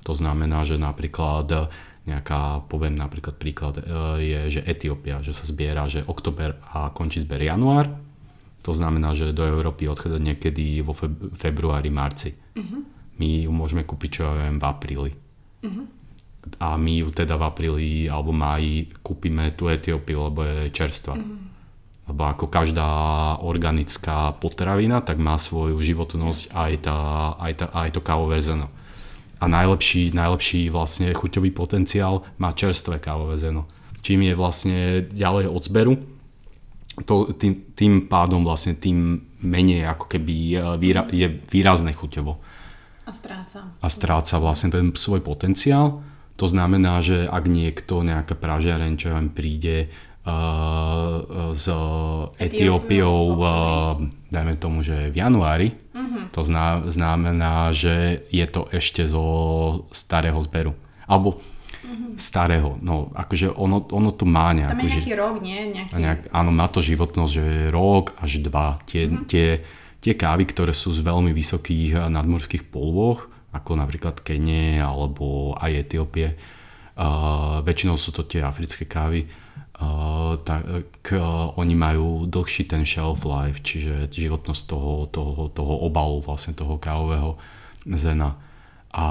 To 0.10 0.18
znamená, 0.18 0.66
že 0.66 0.82
napríklad 0.82 1.46
uh, 1.54 1.70
nejaká, 2.10 2.66
poviem 2.66 2.98
napríklad 2.98 3.38
príklad, 3.38 3.84
je, 4.18 4.48
že 4.48 4.64
Etiópia, 4.64 5.20
že 5.20 5.36
sa 5.36 5.44
zbiera, 5.44 5.92
že 5.92 6.08
oktober 6.08 6.56
a 6.74 6.90
končí 6.90 7.22
zber 7.22 7.44
január. 7.46 7.92
To 8.64 8.72
znamená, 8.72 9.12
že 9.12 9.36
do 9.36 9.44
Európy 9.44 9.92
odchádza 9.92 10.18
niekedy 10.18 10.80
vo 10.82 10.96
feb- 10.96 11.36
februári, 11.36 11.92
marci. 11.92 12.32
My 13.20 13.44
ju 13.44 13.52
môžeme 13.52 13.84
kúpiť, 13.84 14.10
čo 14.10 14.22
ja 14.24 14.48
viem, 14.48 14.56
v 14.56 14.66
apríli 14.66 15.12
a 16.56 16.80
my 16.80 17.04
ju 17.04 17.12
teda 17.12 17.36
v 17.36 17.44
apríli 17.44 17.90
alebo 18.08 18.32
máji 18.32 18.88
kúpime 19.04 19.52
tú 19.52 19.68
Etiópiu, 19.68 20.32
lebo 20.32 20.48
je 20.48 20.72
čerstvá. 20.72 21.20
Lebo 22.08 22.22
ako 22.24 22.48
každá 22.48 22.88
organická 23.44 24.32
potravina, 24.40 25.04
tak 25.04 25.20
má 25.20 25.36
svoju 25.36 25.76
životnosť 25.76 26.56
aj, 26.56 26.74
tá, 26.80 26.98
aj, 27.36 27.54
tá, 27.60 27.66
aj 27.76 27.90
to 27.92 28.00
kávové 28.00 28.40
zrno. 28.40 28.72
A 29.38 29.46
najlepší, 29.46 30.16
najlepší 30.16 30.72
vlastne 30.72 31.12
chuťový 31.14 31.52
potenciál 31.52 32.24
má 32.40 32.56
čerstvé 32.56 32.98
kávové 32.98 33.38
zrno. 33.38 33.68
Čím 34.02 34.32
je 34.32 34.34
vlastne 34.40 34.80
ďalej 35.12 35.46
od 35.52 35.62
zberu, 35.68 35.94
to, 37.06 37.30
tým, 37.38 37.76
tým 37.78 37.94
pádom 38.10 38.42
vlastne 38.42 38.74
tým 38.74 39.22
menej 39.46 39.86
ako 39.86 40.10
keby 40.10 40.58
výra, 40.82 41.06
je 41.14 41.30
výrazné 41.30 41.94
chuťovo 41.94 42.34
A 43.06 43.12
stráca. 43.14 43.60
a 43.78 43.88
stráca 43.92 44.42
vlastne 44.42 44.74
ten 44.74 44.90
svoj 44.98 45.22
potenciál. 45.22 46.02
To 46.38 46.46
znamená, 46.46 47.02
že 47.02 47.26
ak 47.26 47.50
niekto, 47.50 48.06
nejaká 48.06 48.38
pražiareň, 48.38 48.94
čo 48.96 49.10
vám 49.14 49.34
príde 49.34 49.90
uh, 49.90 51.52
z 51.58 51.66
Etiópiou, 52.38 53.36
v 53.38 53.42
uh, 53.42 53.98
dajme 54.30 54.54
tomu, 54.62 54.86
že 54.86 55.10
v 55.10 55.18
januári, 55.18 55.70
to 56.32 56.46
zná, 56.46 56.86
znamená, 56.88 57.74
že 57.74 58.22
je 58.30 58.46
to 58.46 58.70
ešte 58.70 59.10
zo 59.10 59.26
starého 59.90 60.38
zberu. 60.46 60.78
Alebo 61.08 61.42
starého, 62.18 62.76
no 62.82 63.14
akože 63.14 63.54
ono, 63.54 63.86
ono 63.94 64.10
to 64.12 64.26
má 64.26 64.52
Tam 64.52 64.58
nejakú... 64.66 64.86
je 64.86 64.90
ži- 64.90 65.04
nejaký 65.06 65.16
rok, 65.16 65.36
nie? 65.40 65.60
Nejaký... 65.72 65.94
nejak, 65.98 66.22
áno, 66.34 66.50
má 66.52 66.68
to 66.68 66.82
životnosť, 66.82 67.32
že 67.32 67.46
rok 67.70 68.18
až 68.18 68.42
dva. 68.42 68.82
Tie, 68.90 69.08
mm-hmm. 69.08 69.26
tie, 69.30 69.48
tie 70.02 70.14
kávy, 70.18 70.50
ktoré 70.50 70.74
sú 70.74 70.92
z 70.92 71.06
veľmi 71.06 71.32
vysokých 71.32 72.10
nadmorských 72.10 72.68
polôch, 72.68 73.30
ako 73.58 73.78
napríklad 73.78 74.22
Kenie 74.22 74.78
alebo 74.78 75.58
aj 75.58 75.90
Etiópie, 75.90 76.38
uh, 76.98 77.60
väčšinou 77.66 77.98
sú 77.98 78.14
to 78.14 78.26
tie 78.26 78.46
africké 78.46 78.86
kávy, 78.86 79.26
uh, 79.26 80.38
tak 80.42 80.64
uh, 81.14 81.54
oni 81.58 81.74
majú 81.74 82.30
dlhší 82.30 82.70
ten 82.70 82.86
shelf 82.86 83.26
life, 83.26 83.62
čiže 83.62 84.14
životnosť 84.14 84.62
toho, 84.70 84.94
toho, 85.10 85.50
toho 85.54 85.74
obalu, 85.86 86.22
vlastne 86.22 86.54
toho 86.54 86.78
kávového 86.78 87.38
zena. 87.98 88.38
A, 88.94 89.08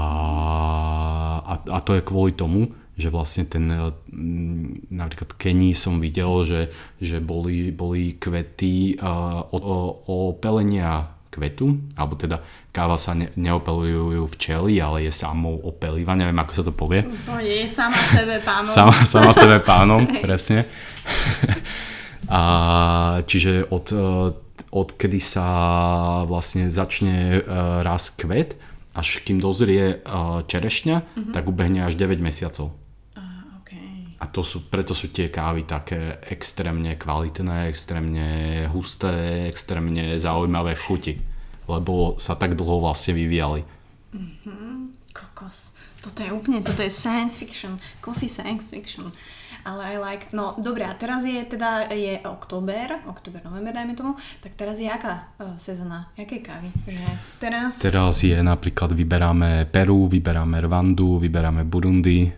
a, 1.43 1.53
a 1.63 1.77
to 1.79 1.95
je 1.95 2.03
kvôli 2.03 2.33
tomu, 2.35 2.73
že 2.97 3.13
vlastne 3.13 3.45
ten, 3.45 3.69
mm, 3.69 4.89
napríklad 4.89 5.37
Kenii 5.37 5.77
som 5.77 6.01
videl, 6.01 6.33
že, 6.49 6.61
že 6.97 7.21
boli, 7.21 7.69
boli 7.69 8.17
kvety 8.17 8.97
uh, 8.97 9.45
o, 9.53 9.57
o, 9.61 9.77
o 10.09 10.15
pelenia 10.33 11.16
kvetu, 11.37 11.77
alebo 11.93 12.17
teda 12.17 12.41
káva 12.73 12.97
sa 12.97 13.13
ne, 13.13 13.29
neopelujú 13.37 14.25
včely, 14.33 14.81
ale 14.81 15.05
je 15.05 15.13
samou 15.13 15.61
opelíva, 15.61 16.17
neviem 16.17 16.37
ako 16.41 16.51
sa 16.57 16.63
to 16.65 16.73
povie. 16.73 17.05
To 17.29 17.37
je 17.37 17.69
sama 17.69 18.01
sebe 18.09 18.41
pánom. 18.41 18.65
Sama, 18.65 18.95
sama 19.05 19.31
sebe 19.37 19.61
pánom, 19.61 20.01
presne. 20.25 20.65
A 22.27 22.41
čiže 23.23 23.63
od, 23.71 23.87
odkedy 24.67 25.19
sa 25.23 25.47
vlastne 26.27 26.67
začne 26.67 27.39
raz 27.87 28.11
kvet, 28.11 28.59
až 28.91 29.23
kým 29.23 29.39
dozrie 29.39 30.03
čerešňa, 30.49 30.97
mm-hmm. 30.97 31.31
tak 31.31 31.47
ubehne 31.47 31.87
až 31.87 31.95
9 31.95 32.19
mesiacov. 32.19 32.75
A 34.17 34.25
to 34.25 34.41
sú, 34.41 34.65
preto 34.65 34.97
sú 34.97 35.13
tie 35.13 35.29
kávy 35.29 35.69
také 35.69 36.17
extrémne 36.33 36.97
kvalitné, 36.97 37.69
extrémne 37.69 38.27
husté, 38.73 39.45
extrémne 39.45 40.17
zaujímavé 40.17 40.73
v 40.73 40.85
chuti. 40.89 41.13
Lebo 41.69 42.17
sa 42.17 42.33
tak 42.33 42.57
dlho 42.57 42.81
vlastne 42.81 43.13
vyvíjali. 43.13 43.61
Mm-hmm. 44.17 44.73
Kokos. 45.13 45.77
Toto 46.01 46.25
je 46.25 46.33
úplne, 46.33 46.65
toto 46.65 46.81
je 46.81 46.89
science 46.89 47.37
fiction. 47.37 47.77
Coffee 48.01 48.31
science 48.31 48.73
fiction. 48.73 49.13
Ale 49.67 49.83
I 49.83 49.95
like, 49.99 50.31
no 50.31 50.55
dobre, 50.55 50.87
a 50.87 50.95
teraz 50.95 51.27
je 51.27 51.43
teda, 51.43 51.91
je 51.91 52.23
október, 52.23 53.03
október, 53.03 53.43
november 53.43 53.75
dajme 53.75 53.99
tomu, 53.99 54.15
tak 54.39 54.55
teraz 54.55 54.79
je 54.79 54.87
aká 54.87 55.27
uh, 55.43 55.59
sezóna, 55.59 56.07
jaké 56.15 56.39
kávy? 56.39 56.71
Že 56.87 57.03
teraz... 57.35 57.71
Teraz 57.83 58.23
je 58.23 58.39
napríklad, 58.39 58.95
vyberáme 58.95 59.67
Peru, 59.67 60.07
vyberáme 60.07 60.63
Rwandu, 60.63 61.19
vyberáme 61.19 61.67
Burundi, 61.67 62.31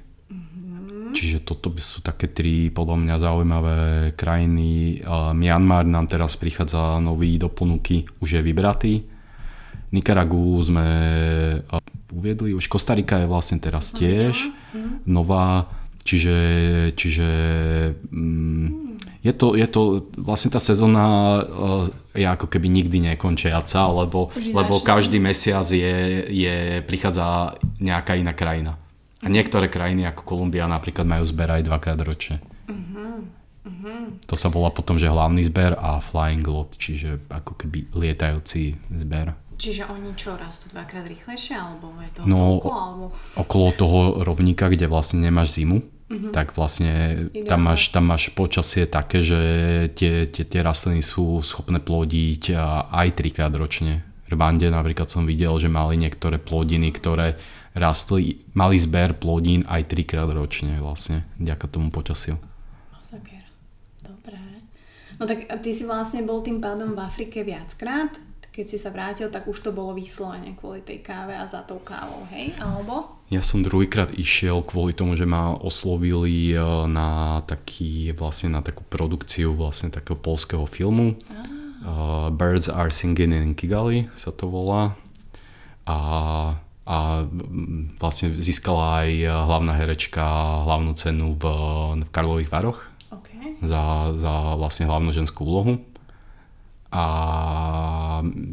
Čiže 1.09 1.41
toto 1.41 1.73
sú 1.77 2.05
také 2.05 2.29
tri 2.29 2.69
podľa 2.69 2.97
mňa 3.01 3.15
zaujímavé 3.17 3.79
krajiny. 4.13 5.01
Myanmar 5.33 5.85
nám 5.85 6.05
teraz 6.07 6.37
prichádza 6.37 7.01
nový 7.01 7.37
do 7.41 7.49
ponuky, 7.49 8.05
už 8.21 8.39
je 8.39 8.41
vybratý. 8.45 8.93
Nikaragu 9.89 10.61
sme 10.61 10.87
uviedli, 12.13 12.53
už 12.53 12.69
Kostarika 12.69 13.21
je 13.21 13.27
vlastne 13.29 13.57
teraz 13.57 13.89
tiež 13.89 14.53
nová, 15.09 15.65
čiže, 16.05 16.37
čiže 16.93 17.29
mm, 18.13 19.01
je, 19.25 19.33
to, 19.33 19.57
je 19.57 19.67
to, 19.67 20.09
vlastne 20.21 20.53
tá 20.53 20.61
sezóna 20.61 21.41
je 22.13 22.25
ako 22.25 22.45
keby 22.45 22.69
nikdy 22.69 23.01
nekončiaca, 23.01 23.89
lebo, 23.89 24.29
lebo 24.37 24.79
každý 24.81 25.17
mesiac 25.17 25.65
je, 25.65 26.25
je, 26.29 26.85
prichádza 26.85 27.57
nejaká 27.81 28.13
iná 28.13 28.33
krajina. 28.37 28.77
A 29.19 29.27
niektoré 29.27 29.67
krajiny 29.67 30.07
ako 30.07 30.23
Kolumbia 30.23 30.63
napríklad 30.71 31.03
majú 31.03 31.27
zber 31.27 31.59
aj 31.59 31.67
dvakrát 31.67 31.99
ročne. 31.99 32.39
Uh-huh. 32.71 33.27
Uh-huh. 33.67 34.15
To 34.31 34.35
sa 34.39 34.47
volá 34.47 34.71
potom, 34.71 34.95
že 34.95 35.11
hlavný 35.11 35.43
zber 35.43 35.75
a 35.75 35.99
flying 35.99 36.47
lot, 36.47 36.79
čiže 36.79 37.19
ako 37.27 37.59
keby 37.59 37.91
lietajúci 37.91 38.79
zber. 38.95 39.35
Čiže 39.59 39.91
oni 39.91 40.15
čo, 40.15 40.39
rastú 40.39 40.71
dvakrát 40.71 41.03
rýchlejšie, 41.03 41.51
alebo 41.59 41.91
je 41.99 42.11
to 42.15 42.21
no, 42.23 42.63
toľko, 42.63 42.69
alebo... 42.71 43.05
okolo 43.35 43.67
toho 43.75 43.99
rovníka, 44.23 44.71
kde 44.71 44.87
vlastne 44.87 45.19
nemáš 45.19 45.59
zimu, 45.59 45.83
uh-huh. 45.83 46.31
tak 46.31 46.55
vlastne 46.55 47.27
tam 47.43 47.67
máš, 47.67 47.91
tam 47.91 48.07
máš 48.07 48.31
počasie 48.31 48.87
také, 48.87 49.19
že 49.19 49.41
tie, 49.99 50.31
tie, 50.31 50.47
tie 50.47 50.61
rastliny 50.63 51.03
sú 51.03 51.43
schopné 51.43 51.83
plodiť 51.83 52.55
aj 52.87 53.07
trikrát 53.19 53.51
ročne. 53.51 54.07
V 54.31 54.39
Rwande 54.39 54.71
napríklad 54.71 55.11
som 55.11 55.27
videl, 55.27 55.51
že 55.59 55.67
mali 55.67 55.99
niektoré 55.99 56.39
plodiny, 56.39 56.95
ktoré 56.95 57.35
rastli, 57.73 58.43
mali 58.53 58.77
zber 58.79 59.17
plodín 59.17 59.65
aj 59.69 59.89
trikrát 59.91 60.29
ročne 60.29 60.77
vlastne, 60.81 61.25
ďaká 61.37 61.69
tomu 61.69 61.89
počasiu. 61.89 62.37
Masaker. 62.93 63.43
Dobré. 64.01 64.41
No 65.19 65.27
tak 65.27 65.49
ty 65.61 65.71
si 65.73 65.83
vlastne 65.83 66.23
bol 66.23 66.39
tým 66.45 66.63
pádom 66.63 66.95
v 66.95 67.03
Afrike 67.03 67.43
viackrát, 67.43 68.15
keď 68.59 68.65
si 68.67 68.75
sa 68.75 68.91
vrátil, 68.91 69.31
tak 69.31 69.47
už 69.47 69.61
to 69.63 69.71
bolo 69.71 69.95
vyslovene 69.95 70.51
kvôli 70.51 70.83
tej 70.83 70.99
káve 70.99 71.31
a 71.31 71.47
za 71.47 71.63
tou 71.63 71.79
kávou, 71.79 72.27
hej? 72.27 72.51
Alebo? 72.59 73.23
Ja 73.31 73.39
som 73.39 73.63
druhýkrát 73.63 74.11
išiel 74.19 74.59
kvôli 74.67 74.91
tomu, 74.91 75.15
že 75.15 75.23
ma 75.23 75.55
oslovili 75.55 76.51
e, 76.51 76.59
na 76.91 77.39
taký, 77.47 78.11
vlastne 78.17 78.51
na 78.51 78.59
takú 78.59 78.83
produkciu 78.83 79.55
vlastne 79.55 79.93
takého 79.93 80.19
polského 80.19 80.67
filmu. 80.67 81.15
Ah. 81.31 81.47
Uh, 81.79 82.27
Birds 82.35 82.67
are 82.67 82.91
singing 82.91 83.31
in 83.31 83.55
Kigali 83.55 84.11
sa 84.11 84.35
to 84.35 84.51
volá. 84.51 84.99
A 85.87 85.95
a 86.89 87.21
vlastne 88.01 88.33
získala 88.33 89.05
aj 89.05 89.09
hlavná 89.29 89.77
herečka 89.77 90.25
hlavnú 90.65 90.97
cenu 90.97 91.37
v, 91.37 91.45
v 92.01 92.09
Karlových 92.09 92.49
Varoch 92.49 92.81
okay. 93.13 93.61
za, 93.61 94.09
za 94.17 94.57
vlastne 94.57 94.89
hlavnú 94.89 95.13
ženskú 95.13 95.45
úlohu. 95.45 95.85
A 96.89 97.05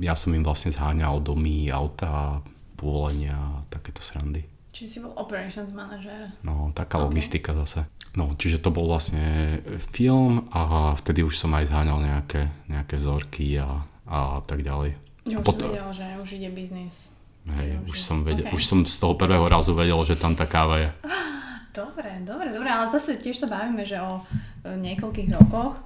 ja 0.04 0.12
som 0.12 0.36
im 0.36 0.44
vlastne 0.44 0.68
zháňal 0.68 1.24
domy, 1.24 1.72
auta, 1.72 2.44
povolenia, 2.76 3.64
takéto 3.72 4.04
srandy. 4.04 4.44
Čiže 4.76 4.88
si 4.92 4.98
bol 5.00 5.16
operations 5.16 5.72
manažer. 5.72 6.36
No, 6.44 6.68
taká 6.76 7.00
okay. 7.00 7.08
logistika 7.08 7.56
zase. 7.56 7.88
No, 8.12 8.36
čiže 8.36 8.60
to 8.60 8.68
bol 8.68 8.84
vlastne 8.84 9.56
film 9.96 10.52
a 10.52 10.92
vtedy 11.00 11.24
už 11.24 11.40
som 11.40 11.56
aj 11.56 11.72
zháňal 11.72 12.04
nejaké, 12.04 12.52
nejaké 12.68 13.00
vzorky 13.00 13.56
a, 13.56 13.88
a 14.04 14.44
tak 14.44 14.60
ďalej. 14.60 14.92
Ja 15.32 15.40
už 15.40 15.46
Pot- 15.48 15.56
som 15.56 15.72
vedel, 15.72 15.88
že 15.96 16.04
už 16.20 16.28
ide 16.36 16.52
biznis. 16.52 17.15
Hej, 17.46 17.78
už 17.86 17.98
som, 18.02 18.26
vedel, 18.26 18.50
okay. 18.50 18.54
už 18.58 18.62
som 18.66 18.78
z 18.82 18.96
toho 18.98 19.14
prvého 19.14 19.46
razu 19.46 19.70
vedel, 19.70 19.98
že 20.02 20.18
tam 20.18 20.34
tá 20.34 20.46
káva 20.50 20.82
je. 20.82 20.90
Dobre, 21.76 22.24
dobre, 22.24 22.56
dobre, 22.56 22.72
ale 22.72 22.88
zase 22.88 23.20
tiež 23.20 23.36
sa 23.36 23.52
bavíme, 23.52 23.84
že 23.84 24.00
o 24.00 24.24
niekoľkých 24.64 25.28
rokoch 25.36 25.76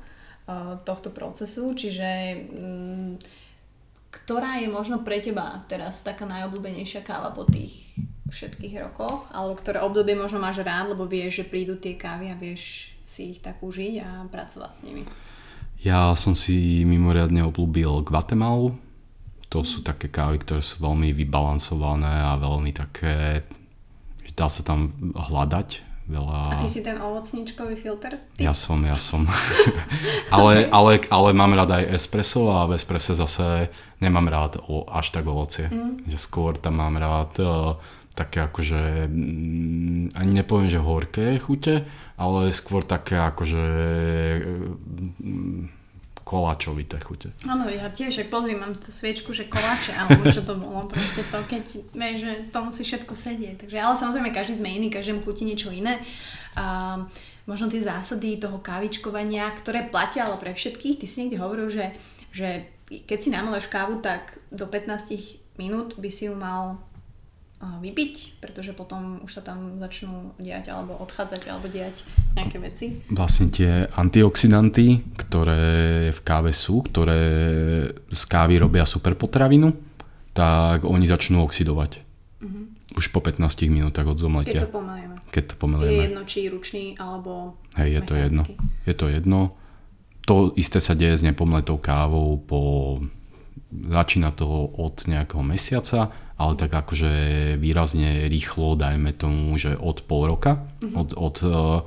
tohto 0.87 1.11
procesu, 1.11 1.75
čiže 1.75 2.07
mm, 2.47 3.11
ktorá 4.11 4.63
je 4.63 4.71
možno 4.71 5.03
pre 5.03 5.19
teba 5.19 5.59
teraz 5.67 6.07
taká 6.07 6.31
najobľúbenejšia 6.31 7.03
káva 7.03 7.35
po 7.35 7.43
tých 7.43 7.91
všetkých 8.31 8.79
rokoch, 8.87 9.27
alebo 9.35 9.59
ktoré 9.59 9.83
obdobie 9.83 10.15
možno 10.15 10.39
máš 10.39 10.63
rád, 10.63 10.95
lebo 10.95 11.11
vieš, 11.11 11.43
že 11.43 11.51
prídu 11.51 11.75
tie 11.75 11.99
kávy 11.99 12.31
a 12.31 12.39
vieš 12.39 12.95
si 13.03 13.35
ich 13.35 13.43
tak 13.43 13.59
užiť 13.59 13.95
a 13.99 14.09
pracovať 14.31 14.71
s 14.71 14.81
nimi. 14.87 15.03
Ja 15.83 16.15
som 16.15 16.39
si 16.39 16.87
mimoriadne 16.87 17.43
obľúbil 17.51 18.07
Guatemalu, 18.07 18.79
to 19.51 19.67
sú 19.67 19.83
také 19.83 20.07
kávy, 20.07 20.39
ktoré 20.47 20.63
sú 20.63 20.79
veľmi 20.79 21.11
vybalancované 21.11 22.23
a 22.23 22.39
veľmi 22.39 22.71
také, 22.71 23.43
že 24.23 24.33
dá 24.39 24.47
sa 24.47 24.63
tam 24.63 24.95
hľadať 25.11 25.91
veľa... 26.07 26.39
A 26.55 26.63
ty 26.63 26.71
si 26.71 26.87
ten 26.87 26.99
ovocničkový 27.03 27.75
filter? 27.75 28.23
Ty? 28.39 28.39
Ja 28.39 28.55
som, 28.55 28.79
ja 28.87 28.95
som. 28.95 29.27
ale, 30.35 30.71
ale, 30.71 31.03
ale 31.11 31.29
mám 31.35 31.51
rád 31.59 31.83
aj 31.83 31.99
espresso 31.99 32.47
a 32.55 32.71
v 32.71 32.79
espresse 32.79 33.19
zase 33.19 33.71
nemám 33.99 34.31
rád 34.31 34.63
o, 34.71 34.87
až 34.87 35.11
tak 35.11 35.27
ovocie. 35.27 35.67
Mm. 35.67 36.07
Že 36.07 36.19
skôr 36.19 36.55
tam 36.55 36.79
mám 36.79 36.95
rád 36.95 37.35
uh, 37.43 37.75
také 38.15 38.47
akože, 38.47 39.11
mm, 39.11 40.15
ani 40.15 40.33
nepoviem, 40.43 40.71
že 40.71 40.79
horké 40.79 41.43
chute, 41.43 41.87
ale 42.15 42.55
skôr 42.55 42.87
také 42.87 43.19
akože... 43.19 43.65
Uh, 45.27 45.79
koláčovité 46.31 47.03
chute. 47.03 47.35
Áno, 47.43 47.67
ja 47.67 47.91
tiež, 47.91 48.23
ak 48.23 48.31
pozri, 48.31 48.55
mám 48.55 48.79
tú 48.79 48.95
sviečku, 48.95 49.35
že 49.35 49.51
koláče, 49.51 49.99
alebo 49.99 50.31
čo 50.31 50.47
to 50.47 50.55
bolo, 50.55 50.87
proste 50.87 51.27
to, 51.27 51.43
keď 51.43 51.65
vieš, 51.91 52.17
že 52.23 52.33
to 52.55 52.59
musí 52.63 52.83
všetko 52.87 53.15
sedieť. 53.19 53.67
Takže, 53.67 53.77
ale 53.83 53.95
samozrejme, 53.99 54.31
každý 54.31 54.63
sme 54.63 54.71
iný, 54.71 54.95
každému 54.95 55.27
chutí 55.27 55.43
niečo 55.43 55.75
iné. 55.75 55.99
A 56.55 57.03
možno 57.51 57.67
tie 57.67 57.83
zásady 57.83 58.39
toho 58.39 58.63
kávičkovania, 58.63 59.51
ktoré 59.59 59.91
platia 59.91 60.31
ale 60.31 60.39
pre 60.39 60.55
všetkých, 60.55 61.03
ty 61.03 61.07
si 61.11 61.27
niekde 61.27 61.43
hovoril, 61.43 61.67
že, 61.67 61.91
že 62.31 62.71
keď 62.87 63.19
si 63.19 63.35
namaleš 63.35 63.67
kávu, 63.67 63.99
tak 63.99 64.39
do 64.55 64.71
15 64.71 65.59
minút 65.59 65.99
by 65.99 66.11
si 66.15 66.31
ju 66.31 66.39
mal 66.39 66.79
vypiť, 67.61 68.41
pretože 68.41 68.73
potom 68.73 69.21
už 69.21 69.37
sa 69.37 69.43
tam 69.45 69.77
začnú 69.77 70.33
diať 70.41 70.73
alebo 70.73 70.97
odchádzať 70.97 71.53
alebo 71.53 71.69
diať 71.69 71.93
nejaké 72.33 72.57
veci. 72.57 72.87
Vlastne 73.13 73.53
tie 73.53 73.85
antioxidanty, 74.01 75.05
ktoré 75.21 76.09
v 76.09 76.21
káve 76.25 76.57
sú, 76.57 76.81
ktoré 76.81 77.21
z 77.93 78.23
kávy 78.25 78.57
robia 78.57 78.89
superpotravinu, 78.89 79.77
tak 80.33 80.89
oni 80.89 81.05
začnú 81.05 81.45
oxidovať. 81.45 82.01
Uh-huh. 82.41 82.97
Už 82.97 83.13
po 83.13 83.21
15 83.21 83.45
minútach 83.69 84.09
od 84.09 84.17
zomletia. 84.17 84.65
Keď 84.65 84.73
to 84.73 84.77
pomelieme. 84.81 85.15
Keď 85.29 85.45
to 85.45 85.55
pomelieme. 85.61 85.93
Je 85.93 86.09
jedno, 86.09 86.23
či 86.25 86.41
ručný 86.49 86.85
alebo 86.97 87.61
Hej, 87.77 87.91
je 87.93 88.03
to 88.09 88.15
jedno. 88.17 88.43
Je 88.89 88.95
to 88.97 89.07
jedno. 89.13 89.41
To 90.25 90.35
isté 90.57 90.81
sa 90.81 90.97
deje 90.97 91.21
s 91.21 91.27
nepomletou 91.27 91.77
kávou 91.77 92.41
po... 92.41 92.61
Začína 93.71 94.35
to 94.35 94.49
od 94.83 95.07
nejakého 95.07 95.47
mesiaca 95.47 96.11
ale 96.41 96.57
tak 96.57 96.73
akože 96.73 97.13
výrazne 97.61 98.25
rýchlo, 98.33 98.73
dajme 98.81 99.13
tomu, 99.13 99.53
že 99.61 99.77
od 99.77 100.01
pol 100.09 100.33
roka, 100.33 100.65
mm-hmm. 100.81 100.97
od, 100.97 101.09
od, 101.13 101.37
eh, 101.45 101.81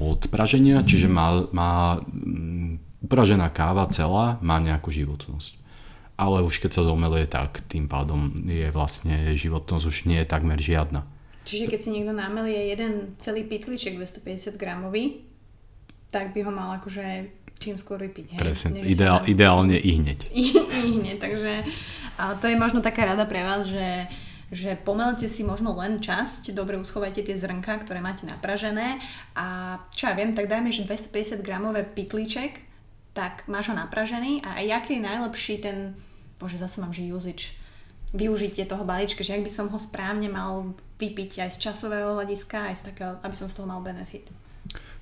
od 0.00 0.20
praženia, 0.32 0.80
čiže 0.80 1.12
má, 1.12 1.44
má 1.52 2.00
mm, 2.00 3.04
upražená 3.04 3.52
káva 3.52 3.84
celá 3.92 4.40
má 4.40 4.56
nejakú 4.56 4.88
životnosť. 4.88 5.60
ale 6.16 6.40
už 6.40 6.64
keď 6.64 6.80
sa 6.80 6.88
zomelie, 6.88 7.28
tak 7.28 7.60
tým 7.68 7.92
pádom 7.92 8.32
je 8.48 8.72
vlastne 8.72 9.36
životnosť 9.36 9.84
už 9.84 9.96
nie 10.08 10.24
je 10.24 10.32
takmer 10.32 10.56
žiadna. 10.56 11.04
Čiže 11.44 11.68
keď 11.68 11.80
si 11.84 11.92
niekto 11.92 12.16
namelie 12.16 12.72
jeden 12.72 13.14
celý 13.20 13.44
pytliček 13.44 14.00
250 14.00 14.56
gramový, 14.56 15.28
tak 16.08 16.32
by 16.32 16.40
ho 16.40 16.50
mal 16.50 16.80
akože 16.80 17.28
čím 17.56 17.76
skôr 17.80 18.00
vypiť. 18.00 18.36
Hej? 18.36 18.40
Presne, 18.40 18.80
ideál, 18.84 19.20
dá- 19.22 19.26
ideálne 19.28 19.76
i 19.76 19.90
hneď. 19.96 20.18
I, 20.36 20.44
i 20.54 20.90
hneď, 21.00 21.16
takže 21.20 21.52
a 22.16 22.32
to 22.36 22.48
je 22.48 22.56
možno 22.56 22.80
taká 22.80 23.04
rada 23.04 23.28
pre 23.28 23.44
vás, 23.44 23.68
že 23.68 24.08
že 24.46 24.78
pomelte 24.78 25.26
si 25.26 25.42
možno 25.42 25.74
len 25.74 25.98
časť, 25.98 26.54
dobre 26.54 26.78
uschovajte 26.78 27.26
tie 27.26 27.34
zrnka, 27.34 27.82
ktoré 27.82 27.98
máte 27.98 28.30
napražené 28.30 29.02
a 29.34 29.78
čo 29.90 30.06
ja 30.06 30.14
viem, 30.14 30.38
tak 30.38 30.46
dajme, 30.46 30.70
že 30.70 30.86
250 30.86 31.42
gramové 31.42 31.82
pytlíček, 31.82 32.62
tak 33.10 33.42
máš 33.50 33.72
ho 33.72 33.74
napražený 33.74 34.46
a 34.46 34.62
aký 34.62 35.00
je 35.00 35.02
najlepší 35.02 35.54
ten, 35.58 35.98
bože 36.38 36.62
zase 36.62 36.78
mám, 36.78 36.94
že 36.94 37.10
usage, 37.10 37.58
využitie 38.14 38.70
toho 38.70 38.86
balíčka, 38.86 39.26
že 39.26 39.34
ak 39.34 39.42
by 39.42 39.50
som 39.50 39.66
ho 39.66 39.78
správne 39.82 40.30
mal 40.30 40.78
vypiť 41.02 41.42
aj 41.42 41.50
z 41.50 41.58
časového 41.66 42.14
hľadiska, 42.14 42.70
aj 42.70 42.74
z 42.78 42.82
takého, 42.92 43.12
aby 43.26 43.34
som 43.34 43.50
z 43.50 43.56
toho 43.58 43.66
mal 43.66 43.82
benefit. 43.82 44.30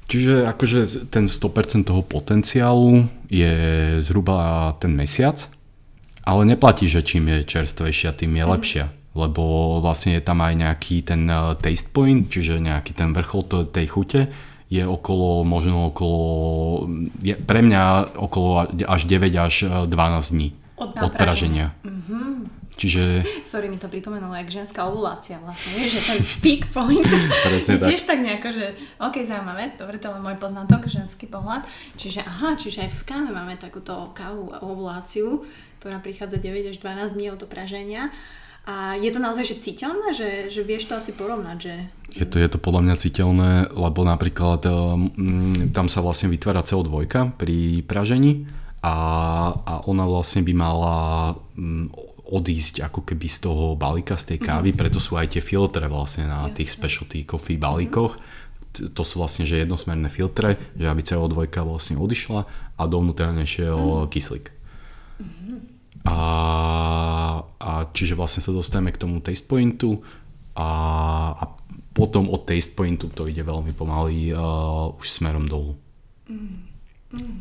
Čiže 0.05 0.45
akože 0.45 1.09
ten 1.09 1.27
100% 1.27 1.89
toho 1.89 2.05
potenciálu 2.05 3.09
je 3.33 3.55
zhruba 4.05 4.73
ten 4.77 4.93
mesiac, 4.93 5.49
ale 6.25 6.49
neplatí, 6.49 6.89
že 6.89 7.05
čím 7.05 7.29
je 7.33 7.49
čerstvejšia, 7.49 8.17
tým 8.17 8.37
je 8.37 8.45
lepšia. 8.45 8.87
Lebo 9.15 9.79
vlastne 9.79 10.19
je 10.19 10.23
tam 10.25 10.43
aj 10.43 10.55
nejaký 10.59 11.07
ten 11.07 11.25
eh, 11.29 11.55
taste 11.57 11.93
point, 11.95 12.29
čiže 12.29 12.61
nejaký 12.61 12.93
ten 12.93 13.15
vrchol 13.15 13.71
tej 13.71 13.87
chute 13.89 14.21
je 14.73 14.83
okolo, 14.83 15.45
možno 15.47 15.93
okolo, 15.93 16.21
je 17.23 17.37
pre 17.37 17.61
mňa 17.63 18.17
okolo 18.17 18.67
až 18.89 19.01
9 19.07 19.31
až 19.39 19.55
eh, 19.69 19.87
12 19.87 20.35
dní 20.35 20.49
Od 20.75 20.91
od 20.99 21.13
praženia. 21.15 21.77
Čiže 22.75 23.23
Sorry, 23.51 23.71
mi 23.71 23.79
to 23.79 23.87
pripomenulo, 23.87 24.35
jak 24.35 24.51
ženská 24.51 24.87
ovulácia 24.91 25.39
vlastne, 25.39 25.71
vieš, 25.79 25.99
že 25.99 26.03
ten 26.11 26.21
peak 26.43 26.63
point. 26.75 27.07
Presne 27.47 27.79
tak. 27.79 27.89
tiež 27.91 28.03
tak 28.03 28.19
nejako, 28.21 28.49
že 28.51 28.67
ok, 28.99 29.17
zaujímavé, 29.23 29.79
dobre, 29.79 29.97
to 30.03 30.11
je 30.11 30.15
len 30.19 30.23
môj 30.23 30.37
poznatok, 30.39 30.91
ženský 30.91 31.31
pohľad, 31.31 31.63
čiže 31.97 32.27
aha, 32.27 32.59
čiže 32.59 32.87
aj 32.87 32.91
v 32.91 33.03
káve 33.07 33.31
máme 33.31 33.55
takúto 33.57 34.11
kávu 34.13 34.51
ovuláciu, 34.59 35.47
ktorá 35.79 36.03
prichádza 36.03 36.43
9 36.43 36.75
až 36.75 36.77
12 36.83 37.15
dní 37.15 37.27
od 37.31 37.39
to 37.39 37.47
praženia 37.47 38.11
a 38.65 38.97
je 38.97 39.13
to 39.13 39.21
naozaj 39.21 39.45
že 39.45 39.61
citeľné, 39.61 40.17
že, 40.17 40.49
že 40.49 40.65
vieš 40.65 40.89
to 40.89 40.97
asi 40.97 41.13
porovnať, 41.13 41.57
že 41.61 41.75
Je 42.17 42.25
to, 42.25 42.41
je 42.41 42.49
to 42.49 42.57
podľa 42.57 42.81
mňa 42.89 42.97
citeľné, 42.97 43.51
lebo 43.77 44.01
napríklad 44.09 44.65
um, 44.65 45.13
tam 45.77 45.93
sa 45.93 46.01
vlastne 46.01 46.33
vytvára 46.33 46.65
CO2 46.65 47.05
pri 47.37 47.85
pražení 47.85 48.49
a, 48.81 48.97
a 49.53 49.73
ona 49.85 50.09
vlastne 50.09 50.41
by 50.41 50.53
mala 50.57 50.97
um, 51.61 51.93
odísť 52.25 52.89
ako 52.89 53.05
keby 53.05 53.27
z 53.29 53.39
toho 53.45 53.77
balíka, 53.77 54.17
z 54.17 54.35
tej 54.35 54.39
kávy, 54.41 54.73
preto 54.73 54.97
sú 54.97 55.21
aj 55.21 55.37
tie 55.37 55.43
filtre 55.45 55.85
vlastne 55.87 56.25
na 56.25 56.49
Jasne. 56.49 56.57
tých 56.57 56.71
specialty 56.73 57.19
coffee 57.29 57.61
balíkoch. 57.61 58.17
To 58.75 59.03
sú 59.07 59.23
vlastne 59.23 59.47
že 59.47 59.63
jednosmerné 59.63 60.11
filtre, 60.11 60.59
že 60.75 60.89
aby 60.89 61.03
CO2 61.05 61.47
vlastne 61.63 62.01
odišla 62.01 62.41
a 62.75 62.83
dovnútra 62.89 63.31
nešiel 63.31 64.09
kyslík. 64.11 64.51
A, 66.05 66.19
a 67.57 67.71
čiže 67.97 68.13
vlastne 68.13 68.45
sa 68.45 68.53
dostaneme 68.53 68.93
k 68.93 69.01
tomu 69.01 69.25
taste 69.25 69.49
pointu 69.49 70.05
a, 70.53 70.69
a 71.33 71.45
potom 71.95 72.29
od 72.29 72.45
taste 72.45 72.77
pointu 72.77 73.09
to 73.09 73.31
ide 73.31 73.41
veľmi 73.41 73.73
pomaly 73.73 74.35
uh, 74.35 74.91
už 74.99 75.07
smerom 75.07 75.47
dolu. 75.47 75.79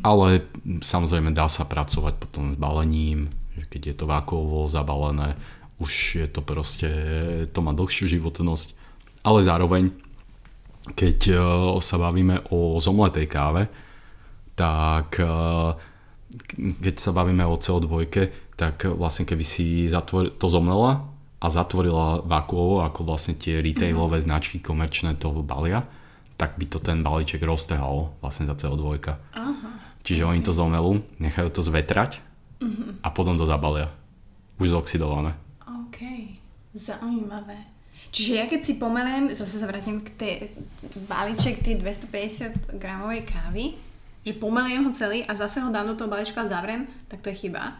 Ale 0.06 0.46
mm, 0.46 0.80
samozrejme 0.86 1.34
dá 1.34 1.50
sa 1.50 1.66
pracovať 1.66 2.14
potom 2.22 2.54
s 2.54 2.56
balením, 2.56 3.28
keď 3.70 3.82
je 3.92 3.94
to 3.94 4.04
vákuovo 4.06 4.66
zabalené, 4.66 5.38
už 5.82 6.22
je 6.22 6.28
to 6.30 6.40
proste, 6.40 6.90
to 7.50 7.58
má 7.58 7.74
dlhšiu 7.74 8.06
životnosť. 8.06 8.78
Ale 9.26 9.42
zároveň, 9.42 9.90
keď 10.94 11.18
uh, 11.34 11.40
sa 11.80 11.96
bavíme 11.98 12.52
o 12.52 12.78
zomletej 12.78 13.26
káve, 13.26 13.66
tak 14.54 15.18
uh, 15.18 15.74
keď 16.56 16.94
sa 16.98 17.10
bavíme 17.10 17.42
o 17.46 17.58
CO2, 17.58 18.06
tak 18.54 18.86
vlastne 18.86 19.26
keby 19.26 19.42
si 19.42 19.90
zatvor- 19.90 20.30
to 20.30 20.46
zomlela 20.46 21.10
a 21.42 21.46
zatvorila 21.50 22.22
vakuovo, 22.24 22.86
ako 22.86 23.04
vlastne 23.04 23.34
tie 23.34 23.60
retailové 23.60 24.22
značky 24.22 24.62
komerčné 24.62 25.18
to 25.18 25.34
balia, 25.44 25.84
tak 26.38 26.56
by 26.58 26.66
to 26.66 26.78
ten 26.80 27.04
balíček 27.04 27.42
roztrhal 27.42 28.14
vlastne 28.18 28.48
za 28.48 28.54
CO2. 28.56 28.98
Čiže 30.04 30.26
oni 30.26 30.40
to 30.44 30.52
zomelú, 30.52 31.04
nechajú 31.20 31.48
to 31.52 31.60
zvetrať 31.64 32.23
a 33.02 33.08
potom 33.10 33.36
to 33.36 33.44
zabalia. 33.44 33.90
Už 34.56 34.70
zoxidované. 34.70 35.34
OK, 35.66 35.98
zaujímavé. 36.74 37.58
Čiže 38.14 38.32
ja 38.38 38.44
keď 38.46 38.60
si 38.62 38.78
pomeliem, 38.78 39.34
zase 39.34 39.58
sa 39.58 39.66
vrátim 39.66 39.98
k 40.02 40.10
tej 40.14 40.34
balíček 41.10 41.62
tej 41.66 41.82
250 41.82 42.78
gramovej 42.78 43.26
kávy, 43.26 43.74
že 44.22 44.38
pomeliem 44.38 44.86
ho 44.86 44.92
celý 44.94 45.26
a 45.26 45.34
zase 45.34 45.58
ho 45.58 45.70
dám 45.74 45.90
do 45.90 45.98
toho 45.98 46.10
balíčka 46.10 46.46
a 46.46 46.50
zavrem, 46.50 46.86
tak 47.10 47.20
to 47.20 47.34
je 47.34 47.48
chyba. 47.48 47.74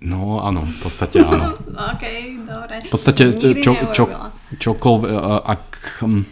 No 0.00 0.40
áno, 0.40 0.64
v 0.64 0.78
podstate 0.80 1.20
áno. 1.20 1.54
OK, 1.92 2.04
dobre. 2.42 2.88
V 2.88 2.92
podstate 2.92 3.30
čo, 3.60 3.72
čo, 3.92 4.04
čokoľvek, 4.58 5.12
ak... 5.44 5.64
hm, 6.02 6.22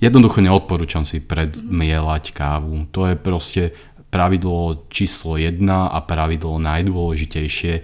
Jednoducho 0.00 0.40
neodporúčam 0.40 1.04
si 1.04 1.20
predmielať 1.20 2.32
kávu. 2.32 2.88
To 2.88 3.04
je 3.04 3.20
proste 3.20 3.76
pravidlo 4.10 4.90
číslo 4.90 5.38
jedna 5.38 5.88
a 5.88 6.02
pravidlo 6.02 6.58
najdôležitejšie. 6.58 7.74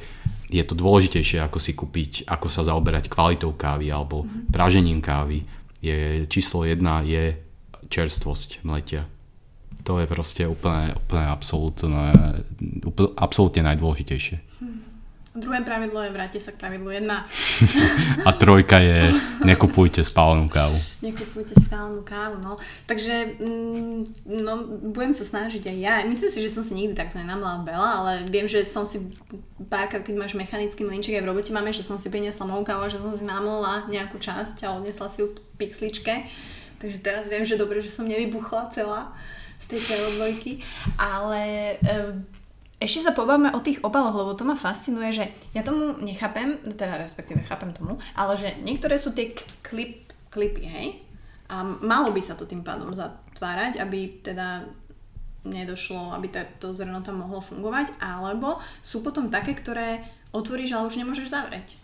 Je 0.47 0.63
to 0.63 0.75
dôležitejšie 0.79 1.43
ako 1.43 1.59
si 1.59 1.73
kúpiť, 1.75 2.27
ako 2.27 2.47
sa 2.51 2.67
zaoberať 2.67 3.11
kvalitou 3.11 3.55
kávy 3.55 3.91
alebo 3.91 4.27
pražením 4.51 5.03
kávy. 5.03 5.47
Je, 5.79 6.27
číslo 6.27 6.67
jedna 6.67 7.03
je 7.07 7.39
čerstvosť 7.87 8.67
mletia. 8.67 9.07
To 9.87 10.03
je 10.03 10.07
proste 10.11 10.43
úplne, 10.51 10.99
úplne 10.99 11.27
absolútne, 11.31 12.11
úplne, 12.83 13.11
absolútne 13.15 13.63
najdôležitejšie. 13.63 14.46
Druhé 15.37 15.61
pravidlo 15.61 16.01
je 16.01 16.17
vráte 16.17 16.41
sa 16.41 16.49
k 16.49 16.57
pravidlu 16.57 16.89
1. 16.89 17.05
A 18.29 18.31
trojka 18.33 18.81
je 18.81 19.13
nekupujte 19.45 20.01
spálenú 20.01 20.49
kávu. 20.49 20.73
Nekupujte 21.05 21.53
spálenú 21.61 22.01
kávu, 22.01 22.41
no. 22.41 22.57
Takže, 22.89 23.37
mm, 23.37 24.27
no, 24.33 24.53
budem 24.97 25.13
sa 25.13 25.29
snažiť 25.29 25.69
aj 25.69 25.77
ja. 25.77 25.95
Myslím 26.09 26.33
si, 26.33 26.41
že 26.41 26.49
som 26.49 26.65
si 26.65 26.73
nikdy 26.73 26.97
takto 26.97 27.21
nenamala 27.21 27.61
veľa, 27.69 27.91
ale 28.01 28.13
viem, 28.33 28.49
že 28.49 28.65
som 28.65 28.89
si 28.89 29.13
párkrát, 29.69 30.01
keď 30.01 30.17
máš 30.17 30.33
mechanický 30.33 30.89
mlinček 30.89 31.21
aj 31.21 31.25
v 31.25 31.31
robote 31.31 31.53
máme, 31.53 31.69
že 31.69 31.85
som 31.85 32.01
si 32.01 32.09
priniesla 32.09 32.49
moju 32.49 32.65
kávu 32.65 32.89
a 32.89 32.93
že 32.93 32.97
som 32.97 33.13
si 33.13 33.29
namlala 33.29 33.85
nejakú 33.93 34.17
časť 34.17 34.65
a 34.65 34.73
odnesla 34.73 35.13
si 35.13 35.21
ju 35.21 35.37
pixličke. 35.61 36.25
Takže 36.81 36.99
teraz 37.05 37.29
viem, 37.29 37.45
že 37.45 37.61
dobre, 37.61 37.85
že 37.85 37.93
som 37.93 38.09
nevybuchla 38.09 38.73
celá 38.73 39.13
z 39.61 39.77
tej 39.77 39.81
CO2. 39.85 40.21
Ale 41.01 41.77
e, 41.81 41.95
ešte 42.77 43.09
sa 43.09 43.17
pobavme 43.17 43.57
o 43.57 43.65
tých 43.65 43.81
obaloch, 43.81 44.13
lebo 44.13 44.37
to 44.37 44.45
ma 44.45 44.53
fascinuje, 44.53 45.09
že 45.13 45.25
ja 45.57 45.65
tomu 45.65 45.97
nechápem, 46.05 46.61
teda 46.77 47.01
respektíve 47.01 47.41
chápem 47.49 47.73
tomu, 47.73 47.97
ale 48.13 48.37
že 48.37 48.53
niektoré 48.61 49.01
sú 49.01 49.17
tie 49.17 49.33
klip, 49.65 50.13
klipy, 50.29 50.69
hej? 50.69 50.89
A 51.49 51.65
malo 51.65 52.13
by 52.13 52.21
sa 52.21 52.37
to 52.37 52.45
tým 52.45 52.61
pádom 52.61 52.93
zatvárať, 52.93 53.81
aby 53.81 54.21
teda 54.21 54.69
nedošlo, 55.47 56.13
aby 56.13 56.29
to 56.59 56.75
zrno 56.75 57.01
tam 57.01 57.23
mohlo 57.23 57.39
fungovať, 57.41 57.97
alebo 58.03 58.59
sú 58.83 59.01
potom 59.01 59.31
také, 59.31 59.55
ktoré 59.55 60.03
otvoríš, 60.35 60.75
ale 60.75 60.91
už 60.91 60.99
nemôžeš 60.99 61.33
zavrieť. 61.33 61.79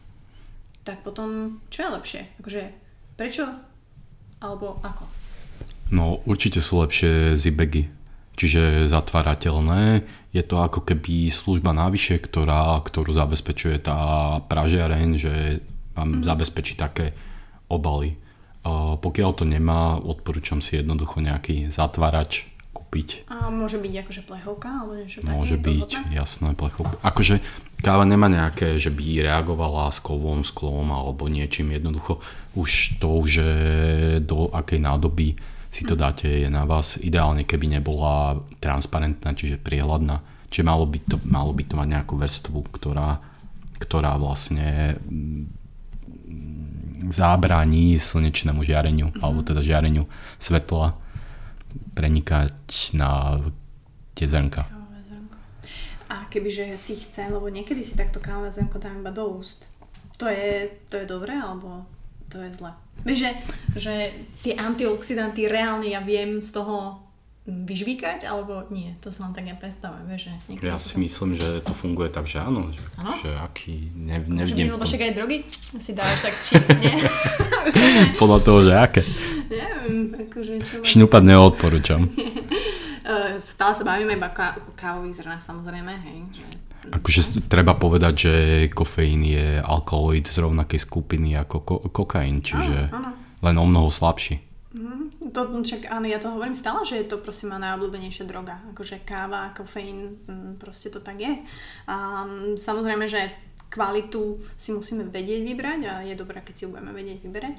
Tak 0.83 1.07
potom, 1.07 1.63
čo 1.71 1.87
je 1.87 1.95
lepšie? 1.95 2.21
Akože, 2.43 2.63
prečo? 3.15 3.47
Alebo 4.43 4.83
ako? 4.83 5.07
No 5.95 6.19
určite 6.27 6.59
sú 6.59 6.83
lepšie 6.83 7.39
zibegy, 7.39 7.87
čiže 8.35 8.91
zatvárateľné. 8.91 10.03
Je 10.33 10.41
to 10.41 10.65
ako 10.65 10.81
keby 10.81 11.29
služba 11.29 11.77
navyše, 11.77 12.17
ktorá, 12.17 12.81
ktorú 12.81 13.13
zabezpečuje 13.13 13.85
tá 13.85 14.41
pražiareň, 14.49 15.09
že 15.21 15.61
vám 15.93 16.25
zabezpečí 16.25 16.73
také 16.75 17.13
obaly. 17.69 18.17
A 18.65 18.97
pokiaľ 18.97 19.31
to 19.37 19.45
nemá, 19.45 20.01
odporúčam 20.01 20.65
si 20.65 20.81
jednoducho 20.81 21.21
nejaký 21.21 21.69
zatvárač 21.69 22.49
kúpiť. 22.73 23.29
A 23.29 23.53
môže 23.53 23.77
byť 23.77 23.93
akože 24.05 24.23
plechovka, 24.25 24.69
alebo 24.69 24.93
niečo 24.97 25.21
také? 25.21 25.33
Môže 25.37 25.57
byť, 25.61 25.91
vhodné? 26.01 26.17
jasné, 26.17 26.49
plechovka. 26.57 26.97
Akože 27.05 27.45
káva 27.83 28.05
nemá 28.09 28.31
nejaké, 28.33 28.81
že 28.81 28.89
by 28.89 29.29
reagovala 29.29 29.91
s 29.93 29.99
kovom, 30.01 30.47
sklom 30.47 30.89
alebo 30.93 31.29
niečím 31.29 31.75
jednoducho. 31.75 32.23
Už 32.57 32.97
to, 33.03 33.25
že 33.29 33.49
do 34.25 34.49
akej 34.55 34.81
nádoby 34.81 35.37
si 35.73 35.89
to 35.89 35.97
dáte, 35.97 36.29
je 36.29 36.53
na 36.53 36.69
vás. 36.69 37.01
Ideálne, 37.01 37.49
keby 37.49 37.81
nebola 37.81 38.45
transparentná, 38.61 39.33
čiže 39.33 39.57
priehľadná. 39.57 40.21
Čiže 40.53 40.69
malo 40.69 40.85
by 40.85 40.99
to, 41.01 41.17
malo 41.25 41.57
by 41.57 41.65
to 41.65 41.81
mať 41.81 41.89
nejakú 41.89 42.21
vrstvu, 42.21 42.61
ktorá, 42.77 43.25
ktorá 43.81 44.21
vlastne 44.21 45.01
mm, 45.01 45.49
zábraní 47.09 47.97
slnečnému 47.97 48.61
žiareniu, 48.61 49.17
alebo 49.25 49.41
teda 49.41 49.65
žiareniu 49.65 50.05
svetla 50.37 50.93
prenikať 51.97 52.53
na 52.93 53.41
tie 54.13 54.29
zrnka. 54.29 54.69
A 56.13 56.29
kebyže 56.29 56.77
si 56.77 57.01
chcem, 57.01 57.33
lebo 57.33 57.49
niekedy 57.49 57.81
si 57.81 57.97
takto 57.97 58.21
kávové 58.21 58.53
zrnko 58.53 58.77
dám 58.77 59.01
iba 59.01 59.09
do 59.09 59.41
úst. 59.41 59.73
To 60.21 60.29
je, 60.29 60.69
to 60.93 61.01
je 61.01 61.09
dobré, 61.09 61.33
alebo 61.33 61.89
to 62.29 62.45
je 62.45 62.53
zle? 62.53 62.77
Vieš, 63.03 63.19
že, 63.19 63.31
že 63.79 63.95
tie 64.47 64.55
antioxidanty 64.55 65.51
reálne 65.51 65.91
ja 65.91 65.99
viem 65.99 66.39
z 66.39 66.51
toho 66.55 67.03
vyžvíkať, 67.43 68.23
alebo 68.23 68.71
nie, 68.71 68.95
to 69.03 69.11
sa 69.11 69.27
len 69.27 69.35
tak 69.35 69.43
nepredstavujem, 69.51 70.07
vieš, 70.07 70.31
že 70.31 70.63
Ja 70.63 70.79
si 70.79 70.95
myslím, 71.03 71.35
že 71.35 71.59
to 71.67 71.75
funguje 71.75 72.07
tak, 72.07 72.31
že 72.31 72.39
áno, 72.39 72.71
že, 72.71 72.79
že 73.19 73.35
aký, 73.35 73.91
ne, 73.99 74.23
nevidím 74.31 74.71
lebo 74.71 74.87
však 74.87 75.11
aj 75.11 75.13
drogy 75.19 75.43
si 75.51 75.91
dáš 75.91 76.23
tak 76.23 76.35
či, 76.39 76.55
nie? 76.79 77.03
Podľa 78.23 78.39
toho, 78.47 78.59
že 78.63 78.73
aké. 78.79 79.03
Neviem, 79.51 80.15
akože 80.31 80.55
čo 80.63 80.75
má... 80.79 80.85
Šnúpať 80.87 81.23
neodporúčam. 81.27 82.07
Uh, 82.07 83.35
stále 83.43 83.75
sa 83.75 83.83
bavíme 83.83 84.15
iba 84.15 84.31
o 84.63 84.73
kávových 84.79 85.19
zrnách, 85.19 85.43
samozrejme, 85.43 85.93
hej, 85.99 86.19
že... 86.31 86.47
Akože 86.91 87.47
treba 87.47 87.79
povedať, 87.79 88.15
že 88.17 88.35
kofeín 88.75 89.23
je 89.23 89.63
alkaloid 89.63 90.27
z 90.27 90.43
rovnakej 90.43 90.83
skupiny 90.83 91.39
ako 91.39 91.57
ko- 91.63 91.83
kokain, 91.93 92.43
čiže 92.43 92.91
Áno, 92.91 92.99
áno. 92.99 93.11
len 93.45 93.57
o 93.61 93.67
mnoho 93.69 93.87
slabší. 93.93 94.43
To, 95.33 95.41
však 95.63 95.89
áno, 95.89 96.09
ja 96.09 96.19
to 96.19 96.33
hovorím 96.33 96.57
stále, 96.57 96.83
že 96.83 96.99
je 96.99 97.07
to 97.09 97.21
prosím 97.21 97.55
má 97.55 97.59
najobľúbenejšia 97.61 98.25
droga. 98.27 98.59
Akože 98.75 99.05
káva, 99.05 99.55
kofeín, 99.55 100.19
mm, 100.27 100.59
proste 100.59 100.91
to 100.91 100.99
tak 100.99 101.21
je. 101.21 101.33
A 101.89 102.27
mm, 102.27 102.57
samozrejme, 102.59 103.05
že 103.07 103.33
kvalitu 103.73 104.37
si 104.61 104.77
musíme 104.77 105.09
vedieť 105.09 105.41
vybrať 105.41 105.81
a 105.89 105.95
je 106.05 106.13
dobré, 106.13 106.45
keď 106.45 106.55
si 106.57 106.63
ju 106.69 106.73
budeme 106.73 106.93
vedieť 106.93 107.25
vyberať. 107.25 107.55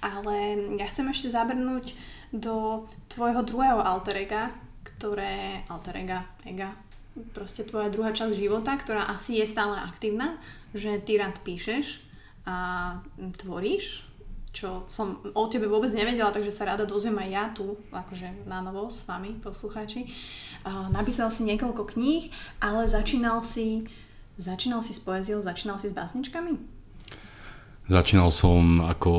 Ale 0.00 0.34
ja 0.80 0.86
chcem 0.88 1.12
ešte 1.12 1.28
zabrnúť 1.28 1.92
do 2.32 2.88
tvojho 3.12 3.44
druhého 3.44 3.84
alter 3.84 4.24
ega, 4.24 4.56
ktoré, 4.80 5.64
alter 5.68 6.00
ega, 6.00 6.24
ega, 6.48 6.72
proste 7.34 7.66
tvoja 7.66 7.90
druhá 7.90 8.14
časť 8.14 8.34
života, 8.34 8.74
ktorá 8.78 9.10
asi 9.10 9.42
je 9.42 9.46
stále 9.46 9.76
aktívna, 9.76 10.38
že 10.74 11.02
ty 11.02 11.18
rád 11.18 11.42
píšeš 11.42 12.00
a 12.46 12.98
tvoríš, 13.38 14.06
čo 14.50 14.82
som 14.90 15.22
o 15.34 15.46
tebe 15.46 15.70
vôbec 15.70 15.94
nevedela, 15.94 16.34
takže 16.34 16.50
sa 16.50 16.66
rada 16.66 16.82
dozviem 16.82 17.14
aj 17.22 17.30
ja 17.30 17.44
tu, 17.54 17.78
akože 17.94 18.50
na 18.50 18.58
novo 18.58 18.90
s 18.90 19.06
vami, 19.06 19.38
poslucháči. 19.38 20.10
Napísal 20.90 21.30
si 21.30 21.46
niekoľko 21.46 21.86
kníh, 21.94 22.34
ale 22.58 22.90
začínal 22.90 23.46
si, 23.46 23.86
začínal 24.38 24.82
si 24.82 24.90
s 24.90 25.00
poéziou, 25.02 25.38
začínal 25.38 25.78
si 25.78 25.90
s 25.90 25.94
básničkami? 25.94 26.58
Začínal 27.90 28.30
som 28.30 28.86
ako 28.86 29.12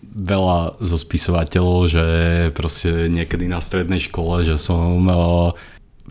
veľa 0.00 0.80
zo 0.80 0.96
spisovateľov, 0.96 1.78
že 1.88 2.04
proste 2.56 3.12
niekedy 3.12 3.48
na 3.48 3.60
strednej 3.60 4.00
škole, 4.00 4.44
že 4.44 4.56
som 4.56 5.04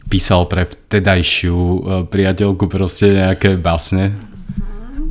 písal 0.10 0.50
pre 0.50 0.66
vtedajšiu 0.66 1.56
uh, 1.56 1.80
priateľku 2.10 2.66
proste 2.66 3.14
nejaké 3.14 3.56
básne. 3.56 4.18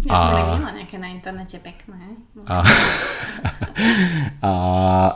Ja 0.04 0.14
som 0.14 0.28
A- 0.28 0.34
aj 0.34 0.42
videla 0.42 0.72
nejaké 0.74 0.96
na 0.98 1.08
internete 1.14 1.56
pekné. 1.62 2.18
A, 2.48 2.64
a, 4.40 4.52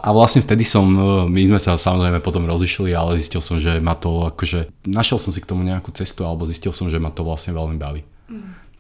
a 0.04 0.08
vlastne 0.12 0.44
vtedy 0.44 0.68
som, 0.68 0.84
e, 0.84 1.32
my 1.32 1.42
sme 1.48 1.60
sa 1.62 1.80
samozrejme 1.80 2.20
potom 2.20 2.44
rozišli, 2.44 2.92
ale 2.92 3.16
zistil 3.16 3.40
som, 3.40 3.56
že 3.56 3.80
ma 3.80 3.96
to 3.96 4.28
akože, 4.28 4.68
našiel 4.84 5.16
som 5.16 5.32
si 5.32 5.40
k 5.40 5.48
tomu 5.48 5.64
nejakú 5.64 5.94
cestu, 5.96 6.28
alebo 6.28 6.44
zistil 6.44 6.76
som, 6.76 6.92
že 6.92 7.00
ma 7.00 7.08
to 7.08 7.24
vlastne 7.24 7.56
veľmi 7.56 7.78
baví. 7.80 8.04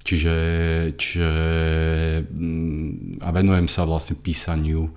Čiže, 0.02 0.34
čiže 0.98 1.30
mm, 2.26 3.22
a 3.22 3.28
venujem 3.30 3.70
sa 3.70 3.86
vlastne 3.86 4.18
písaniu 4.18 4.90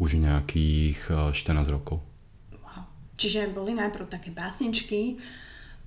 už 0.00 0.16
nejakých 0.16 0.98
e, 1.12 1.36
14 1.36 1.68
rokov. 1.68 2.07
Čiže 3.18 3.50
boli 3.50 3.74
najprv 3.74 4.06
také 4.06 4.30
básničky, 4.30 5.18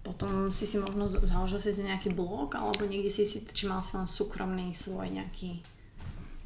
potom 0.03 0.51
si 0.51 0.67
si 0.67 0.75
možno 0.81 1.07
založil 1.07 1.61
si 1.61 1.71
si 1.71 1.87
nejaký 1.87 2.11
blog, 2.11 2.57
alebo 2.57 2.83
niekde 2.83 3.07
si 3.07 3.23
si, 3.23 3.39
či 3.45 3.69
mal 3.69 3.79
si 3.79 3.95
len 3.95 4.09
súkromný 4.09 4.75
svoj 4.75 5.07
nejaký... 5.07 5.63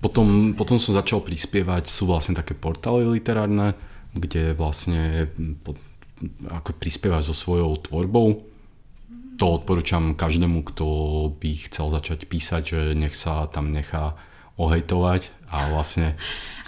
Potom, 0.03 0.53
potom 0.53 0.77
som 0.77 0.93
začal 0.93 1.25
prispievať, 1.25 1.89
sú 1.89 2.05
vlastne 2.05 2.37
také 2.37 2.53
portály 2.53 3.07
literárne, 3.07 3.73
kde 4.13 4.53
vlastne 4.53 5.31
ako 6.51 6.77
prispievaš 6.77 7.31
so 7.31 7.35
svojou 7.35 7.73
tvorbou. 7.81 8.45
To 9.41 9.45
odporúčam 9.57 10.13
každému, 10.13 10.63
kto 10.71 10.85
by 11.41 11.51
chcel 11.67 11.91
začať 11.91 12.29
písať, 12.29 12.61
že 12.63 12.79
nech 12.93 13.17
sa 13.17 13.49
tam 13.49 13.73
nechá 13.73 14.15
ohejtovať 14.55 15.27
a 15.51 15.73
vlastne 15.75 16.15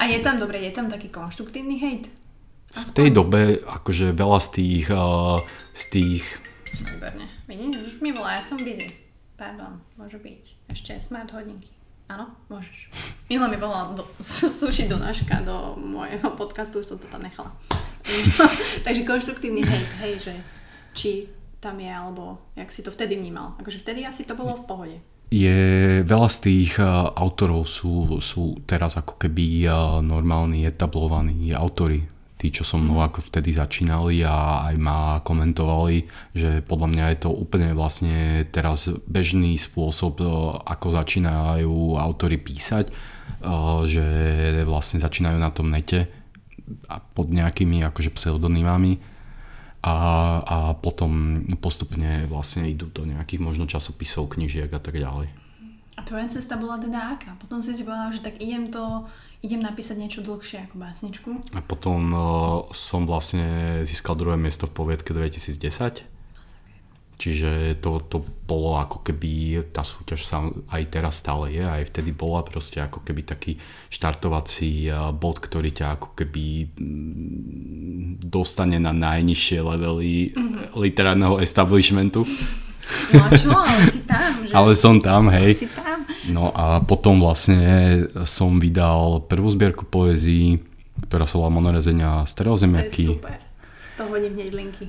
A 0.01 0.11
je 0.11 0.19
tam, 0.19 0.35
dobre, 0.35 0.59
je 0.59 0.75
tam 0.75 0.91
taký 0.91 1.07
konštruktívny 1.07 1.79
hejt? 1.79 2.16
V 2.77 2.91
tej 2.93 3.09
dobe 3.09 3.41
akože 3.65 4.13
veľa 4.13 4.39
z 4.43 4.49
tých, 4.53 4.85
uh, 4.93 5.41
z 5.73 5.83
tých 5.89 6.23
Výborne. 6.77 7.25
Vidíš, 7.47 7.75
už 7.81 7.93
mi 8.05 8.11
volá, 8.13 8.37
ja 8.37 8.43
som 8.45 8.59
busy. 8.61 8.91
Pardon, 9.37 9.81
môže 9.97 10.21
byť. 10.21 10.43
Ešte 10.69 10.91
smart 11.01 11.31
hodinky. 11.33 11.73
Áno, 12.07 12.31
môžeš. 12.47 12.93
Milo 13.27 13.49
mi 13.49 13.57
volala 13.57 13.97
do, 13.97 14.03
suši 14.61 14.85
do 14.87 14.97
naška 15.01 15.41
do 15.43 15.75
môjho 15.75 16.37
podcastu, 16.37 16.79
už 16.79 16.87
som 16.95 16.97
to 17.01 17.07
tam 17.09 17.25
nechala. 17.25 17.51
Takže 18.85 19.03
konštruktívny 19.03 19.65
hejt, 19.65 19.91
hej, 19.99 20.13
že 20.21 20.33
či 20.95 21.11
tam 21.59 21.81
je, 21.81 21.89
alebo 21.91 22.39
jak 22.55 22.69
si 22.71 22.85
to 22.85 22.93
vtedy 22.93 23.17
vnímal. 23.19 23.57
Akože 23.59 23.83
vtedy 23.83 24.05
asi 24.07 24.23
to 24.23 24.37
bolo 24.37 24.55
v 24.61 24.67
pohode. 24.67 24.97
je 25.27 25.59
veľa 26.07 26.29
z 26.31 26.37
tých 26.39 26.79
uh, 26.79 27.11
autorov 27.11 27.67
sú, 27.67 28.21
sú 28.23 28.63
teraz 28.63 28.95
ako 28.95 29.19
keby 29.19 29.67
uh, 29.67 29.99
normálni, 29.99 30.63
etablovaní 30.63 31.51
autori. 31.51 32.16
Tí, 32.37 32.53
čo 32.53 32.61
so 32.61 32.77
mnou 32.77 33.01
ako 33.01 33.25
vtedy 33.33 33.49
začínali 33.49 34.21
a 34.21 34.69
aj 34.69 34.75
ma 34.77 35.17
komentovali, 35.25 36.05
že 36.37 36.61
podľa 36.61 36.87
mňa 36.93 37.05
je 37.09 37.19
to 37.25 37.29
úplne 37.33 37.73
vlastne 37.73 38.45
teraz 38.53 38.93
bežný 39.09 39.57
spôsob, 39.57 40.21
uh, 40.21 40.61
ako 40.61 41.01
začínajú 41.01 41.97
autory 41.97 42.37
písať, 42.37 42.93
uh, 42.93 43.81
že 43.89 44.05
vlastne 44.69 45.01
začínajú 45.01 45.37
na 45.41 45.49
tom 45.49 45.73
nete 45.73 46.05
a 46.85 47.01
pod 47.01 47.33
nejakými 47.33 47.81
akože 47.89 48.13
pseudonymami 48.13 49.17
a, 49.81 49.95
a 50.43 50.57
potom 50.75 51.41
postupne 51.57 52.27
vlastne 52.27 52.67
idú 52.67 52.91
do 52.91 53.07
nejakých 53.07 53.41
možno 53.41 53.65
časopisov, 53.69 54.29
knižiek 54.35 54.67
a 54.69 54.81
tak 54.81 54.99
ďalej. 54.99 55.31
A 55.97 56.05
tvoja 56.05 56.29
cesta 56.29 56.59
bola 56.59 56.77
teda 56.77 57.17
aká? 57.17 57.33
Potom 57.41 57.57
si 57.63 57.73
si 57.73 57.81
povedala, 57.81 58.13
že 58.13 58.21
tak 58.21 58.37
idem 58.37 58.69
to, 58.69 59.09
idem 59.41 59.61
napísať 59.61 59.95
niečo 60.01 60.21
dlhšie 60.25 60.65
ako 60.69 60.75
básničku. 60.81 61.29
A 61.53 61.61
potom 61.61 62.01
uh, 62.11 62.21
som 62.73 63.05
vlastne 63.05 63.81
získal 63.85 64.17
druhé 64.17 64.35
miesto 64.39 64.65
v 64.65 64.73
poviedke 64.73 65.13
2010. 65.13 66.17
Čiže 67.17 67.81
to, 67.81 67.97
to 68.05 68.21
bolo 68.45 68.77
ako 68.77 69.01
keby, 69.01 69.65
tá 69.73 69.81
súťaž 69.81 70.21
sa 70.21 70.45
aj 70.69 70.83
teraz 70.85 71.17
stále 71.17 71.49
je, 71.49 71.65
aj 71.65 71.89
vtedy 71.89 72.13
bola 72.13 72.45
proste 72.45 72.77
ako 72.77 73.01
keby 73.01 73.25
taký 73.25 73.57
štartovací 73.89 74.93
bod, 75.17 75.41
ktorý 75.41 75.73
ťa 75.73 75.97
ako 75.97 76.13
keby 76.13 76.77
mm, 76.77 78.21
dostane 78.21 78.77
na 78.77 78.93
najnižšie 78.93 79.57
levely 79.65 80.29
mm-hmm. 80.29 80.77
literárneho 80.77 81.41
establishmentu. 81.41 82.21
No 83.09 83.25
čo, 83.33 83.49
ale 83.51 83.83
si 83.89 84.01
tam, 84.05 84.31
že? 84.45 84.53
Ale 84.57 84.71
som 84.77 84.95
tam, 85.01 85.27
hej. 85.33 85.59
Si 85.59 85.67
tam. 85.73 86.06
No 86.27 86.51
a 86.51 86.83
potom 86.83 87.23
vlastne 87.23 88.03
som 88.27 88.59
vydal 88.59 89.23
prvú 89.31 89.47
zbierku 89.47 89.87
poézií, 89.87 90.59
ktorá 91.07 91.23
sa 91.29 91.39
volá 91.39 91.49
Monorezenia 91.53 92.23
To 92.23 92.25
je 92.25 92.31
stereozemiaky. 92.31 93.03
super. 93.05 93.39
To 93.97 94.03
hodím 94.11 94.33
hneď 94.37 94.51
linky. 94.53 94.85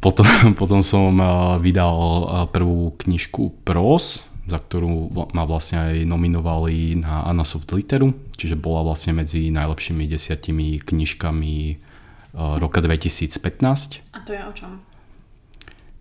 Potom, 0.00 0.24
potom 0.60 0.80
som 0.80 1.12
uh, 1.20 1.60
vydal 1.60 1.96
uh, 1.96 2.24
prvú 2.48 2.96
knižku 2.96 3.62
Pros, 3.62 4.24
za 4.48 4.58
ktorú 4.58 5.12
ma 5.36 5.44
vlastne 5.46 5.78
aj 5.78 5.96
nominovali 6.08 6.98
na 6.98 7.22
Anna 7.28 7.46
Soft 7.46 7.70
Literu, 7.70 8.10
čiže 8.34 8.58
bola 8.58 8.82
vlastne 8.82 9.14
medzi 9.14 9.52
najlepšími 9.52 10.08
desiatimi 10.08 10.80
knižkami 10.80 11.54
uh, 11.70 12.56
roka 12.58 12.80
2015. 12.80 14.16
A 14.16 14.18
to 14.24 14.32
je 14.32 14.42
o 14.42 14.52
čom? 14.56 14.80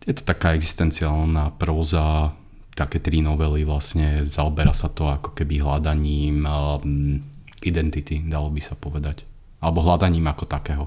Je 0.08 0.16
to 0.16 0.24
taká 0.26 0.58
existenciálna 0.58 1.54
próza, 1.60 2.34
také 2.80 3.04
tri 3.04 3.20
novely 3.20 3.68
vlastne, 3.68 4.24
zaoberá 4.32 4.72
sa 4.72 4.88
to 4.88 5.12
ako 5.12 5.36
keby 5.36 5.60
hľadaním 5.60 6.48
um, 6.48 7.20
identity, 7.60 8.24
dalo 8.24 8.48
by 8.48 8.64
sa 8.64 8.80
povedať. 8.80 9.28
Alebo 9.60 9.84
hľadaním 9.84 10.32
ako 10.32 10.48
takého. 10.48 10.86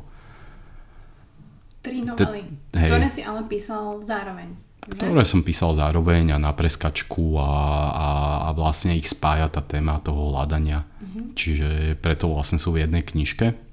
Tri 1.84 2.01
novely, 2.01 2.49
hej. 2.72 2.88
ktoré 2.88 3.09
si 3.12 3.20
ale 3.20 3.45
písal 3.45 4.01
zároveň. 4.01 4.57
že? 4.88 4.97
Ktoré 4.97 5.22
som 5.28 5.45
písal 5.45 5.76
zároveň 5.76 6.32
a 6.32 6.38
na 6.40 6.57
preskačku 6.57 7.36
a, 7.36 7.53
a, 7.93 8.09
a 8.47 8.49
vlastne 8.57 8.97
ich 8.97 9.12
spája 9.12 9.53
tá 9.53 9.61
téma 9.61 10.01
toho 10.01 10.32
hľadania. 10.32 10.88
Čiže 11.36 11.99
preto 12.01 12.32
vlastne 12.32 12.57
sú 12.57 12.72
v 12.72 12.86
jednej 12.86 13.05
knižke. 13.05 13.71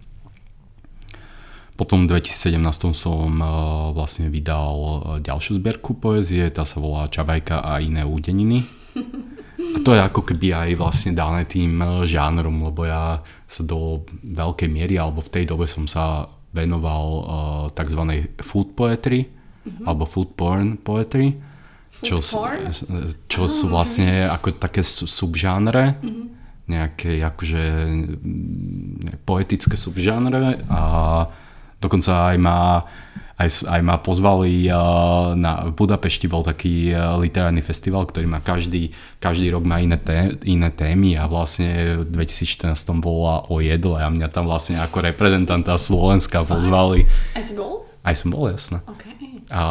Potom 1.79 2.03
v 2.03 2.19
2017 2.19 2.59
som 2.91 3.39
uh, 3.39 3.95
vlastne 3.95 4.27
vydal 4.27 4.75
uh, 4.75 4.91
ďalšiu 5.23 5.63
zbierku 5.63 5.95
poezie, 5.95 6.51
tá 6.51 6.67
sa 6.67 6.83
volá 6.83 7.07
Čabajka 7.07 7.63
a 7.63 7.79
iné 7.79 8.03
údeniny. 8.03 8.67
A 9.59 9.77
to 9.79 9.95
je 9.95 10.01
ako 10.03 10.27
keby 10.27 10.51
aj 10.51 10.69
vlastne 10.75 11.15
dané 11.15 11.47
tým 11.47 11.79
uh, 11.79 12.03
žánrom, 12.03 12.67
lebo 12.67 12.83
ja 12.83 13.23
sa 13.47 13.63
do 13.63 14.03
veľkej 14.27 14.67
miery, 14.67 14.99
alebo 14.99 15.23
v 15.23 15.31
tej 15.31 15.47
dobe 15.47 15.71
som 15.71 15.87
sa 15.87 16.27
venoval 16.51 17.05
tzv. 17.77 18.01
food 18.41 18.73
poetry, 18.73 19.29
alebo 19.85 20.03
food 20.03 20.33
porn 20.33 20.81
poetry. 20.81 21.37
čo, 22.01 22.17
Food 22.19 22.25
sú, 22.25 22.35
porn? 22.41 22.59
čo 23.29 23.45
sú 23.45 23.69
vlastne 23.69 24.25
ako 24.25 24.57
také 24.57 24.81
su- 24.81 25.05
subžánre, 25.05 26.01
nejaké 26.65 27.21
akože 27.21 27.63
poetické 29.29 29.77
subžánre 29.77 30.65
a 30.73 30.81
dokonca 31.79 32.35
aj 32.35 32.37
ma 32.39 32.59
aj, 33.39 33.71
aj 33.71 33.81
ma 33.81 33.95
pozvali 34.03 34.67
uh, 34.67 35.31
na 35.31 35.71
v 35.71 35.71
Budapešti 35.71 36.27
bol 36.27 36.43
taký 36.43 36.91
uh, 36.91 37.15
literárny 37.15 37.63
festival, 37.63 38.03
ktorý 38.03 38.27
má 38.27 38.43
každý, 38.43 38.91
každý 39.23 39.47
rok 39.55 39.63
má 39.63 39.79
iné, 39.79 39.95
té, 39.95 40.35
iné 40.43 40.67
témy 40.67 41.15
a 41.15 41.23
vlastne 41.23 42.03
v 42.03 42.19
2014 42.19 42.75
bola 42.99 43.47
o 43.47 43.63
jedle 43.63 43.95
a 43.95 44.11
mňa 44.11 44.27
tam 44.27 44.51
vlastne 44.51 44.83
ako 44.83 45.07
reprezentanta 45.07 45.79
Slovenska 45.79 46.43
pozvali. 46.43 47.07
Aj 47.31 47.39
si 47.39 47.55
bol? 47.55 47.87
Aj 48.03 48.11
som 48.11 48.27
bol, 48.27 48.51
jasné. 48.51 48.83
OK. 48.83 49.07
A, 49.49 49.65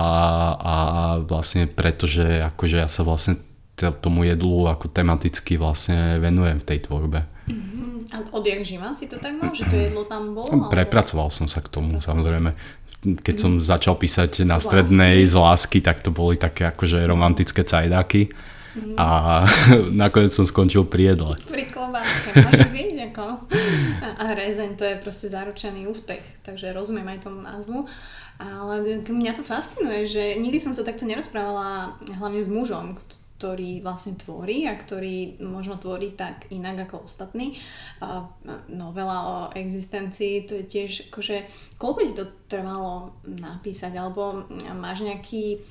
a 0.56 0.74
vlastne 1.22 1.68
pretože 1.68 2.24
akože 2.24 2.76
ja 2.80 2.88
sa 2.88 3.04
vlastne 3.04 3.36
tomu 3.78 4.26
jedlu 4.26 4.66
ako 4.66 4.90
tematicky 4.90 5.54
vlastne 5.54 6.18
venujem 6.18 6.58
v 6.58 6.66
tej 6.66 6.88
tvorbe. 6.88 7.37
A 8.08 8.24
odjak 8.30 8.62
živa 8.62 8.92
si 8.92 9.04
to 9.04 9.16
tak 9.16 9.36
mal, 9.36 9.52
že 9.52 9.64
to 9.64 9.76
jedlo 9.76 10.02
tam 10.02 10.32
bolo? 10.32 10.48
alebo- 10.48 10.68
Prepracoval 10.68 11.28
som 11.28 11.44
sa 11.44 11.60
k 11.60 11.68
tomu, 11.68 12.00
samozrejme. 12.00 12.56
Keď 12.98 13.36
som 13.36 13.52
Mhm. 13.54 13.62
začal 13.62 13.94
písať 13.94 14.42
na 14.42 14.58
strednej 14.58 15.22
z 15.22 15.34
lásky, 15.34 15.78
tak 15.78 16.00
to 16.00 16.10
boli 16.10 16.34
také 16.34 16.66
akože 16.66 17.04
romantické 17.04 17.62
cajdáky. 17.62 18.32
Mhm. 18.74 18.94
A 18.96 19.06
nakoniec 20.04 20.30
som 20.30 20.44
skončil 20.44 20.84
pri 20.84 21.12
jedle. 21.12 21.34
Pri 21.44 21.64
klobáske, 21.64 22.30
môže 22.32 22.68
byť 22.68 22.96
ako. 23.12 23.26
A, 24.16 24.24
rezeň, 24.32 24.74
to 24.74 24.84
je 24.84 24.96
proste 24.96 25.26
zaručený 25.26 25.84
úspech, 25.84 26.22
takže 26.42 26.70
rozumiem 26.70 27.08
aj 27.08 27.22
tomu 27.22 27.40
názvu. 27.40 27.84
Ale 28.38 29.02
mňa 29.02 29.32
to 29.34 29.42
fascinuje, 29.42 30.06
že 30.06 30.38
nikdy 30.38 30.56
som 30.56 30.70
sa 30.70 30.80
takto 30.80 31.02
nerozprávala 31.02 31.92
hlavne 32.16 32.38
s 32.38 32.46
mužom, 32.46 32.94
ktorý 33.38 33.86
vlastne 33.86 34.18
tvorí 34.18 34.66
a 34.66 34.74
ktorý 34.74 35.38
možno 35.38 35.78
tvorí 35.78 36.18
tak 36.18 36.50
inak 36.50 36.90
ako 36.90 37.06
ostatní. 37.06 37.54
Novela 38.66 39.18
o 39.22 39.36
existencii, 39.54 40.42
to 40.42 40.58
je 40.58 40.64
tiež 40.66 40.90
akože, 41.14 41.46
koľko 41.78 42.00
ti 42.02 42.12
to 42.18 42.26
trvalo 42.50 43.14
napísať, 43.22 43.94
alebo 43.94 44.42
máš 44.74 45.06
nejaký, 45.06 45.62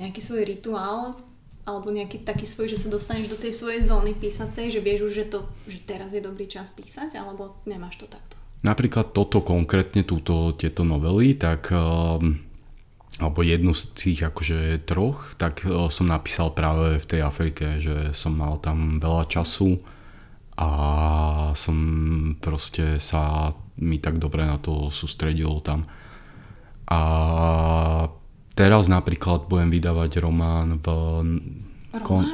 nejaký 0.00 0.20
svoj 0.24 0.48
rituál, 0.48 1.20
alebo 1.68 1.92
nejaký 1.92 2.24
taký 2.24 2.48
svoj, 2.48 2.72
že 2.72 2.80
sa 2.80 2.88
dostaneš 2.88 3.28
do 3.28 3.38
tej 3.38 3.52
svojej 3.54 3.84
zóny 3.84 4.16
písacej, 4.16 4.72
že 4.72 4.80
vieš 4.80 5.12
už, 5.12 5.12
že, 5.12 5.26
to, 5.28 5.44
že 5.68 5.84
teraz 5.84 6.16
je 6.16 6.24
dobrý 6.24 6.48
čas 6.48 6.72
písať, 6.72 7.14
alebo 7.20 7.60
nemáš 7.68 8.00
to 8.00 8.08
takto? 8.08 8.40
Napríklad 8.64 9.12
toto 9.12 9.44
konkrétne, 9.44 10.02
túto, 10.02 10.56
tieto 10.56 10.80
novely, 10.82 11.36
tak 11.36 11.70
um, 11.76 12.40
alebo 13.22 13.46
jednu 13.46 13.70
z 13.70 13.82
tých 13.94 14.20
akože 14.26 14.82
troch, 14.82 15.38
tak 15.38 15.62
uh, 15.62 15.86
som 15.86 16.10
napísal 16.10 16.50
práve 16.50 16.98
v 16.98 17.06
tej 17.06 17.20
Afrike, 17.22 17.78
že 17.78 18.10
som 18.10 18.34
mal 18.34 18.58
tam 18.58 18.98
veľa 18.98 19.30
času 19.30 19.78
a 20.58 20.68
som 21.56 21.76
proste 22.36 23.00
sa 23.00 23.54
mi 23.80 23.96
tak 23.96 24.20
dobre 24.20 24.44
na 24.44 24.60
to 24.60 24.92
sústredil 24.92 25.64
tam. 25.64 25.88
A 26.92 27.00
teraz 28.52 28.84
napríklad 28.90 29.48
budem 29.48 29.72
vydávať 29.72 30.20
román 30.20 30.76
v... 30.82 30.86
Kon, 31.92 32.24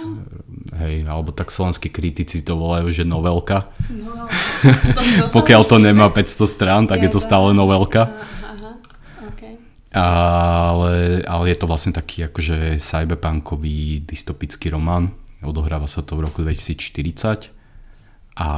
hej, 0.79 1.03
alebo 1.03 1.35
tak 1.35 1.51
slovenskí 1.51 1.91
kritici 1.91 2.47
to 2.47 2.55
volajú, 2.55 2.95
že 2.95 3.03
novelka. 3.03 3.75
No, 3.91 4.31
to 4.95 5.35
Pokiaľ 5.35 5.63
to 5.67 5.83
nemá 5.83 6.15
feedback? 6.15 6.47
500 6.47 6.47
strán, 6.47 6.83
tak 6.87 7.03
je 7.03 7.11
Je 7.11 7.19
to 7.19 7.19
stále 7.19 7.51
novelka. 7.51 8.07
Aha. 8.07 8.48
Ale, 9.89 11.25
ale 11.25 11.45
je 11.49 11.57
to 11.57 11.65
vlastne 11.65 11.97
taký 11.97 12.29
akože 12.29 12.77
cyberpunkový 12.77 14.05
dystopický 14.05 14.69
román. 14.69 15.17
Odohráva 15.41 15.89
sa 15.89 16.05
to 16.05 16.19
v 16.19 16.29
roku 16.29 16.45
2040 16.45 17.49
a 18.39 18.49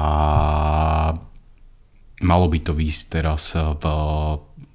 malo 2.20 2.46
by 2.50 2.58
to 2.60 2.72
výjsť 2.76 3.04
teraz 3.08 3.54
v 3.54 3.84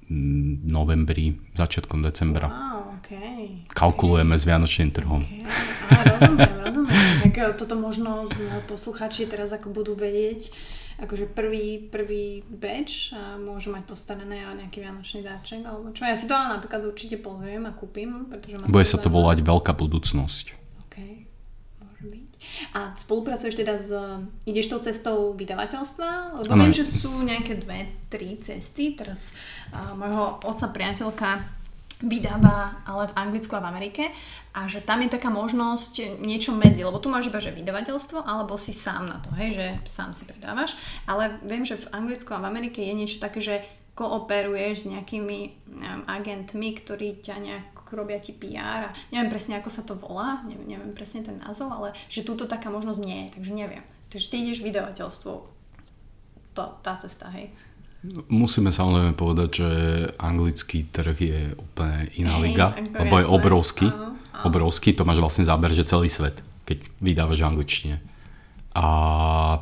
mm, 0.08 0.66
novembri, 0.66 1.36
začiatkom 1.54 2.02
decembra. 2.02 2.48
Wow, 2.48 2.98
okay. 2.98 3.66
Kalkulujeme 3.70 4.34
s 4.34 4.48
Vianočným 4.48 4.90
trhom. 4.90 5.22
Okay. 5.22 5.44
Á, 5.86 5.96
rozumiem, 6.18 6.54
rozumiem. 6.64 7.14
Tak 7.30 7.60
toto 7.60 7.74
možno 7.78 8.26
eh, 8.32 8.62
posluchači 8.66 9.30
teraz 9.30 9.54
ako 9.54 9.70
budú 9.70 9.92
vedieť, 9.94 10.50
akože 10.96 11.28
prvý, 11.36 11.92
prvý 11.92 12.40
batch 12.48 13.12
a 13.12 13.36
môžu 13.36 13.68
mať 13.72 13.84
postarané 13.84 14.48
o 14.48 14.52
nejaký 14.56 14.80
vianočný 14.80 15.20
dáček 15.20 15.60
alebo 15.60 15.92
čo. 15.92 16.08
Ja 16.08 16.16
si 16.16 16.24
to 16.24 16.32
ale 16.32 16.56
napríklad 16.56 16.88
určite 16.88 17.20
pozriem 17.20 17.68
a 17.68 17.72
kúpim, 17.76 18.28
pretože 18.32 18.56
ma 18.56 18.68
Bude 18.68 18.88
sa 18.88 18.96
to 18.96 19.12
volať 19.12 19.44
Veľká 19.44 19.76
budúcnosť. 19.76 20.56
OK, 20.88 20.96
môže 21.84 22.04
byť. 22.08 22.30
A 22.72 22.96
spolupracuješ 22.96 23.54
teda 23.60 23.76
s... 23.76 23.92
Ideš 24.48 24.72
tou 24.72 24.80
cestou 24.80 25.36
vydavateľstva? 25.36 26.40
Lebo 26.40 26.52
Áno. 26.56 26.64
viem, 26.64 26.72
že 26.72 26.88
sú 26.88 27.12
nejaké 27.20 27.60
dve, 27.60 27.84
tri 28.08 28.40
cesty. 28.40 28.96
Teraz 28.96 29.36
a, 29.76 29.92
môjho 29.92 30.40
otca 30.48 30.72
priateľka 30.72 31.55
vydáva 32.04 32.84
ale 32.84 33.08
v 33.08 33.16
Anglicku 33.16 33.56
a 33.56 33.64
v 33.64 33.68
Amerike 33.72 34.04
a 34.52 34.68
že 34.68 34.84
tam 34.84 35.00
je 35.00 35.12
taká 35.16 35.32
možnosť 35.32 36.20
niečo 36.20 36.52
medzi, 36.52 36.84
lebo 36.84 37.00
tu 37.00 37.08
máš 37.08 37.32
iba 37.32 37.40
že 37.40 37.56
vydavateľstvo 37.56 38.24
alebo 38.24 38.60
si 38.60 38.76
sám 38.76 39.08
na 39.08 39.18
to, 39.24 39.32
hej, 39.36 39.56
že 39.56 39.66
sám 39.88 40.12
si 40.12 40.28
predávaš, 40.28 40.76
ale 41.08 41.40
viem, 41.44 41.64
že 41.64 41.80
v 41.80 41.88
Anglicku 41.96 42.36
a 42.36 42.42
v 42.42 42.48
Amerike 42.52 42.84
je 42.84 42.92
niečo 42.92 43.16
také, 43.16 43.40
že 43.40 43.64
kooperuješ 43.96 44.84
s 44.84 44.90
nejakými 44.92 45.38
um, 45.48 46.04
agentmi, 46.04 46.68
ktorí 46.76 47.24
ťa 47.24 47.36
nejak 47.40 47.66
robia 47.96 48.20
ti 48.20 48.36
PR 48.36 48.92
a 48.92 48.94
neviem 49.14 49.32
presne, 49.32 49.56
ako 49.56 49.70
sa 49.72 49.86
to 49.86 49.96
volá, 49.96 50.44
neviem, 50.44 50.76
neviem 50.76 50.92
presne 50.92 51.24
ten 51.24 51.40
názov, 51.40 51.72
ale 51.72 51.88
že 52.10 52.26
túto 52.26 52.44
taká 52.44 52.68
možnosť 52.68 53.00
nie 53.00 53.18
je, 53.24 53.28
takže 53.40 53.52
neviem. 53.56 53.84
Takže 54.10 54.26
ty 54.28 54.36
ideš 54.42 54.60
vydavateľstvo, 54.66 55.32
to, 56.52 56.62
tá 56.82 56.92
cesta, 57.00 57.30
hej. 57.32 57.52
Musíme 58.30 58.70
samozrejme 58.70 59.18
povedať, 59.18 59.48
že 59.50 59.70
anglický 60.20 60.86
trh 60.86 61.16
je 61.18 61.40
úplne 61.58 62.06
iná 62.20 62.38
Hej, 62.38 62.42
liga, 62.42 62.66
lebo 62.94 63.18
je 63.18 63.26
obrovský. 63.26 63.86
Áno, 63.90 64.14
áno. 64.30 64.44
Obrovský, 64.46 64.94
to 64.94 65.02
máš 65.02 65.18
vlastne 65.18 65.48
záber, 65.48 65.74
že 65.74 65.88
celý 65.88 66.06
svet, 66.06 66.38
keď 66.68 66.86
vydávaš 67.02 67.42
v 67.42 67.48
angličtine. 67.50 67.96
A 68.76 68.86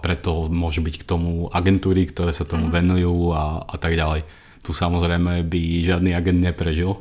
preto 0.03 0.51
môžu 0.51 0.83
byť 0.83 0.95
k 1.01 1.09
tomu 1.09 1.49
agentúry, 1.55 2.05
ktoré 2.11 2.35
sa 2.35 2.45
tomu 2.45 2.69
venujú 2.69 3.33
a, 3.33 3.63
a 3.65 3.77
tak 3.79 3.95
ďalej. 3.95 4.27
Tu 4.61 4.71
samozrejme 4.75 5.47
by 5.47 5.61
žiadny 5.87 6.11
agent 6.13 6.41
neprežil. 6.43 6.99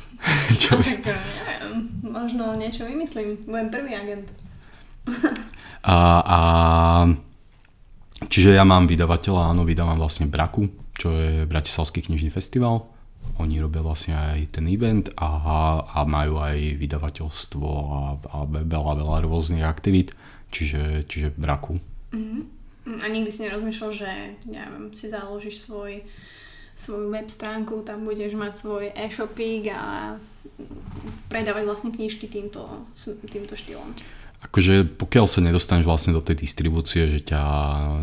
Čo 0.62 0.76
by... 0.76 0.84
Tak 1.06 1.22
neviem, 1.22 1.72
možno 2.02 2.58
niečo 2.58 2.84
vymyslím, 2.84 3.46
budem 3.46 3.68
prvý 3.70 3.92
agent. 3.96 4.26
A, 5.82 6.22
a 6.22 6.38
čiže 8.30 8.54
ja 8.54 8.62
mám 8.62 8.86
vydavateľa, 8.86 9.50
áno, 9.50 9.66
vydávam 9.66 9.98
vlastne 9.98 10.30
Braku, 10.30 10.70
čo 10.96 11.08
je 11.12 11.48
Bratislavský 11.48 12.04
knižný 12.04 12.28
festival. 12.28 12.88
Oni 13.38 13.62
robia 13.62 13.80
vlastne 13.80 14.18
aj 14.18 14.58
ten 14.58 14.66
event 14.66 15.08
a, 15.14 15.30
a 15.86 16.02
majú 16.04 16.42
aj 16.42 16.74
vydavateľstvo 16.76 17.68
a, 17.70 18.00
a 18.18 18.36
veľa, 18.50 18.92
veľa 18.98 19.18
rôznych 19.24 19.62
aktivít, 19.62 20.12
čiže, 20.50 21.06
čiže 21.06 21.30
Braku. 21.38 21.78
Mm, 22.12 22.44
A 23.02 23.06
nikdy 23.08 23.30
si 23.30 23.46
nerozmýšľal, 23.46 23.90
že 23.94 24.10
neviem, 24.50 24.90
si 24.90 25.06
založíš 25.06 25.64
svoj, 25.64 26.02
svoju 26.74 27.14
web 27.14 27.30
stránku, 27.30 27.86
tam 27.86 28.04
budeš 28.04 28.34
mať 28.34 28.52
svoj 28.58 28.84
e-shopík 28.90 29.70
a 29.70 30.18
predávať 31.30 31.64
vlastne 31.64 31.90
knižky 31.94 32.26
týmto, 32.26 32.90
týmto 33.30 33.54
štýlom. 33.54 33.94
Akože 34.42 34.84
pokiaľ 34.98 35.26
sa 35.30 35.38
nedostaneš 35.38 35.86
vlastne 35.86 36.12
do 36.12 36.22
tej 36.24 36.42
distribúcie, 36.42 37.06
že 37.06 37.22
ťa 37.22 37.42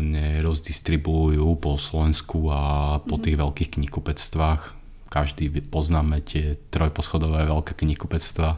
nerozdistribujú 0.00 1.44
po 1.60 1.76
Slovensku 1.76 2.48
a 2.48 2.62
po 3.04 3.20
tých 3.20 3.36
veľkých 3.36 3.76
knihkupectvách, 3.76 4.62
každý 5.10 5.50
poznáme 5.68 6.22
tie 6.24 6.56
trojposchodové 6.72 7.44
veľké 7.44 7.76
knihkupectva, 7.76 8.56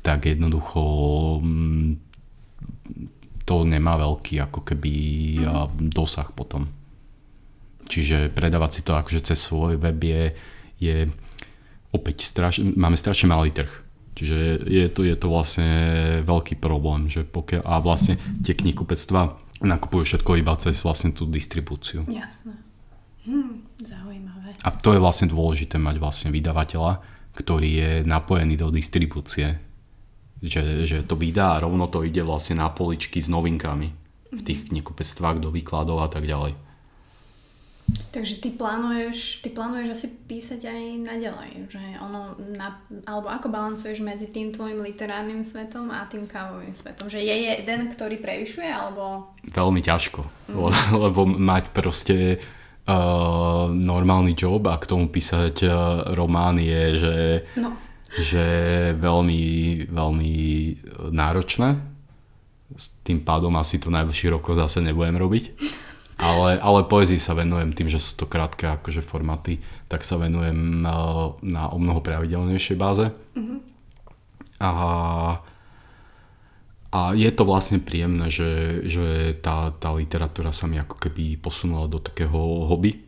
tak 0.00 0.30
jednoducho 0.30 0.80
mm, 1.42 1.90
to 3.44 3.64
nemá 3.66 3.98
veľký 3.98 4.40
ako 4.44 4.60
keby 4.62 4.94
a, 5.44 5.66
dosah 5.68 6.30
potom. 6.32 6.70
Čiže 7.88 8.32
predávať 8.32 8.70
si 8.78 8.80
to 8.84 8.96
akože 8.96 9.32
cez 9.32 9.40
svoj 9.40 9.80
web 9.80 9.98
je, 10.00 10.22
je 10.78 10.96
opäť 11.90 12.28
straš, 12.28 12.60
máme 12.60 12.96
strašne 13.00 13.32
malý 13.32 13.50
trh. 13.50 13.87
Čiže 14.18 14.66
je 14.66 14.86
to, 14.90 15.06
je 15.06 15.14
to 15.14 15.30
vlastne 15.30 15.70
veľký 16.26 16.58
problém, 16.58 17.06
že 17.06 17.22
pokiaľ, 17.22 17.62
a 17.62 17.78
vlastne 17.78 18.18
tie 18.42 18.58
knihkupectva 18.58 19.38
nakupujú 19.62 20.02
všetko 20.02 20.42
iba 20.42 20.58
cez 20.58 20.82
vlastne 20.82 21.14
tú 21.14 21.22
distribúciu. 21.30 22.02
Jasné. 22.10 22.58
Hm, 23.30 23.62
zaujímavé. 23.78 24.58
A 24.58 24.74
to 24.74 24.90
je 24.90 24.98
vlastne 24.98 25.30
dôležité 25.30 25.78
mať 25.78 26.02
vlastne 26.02 26.34
vydavateľa, 26.34 26.98
ktorý 27.38 27.70
je 27.70 27.90
napojený 28.02 28.58
do 28.58 28.74
distribúcie. 28.74 29.62
Že, 30.42 30.86
že 30.86 30.98
to 31.06 31.14
vydá 31.14 31.54
a 31.54 31.62
rovno 31.62 31.86
to 31.86 32.02
ide 32.02 32.22
vlastne 32.26 32.58
na 32.58 32.70
poličky 32.70 33.22
s 33.22 33.30
novinkami 33.30 33.88
v 34.34 34.40
tých 34.42 34.70
knihkupectvách 34.70 35.38
do 35.38 35.54
výkladov 35.54 36.02
a 36.02 36.10
tak 36.10 36.26
ďalej. 36.26 36.58
Takže 38.08 38.40
ty 38.40 38.50
plánuješ, 38.50 39.44
ty 39.44 39.52
plánuješ 39.52 39.88
asi 39.92 40.08
písať 40.08 40.64
aj 40.64 40.80
naďalej, 41.08 41.52
že 41.68 41.80
ono, 42.00 42.36
na, 42.56 42.80
alebo 43.04 43.28
ako 43.28 43.52
balancuješ 43.52 44.00
medzi 44.00 44.32
tým 44.32 44.48
tvojim 44.48 44.80
literárnym 44.80 45.44
svetom 45.44 45.92
a 45.92 46.08
tým 46.08 46.24
kávovým 46.24 46.72
svetom? 46.72 47.12
Že 47.12 47.20
je 47.20 47.36
jeden, 47.36 47.80
ktorý 47.92 48.16
prevyšuje, 48.16 48.68
alebo... 48.68 49.32
Veľmi 49.44 49.80
ťažko, 49.84 50.24
mm. 50.24 50.56
lebo 51.04 51.20
mať 51.28 51.64
proste 51.76 52.16
uh, 52.40 53.68
normálny 53.68 54.32
job 54.32 54.64
a 54.72 54.80
k 54.80 54.88
tomu 54.88 55.12
písať 55.12 55.54
uh, 55.68 55.72
román 56.16 56.56
je, 56.56 56.84
že, 56.96 57.16
No, 57.60 57.76
že 58.16 58.46
veľmi, 58.96 59.44
veľmi 59.92 60.34
náročné. 61.12 61.76
S 62.72 63.00
tým 63.04 63.20
pádom 63.20 63.52
asi 63.60 63.76
to 63.80 63.92
najbližší 63.92 64.32
rokov 64.32 64.56
zase 64.56 64.80
nebudem 64.80 65.20
robiť. 65.20 65.44
Ale, 66.18 66.58
ale 66.58 66.82
poezii 66.82 67.22
sa 67.22 67.38
venujem 67.38 67.70
tým, 67.70 67.86
že 67.86 68.02
sú 68.02 68.18
to 68.18 68.26
krátke 68.26 68.66
akože 68.66 69.06
formáty, 69.06 69.62
tak 69.86 70.02
sa 70.02 70.18
venujem 70.18 70.82
uh, 70.82 71.38
na 71.46 71.70
o 71.70 71.78
mnoho 71.78 72.02
pravidelnejšej 72.02 72.74
báze. 72.74 73.06
A, 74.58 74.70
a 76.90 77.00
je 77.14 77.30
to 77.30 77.46
vlastne 77.46 77.78
príjemné, 77.78 78.26
že, 78.34 78.82
že 78.90 79.38
tá, 79.38 79.70
tá 79.78 79.94
literatúra 79.94 80.50
sa 80.50 80.66
mi 80.66 80.82
ako 80.82 80.98
keby 80.98 81.38
posunula 81.38 81.86
do 81.86 82.02
takého 82.02 82.66
hobby, 82.66 82.98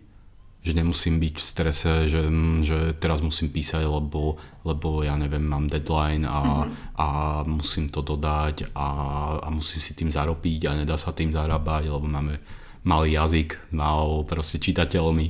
že 0.63 0.71
nemusím 0.71 1.19
byť 1.19 1.35
v 1.35 1.43
strese, 1.43 1.93
že, 2.07 2.23
že 2.63 2.95
teraz 3.03 3.19
musím 3.25 3.51
písať, 3.51 3.91
lebo, 3.91 4.39
lebo 4.63 5.03
ja 5.03 5.19
neviem, 5.19 5.43
mám 5.43 5.67
deadline 5.67 6.29
a, 6.31 6.71
a 6.95 7.07
musím 7.43 7.91
to 7.91 8.07
dodať 8.07 8.71
a, 8.71 8.89
a 9.43 9.49
musím 9.51 9.83
si 9.83 9.99
tým 9.99 10.15
zarobiť 10.15 10.71
a 10.71 10.79
nedá 10.79 10.95
sa 10.95 11.11
tým 11.11 11.35
zarábať, 11.35 11.91
lebo 11.91 12.07
máme 12.07 12.60
malý 12.85 13.17
jazyk, 13.17 13.75
mal 13.77 14.25
proste 14.25 14.61
čitateľmi 14.61 15.27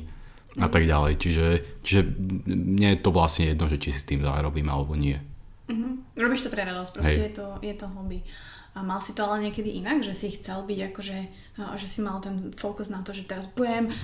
a 0.59 0.67
tak 0.67 0.83
ďalej. 0.83 1.13
Čiže, 1.15 1.47
čiže 1.83 2.01
mne 2.47 2.95
je 2.95 2.99
to 2.99 3.11
vlastne 3.15 3.51
jedno, 3.55 3.71
že 3.71 3.79
či 3.79 3.95
si 3.95 4.03
tým 4.03 4.23
zarobím 4.23 4.67
alebo 4.67 4.95
nie. 4.99 5.15
Mhm. 5.71 6.19
Robíš 6.19 6.47
to 6.47 6.49
pre 6.51 6.67
radosť, 6.67 6.91
proste 6.91 7.21
Hej. 7.23 7.27
je 7.27 7.33
to, 7.39 7.45
je 7.63 7.75
to 7.75 7.87
hobby. 7.95 8.19
A 8.71 8.87
mal 8.87 9.03
si 9.03 9.11
to 9.11 9.27
ale 9.27 9.43
niekedy 9.43 9.83
inak, 9.83 9.99
že 9.99 10.15
si 10.15 10.31
chcel 10.31 10.63
byť 10.63 10.95
akože, 10.95 11.17
že 11.75 11.87
si 11.91 11.99
mal 11.99 12.23
ten 12.23 12.55
fokus 12.55 12.87
na 12.87 13.03
to, 13.03 13.11
že 13.11 13.27
teraz 13.27 13.51
budem 13.51 13.91
uh, 13.91 13.95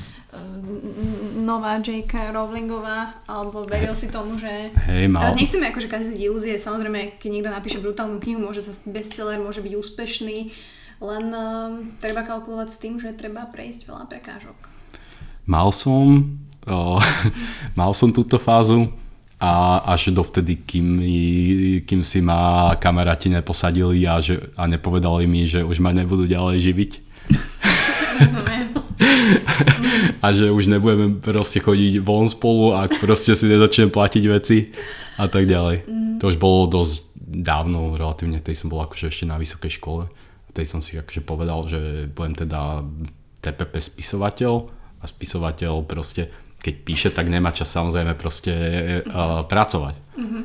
nová 1.40 1.80
J.K. 1.80 2.36
Rowlingová, 2.36 3.24
alebo 3.32 3.64
veril 3.64 3.96
si 3.96 4.12
tomu, 4.12 4.36
že... 4.36 4.68
Hej, 4.92 5.08
mal. 5.08 5.24
Teraz 5.24 5.40
nechceme 5.40 5.72
akože 5.72 5.88
kaziť 5.88 6.20
ilúzie, 6.20 6.60
samozrejme, 6.60 7.16
keď 7.16 7.30
niekto 7.32 7.48
napíše 7.48 7.80
brutálnu 7.80 8.20
knihu, 8.20 8.44
môže 8.44 8.60
sa 8.60 8.76
bestseller, 8.92 9.40
môže 9.40 9.64
byť 9.64 9.72
úspešný, 9.72 10.52
len 11.04 11.26
uh, 11.30 11.74
treba 12.02 12.26
kalkulovať 12.26 12.68
s 12.74 12.82
tým, 12.82 12.98
že 12.98 13.18
treba 13.18 13.46
prejsť 13.50 13.90
veľa 13.90 14.06
prekážok. 14.10 14.58
Mal 15.48 15.70
som, 15.72 16.38
o, 16.68 17.00
mal 17.80 17.92
som 17.96 18.12
túto 18.12 18.36
fázu 18.36 18.92
a 19.38 19.86
až 19.86 20.12
dovtedy, 20.12 20.66
kým, 20.66 20.88
kým 21.86 22.02
si 22.02 22.20
ma 22.26 22.74
kamaráti 22.76 23.30
neposadili 23.30 24.04
a, 24.10 24.18
že, 24.18 24.42
a 24.58 24.66
nepovedali 24.66 25.30
mi, 25.30 25.46
že 25.46 25.62
už 25.62 25.78
ma 25.78 25.94
nebudú 25.94 26.26
ďalej 26.26 26.58
živiť 26.74 26.92
Rozumiem. 28.18 28.68
a 30.26 30.28
že 30.34 30.50
už 30.50 30.64
nebudeme 30.72 31.22
proste 31.22 31.62
chodiť 31.62 32.02
von 32.02 32.28
spolu, 32.32 32.74
ak 32.74 32.98
proste 32.98 33.38
si 33.38 33.46
nezačnem 33.46 33.94
platiť 33.94 34.24
veci 34.26 34.74
a 35.22 35.30
tak 35.30 35.46
ďalej. 35.46 35.86
Mm. 35.86 36.18
To 36.18 36.34
už 36.34 36.38
bolo 36.42 36.66
dosť 36.66 37.06
dávno, 37.28 37.94
relatívne, 37.94 38.42
tej 38.42 38.58
som 38.58 38.72
bol 38.72 38.82
akože 38.82 39.12
ešte 39.12 39.26
na 39.30 39.38
vysokej 39.38 39.78
škole. 39.78 40.10
Tej 40.58 40.66
som 40.66 40.82
si 40.82 40.98
akože 40.98 41.22
povedal, 41.22 41.62
že 41.70 42.10
budem 42.10 42.34
teda 42.34 42.82
TPP 43.46 43.78
spisovateľ 43.78 44.54
a 44.98 45.06
spisovateľ 45.06 45.86
proste, 45.86 46.34
keď 46.58 46.74
píše, 46.82 47.10
tak 47.14 47.30
nemá 47.30 47.54
čas 47.54 47.70
samozrejme 47.70 48.18
proste 48.18 48.54
uh, 49.06 49.46
pracovať. 49.46 49.96
Mm-hmm. 50.18 50.44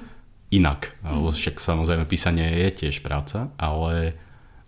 Inak, 0.53 1.01
lebo 1.01 1.33
však 1.33 1.57
samozrejme 1.57 2.05
písanie 2.05 2.45
je 2.69 2.85
tiež 2.85 3.01
práca, 3.01 3.49
ale, 3.57 4.13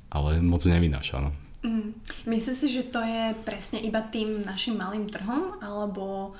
ale 0.09 0.40
moc 0.40 0.64
nevynáša. 0.64 1.20
No. 1.20 1.36
Mm. 1.61 1.92
Myslíš 2.24 2.57
si, 2.57 2.68
že 2.72 2.88
to 2.88 3.05
je 3.05 3.36
presne 3.45 3.84
iba 3.84 4.01
tým 4.01 4.49
našim 4.49 4.80
malým 4.80 5.12
trhom, 5.12 5.61
alebo 5.61 6.32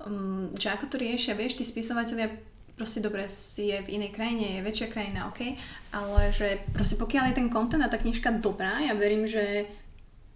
um, 0.00 0.48
že 0.56 0.72
ako 0.72 0.84
to 0.88 0.96
riešia, 0.96 1.36
vieš, 1.36 1.60
tí 1.60 1.64
spisovateľia 1.68 2.32
proste 2.76 3.00
dobre 3.00 3.26
si 3.26 3.70
je 3.70 3.78
v 3.82 4.00
inej 4.00 4.14
krajine, 4.14 4.58
je 4.58 4.66
väčšia 4.66 4.88
krajina, 4.90 5.28
OK, 5.30 5.56
ale 5.94 6.20
že 6.34 6.62
proste 6.74 6.98
pokiaľ 6.98 7.30
je 7.30 7.38
ten 7.38 7.48
content 7.48 7.82
a 7.82 7.92
tá 7.92 7.98
knižka 7.98 8.42
dobrá, 8.42 8.78
ja 8.82 8.94
verím, 8.94 9.26
že 9.26 9.66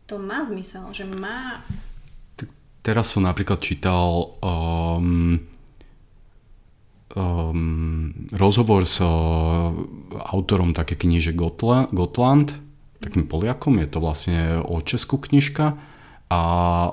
to 0.04 0.20
má 0.20 0.44
zmysel, 0.44 0.92
že 0.92 1.08
má... 1.08 1.64
Teraz 2.84 3.16
som 3.16 3.24
napríklad 3.24 3.64
čítal 3.64 4.36
um, 4.44 5.40
um, 7.16 8.12
rozhovor 8.36 8.84
s 8.84 9.00
uh, 9.00 9.08
autorom 10.28 10.76
také 10.76 10.92
kniže 10.92 11.32
Gotla, 11.32 11.88
Gotland, 11.88 12.52
takým 13.00 13.24
Poliakom, 13.24 13.80
je 13.80 13.88
to 13.88 13.98
vlastne 14.04 14.60
o 14.60 14.84
Česku 14.84 15.16
knižka 15.16 15.93
a 16.34 16.40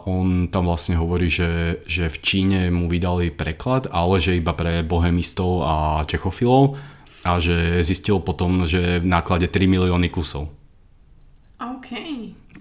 on 0.06 0.54
tam 0.54 0.70
vlastne 0.70 0.94
hovorí, 1.02 1.26
že, 1.34 1.82
že 1.90 2.14
v 2.14 2.18
Číne 2.22 2.60
mu 2.70 2.86
vydali 2.86 3.34
preklad, 3.34 3.90
ale 3.90 4.22
že 4.22 4.38
iba 4.38 4.54
pre 4.54 4.86
bohemistov 4.86 5.66
a 5.66 6.06
čechofilov 6.06 6.78
a 7.26 7.42
že 7.42 7.82
zistil 7.82 8.22
potom, 8.22 8.70
že 8.70 9.02
v 9.02 9.08
náklade 9.10 9.50
3 9.50 9.66
milióny 9.66 10.14
kusov. 10.14 10.54
OK. 11.58 11.90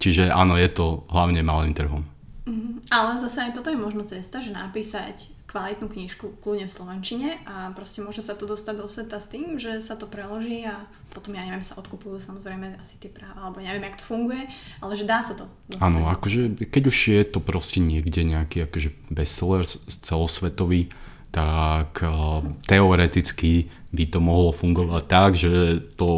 Čiže 0.01 0.33
áno, 0.33 0.57
je 0.57 0.73
to 0.73 1.05
hlavne 1.13 1.45
malým 1.45 1.77
trhom. 1.77 2.09
Mhm. 2.49 2.89
Ale 2.89 3.21
zase 3.21 3.45
aj 3.45 3.61
toto 3.61 3.69
je 3.69 3.77
možno 3.77 4.09
cesta, 4.09 4.41
že 4.41 4.57
napísať 4.57 5.29
kvalitnú 5.51 5.91
knižku 5.91 6.39
kľudne 6.39 6.71
v 6.71 6.77
Slovenčine 6.79 7.43
a 7.43 7.75
proste 7.75 8.07
môže 8.07 8.23
sa 8.23 8.39
to 8.39 8.47
dostať 8.47 8.75
do 8.79 8.87
sveta 8.87 9.19
s 9.19 9.27
tým, 9.35 9.59
že 9.59 9.83
sa 9.83 9.99
to 9.99 10.07
preloží 10.07 10.63
a 10.63 10.87
potom, 11.11 11.35
ja 11.35 11.43
neviem, 11.43 11.67
sa 11.67 11.75
odkupujú 11.75 12.23
samozrejme 12.23 12.79
asi 12.79 13.03
tie 13.03 13.11
práva, 13.11 13.51
alebo 13.51 13.59
neviem, 13.59 13.83
jak 13.83 13.99
to 13.99 14.07
funguje, 14.07 14.47
ale 14.79 14.93
že 14.95 15.11
dá 15.11 15.27
sa 15.27 15.35
to. 15.35 15.51
Áno, 15.83 16.07
akože 16.07 16.55
keď 16.71 16.83
už 16.87 16.99
je 17.03 17.23
to 17.27 17.43
proste 17.43 17.83
niekde 17.83 18.23
nejaký 18.23 18.71
akože 18.71 18.95
bestseller 19.11 19.67
celosvetový, 20.07 20.95
tak 21.35 21.99
uh, 21.99 22.47
teoreticky 22.71 23.75
by 23.91 24.07
to 24.07 24.23
mohlo 24.23 24.55
fungovať 24.55 25.05
tak, 25.11 25.31
že 25.35 25.83
to 25.99 26.09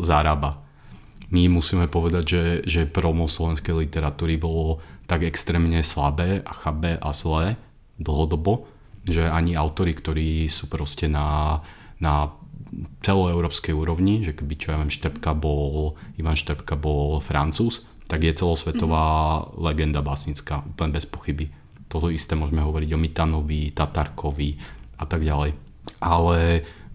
zarába. 0.00 0.64
My 1.28 1.44
musíme 1.52 1.92
povedať, 1.92 2.24
že, 2.24 2.44
že 2.64 2.80
promo 2.88 3.28
slovenskej 3.28 3.84
literatúry 3.84 4.40
bolo 4.40 4.80
tak 5.04 5.28
extrémne 5.28 5.84
slabé 5.84 6.40
a 6.40 6.52
chabé 6.56 6.96
a 6.96 7.12
zlé 7.12 7.60
dlhodobo, 8.00 8.77
že 9.12 9.24
ani 9.26 9.56
autory, 9.56 9.96
ktorí 9.96 10.46
sú 10.52 10.68
proste 10.68 11.08
na, 11.08 11.60
na 11.98 12.32
celoeurópskej 13.02 13.72
úrovni, 13.72 14.24
že 14.24 14.36
keby 14.36 14.54
čo 14.60 14.72
ja 14.72 14.80
viem, 14.80 14.92
Štrbka 14.92 15.32
bol, 15.32 15.96
Ivan 16.20 16.36
Štrbka 16.36 16.76
bol 16.76 17.18
francúz, 17.24 17.88
tak 18.08 18.24
je 18.24 18.32
celosvetová 18.32 19.04
mm. 19.04 19.44
legenda 19.60 20.00
básnická, 20.00 20.64
úplne 20.64 20.96
bez 20.96 21.04
pochyby. 21.04 21.52
Toto 21.88 22.12
isté 22.12 22.36
môžeme 22.36 22.60
hovoriť 22.64 22.90
o 22.92 23.00
Mitanovi, 23.00 23.72
Tatarkovi 23.72 24.50
a 25.00 25.04
tak 25.08 25.24
ďalej. 25.24 25.56
Ale 26.04 26.38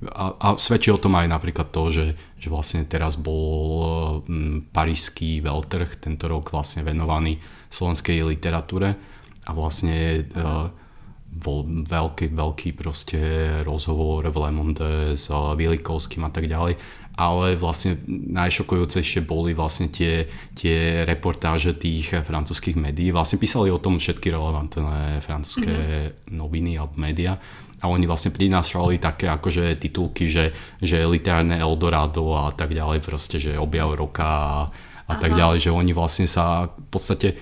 a, 0.09 0.25
a 0.37 0.47
svedčí 0.59 0.91
o 0.93 1.01
tom 1.01 1.15
aj 1.17 1.29
napríklad 1.29 1.73
to, 1.73 1.89
že, 1.89 2.05
že 2.37 2.47
vlastne 2.51 2.85
teraz 2.85 3.17
bol 3.17 4.21
m, 4.27 4.65
parížský 4.69 5.41
veľtrh 5.41 5.97
tento 6.01 6.29
rok 6.29 6.53
vlastne 6.53 6.85
venovaný 6.85 7.39
slovenskej 7.73 8.21
literatúre 8.21 8.93
a 9.43 9.51
vlastne 9.55 10.21
e, 10.21 10.41
bol 11.33 11.65
veľký, 11.65 12.29
veľký 12.29 12.69
proste 12.77 13.19
rozhovor 13.65 14.23
v 14.29 14.37
Le 14.37 14.51
Monde 14.53 14.89
s 15.17 15.27
Vilikovským 15.33 16.21
a 16.23 16.31
tak 16.31 16.45
ďalej, 16.45 16.77
ale 17.13 17.53
vlastne 17.53 18.01
najšokujúcejšie 18.09 19.21
boli 19.25 19.53
vlastne 19.53 19.89
tie, 19.89 20.25
tie 20.57 21.05
reportáže 21.05 21.77
tých 21.77 22.13
francúzských 22.25 22.77
médií. 22.77 23.13
Vlastne 23.13 23.37
písali 23.37 23.69
o 23.69 23.77
tom 23.77 24.01
všetky 24.01 24.33
relevantné 24.33 25.21
francúzske 25.21 25.69
mm-hmm. 25.69 26.33
noviny 26.33 26.77
alebo 26.77 26.97
médiá 26.97 27.37
a 27.83 27.91
oni 27.91 28.07
vlastne 28.07 28.31
prinášali 28.31 28.97
také 28.97 29.27
akože 29.27 29.75
titulky, 29.75 30.31
že, 30.31 30.55
že 30.79 31.03
literárne 31.03 31.59
Eldorado 31.59 32.31
a 32.31 32.55
tak 32.55 32.71
ďalej, 32.71 33.03
proste, 33.03 33.43
že 33.43 33.59
objav 33.59 33.91
roka 33.91 34.23
a, 34.23 34.57
a 35.11 35.13
tak 35.19 35.35
ďalej, 35.35 35.67
že 35.67 35.75
oni 35.75 35.91
vlastne 35.91 36.25
sa 36.25 36.71
v 36.71 36.87
podstate 36.87 37.35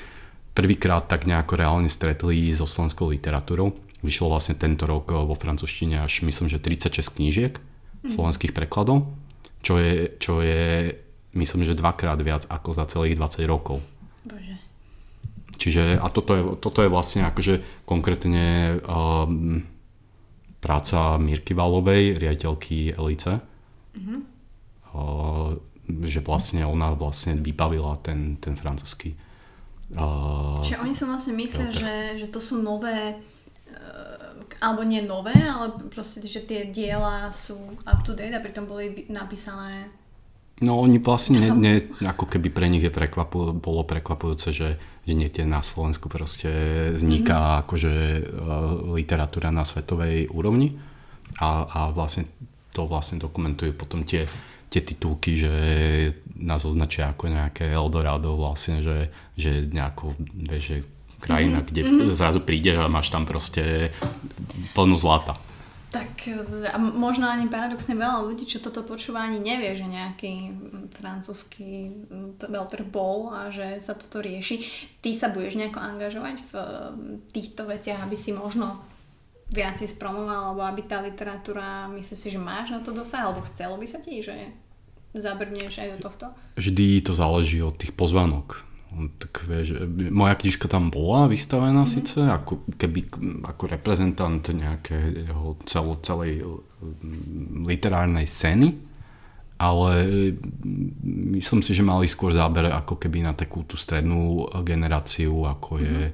prvýkrát 0.52 1.08
tak 1.08 1.28
nejako 1.28 1.56
reálne 1.56 1.88
stretli 1.88 2.52
so 2.52 2.68
slovenskou 2.68 3.12
literatúrou. 3.12 3.76
Vyšlo 4.02 4.34
vlastne 4.34 4.58
tento 4.58 4.90
rok 4.90 5.14
vo 5.14 5.36
francúzštine 5.38 6.02
až 6.02 6.26
myslím, 6.26 6.50
že 6.50 6.58
36 6.58 7.18
knížiek 7.18 7.54
slovenských 8.02 8.58
prekladov, 8.58 9.14
čo 9.62 9.78
je, 9.78 10.18
čo 10.18 10.42
je 10.42 10.90
myslím, 11.38 11.62
že 11.70 11.78
dvakrát 11.78 12.18
viac 12.18 12.50
ako 12.50 12.74
za 12.74 12.90
celých 12.90 13.14
20 13.14 13.46
rokov. 13.46 13.78
Bože. 14.26 14.58
Čiže 15.62 16.02
a 16.02 16.10
toto 16.10 16.32
je, 16.34 16.44
toto 16.58 16.82
je 16.82 16.90
vlastne 16.90 17.22
akože 17.30 17.86
konkrétne 17.86 18.78
um, 18.82 19.62
práca 20.58 21.22
Mirky 21.22 21.54
Valovej, 21.54 22.18
riaditeľky 22.18 22.98
Elice. 22.98 23.38
Mm-hmm. 23.94 24.20
Uh, 24.98 25.62
že 26.10 26.24
vlastne 26.24 26.66
ona 26.66 26.96
vlastne 26.96 27.38
vybavila 27.38 28.00
ten, 28.02 28.40
ten 28.42 28.56
francúzsky 28.56 29.14
Uh, 29.92 30.56
Čiže 30.60 30.80
oni 30.80 30.94
si 30.94 31.04
vlastne 31.04 31.34
myslia, 31.36 31.68
No, 31.68 31.72
tak- 31.72 31.82
že, 31.84 31.94
že 32.18 32.28
to 32.28 32.40
sú 32.40 32.60
nové, 32.60 33.20
eh, 33.68 34.56
alebo 34.60 34.82
nie 34.82 35.02
nové, 35.02 35.36
ale 35.36 35.76
proste, 35.90 36.24
že 36.24 36.42
tie 36.42 36.64
diela 36.66 37.28
sú 37.30 37.60
up 37.84 38.00
to 38.02 38.14
date 38.14 38.32
a 38.32 38.40
pritom 38.40 38.64
boli 38.64 39.04
napísané 39.08 39.92
No 40.62 40.78
oni 40.78 41.02
vlastne, 41.02 41.42
ne, 41.42 41.50
ne, 41.50 41.74
ako 42.06 42.30
keby 42.30 42.54
pre 42.54 42.70
nich 42.70 42.86
je 42.86 42.94
prekvapu, 42.94 43.50
bolo 43.52 43.82
prekvapujúce, 43.82 44.54
že, 44.54 44.78
že 45.04 45.14
niekde 45.18 45.42
na 45.42 45.60
Slovensku 45.60 46.06
proste 46.06 46.48
vzniká 46.94 47.34
Mhm. 47.34 47.42
mm-hmm. 47.42 47.62
akože 47.66 47.94
uh, 47.98 48.24
literatúra 48.94 49.50
na 49.50 49.66
svetovej 49.66 50.30
úrovni 50.30 50.78
a, 51.42 51.66
a 51.66 51.80
vlastne 51.90 52.30
to 52.72 52.86
vlastne 52.86 53.18
dokumentujú 53.18 53.74
potom 53.74 54.06
tie, 54.06 54.30
tie 54.72 54.80
titulky, 54.80 55.36
že 55.36 55.52
nás 56.40 56.64
označia 56.64 57.12
ako 57.12 57.28
nejaké 57.28 57.68
Eldorado 57.68 58.40
vlastne, 58.40 58.80
že, 58.80 59.12
že 59.36 59.68
nejako, 59.68 60.16
vieš, 60.48 60.64
že 60.64 60.78
krajina, 61.20 61.62
mm-hmm. 61.62 62.08
kde 62.08 62.18
zrazu 62.18 62.40
príde 62.42 62.74
a 62.74 62.88
máš 62.88 63.12
tam 63.12 63.28
proste 63.28 63.94
plnú 64.74 64.96
zlata. 64.96 65.36
Tak 65.92 66.24
e, 66.32 66.72
a 66.72 66.80
možno 66.80 67.28
ani 67.28 67.52
paradoxne 67.52 68.00
veľa 68.00 68.24
ľudí, 68.24 68.48
čo 68.48 68.64
toto 68.64 68.82
počúva, 68.88 69.28
ani 69.28 69.44
nevie, 69.44 69.76
že 69.76 69.86
nejaký 69.86 70.34
francúzsky 70.96 71.92
veľtrh 72.40 72.88
bol 72.88 73.36
a 73.36 73.52
že 73.52 73.78
sa 73.84 73.94
toto 73.94 74.24
rieši. 74.24 74.64
Ty 75.04 75.12
sa 75.12 75.28
budeš 75.30 75.60
nejako 75.60 75.84
angažovať 75.84 76.36
v 76.48 76.54
mm, 76.56 77.16
týchto 77.36 77.68
veciach, 77.68 78.08
aby 78.08 78.16
si 78.16 78.32
možno 78.32 78.80
viac 79.52 79.78
spromoval, 79.84 80.56
alebo 80.56 80.64
aby 80.64 80.88
tá 80.88 81.04
literatúra, 81.04 81.92
myslíš 81.92 82.18
si, 82.18 82.28
že 82.32 82.40
máš 82.40 82.72
na 82.72 82.80
to 82.80 82.96
dosah, 82.96 83.28
alebo 83.28 83.44
chcelo 83.52 83.76
by 83.76 83.88
sa 83.88 84.00
ti, 84.00 84.24
že 84.24 84.34
zabrneš 85.12 85.84
aj 85.84 86.00
do 86.00 86.00
tohto? 86.08 86.26
vždy 86.56 87.02
to 87.02 87.12
záleží 87.18 87.60
od 87.60 87.76
tých 87.76 87.92
pozvanok. 87.92 88.64
Tak 88.92 89.48
vieš, 89.48 89.88
moja 90.12 90.36
knižka 90.36 90.68
tam 90.68 90.92
bola 90.92 91.32
vystavená 91.32 91.88
mm-hmm. 91.88 91.96
síce, 91.96 92.20
ako 92.20 92.68
keby 92.76 93.08
ako 93.48 93.64
reprezentant 93.72 94.44
nejakého 94.44 95.56
celo, 95.64 95.96
celej 96.04 96.44
mm, 96.44 97.64
literárnej 97.64 98.28
scény, 98.28 98.76
ale 99.56 99.92
mm, 100.04 101.40
myslím 101.40 101.64
si, 101.64 101.72
že 101.72 101.88
mali 101.88 102.04
skôr 102.12 102.36
záber 102.36 102.68
ako 102.68 103.00
keby 103.00 103.24
na 103.24 103.32
takú 103.32 103.64
tú 103.64 103.80
strednú 103.80 104.44
generáciu, 104.60 105.48
ako 105.48 105.80
je, 105.80 106.12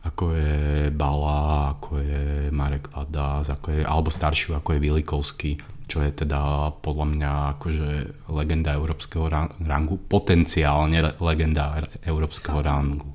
ako 0.00 0.32
je 0.32 0.88
Bala, 0.88 1.76
ako 1.76 2.00
je 2.00 2.48
Marek 2.48 2.88
Vadas, 2.88 3.52
ako 3.52 3.68
je, 3.76 3.80
alebo 3.84 4.08
staršiu, 4.08 4.56
ako 4.56 4.76
je 4.76 4.84
Vilikovský, 4.84 5.50
čo 5.84 6.00
je 6.00 6.10
teda 6.14 6.72
podľa 6.80 7.06
mňa 7.12 7.32
akože 7.58 7.88
legenda 8.32 8.72
európskeho 8.72 9.26
ra- 9.28 9.52
rangu, 9.60 10.00
potenciálne 10.00 11.04
le- 11.04 11.16
legenda 11.20 11.84
európskeho 12.00 12.64
rangu. 12.64 13.10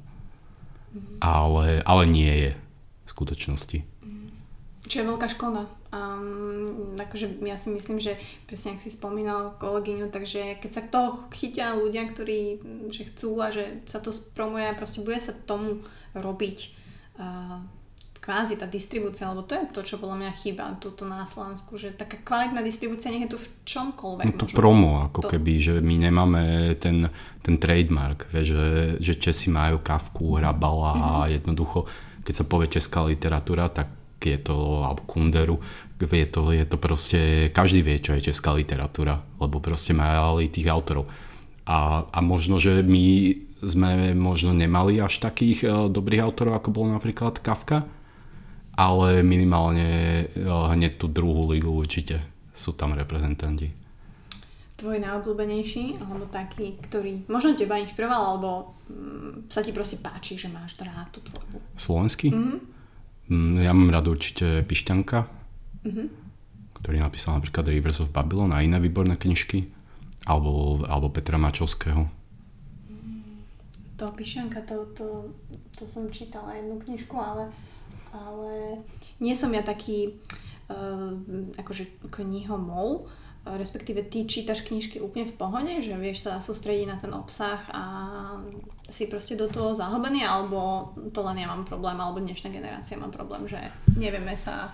Ale, 1.20 1.82
ale 1.82 2.04
nie 2.06 2.34
je 2.34 2.52
v 2.54 3.10
skutočnosti. 3.10 3.80
Čo 4.86 4.96
je 5.02 5.10
veľká 5.10 5.28
škoda. 5.34 5.66
Um, 5.90 6.94
akože 7.00 7.42
ja 7.42 7.58
si 7.58 7.72
myslím, 7.72 7.98
že 8.04 8.20
presne 8.46 8.76
ak 8.76 8.84
si 8.84 8.92
spomínal 8.94 9.58
kolegyňu, 9.58 10.12
takže 10.12 10.60
keď 10.62 10.72
sa 10.72 10.84
to 10.86 11.02
chytia 11.34 11.74
ľudia, 11.74 12.06
ktorí 12.06 12.60
že 12.92 13.08
chcú 13.10 13.40
a 13.42 13.50
že 13.50 13.82
sa 13.88 14.04
to 14.04 14.12
spromuje 14.12 14.68
a 14.68 14.78
proste 14.78 15.02
bude 15.02 15.18
sa 15.18 15.34
tomu 15.34 15.82
robiť 16.16 16.58
uh, 17.20 17.60
kvázi 18.26 18.58
tá 18.58 18.66
distribúcia, 18.66 19.30
lebo 19.30 19.46
to 19.46 19.54
je 19.54 19.70
to, 19.70 19.82
čo 19.86 20.02
podľa 20.02 20.26
mňa 20.26 20.32
chýba 20.34 20.74
tuto 20.82 21.06
na 21.06 21.30
Slovensku, 21.30 21.78
že 21.78 21.94
taká 21.94 22.18
kvalitná 22.26 22.66
distribúcia 22.66 23.14
nech 23.14 23.30
je 23.30 23.38
tu 23.38 23.40
v 23.40 23.48
čomkoľvek. 23.70 24.26
No 24.26 24.34
to 24.34 24.50
možno. 24.50 24.58
promo, 24.58 24.90
ako 25.06 25.20
To- 25.22 25.32
keby, 25.38 25.54
že 25.62 25.74
my 25.78 25.96
nemáme 26.10 26.42
ten, 26.82 27.06
ten 27.46 27.62
trademark, 27.62 28.26
vieš, 28.34 28.58
že, 28.58 28.66
že 28.98 29.14
Česi 29.22 29.54
majú 29.54 29.78
kavku, 29.78 30.42
hrabala 30.42 30.92
a 30.98 31.10
jednoducho, 31.30 31.86
keď 32.26 32.34
sa 32.34 32.50
povie 32.50 32.68
česká 32.74 33.06
literatúra, 33.06 33.70
tak 33.70 33.94
je 34.26 34.42
to, 34.42 34.82
alebo 34.82 35.06
kunderu, 35.06 35.62
je 36.02 36.26
to, 36.26 36.50
je 36.50 36.66
to 36.66 36.78
proste, 36.82 37.22
každý 37.54 37.86
vie, 37.86 38.02
čo 38.02 38.18
je 38.18 38.34
česká 38.34 38.58
literatúra, 38.58 39.22
lebo 39.38 39.62
proste 39.62 39.94
mali 39.94 40.50
tých 40.50 40.66
autorov. 40.66 41.06
A, 41.70 42.10
a 42.10 42.20
možno, 42.26 42.58
že 42.58 42.82
my 42.82 43.06
sme 43.66 44.14
možno 44.14 44.54
nemali 44.54 45.02
až 45.02 45.20
takých 45.20 45.60
eh, 45.66 45.72
dobrých 45.90 46.22
autorov, 46.22 46.62
ako 46.62 46.70
bol 46.72 46.86
napríklad 46.88 47.42
Kafka, 47.42 47.84
ale 48.78 49.26
minimálne 49.26 49.90
eh, 50.26 50.40
hneď 50.46 51.02
tú 51.02 51.10
druhú 51.10 51.50
ligu 51.50 51.68
určite 51.68 52.22
sú 52.54 52.72
tam 52.72 52.96
reprezentanti. 52.96 53.74
Tvoj 54.76 55.00
najobľúbenejší, 55.00 56.04
alebo 56.04 56.28
taký, 56.28 56.76
ktorý 56.84 57.24
možno 57.32 57.56
teba 57.56 57.80
inšpiroval, 57.80 58.22
alebo 58.36 58.76
mm, 58.92 59.48
sa 59.48 59.64
ti 59.64 59.72
proste 59.72 60.04
páči, 60.04 60.36
že 60.36 60.52
máš 60.52 60.76
rád 60.76 61.16
tú 61.16 61.24
tvorbu. 61.24 61.64
Slovenský? 61.80 62.28
Mm-hmm. 62.36 63.64
Ja 63.64 63.72
mám 63.72 63.90
rád 63.90 64.12
určite 64.12 64.62
Pišťanka, 64.68 65.32
Mhm. 65.86 66.04
ktorý 66.82 66.98
napísal 66.98 67.38
napríklad 67.38 67.66
Rivers 67.70 68.02
of 68.02 68.10
Babylon 68.10 68.54
a 68.54 68.62
iné 68.62 68.78
výborné 68.78 69.16
knižky, 69.16 69.70
alebo, 70.26 70.82
alebo 70.90 71.14
Petra 71.14 71.38
Mačovského. 71.38 72.10
To 73.96 74.12
Pišanka, 74.12 74.62
to, 74.68 74.92
to, 74.92 75.08
to 75.80 75.88
som 75.88 76.12
čítala 76.12 76.60
jednu 76.60 76.76
knižku, 76.84 77.16
ale, 77.16 77.48
ale 78.12 78.84
nie 79.24 79.32
som 79.40 79.56
ja 79.56 79.64
taký 79.64 80.20
uh, 80.68 81.16
akože 81.56 82.04
knihomol, 82.12 83.08
respektíve 83.46 84.02
ty 84.02 84.26
čítaš 84.26 84.66
knižky 84.66 84.98
úplne 84.98 85.30
v 85.30 85.38
pohode, 85.38 85.74
že 85.86 85.94
vieš 86.02 86.26
sa 86.26 86.42
sústrediť 86.42 86.88
na 86.90 86.98
ten 86.98 87.14
obsah 87.14 87.62
a 87.70 87.84
si 88.90 89.06
proste 89.06 89.38
do 89.38 89.46
toho 89.46 89.78
zahlbený, 89.78 90.26
alebo 90.26 90.92
to 91.14 91.22
len 91.22 91.46
ja 91.46 91.48
mám 91.48 91.62
problém, 91.62 91.94
alebo 92.02 92.18
dnešná 92.18 92.50
generácia 92.50 92.98
má 92.98 93.14
problém, 93.14 93.46
že 93.46 93.62
nevieme 93.94 94.34
sa... 94.34 94.74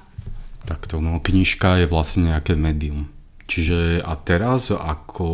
Takto, 0.63 1.03
no 1.03 1.19
knižka 1.19 1.83
je 1.83 1.91
vlastne 1.91 2.31
nejaké 2.31 2.55
médium. 2.55 3.11
Čiže 3.51 4.07
a 4.07 4.15
teraz, 4.15 4.71
ako 4.71 5.27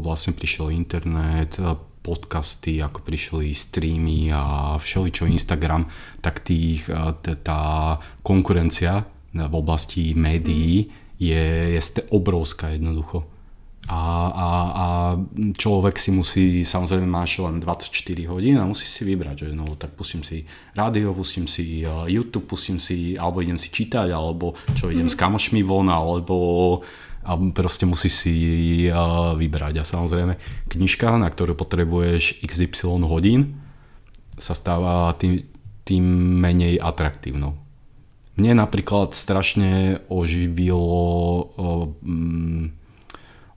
vlastne 0.00 0.32
prišiel 0.32 0.72
internet, 0.72 1.60
podcasty, 2.04 2.84
ako 2.84 3.00
prišli 3.00 3.56
streamy 3.56 4.28
a 4.28 4.76
všeličo 4.76 5.24
Instagram, 5.24 5.88
tak 6.20 6.44
tých, 6.44 6.84
t- 7.24 7.40
tá 7.40 7.96
konkurencia 8.20 9.08
v 9.32 9.54
oblasti 9.56 10.12
médií 10.12 10.92
je, 11.16 11.74
je 11.74 11.80
ste- 11.80 12.04
obrovská 12.12 12.76
jednoducho. 12.76 13.24
A, 13.84 14.00
a, 14.32 14.48
a 14.72 14.86
človek 15.60 16.00
si 16.00 16.08
musí, 16.08 16.64
samozrejme 16.64 17.04
máš 17.04 17.36
len 17.44 17.60
24 17.60 17.92
hodín 18.32 18.56
a 18.56 18.64
musí 18.64 18.88
si 18.88 19.04
vybrať, 19.04 19.44
že 19.44 19.48
no 19.52 19.76
tak 19.76 19.92
pustím 19.92 20.24
si 20.24 20.48
rádio, 20.72 21.12
pustím 21.12 21.44
si 21.44 21.84
uh, 21.84 22.08
YouTube, 22.08 22.48
pustím 22.48 22.80
si, 22.80 23.12
alebo 23.20 23.44
idem 23.44 23.60
si 23.60 23.68
čítať, 23.68 24.08
alebo 24.08 24.56
čo 24.72 24.88
idem 24.88 25.04
s 25.04 25.20
kamošmi 25.20 25.60
von, 25.60 25.92
alebo 25.92 26.80
a 27.24 27.32
proste 27.56 27.88
musí 27.88 28.12
si 28.12 28.34
vybrať. 29.34 29.80
A 29.80 29.84
samozrejme 29.84 30.36
knižka, 30.68 31.16
na 31.16 31.32
ktorú 31.32 31.56
potrebuješ 31.56 32.44
XY 32.44 33.08
hodín, 33.08 33.58
sa 34.36 34.52
stáva 34.52 35.10
tým, 35.16 35.42
tým 35.88 36.04
menej 36.38 36.78
atraktívnou. 36.78 37.56
Mne 38.34 38.66
napríklad 38.66 39.14
strašne 39.14 40.02
oživilo 40.10 41.54
mm, 42.02 42.84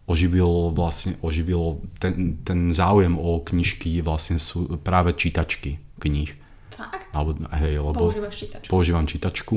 oživil 0.07 0.71
vlastne 0.71 1.19
oživil 1.19 1.83
ten, 1.99 2.39
ten 2.45 2.71
záujem 2.71 3.19
o 3.19 3.43
knižky 3.43 3.99
vlastne 3.99 4.39
sú 4.39 4.79
práve 4.79 5.11
čítačky 5.17 5.81
kníh. 5.99 6.31
Fakt? 6.77 7.09
Alebo, 7.11 7.33
hej, 7.57 7.81
lebo 7.81 7.97
Používaš 7.97 8.35
čítačku. 8.37 8.69
používam 8.69 9.05
čítačku 9.09 9.55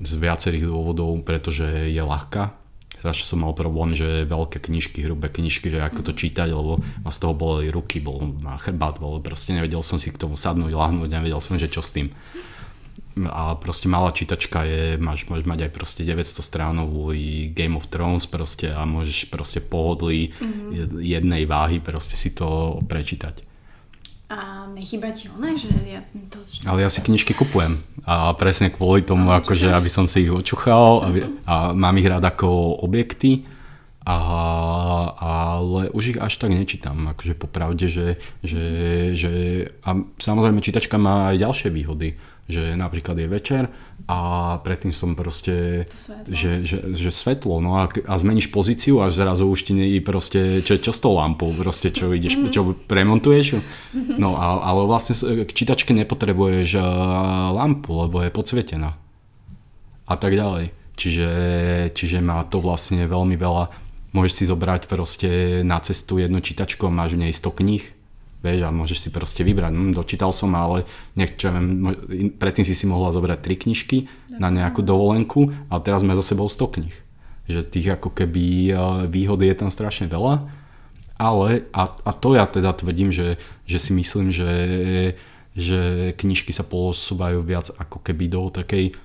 z 0.00 0.12
viacerých 0.16 0.64
dôvodov, 0.72 1.20
pretože 1.20 1.92
je 1.92 2.00
ľahká. 2.02 2.61
Strašne 3.02 3.34
som 3.34 3.42
mal 3.42 3.50
problém, 3.50 3.98
že 3.98 4.22
veľké 4.30 4.62
knižky, 4.62 5.02
hrubé 5.02 5.26
knižky, 5.26 5.74
že 5.74 5.82
ako 5.82 6.06
to 6.06 6.12
čítať, 6.14 6.54
lebo 6.54 6.78
ma 7.02 7.10
z 7.10 7.18
toho 7.18 7.34
boleli 7.34 7.66
ruky, 7.66 7.98
bol 7.98 8.22
ma 8.22 8.54
chrbát, 8.62 9.02
bol, 9.02 9.18
proste 9.18 9.50
nevedel 9.58 9.82
som 9.82 9.98
si 9.98 10.14
k 10.14 10.22
tomu 10.22 10.38
sadnúť, 10.38 10.70
lahnúť, 10.70 11.10
nevedel 11.10 11.42
som, 11.42 11.58
že 11.58 11.66
čo 11.66 11.82
s 11.82 11.98
tým. 11.98 12.14
A 13.26 13.58
proste 13.58 13.90
malá 13.90 14.14
čítačka 14.14 14.62
je, 14.62 15.02
máš, 15.02 15.26
môžeš 15.26 15.50
mať 15.50 15.66
aj 15.66 15.70
proste 15.74 16.06
900 16.06 16.46
stránovú 16.46 17.10
Game 17.50 17.74
of 17.74 17.90
Thrones 17.90 18.30
proste 18.30 18.70
a 18.70 18.86
môžeš 18.86 19.34
proste 19.34 19.58
pohodlí 19.58 20.30
mm-hmm. 20.30 21.02
jednej 21.02 21.42
váhy 21.42 21.82
proste 21.82 22.14
si 22.14 22.30
to 22.30 22.78
prečítať. 22.86 23.51
A 24.72 24.80
nechyba 24.80 25.12
ti 25.12 25.28
ona, 25.28 25.52
že 25.52 25.68
ja 25.84 26.00
to... 26.32 26.40
Ale 26.64 26.80
ja 26.80 26.88
si 26.88 27.04
knižky 27.04 27.36
kupujem. 27.36 27.76
A 28.08 28.32
presne 28.32 28.72
kvôli 28.72 29.04
tomu, 29.04 29.28
A 29.28 29.44
akože, 29.44 29.68
aby 29.68 29.92
som 29.92 30.08
si 30.08 30.24
ich 30.24 30.32
očuchal 30.32 31.04
a, 31.04 31.08
a 31.44 31.54
mám 31.76 31.92
ich 32.00 32.08
rád 32.08 32.24
ako 32.24 32.80
objekty, 32.80 33.44
a, 34.08 34.16
ale 35.20 35.92
už 35.92 36.16
ich 36.16 36.18
až 36.18 36.40
tak 36.40 36.56
nečítam, 36.56 37.04
akože 37.04 37.36
popravde, 37.36 37.92
že, 37.92 38.16
že, 38.40 38.64
že 39.12 39.32
a 39.84 39.92
samozrejme 40.16 40.64
čítačka 40.64 40.96
má 40.96 41.36
aj 41.36 41.44
ďalšie 41.44 41.68
výhody, 41.68 42.16
že 42.48 42.72
napríklad 42.72 43.20
je 43.20 43.28
večer 43.28 43.62
a 44.10 44.18
predtým 44.60 44.90
som 44.90 45.14
proste, 45.14 45.86
svetlo. 45.88 46.34
že, 46.34 46.50
že, 46.66 46.78
že 46.92 47.10
svetlo, 47.10 47.62
no 47.62 47.78
a, 47.78 47.86
a 47.86 48.14
zmeníš 48.18 48.50
pozíciu 48.50 48.98
a 48.98 49.08
zrazu 49.08 49.46
už 49.46 49.70
ti 49.70 49.72
nie 49.72 50.02
proste, 50.02 50.58
čo, 50.60 50.74
čo 50.76 50.90
s 50.90 50.98
tou 50.98 51.14
lampou, 51.14 51.54
proste 51.54 51.94
čo 51.94 52.10
ideš, 52.10 52.36
Mhm. 52.36 52.50
čo 52.50 52.60
premontuješ, 52.86 53.62
no 54.18 54.34
a, 54.34 54.58
ale 54.64 54.84
vlastne 54.84 55.14
k 55.14 55.50
čítačke 55.50 55.94
nepotrebuješ 55.94 56.68
eh, 56.76 56.82
lampu, 57.52 57.94
lebo 57.94 58.20
je 58.20 58.30
podsvietená 58.30 58.98
a 60.02 60.14
tak 60.18 60.34
ďalej. 60.34 60.74
Čiže, 60.92 61.28
čiže 61.96 62.18
má 62.20 62.44
to 62.44 62.60
vlastne 62.60 63.08
veľmi 63.08 63.34
veľa, 63.34 63.72
môžeš 64.12 64.32
si 64.34 64.44
zobrať 64.44 64.82
proste 64.86 65.30
na 65.64 65.80
cestu 65.80 66.20
jednu 66.20 66.44
čítačku 66.44 66.84
a 66.84 66.92
máš 66.92 67.16
v 67.16 67.26
nej 67.26 67.32
100 67.32 67.48
kníh, 67.48 67.84
vieš, 68.42 68.66
a 68.66 68.74
môžeš 68.74 68.98
si 68.98 69.08
proste 69.14 69.46
vybrať, 69.46 69.72
hm, 69.72 69.92
dočítal 69.94 70.34
som, 70.34 70.50
ale 70.58 70.84
nech, 71.14 71.38
čo 71.38 71.48
ja 71.48 71.56
viem, 71.56 71.86
predtým 72.36 72.66
si 72.66 72.74
si 72.74 72.84
mohla 72.90 73.14
zobrať 73.14 73.38
3 73.38 73.62
knižky 73.64 74.10
na 74.36 74.50
nejakú 74.50 74.82
dovolenku, 74.82 75.54
ale 75.70 75.80
teraz 75.80 76.02
máme 76.02 76.18
za 76.18 76.34
sebou 76.34 76.50
100 76.50 76.74
kníh. 76.74 76.96
Že 77.46 77.60
tých 77.70 77.88
ako 77.94 78.10
keby 78.10 78.44
eh, 78.70 78.76
výhod 79.06 79.40
je 79.40 79.54
tam 79.54 79.70
strašne 79.70 80.10
veľa, 80.10 80.62
ale, 81.22 81.70
a, 81.70 81.86
a 81.86 82.10
to 82.10 82.34
ja 82.34 82.50
teda 82.50 82.74
tvrdím, 82.74 83.14
že, 83.14 83.38
že 83.62 83.78
si 83.78 83.94
myslím, 83.94 84.34
že, 84.34 84.52
že 85.54 86.12
knižky 86.18 86.50
sa 86.50 86.66
posúvajú 86.66 87.46
viac 87.46 87.70
ako 87.78 88.02
keby 88.02 88.26
do 88.26 88.50
takej 88.50 88.98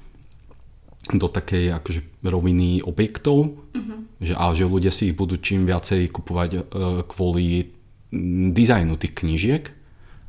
do 1.07 1.31
takej 1.31 1.71
akože 1.71 2.01
roviny 2.19 2.83
objektov, 2.83 3.55
že, 4.19 4.35
ale 4.35 4.53
že 4.59 4.67
ľudia 4.67 4.91
si 4.91 5.07
ich 5.07 5.15
budú 5.15 5.39
čím 5.39 5.63
viacej 5.63 6.11
kupovať 6.11 6.49
e, 6.51 6.59
kvôli 7.07 7.76
dizajnu 8.53 8.95
tých 8.95 9.13
knížiek, 9.13 9.63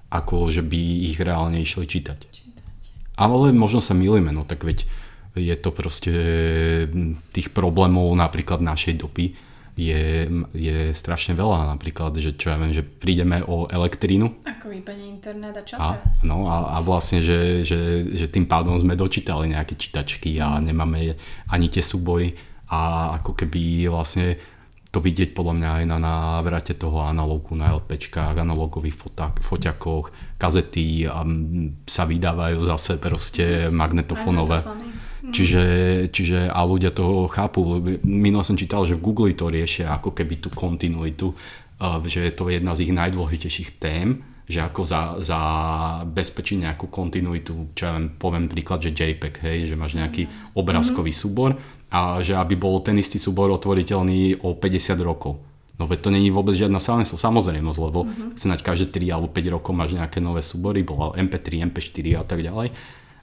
ako 0.09 0.49
že 0.49 0.65
by 0.65 0.81
ich 1.13 1.19
reálne 1.21 1.61
išli 1.61 1.85
čítať. 1.85 2.19
Ale 3.19 3.51
možno 3.51 3.83
sa 3.83 3.99
milíme, 3.99 4.31
no 4.31 4.47
tak 4.47 4.63
veď 4.63 4.87
je 5.39 5.57
to 5.59 5.71
proste 5.71 6.15
mm, 6.89 7.31
tých 7.31 7.55
problémov 7.55 8.11
napríklad 8.15 8.59
našej 8.59 8.99
doby 8.99 9.35
je, 9.79 10.27
je 10.59 10.79
strašne 10.91 11.39
veľa. 11.39 11.71
Napríklad, 11.71 12.19
že 12.19 12.35
čo 12.35 12.51
ja 12.51 12.59
viem, 12.59 12.75
že 12.75 12.83
prídeme 12.83 13.47
o 13.47 13.71
elektrínu 13.71 14.43
Ako 14.43 14.75
vypadne 14.75 15.07
internet 15.07 15.55
a 15.55 15.63
čo 15.63 15.79
a, 15.79 15.95
teraz? 15.95 16.19
no, 16.27 16.51
a, 16.51 16.75
a 16.75 16.79
vlastne, 16.83 17.23
že, 17.23 17.63
že, 17.63 18.03
že 18.11 18.27
tým 18.27 18.51
pádom 18.51 18.75
sme 18.75 18.99
dočítali 18.99 19.55
nejaké 19.55 19.79
čítačky 19.79 20.43
a 20.43 20.59
nemáme 20.59 21.15
ani 21.55 21.71
tie 21.71 21.83
súbory 21.85 22.35
a 22.69 23.15
ako 23.23 23.39
keby 23.39 23.87
vlastne 23.87 24.35
to 24.89 25.05
vidieť 25.05 25.37
podľa 25.37 25.55
mňa 25.61 25.71
aj 25.81 25.85
na 25.85 25.99
návrate 26.01 26.73
toho 26.73 27.05
analogu 27.05 27.53
na 27.53 27.77
LPčkách, 27.77 28.41
analogových 28.41 28.97
foták, 28.97 29.35
foťakoch, 29.37 30.39
kazety 30.41 31.05
a 31.05 31.21
sa 31.85 32.09
vydávajú 32.09 32.65
zase 32.65 32.97
proste 32.97 33.69
magnetofónové. 33.69 34.65
Magnetofóny. 34.65 34.97
Čiže, 35.29 35.65
čiže 36.09 36.49
a 36.49 36.61
ľudia 36.65 36.89
to 36.95 37.29
chápu. 37.29 37.61
Minul 38.07 38.41
som 38.41 38.57
čítal, 38.57 38.89
že 38.89 38.97
v 38.97 39.05
Google 39.13 39.37
to 39.37 39.53
riešia 39.53 39.93
ako 39.93 40.17
keby 40.17 40.41
tú 40.41 40.49
kontinuitu, 40.49 41.37
uh, 41.37 42.01
že 42.01 42.25
je 42.25 42.33
to 42.33 42.49
jedna 42.49 42.73
z 42.73 42.89
ich 42.89 42.93
najdôležitejších 42.97 43.77
tém, 43.77 44.25
že 44.49 44.65
ako 44.65 44.81
za, 44.89 45.03
za 45.21 45.41
bezpečiť 46.09 46.65
nejakú 46.65 46.89
kontinuitu, 46.89 47.77
čo 47.77 47.83
ja 47.85 47.93
viem, 47.93 48.17
poviem 48.17 48.49
príklad, 48.49 48.81
že 48.81 48.97
JPEG, 48.97 49.45
hej, 49.45 49.59
že 49.69 49.77
máš 49.77 50.01
nejaký 50.01 50.57
obrázkový 50.57 51.13
súbor 51.13 51.61
a 51.89 52.21
že 52.21 52.37
aby 52.37 52.55
bol 52.55 52.81
ten 52.85 52.97
istý 53.01 53.17
súbor 53.17 53.49
otvoriteľný 53.53 54.45
o 54.45 54.53
50 54.57 54.99
rokov. 55.01 55.41
No 55.79 55.87
veď 55.87 55.99
to 56.05 56.11
není 56.11 56.29
vôbec 56.35 56.59
žiadna 56.59 56.83
samozrejmosť, 56.83 57.79
lebo 57.79 58.03
mm-hmm. 58.03 58.35
snáď 58.35 58.67
každé 58.67 58.87
3 58.99 59.15
alebo 59.15 59.31
5 59.31 59.55
rokov 59.55 59.73
máš 59.73 59.95
nejaké 59.95 60.19
nové 60.19 60.43
súbory, 60.43 60.83
bola 60.83 61.15
MP3, 61.15 61.71
MP4 61.71 62.19
a 62.19 62.25
tak 62.27 62.43
ďalej. 62.43 62.75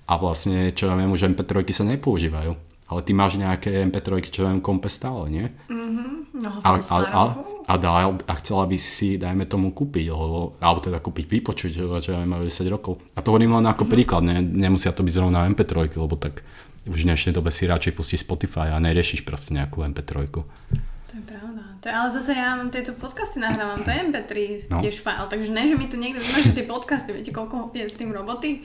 A 0.06 0.14
vlastne, 0.16 0.72
čo 0.72 0.88
ja 0.88 0.96
viem, 0.96 1.12
už 1.12 1.36
MP3 1.36 1.68
sa 1.76 1.84
nepoužívajú. 1.84 2.56
Ale 2.86 3.00
ty 3.02 3.18
máš 3.18 3.42
nejaké 3.42 3.82
MP3, 3.90 4.30
čo 4.30 4.46
ja 4.46 4.54
viem, 4.54 4.62
kompe 4.62 4.88
stále, 4.88 5.26
nie? 5.28 5.46
No, 5.68 6.50
A, 6.62 6.78
a, 6.78 6.80
a, 6.80 6.98
a, 7.02 7.24
a, 7.66 7.74
dá, 7.82 8.14
a 8.14 8.34
chcela 8.38 8.70
by 8.70 8.78
si, 8.78 9.18
dajme 9.18 9.50
tomu, 9.50 9.74
kúpiť, 9.74 10.14
alebo, 10.14 10.54
alebo 10.62 10.80
teda 10.86 11.02
kúpiť, 11.02 11.26
vypočuť, 11.26 11.72
čo 11.76 12.10
ja 12.14 12.22
viem, 12.22 12.30
majú 12.30 12.46
10 12.46 12.70
rokov. 12.70 13.02
A 13.18 13.26
to 13.26 13.34
hovorím 13.34 13.58
len 13.58 13.66
ako 13.66 13.90
príklad, 13.90 14.22
ne, 14.22 14.38
nemusia 14.40 14.94
to 14.94 15.02
byť 15.02 15.14
zrovna 15.18 15.50
MP3, 15.50 15.98
lebo 15.98 16.14
tak 16.14 16.46
už 16.86 16.98
v 17.02 17.08
dnešnej 17.10 17.34
dobe 17.34 17.50
si 17.50 17.66
radšej 17.66 17.94
pustíš 17.98 18.22
Spotify 18.26 18.70
a 18.70 18.78
neriešiš 18.78 19.26
proste 19.26 19.58
nejakú 19.58 19.82
MP3. 19.82 20.30
To 20.30 21.14
je 21.18 21.24
pravda. 21.26 21.64
To 21.82 21.86
je, 21.90 21.94
ale 21.94 22.10
zase 22.14 22.32
ja 22.38 22.54
mám 22.58 22.70
tieto 22.70 22.94
podcasty 22.94 23.42
nahrávam, 23.42 23.82
to 23.82 23.90
je 23.90 24.00
MP3 24.06 24.34
No. 24.70 24.82
tiež 24.82 25.02
file, 25.02 25.26
takže 25.26 25.50
ne, 25.50 25.64
že 25.70 25.76
mi 25.78 25.88
tu 25.90 25.98
niekto 25.98 26.22
vymaže 26.22 26.52
tie 26.54 26.66
podcasty, 26.66 27.14
viete 27.14 27.34
koľko 27.34 27.74
je 27.74 27.90
s 27.90 27.98
tým 27.98 28.14
roboty. 28.14 28.62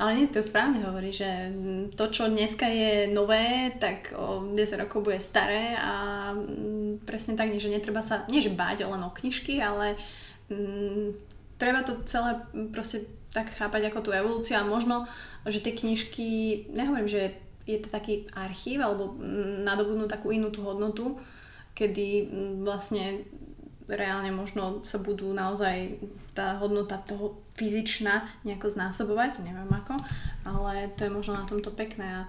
Ale 0.00 0.18
nie, 0.18 0.26
to 0.26 0.42
správne 0.42 0.82
hovorí, 0.82 1.14
že 1.14 1.52
to, 1.94 2.10
čo 2.10 2.26
dneska 2.26 2.66
je 2.66 3.06
nové, 3.12 3.70
tak 3.78 4.10
o 4.18 4.50
10 4.50 4.82
rokov 4.82 5.06
bude 5.06 5.22
staré 5.22 5.78
a 5.78 5.92
mm, 6.34 7.06
presne 7.06 7.38
tak, 7.38 7.54
nie, 7.54 7.62
že 7.62 7.70
netreba 7.70 8.02
sa, 8.02 8.26
nie 8.26 8.42
že 8.42 8.50
báť 8.50 8.82
len 8.82 8.98
o 8.98 9.14
knižky, 9.14 9.62
ale 9.62 9.94
mm, 10.50 11.14
treba 11.54 11.86
to 11.86 12.02
celé 12.08 12.34
proste 12.74 13.06
tak 13.30 13.54
chápať 13.54 13.94
ako 13.94 13.98
tú 14.02 14.10
evolúciu 14.10 14.58
a 14.58 14.66
možno, 14.66 15.06
že 15.46 15.62
tie 15.62 15.70
knižky, 15.70 16.28
nehovorím, 16.74 17.06
že 17.06 17.38
je 17.66 17.78
to 17.78 17.88
taký 17.88 18.26
archív 18.34 18.82
alebo 18.82 19.14
mm, 19.14 19.62
nadobudnú 19.62 20.10
takú 20.10 20.34
inú 20.34 20.50
tú 20.50 20.66
hodnotu, 20.66 21.18
kedy 21.72 22.28
mm, 22.28 22.52
vlastne 22.66 23.22
reálne 23.90 24.30
možno 24.30 24.80
sa 24.86 25.02
budú 25.02 25.30
naozaj 25.34 25.98
tá 26.32 26.56
hodnota 26.62 26.96
toho 27.02 27.42
fyzičná 27.58 28.24
nejako 28.46 28.72
znásobovať, 28.72 29.44
neviem 29.44 29.68
ako, 29.68 30.00
ale 30.48 30.88
to 30.96 31.04
je 31.06 31.12
možno 31.12 31.36
na 31.36 31.44
tomto 31.44 31.74
pekné. 31.74 32.08
A 32.08 32.22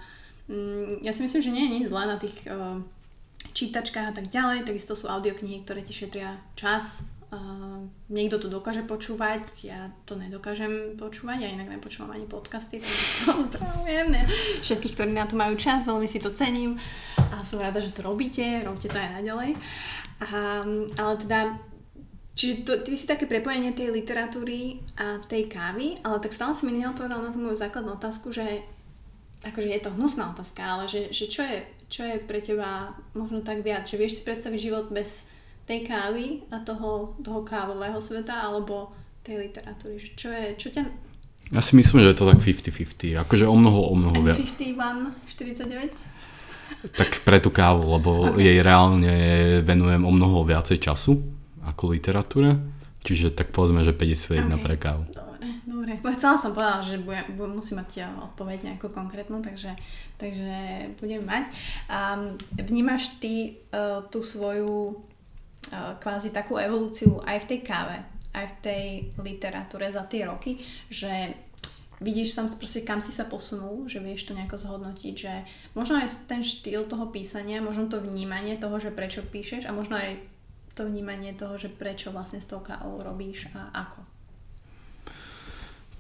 mm, 0.52 1.06
ja 1.06 1.12
si 1.16 1.24
myslím, 1.24 1.42
že 1.42 1.54
nie 1.54 1.64
je 1.66 1.74
nič 1.80 1.86
zlé 1.88 2.04
na 2.10 2.18
tých 2.20 2.36
uh, 2.50 2.82
čítačkách 3.56 4.12
a 4.12 4.16
tak 4.16 4.28
ďalej, 4.28 4.68
takisto 4.68 4.98
sú 4.98 5.08
audioknihy, 5.08 5.64
ktoré 5.64 5.86
ti 5.86 5.96
šetria 5.96 6.42
čas, 6.58 7.08
uh, 7.34 7.82
niekto 8.14 8.38
to 8.38 8.48
dokáže 8.48 8.86
počúvať, 8.86 9.42
ja 9.66 9.90
to 10.06 10.14
nedokážem 10.14 10.94
počúvať, 10.94 11.44
ja 11.44 11.50
inak 11.50 11.74
nepočúvam 11.74 12.14
ani 12.14 12.30
podcasty, 12.30 12.78
takže 12.78 13.08
pozdravujem 13.34 14.08
ne? 14.14 14.24
všetkých, 14.62 14.94
ktorí 14.94 15.12
na 15.12 15.26
to 15.26 15.34
majú 15.34 15.58
čas, 15.58 15.90
veľmi 15.90 16.06
si 16.06 16.22
to 16.22 16.30
cením 16.38 16.78
a 17.18 17.42
som 17.42 17.58
rada, 17.58 17.82
že 17.82 17.92
to 17.92 18.06
robíte, 18.06 18.62
robte 18.62 18.86
to 18.86 18.98
aj 18.98 19.20
naďalej. 19.20 19.58
A, 20.24 20.62
ale 21.02 21.14
teda, 21.18 21.40
čiže 22.38 22.54
to, 22.64 22.72
ty 22.86 22.94
si 22.94 23.10
také 23.10 23.26
prepojenie 23.26 23.74
tej 23.74 23.90
literatúry 23.90 24.80
a 24.96 25.18
tej 25.20 25.50
kávy, 25.50 25.98
ale 26.06 26.22
tak 26.22 26.32
stále 26.38 26.54
si 26.54 26.70
mi 26.70 26.78
neodpovedal 26.78 27.20
na 27.20 27.34
tú 27.34 27.42
moju 27.42 27.58
základnú 27.58 27.98
otázku, 27.98 28.30
že 28.30 28.62
akože 29.44 29.68
je 29.68 29.82
to 29.84 29.92
hnusná 29.92 30.32
otázka, 30.32 30.64
ale 30.64 30.88
že, 30.88 31.12
že 31.12 31.28
čo, 31.28 31.44
je, 31.44 31.68
čo 31.92 32.08
je 32.08 32.16
pre 32.24 32.40
teba 32.40 32.96
možno 33.12 33.44
tak 33.44 33.60
viac, 33.60 33.84
že 33.84 34.00
vieš 34.00 34.22
si 34.22 34.26
predstaviť 34.26 34.60
život 34.72 34.88
bez 34.88 35.28
tej 35.64 35.80
kávy 35.88 36.44
a 36.52 36.60
toho, 36.60 37.16
toho 37.24 37.42
kávového 37.48 38.00
sveta 38.04 38.44
alebo 38.44 38.92
tej 39.24 39.48
literatúry, 39.48 39.96
že 39.96 40.10
čo 40.20 40.30
je, 40.30 40.46
čo 40.60 40.68
ťa... 40.76 40.84
Ja 41.52 41.62
si 41.64 41.80
myslím, 41.80 42.04
že 42.04 42.12
je 42.12 42.18
to 42.20 42.28
tak 42.28 42.40
50-50, 42.44 43.24
akože 43.24 43.46
o 43.48 43.56
mnoho, 43.56 43.82
o 43.88 43.96
mnoho 43.96 44.20
viac. 44.20 44.38
51, 44.40 45.16
49? 45.28 46.14
Tak 47.00 47.24
pre 47.24 47.40
tú 47.40 47.48
kávu, 47.48 47.96
lebo 47.96 48.36
okay. 48.36 48.44
jej 48.52 48.60
reálne 48.60 49.16
venujem 49.64 50.04
o 50.04 50.12
mnoho 50.12 50.44
viacej 50.44 50.84
času 50.84 51.24
ako 51.64 51.96
literatúre. 51.96 52.60
Čiže 53.04 53.36
tak 53.36 53.52
povedzme, 53.56 53.84
že 53.84 53.96
51 53.96 54.48
okay. 54.48 54.56
Ok. 54.56 54.64
pre 54.64 54.76
kávu. 54.76 55.04
Dobre, 55.12 55.48
dobre. 55.64 55.92
Chcela 56.16 56.36
som 56.40 56.52
povedala, 56.52 56.84
že 56.84 57.00
budem, 57.00 57.24
budem, 57.36 57.54
musím 57.56 57.80
mať 57.80 58.08
odpoveď 58.32 58.60
nejakú 58.68 58.88
konkrétnu, 58.92 59.40
takže, 59.40 59.76
takže 60.20 60.92
budem 61.00 61.24
mať. 61.24 61.52
A 61.88 62.20
vnímaš 62.60 63.20
ty 63.20 63.60
uh, 63.72 64.04
tú 64.08 64.24
svoju 64.24 65.00
kvázi 65.72 66.30
takú 66.36 66.60
evolúciu 66.60 67.24
aj 67.24 67.46
v 67.46 67.50
tej 67.56 67.60
káve, 67.64 67.98
aj 68.34 68.46
v 68.50 68.56
tej 68.62 68.86
literatúre 69.22 69.88
za 69.88 70.04
tie 70.10 70.28
roky, 70.28 70.60
že 70.90 71.34
vidíš 72.04 72.36
tam 72.36 72.52
proste, 72.52 72.84
kam 72.84 73.00
si 73.00 73.16
sa 73.16 73.30
posunul, 73.30 73.88
že 73.88 74.04
vieš 74.04 74.28
to 74.28 74.36
nejako 74.36 74.60
zhodnotiť, 74.60 75.14
že 75.16 75.34
možno 75.78 76.04
aj 76.04 76.28
ten 76.28 76.44
štýl 76.44 76.84
toho 76.84 77.08
písania, 77.10 77.64
možno 77.64 77.88
to 77.88 78.04
vnímanie 78.04 78.60
toho, 78.60 78.76
že 78.78 78.92
prečo 78.92 79.24
píšeš 79.24 79.66
a 79.66 79.72
možno 79.72 79.96
aj 79.96 80.20
to 80.74 80.90
vnímanie 80.90 81.32
toho, 81.38 81.56
že 81.56 81.70
prečo 81.70 82.10
vlastne 82.10 82.42
s 82.42 82.50
tou 82.50 82.60
kávou 82.60 83.00
robíš 83.00 83.48
a 83.54 83.70
ako. 83.72 84.13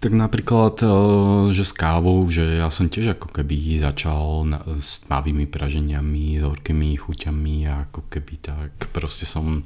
Tak 0.03 0.11
napríklad, 0.11 0.83
eh, 0.83 0.91
že 1.55 1.63
s 1.63 1.71
kávou, 1.71 2.27
že 2.27 2.59
ja 2.59 2.67
som 2.67 2.91
tiež 2.91 3.15
ako 3.15 3.31
keby 3.31 3.79
začal 3.79 4.43
na, 4.43 4.59
s 4.83 5.07
tmavými 5.07 5.47
praženiami, 5.47 6.37
s 6.37 6.43
horkými 6.43 6.99
chuťami 6.99 7.71
a 7.71 7.87
ako 7.87 8.11
keby 8.11 8.35
tak 8.43 8.75
proste 8.91 9.23
som 9.23 9.63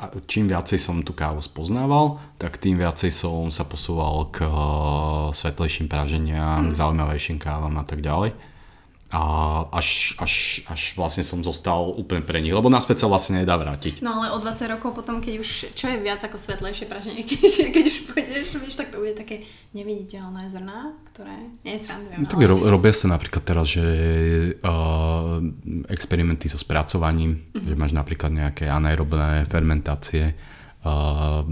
a 0.00 0.08
čím 0.24 0.48
viacej 0.48 0.80
som 0.80 1.04
tú 1.04 1.12
kávu 1.12 1.44
spoznával, 1.44 2.16
tak 2.40 2.56
tým 2.56 2.80
viacej 2.80 3.12
som 3.12 3.52
sa 3.52 3.64
posúval 3.64 4.28
k 4.28 4.44
eh, 4.44 4.52
svetlejším 5.32 5.88
praženiam, 5.88 6.68
k 6.68 6.76
zaujímavejším 6.76 7.40
kávam 7.40 7.80
a 7.80 7.84
tak 7.88 8.04
ďalej. 8.04 8.36
A 9.10 9.22
až, 9.74 10.14
až, 10.22 10.62
až 10.70 10.94
vlastne 10.94 11.26
som 11.26 11.42
zostal 11.42 11.90
úplne 11.98 12.22
pre 12.22 12.38
nich, 12.38 12.54
lebo 12.54 12.70
naspäť 12.70 13.02
sa 13.02 13.06
vlastne 13.10 13.42
nedá 13.42 13.58
vrátiť. 13.58 14.06
No 14.06 14.14
ale 14.22 14.30
o 14.30 14.38
20 14.38 14.70
rokov 14.78 14.94
potom, 14.94 15.18
keď 15.18 15.42
už, 15.42 15.74
čo 15.74 15.90
je 15.90 15.98
viac 15.98 16.22
ako 16.22 16.38
svetlejšie 16.38 16.86
praženie, 16.86 17.26
keď, 17.30 17.74
keď 17.74 17.84
už 17.90 17.98
pôjdeš, 18.06 18.46
vieš, 18.54 18.78
tak 18.78 18.94
to 18.94 19.02
bude 19.02 19.18
také 19.18 19.42
neviditeľné 19.74 20.46
zrná, 20.54 20.94
ktoré 21.10 21.42
nesrandujem. 21.66 22.22
No, 22.22 22.30
tak 22.30 22.38
ro- 22.38 22.62
robia 22.70 22.94
sa 22.94 23.10
napríklad 23.10 23.42
teraz, 23.42 23.66
že 23.66 23.86
uh, 24.62 25.42
experimenty 25.90 26.46
so 26.46 26.62
spracovaním, 26.62 27.50
uh-huh. 27.50 27.66
že 27.66 27.74
máš 27.74 27.90
napríklad 27.90 28.30
nejaké 28.30 28.70
anaerobné 28.70 29.50
fermentácie 29.50 30.38
uh, 30.86 31.42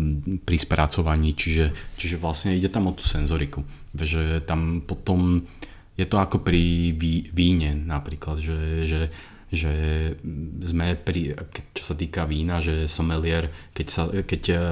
pri 0.47 0.57
spracovaní, 0.63 1.35
čiže, 1.35 1.75
čiže 1.99 2.23
vlastne 2.23 2.55
ide 2.55 2.71
tam 2.71 2.87
o 2.87 2.95
tú 2.95 3.03
senzoriku. 3.03 3.67
Že 3.99 4.47
tam 4.47 4.87
potom 4.87 5.43
je 5.99 6.07
to 6.07 6.17
ako 6.23 6.39
pri 6.39 6.95
víne 7.35 7.75
napríklad, 7.75 8.39
že, 8.39 8.87
že, 8.87 9.01
že 9.51 9.73
sme 10.63 10.95
pri, 10.95 11.35
čo 11.75 11.83
sa 11.83 11.99
týka 11.99 12.23
vína, 12.23 12.63
že 12.63 12.87
somelier, 12.87 13.51
keď, 13.75 13.87
sa, 13.91 14.03
keď 14.07 14.43
eh, 14.55 14.63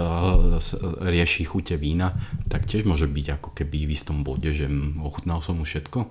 rieši 1.03 1.43
chute 1.43 1.74
vína, 1.74 2.15
tak 2.47 2.70
tiež 2.70 2.86
môže 2.86 3.11
byť 3.11 3.43
ako 3.43 3.51
keby 3.59 3.90
v 3.90 3.94
istom 3.98 4.23
bode, 4.23 4.55
že 4.55 4.70
ochutnal 5.03 5.43
som 5.43 5.59
mu 5.59 5.66
všetko, 5.66 6.07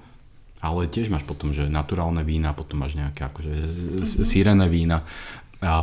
ale 0.59 0.91
tiež 0.91 1.07
máš 1.07 1.23
potom, 1.23 1.55
že 1.55 1.71
naturálne 1.71 2.27
vína, 2.27 2.51
potom 2.51 2.83
máš 2.83 2.99
nejaké 2.99 3.23
akože 3.23 3.55
mm-hmm. 3.55 4.27
sírené 4.27 4.67
vína 4.67 5.07
a, 5.63 5.75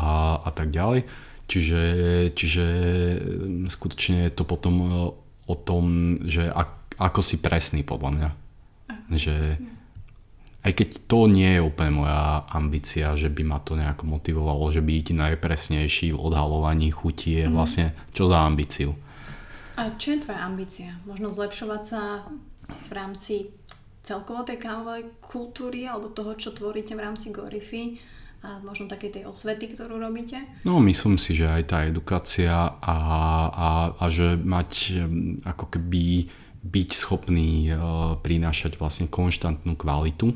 a 0.44 0.50
tak 0.52 0.68
ďalej. 0.68 1.08
Čiže, 1.48 1.82
čiže 2.32 2.64
skutočne 3.68 4.28
je 4.28 4.32
to 4.32 4.44
potom 4.44 4.74
o 5.44 5.54
tom, 5.56 6.16
že 6.24 6.48
ak, 6.48 6.96
ako 6.96 7.20
si 7.20 7.40
presný 7.40 7.84
podľa 7.84 8.10
mňa 8.12 8.28
že 9.12 9.58
aj 10.62 10.72
keď 10.78 10.88
to 11.10 11.26
nie 11.26 11.58
je 11.58 11.62
úplne 11.62 12.06
moja 12.06 12.46
ambícia, 12.54 13.10
že 13.18 13.26
by 13.26 13.42
ma 13.42 13.58
to 13.58 13.74
nejako 13.74 14.06
motivovalo, 14.06 14.70
že 14.70 14.78
byť 14.78 15.06
najpresnejší 15.10 16.14
v 16.14 16.22
odhalovaní 16.22 16.94
chutí 16.94 17.42
je 17.42 17.50
mm. 17.50 17.54
vlastne 17.54 17.86
čo 18.14 18.30
za 18.30 18.46
ambíciu. 18.46 18.94
A 19.74 19.90
čo 19.98 20.14
je 20.14 20.22
tvoja 20.22 20.46
ambícia? 20.46 20.94
Možno 21.02 21.34
zlepšovať 21.34 21.82
sa 21.82 22.30
v 22.70 22.90
rámci 22.94 23.50
celkovo 24.06 24.46
tej 24.46 24.62
kávovej 24.62 25.18
kultúry 25.18 25.86
alebo 25.86 26.14
toho, 26.14 26.38
čo 26.38 26.54
tvoríte 26.54 26.94
v 26.94 27.04
rámci 27.10 27.34
Gorify 27.34 27.98
a 28.42 28.58
možno 28.58 28.90
takej 28.90 29.22
tej 29.22 29.24
osvety, 29.30 29.70
ktorú 29.74 30.02
robíte? 30.02 30.42
No 30.66 30.82
myslím 30.82 31.14
si, 31.14 31.34
že 31.34 31.46
aj 31.46 31.62
tá 31.70 31.78
edukácia 31.86 32.74
a, 32.82 32.96
a, 33.50 33.68
a 33.94 34.04
že 34.10 34.34
mať 34.34 34.98
ako 35.46 35.70
keby 35.70 36.26
byť 36.62 36.88
schopný 36.94 37.70
uh, 37.70 38.16
prinášať 38.22 38.78
vlastne 38.78 39.10
konštantnú 39.10 39.74
kvalitu 39.74 40.34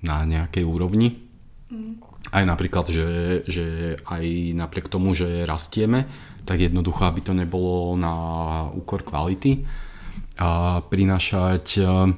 na 0.00 0.24
nejakej 0.24 0.64
úrovni. 0.64 1.20
Mm. 1.68 2.00
Aj 2.32 2.42
napríklad, 2.42 2.90
že, 2.90 3.08
že 3.46 3.96
aj 4.08 4.24
napriek 4.56 4.90
tomu, 4.90 5.14
že 5.14 5.46
rastieme, 5.46 6.08
tak 6.48 6.64
jednoducho, 6.64 7.06
aby 7.06 7.20
to 7.22 7.32
nebolo 7.36 7.94
na 7.94 8.14
úkor 8.72 9.04
kvality 9.04 9.62
a 10.40 10.80
prinášať 10.80 11.64
uh, 11.84 12.10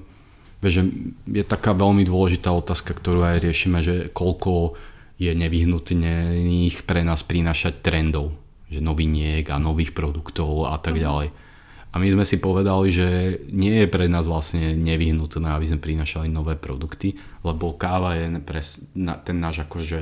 že 0.58 0.82
je 1.30 1.44
taká 1.46 1.70
veľmi 1.70 2.02
dôležitá 2.02 2.50
otázka, 2.50 2.90
ktorú 2.90 3.22
aj 3.22 3.46
riešime, 3.46 3.78
že 3.78 4.10
koľko 4.10 4.74
je 5.18 5.30
nevyhnutných 5.30 6.82
pre 6.82 7.06
nás 7.06 7.22
prinášať 7.22 7.78
trendov, 7.78 8.34
že 8.66 8.82
noviniek 8.82 9.46
a 9.50 9.62
nových 9.62 9.94
produktov 9.94 10.66
a 10.66 10.74
tak 10.82 10.98
mm. 10.98 11.02
A 11.88 11.96
my 11.96 12.08
sme 12.12 12.24
si 12.28 12.36
povedali, 12.36 12.92
že 12.92 13.08
nie 13.48 13.80
je 13.80 13.88
pre 13.88 14.12
nás 14.12 14.28
vlastne 14.28 14.76
nevyhnutné, 14.76 15.48
aby 15.48 15.66
sme 15.72 15.80
prinašali 15.80 16.28
nové 16.28 16.52
produkty, 16.52 17.16
lebo 17.40 17.80
káva 17.80 18.12
je 18.12 18.28
pres, 18.44 18.92
na, 18.92 19.16
ten 19.16 19.40
náš 19.40 19.64
akože, 19.64 20.00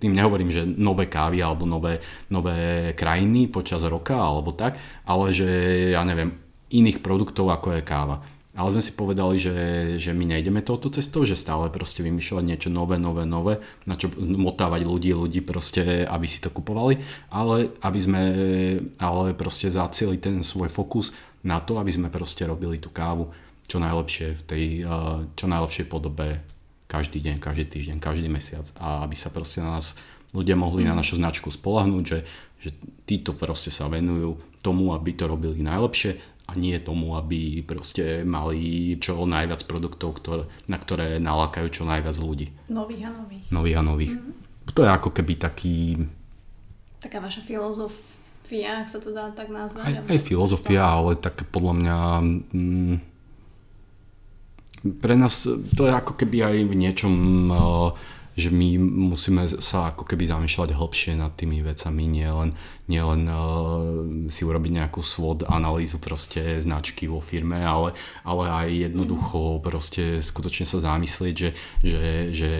tým 0.00 0.16
nehovorím, 0.16 0.48
že 0.48 0.64
nové 0.64 1.04
kávy 1.04 1.44
alebo 1.44 1.68
nové, 1.68 2.00
nové 2.32 2.90
krajiny 2.96 3.52
počas 3.52 3.84
roka 3.84 4.16
alebo 4.16 4.56
tak, 4.56 4.80
ale 5.04 5.36
že 5.36 5.48
ja 5.92 6.00
neviem, 6.08 6.32
iných 6.72 7.04
produktov 7.04 7.52
ako 7.52 7.76
je 7.76 7.82
káva. 7.84 8.24
Ale 8.58 8.74
sme 8.74 8.82
si 8.82 8.90
povedali, 8.90 9.38
že, 9.38 9.54
že 10.02 10.10
my 10.10 10.34
nejdeme 10.34 10.66
touto 10.66 10.90
cestou, 10.90 11.22
že 11.22 11.38
stále 11.38 11.70
proste 11.70 12.02
vymýšľať 12.02 12.42
niečo 12.42 12.68
nové, 12.74 12.98
nové, 12.98 13.22
nové, 13.22 13.62
na 13.86 13.94
čo 13.94 14.10
motávať 14.18 14.82
ľudí, 14.82 15.14
ľudí 15.14 15.46
proste, 15.46 16.02
aby 16.02 16.26
si 16.26 16.42
to 16.42 16.50
kupovali, 16.50 16.98
ale 17.30 17.70
aby 17.86 18.00
sme, 18.02 18.22
ale 18.98 19.38
proste 19.38 19.70
zacieli 19.70 20.18
ten 20.18 20.42
svoj 20.42 20.74
fokus 20.74 21.14
na 21.46 21.62
to, 21.62 21.78
aby 21.78 21.94
sme 21.94 22.10
proste 22.10 22.42
robili 22.50 22.82
tú 22.82 22.90
kávu 22.90 23.30
čo 23.68 23.78
najlepšie 23.78 24.26
v 24.34 24.42
tej, 24.42 24.64
čo 25.38 25.46
najlepšej 25.46 25.86
podobe 25.86 26.42
každý 26.88 27.20
deň, 27.20 27.36
každý 27.38 27.64
týždeň, 27.68 27.96
každý 28.00 28.26
mesiac 28.32 28.64
a 28.80 29.04
aby 29.04 29.14
sa 29.14 29.28
proste 29.28 29.60
na 29.60 29.76
nás 29.76 29.94
ľudia 30.32 30.56
mohli 30.56 30.82
mm. 30.82 30.88
na 30.88 30.94
našu 30.96 31.20
značku 31.20 31.52
spolahnúť, 31.52 32.04
že, 32.04 32.18
že 32.64 32.70
títo 33.04 33.36
proste 33.36 33.68
sa 33.68 33.86
venujú 33.92 34.40
tomu, 34.64 34.96
aby 34.96 35.14
to 35.14 35.28
robili 35.28 35.60
najlepšie 35.60 36.37
a 36.48 36.56
nie 36.56 36.80
tomu, 36.80 37.12
aby 37.12 37.60
proste 37.60 38.24
mali 38.24 38.96
čo 38.96 39.28
najviac 39.28 39.68
produktov, 39.68 40.16
ktoré, 40.16 40.42
na 40.64 40.80
ktoré 40.80 41.20
nalákajú 41.20 41.68
čo 41.68 41.82
najviac 41.84 42.16
ľudí. 42.16 42.48
Nových 42.72 43.04
a 43.04 43.10
nových. 43.12 43.44
Nových 43.52 43.76
a 43.76 43.82
nových. 43.84 44.14
Mm-hmm. 44.16 44.72
To 44.72 44.80
je 44.80 44.90
ako 44.90 45.10
keby 45.12 45.32
taký... 45.36 45.76
Taká 47.04 47.20
vaša 47.20 47.44
filozofia, 47.44 48.80
ak 48.80 48.88
sa 48.88 48.96
to 48.96 49.12
dá 49.12 49.28
tak 49.28 49.52
nazvať. 49.52 50.00
Aj, 50.00 50.08
aj 50.08 50.20
filozofia, 50.24 50.88
to... 50.88 50.88
ale 50.88 51.10
tak 51.20 51.44
podľa 51.52 51.74
mňa... 51.84 51.96
Mm, 52.56 52.96
pre 55.04 55.14
nás 55.20 55.44
to 55.76 55.82
je 55.84 55.92
ako 55.92 56.16
keby 56.16 56.48
aj 56.48 56.56
v 56.64 56.74
niečom... 56.80 57.14
Uh, 57.52 57.92
že 58.38 58.54
my 58.54 58.78
musíme 58.78 59.50
sa 59.58 59.90
ako 59.90 60.06
keby 60.06 60.30
zamýšľať 60.30 60.78
hlbšie 60.78 61.12
nad 61.18 61.34
tými 61.34 61.58
vecami, 61.66 62.06
nielen 62.06 62.54
nie 62.88 63.04
len, 63.04 63.28
uh, 63.28 64.32
si 64.32 64.48
urobiť 64.48 64.72
nejakú 64.80 65.04
SWOT 65.04 65.44
analýzu 65.44 66.00
proste 66.00 66.56
značky 66.56 67.04
vo 67.04 67.20
firme, 67.20 67.60
ale, 67.60 67.92
ale 68.24 68.44
aj 68.48 68.68
jednoducho 68.88 69.60
proste 69.60 70.24
skutočne 70.24 70.64
sa 70.64 70.80
zamyslieť, 70.80 71.34
že, 71.36 71.50
že, 71.84 72.02
že 72.32 72.50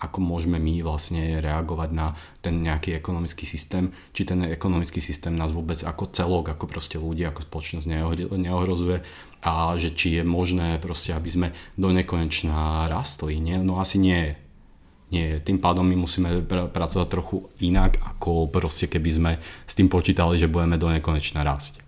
ako 0.00 0.18
môžeme 0.24 0.56
my 0.56 0.80
vlastne 0.80 1.44
reagovať 1.44 1.90
na 1.92 2.16
ten 2.40 2.64
nejaký 2.64 2.96
ekonomický 2.96 3.44
systém, 3.44 3.92
či 4.16 4.24
ten 4.24 4.48
ekonomický 4.48 5.04
systém 5.04 5.36
nás 5.36 5.52
vôbec 5.52 5.84
ako 5.84 6.08
celok, 6.08 6.56
ako 6.56 6.64
proste 6.64 6.96
ľudia, 6.96 7.36
ako 7.36 7.44
spoločnosť 7.44 7.86
neohrozuje 8.32 9.04
a 9.44 9.76
že 9.76 9.92
či 9.92 10.16
je 10.16 10.24
možné 10.24 10.80
proste, 10.80 11.12
aby 11.12 11.28
sme 11.28 11.48
do 11.76 11.92
nekonečná 11.92 12.88
rastli. 12.88 13.42
Nie? 13.42 13.60
No 13.60 13.76
asi 13.82 14.00
nie 14.00 14.16
je 14.16 14.32
nie 15.12 15.36
je. 15.36 15.44
Tým 15.44 15.60
pádom 15.60 15.84
my 15.84 15.94
musíme 15.94 16.42
pr- 16.48 16.72
pracovať 16.72 17.06
trochu 17.12 17.44
inak, 17.60 18.00
ako 18.00 18.48
proste 18.48 18.88
keby 18.88 19.10
sme 19.12 19.32
s 19.68 19.76
tým 19.76 19.92
počítali, 19.92 20.40
že 20.40 20.48
budeme 20.48 20.80
do 20.80 20.88
nekonečna 20.88 21.44
rásť. 21.44 21.82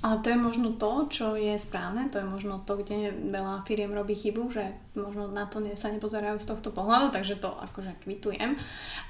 Ale 0.00 0.24
to 0.24 0.32
je 0.32 0.38
možno 0.40 0.80
to, 0.80 1.12
čo 1.12 1.26
je 1.36 1.60
správne, 1.60 2.08
to 2.08 2.16
je 2.16 2.24
možno 2.24 2.64
to, 2.64 2.80
kde 2.80 3.12
veľa 3.12 3.68
firiem 3.68 3.92
robí 3.92 4.16
chybu, 4.16 4.48
že 4.48 4.64
možno 4.96 5.28
na 5.28 5.44
to 5.44 5.60
sa 5.76 5.92
nepozerajú 5.92 6.40
z 6.40 6.48
tohto 6.48 6.72
pohľadu, 6.72 7.12
takže 7.12 7.36
to 7.36 7.52
akože 7.52 8.00
kvitujem. 8.00 8.56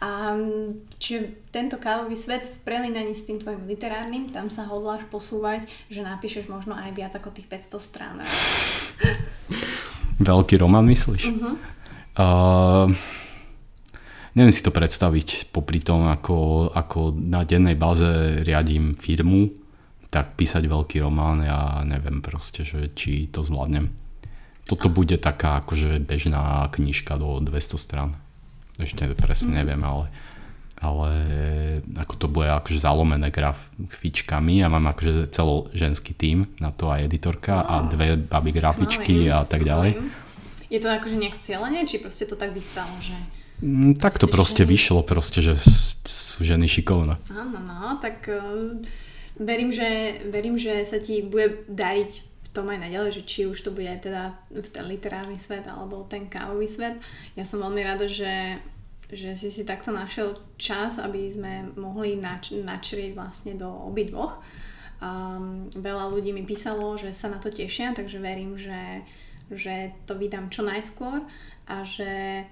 A 0.02 0.34
čiže 0.98 1.46
tento 1.54 1.78
kávový 1.78 2.18
svet 2.18 2.42
v 2.42 2.58
prelinaní 2.66 3.14
s 3.14 3.22
tým 3.22 3.38
tvojim 3.38 3.70
literárnym, 3.70 4.34
tam 4.34 4.50
sa 4.50 4.66
hodláš 4.66 5.06
posúvať, 5.06 5.70
že 5.86 6.02
napíšeš 6.02 6.50
možno 6.50 6.74
aj 6.74 6.90
viac 6.98 7.14
ako 7.14 7.30
tých 7.38 7.46
500 7.46 7.78
strán. 7.78 8.16
Veľký 10.18 10.58
román 10.58 10.90
myslíš? 10.90 11.22
Uh-huh. 11.30 11.54
Uh, 12.18 12.90
neviem 14.34 14.54
si 14.54 14.62
to 14.62 14.74
predstaviť 14.74 15.50
popri 15.54 15.82
tom, 15.82 16.10
ako, 16.10 16.70
ako 16.74 17.14
na 17.14 17.46
dennej 17.46 17.78
báze 17.78 18.42
riadím 18.42 18.98
firmu, 18.98 19.50
tak 20.10 20.34
písať 20.34 20.66
veľký 20.66 21.06
román, 21.06 21.46
ja 21.46 21.86
neviem 21.86 22.18
proste, 22.18 22.66
že 22.66 22.90
či 22.98 23.30
to 23.30 23.46
zvládnem. 23.46 23.94
Toto 24.66 24.90
bude 24.90 25.18
taká 25.18 25.62
akože 25.62 26.02
bežná 26.02 26.66
knižka 26.70 27.18
do 27.18 27.38
200 27.38 27.78
stran. 27.78 28.10
Ešte 28.78 29.06
presne 29.14 29.54
mhm. 29.54 29.58
neviem, 29.62 29.82
ale, 29.86 30.04
ale 30.82 31.10
ako 31.94 32.14
to 32.18 32.26
bude 32.26 32.50
akože 32.50 32.82
zalomené 32.82 33.30
grafičkami. 33.30 34.62
Ja 34.62 34.68
mám 34.70 34.90
akože 34.90 35.30
celo 35.30 35.70
ženský 35.74 36.14
tím 36.14 36.50
na 36.58 36.74
to 36.74 36.90
aj 36.90 37.06
editorka 37.06 37.62
a 37.62 37.86
dve 37.86 38.18
baby 38.18 38.50
grafičky 38.50 39.30
a 39.30 39.46
tak 39.46 39.62
ďalej. 39.62 39.94
Je 40.70 40.78
to 40.78 40.88
akože 40.88 41.18
nejak 41.18 41.42
cieľenie, 41.42 41.84
či 41.84 41.98
proste 41.98 42.24
to 42.24 42.38
tak 42.38 42.54
vystalo, 42.54 42.94
že... 43.02 43.18
Mm, 43.60 43.98
tak 43.98 44.16
to 44.16 44.30
proste 44.30 44.64
ženy? 44.64 44.72
vyšlo, 44.72 45.00
proste, 45.02 45.42
že 45.42 45.58
sú 46.06 46.46
ženy 46.46 46.70
šikovné. 46.70 47.18
Áno, 47.34 47.58
no, 47.58 47.98
tak 47.98 48.24
uh, 48.30 48.78
verím, 49.36 49.74
že, 49.74 50.22
verím, 50.30 50.56
že 50.56 50.86
sa 50.86 51.02
ti 51.02 51.20
bude 51.20 51.66
dariť 51.68 52.10
v 52.22 52.48
tom 52.54 52.70
aj 52.70 52.86
naďalej, 52.86 53.20
že 53.20 53.22
či 53.26 53.40
už 53.44 53.58
to 53.60 53.70
bude 53.74 53.90
teda 54.00 54.34
ten 54.48 54.86
literárny 54.86 55.36
svet 55.36 55.68
alebo 55.68 56.08
ten 56.08 56.30
kávový 56.30 56.70
svet. 56.70 56.96
Ja 57.36 57.44
som 57.44 57.60
veľmi 57.60 57.82
rada, 57.84 58.08
že 58.08 58.62
že 59.10 59.34
si 59.34 59.50
si 59.50 59.66
takto 59.66 59.90
našiel 59.90 60.38
čas, 60.54 61.02
aby 61.02 61.26
sme 61.26 61.74
mohli 61.74 62.14
nač- 62.14 62.54
načrieť 62.54 63.18
vlastne 63.18 63.58
do 63.58 63.66
obidvoch. 63.66 64.38
Um, 65.02 65.66
veľa 65.74 66.14
ľudí 66.14 66.30
mi 66.30 66.46
písalo, 66.46 66.94
že 66.94 67.10
sa 67.10 67.26
na 67.26 67.42
to 67.42 67.50
tešia, 67.50 67.90
takže 67.90 68.22
verím, 68.22 68.54
že 68.54 69.02
že 69.50 69.92
to 70.06 70.14
vydám 70.14 70.48
čo 70.48 70.62
najskôr 70.62 71.22
a 71.66 71.76
že 71.82 72.44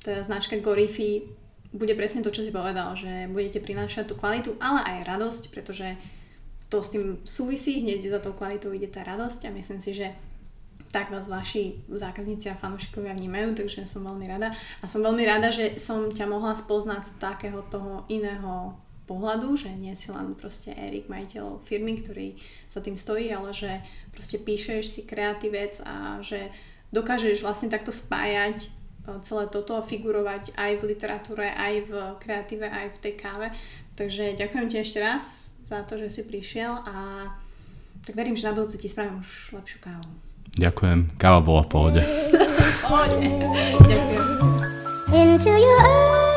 teda 0.00 0.24
značka 0.24 0.56
Gorify 0.60 1.24
bude 1.68 1.92
presne 1.92 2.24
to, 2.24 2.32
čo 2.32 2.40
si 2.40 2.48
povedal, 2.48 2.96
že 2.96 3.28
budete 3.28 3.60
prinášať 3.60 4.08
tú 4.08 4.14
kvalitu, 4.16 4.56
ale 4.56 4.80
aj 4.84 5.08
radosť, 5.08 5.42
pretože 5.52 6.00
to 6.72 6.80
s 6.80 6.92
tým 6.92 7.20
súvisí, 7.24 7.84
hneď 7.84 8.08
za 8.08 8.20
tou 8.20 8.32
kvalitou 8.32 8.72
ide 8.72 8.88
tá 8.88 9.04
radosť 9.04 9.48
a 9.48 9.54
myslím 9.56 9.80
si, 9.80 9.92
že 9.96 10.08
tak 10.88 11.12
vás 11.12 11.28
vaši 11.28 11.84
zákazníci 11.92 12.48
a 12.48 12.56
fanúšikovia 12.56 13.12
vnímajú, 13.12 13.52
takže 13.60 13.84
som 13.84 14.08
veľmi 14.08 14.24
rada. 14.24 14.48
A 14.80 14.88
som 14.88 15.04
veľmi 15.04 15.20
rada, 15.28 15.52
že 15.52 15.76
som 15.76 16.08
ťa 16.08 16.24
mohla 16.24 16.56
spoznať 16.56 17.02
z 17.04 17.12
takého 17.20 17.60
toho 17.68 18.08
iného 18.08 18.72
pohľadu, 19.08 19.56
že 19.56 19.72
nie 19.72 19.96
si 19.96 20.12
len 20.12 20.36
proste 20.36 20.76
Erik, 20.76 21.08
majiteľ 21.08 21.64
firmy, 21.64 21.96
ktorý 22.04 22.36
za 22.68 22.84
tým 22.84 23.00
stojí, 23.00 23.32
ale 23.32 23.56
že 23.56 23.80
proste 24.12 24.36
píšeš 24.36 24.84
si 24.84 25.00
kreatívec 25.08 25.80
a 25.88 26.20
že 26.20 26.52
dokážeš 26.92 27.40
vlastne 27.40 27.72
takto 27.72 27.88
spájať 27.88 28.68
e, 28.68 28.68
celé 29.24 29.48
toto 29.48 29.80
a 29.80 29.86
figurovať 29.88 30.52
aj 30.60 30.72
v 30.76 30.86
literatúre, 30.92 31.48
aj 31.48 31.74
v 31.88 31.92
kreatíve, 32.20 32.68
aj 32.68 32.86
v 32.94 33.00
tej 33.00 33.14
káve. 33.16 33.48
Takže 33.96 34.36
ďakujem 34.36 34.66
ti 34.68 34.76
ešte 34.76 35.00
raz 35.00 35.48
za 35.64 35.80
to, 35.88 35.96
že 35.96 36.20
si 36.20 36.22
prišiel 36.28 36.84
a 36.84 36.96
tak 38.04 38.14
verím, 38.14 38.36
že 38.36 38.48
na 38.48 38.56
budúce 38.56 38.76
ti 38.76 38.88
spravím 38.88 39.24
už 39.24 39.56
lepšiu 39.56 39.78
kávu. 39.80 40.08
Ďakujem, 40.60 41.16
káva 41.16 41.40
bola 41.40 41.62
v 41.64 41.70
pohode. 41.72 42.00
pohode. 42.84 43.16
Ďakujem. 43.84 44.26
Into 45.08 45.56
your 45.56 46.27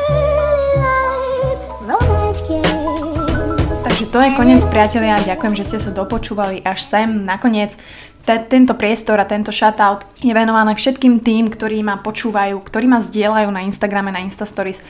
Takže 3.82 4.04
to 4.08 4.18
je 4.22 4.30
koniec 4.36 4.62
priatelia, 4.68 5.20
ďakujem, 5.22 5.54
že 5.54 5.66
ste 5.68 5.78
sa 5.82 5.90
dopočúvali 5.92 6.64
až 6.64 6.80
sem. 6.80 7.28
Nakoniec 7.28 7.76
te, 8.22 8.38
tento 8.46 8.78
priestor 8.78 9.18
a 9.18 9.28
tento 9.28 9.50
shoutout 9.50 10.06
je 10.22 10.30
venované 10.30 10.72
všetkým 10.78 11.18
tým, 11.18 11.50
ktorí 11.50 11.82
ma 11.82 11.98
počúvajú, 11.98 12.56
ktorí 12.62 12.86
ma 12.86 13.02
zdieľajú 13.02 13.50
na 13.50 13.66
Instagrame, 13.66 14.14
na 14.14 14.22
Instastories. 14.22 14.80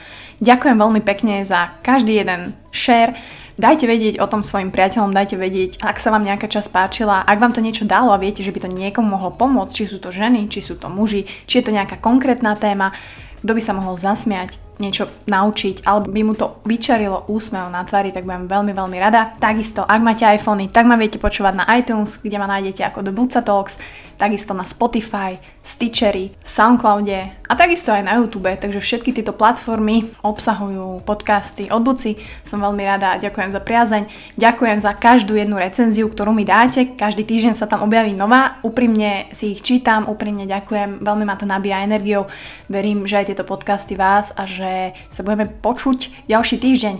Ďakujem 0.45 0.77
veľmi 0.77 1.01
pekne 1.01 1.41
za 1.43 1.73
každý 1.81 2.21
jeden 2.21 2.53
share. 2.71 3.17
Dajte 3.61 3.85
vedieť 3.85 4.17
o 4.17 4.27
tom 4.29 4.41
svojim 4.41 4.73
priateľom, 4.73 5.13
dajte 5.13 5.37
vedieť, 5.37 5.85
ak 5.85 6.01
sa 6.01 6.09
vám 6.09 6.25
nejaká 6.25 6.49
časť 6.49 6.73
páčila, 6.73 7.21
ak 7.21 7.37
vám 7.37 7.53
to 7.53 7.61
niečo 7.61 7.85
dalo 7.85 8.09
a 8.13 8.21
viete, 8.21 8.41
že 8.41 8.49
by 8.49 8.65
to 8.65 8.73
niekomu 8.73 9.13
mohlo 9.13 9.29
pomôcť, 9.29 9.77
či 9.77 9.85
sú 9.93 10.01
to 10.01 10.09
ženy, 10.09 10.49
či 10.49 10.65
sú 10.65 10.81
to 10.81 10.89
muži, 10.89 11.29
či 11.45 11.61
je 11.61 11.65
to 11.69 11.77
nejaká 11.77 12.01
konkrétna 12.01 12.57
téma, 12.57 12.97
kto 13.45 13.53
by 13.53 13.61
sa 13.61 13.77
mohol 13.77 14.01
zasmiať, 14.01 14.57
niečo 14.83 15.07
naučiť, 15.31 15.87
alebo 15.87 16.11
by 16.11 16.23
mu 16.27 16.35
to 16.35 16.59
vyčarilo 16.67 17.31
úsmev 17.31 17.71
na 17.71 17.87
tvári, 17.87 18.11
tak 18.11 18.27
budem 18.27 18.51
veľmi, 18.51 18.75
veľmi 18.75 18.99
rada. 18.99 19.39
Takisto, 19.39 19.87
ak 19.87 20.03
máte 20.03 20.27
iPhony, 20.27 20.67
tak 20.75 20.91
ma 20.91 20.99
viete 20.99 21.23
počúvať 21.23 21.55
na 21.55 21.65
iTunes, 21.79 22.19
kde 22.19 22.43
ma 22.43 22.51
nájdete 22.51 22.83
ako 22.83 23.07
The 23.07 23.13
Buca 23.15 23.41
Talks, 23.47 23.79
takisto 24.19 24.55
na 24.55 24.67
Spotify, 24.67 25.39
Stitchery, 25.63 26.35
Soundcloude 26.43 27.43
a 27.47 27.53
takisto 27.55 27.95
aj 27.95 28.03
na 28.07 28.19
YouTube, 28.19 28.51
takže 28.51 28.83
všetky 28.83 29.15
tieto 29.15 29.35
platformy 29.35 30.11
obsahujú 30.25 31.05
podcasty 31.07 31.71
od 31.71 31.83
Buci. 31.85 32.19
Som 32.43 32.65
veľmi 32.65 32.83
rada 32.83 33.15
a 33.15 33.21
ďakujem 33.21 33.51
za 33.51 33.61
priazeň. 33.61 34.03
Ďakujem 34.41 34.79
za 34.81 34.97
každú 34.97 35.37
jednu 35.37 35.61
recenziu, 35.61 36.09
ktorú 36.09 36.33
mi 36.33 36.49
dáte. 36.49 36.97
Každý 36.97 37.29
týždeň 37.29 37.55
sa 37.55 37.69
tam 37.69 37.85
objaví 37.85 38.17
nová. 38.17 38.63
Úprimne 38.65 39.29
si 39.37 39.53
ich 39.53 39.61
čítam, 39.61 40.09
úprimne 40.09 40.49
ďakujem, 40.49 41.05
veľmi 41.05 41.25
ma 41.29 41.37
to 41.37 41.45
nabíja 41.45 41.85
energiou. 41.85 42.27
Verím, 42.73 43.05
že 43.05 43.21
aj 43.21 43.27
tieto 43.35 43.45
podcasty 43.45 43.95
vás 43.99 44.33
a 44.33 44.49
že 44.49 44.72
že 44.73 44.97
sa 45.13 45.21
budeme 45.21 45.53
počuť 45.53 46.25
ďalší 46.33 46.57
týždeň. 46.57 46.95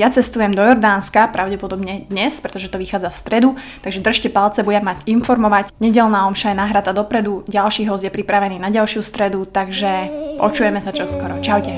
Ja 0.00 0.08
cestujem 0.08 0.56
do 0.56 0.64
Jordánska, 0.64 1.28
pravdepodobne 1.28 2.08
dnes, 2.08 2.40
pretože 2.40 2.72
to 2.72 2.80
vychádza 2.80 3.12
v 3.12 3.20
stredu, 3.20 3.50
takže 3.84 4.00
držte 4.00 4.28
palce, 4.32 4.64
budem 4.64 4.84
mať 4.88 5.04
informovať. 5.04 5.68
Nedelná 5.76 6.24
omša 6.24 6.56
je 6.56 6.60
nahrata 6.60 6.96
dopredu, 6.96 7.44
ďalší 7.44 7.84
host 7.84 8.08
je 8.08 8.12
pripravený 8.12 8.56
na 8.56 8.72
ďalšiu 8.72 9.04
stredu, 9.04 9.44
takže 9.44 10.08
počujeme 10.40 10.80
sa 10.80 10.90
čoskoro. 10.96 11.36
Čaute. 11.44 11.76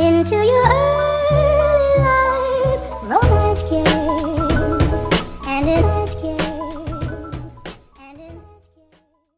Into 0.00 0.34
your 0.34 0.64
early 0.64 1.92
life, 2.02 2.82
romance 3.04 3.62
came, 3.68 3.84
and 5.44 5.68
it 5.68 5.99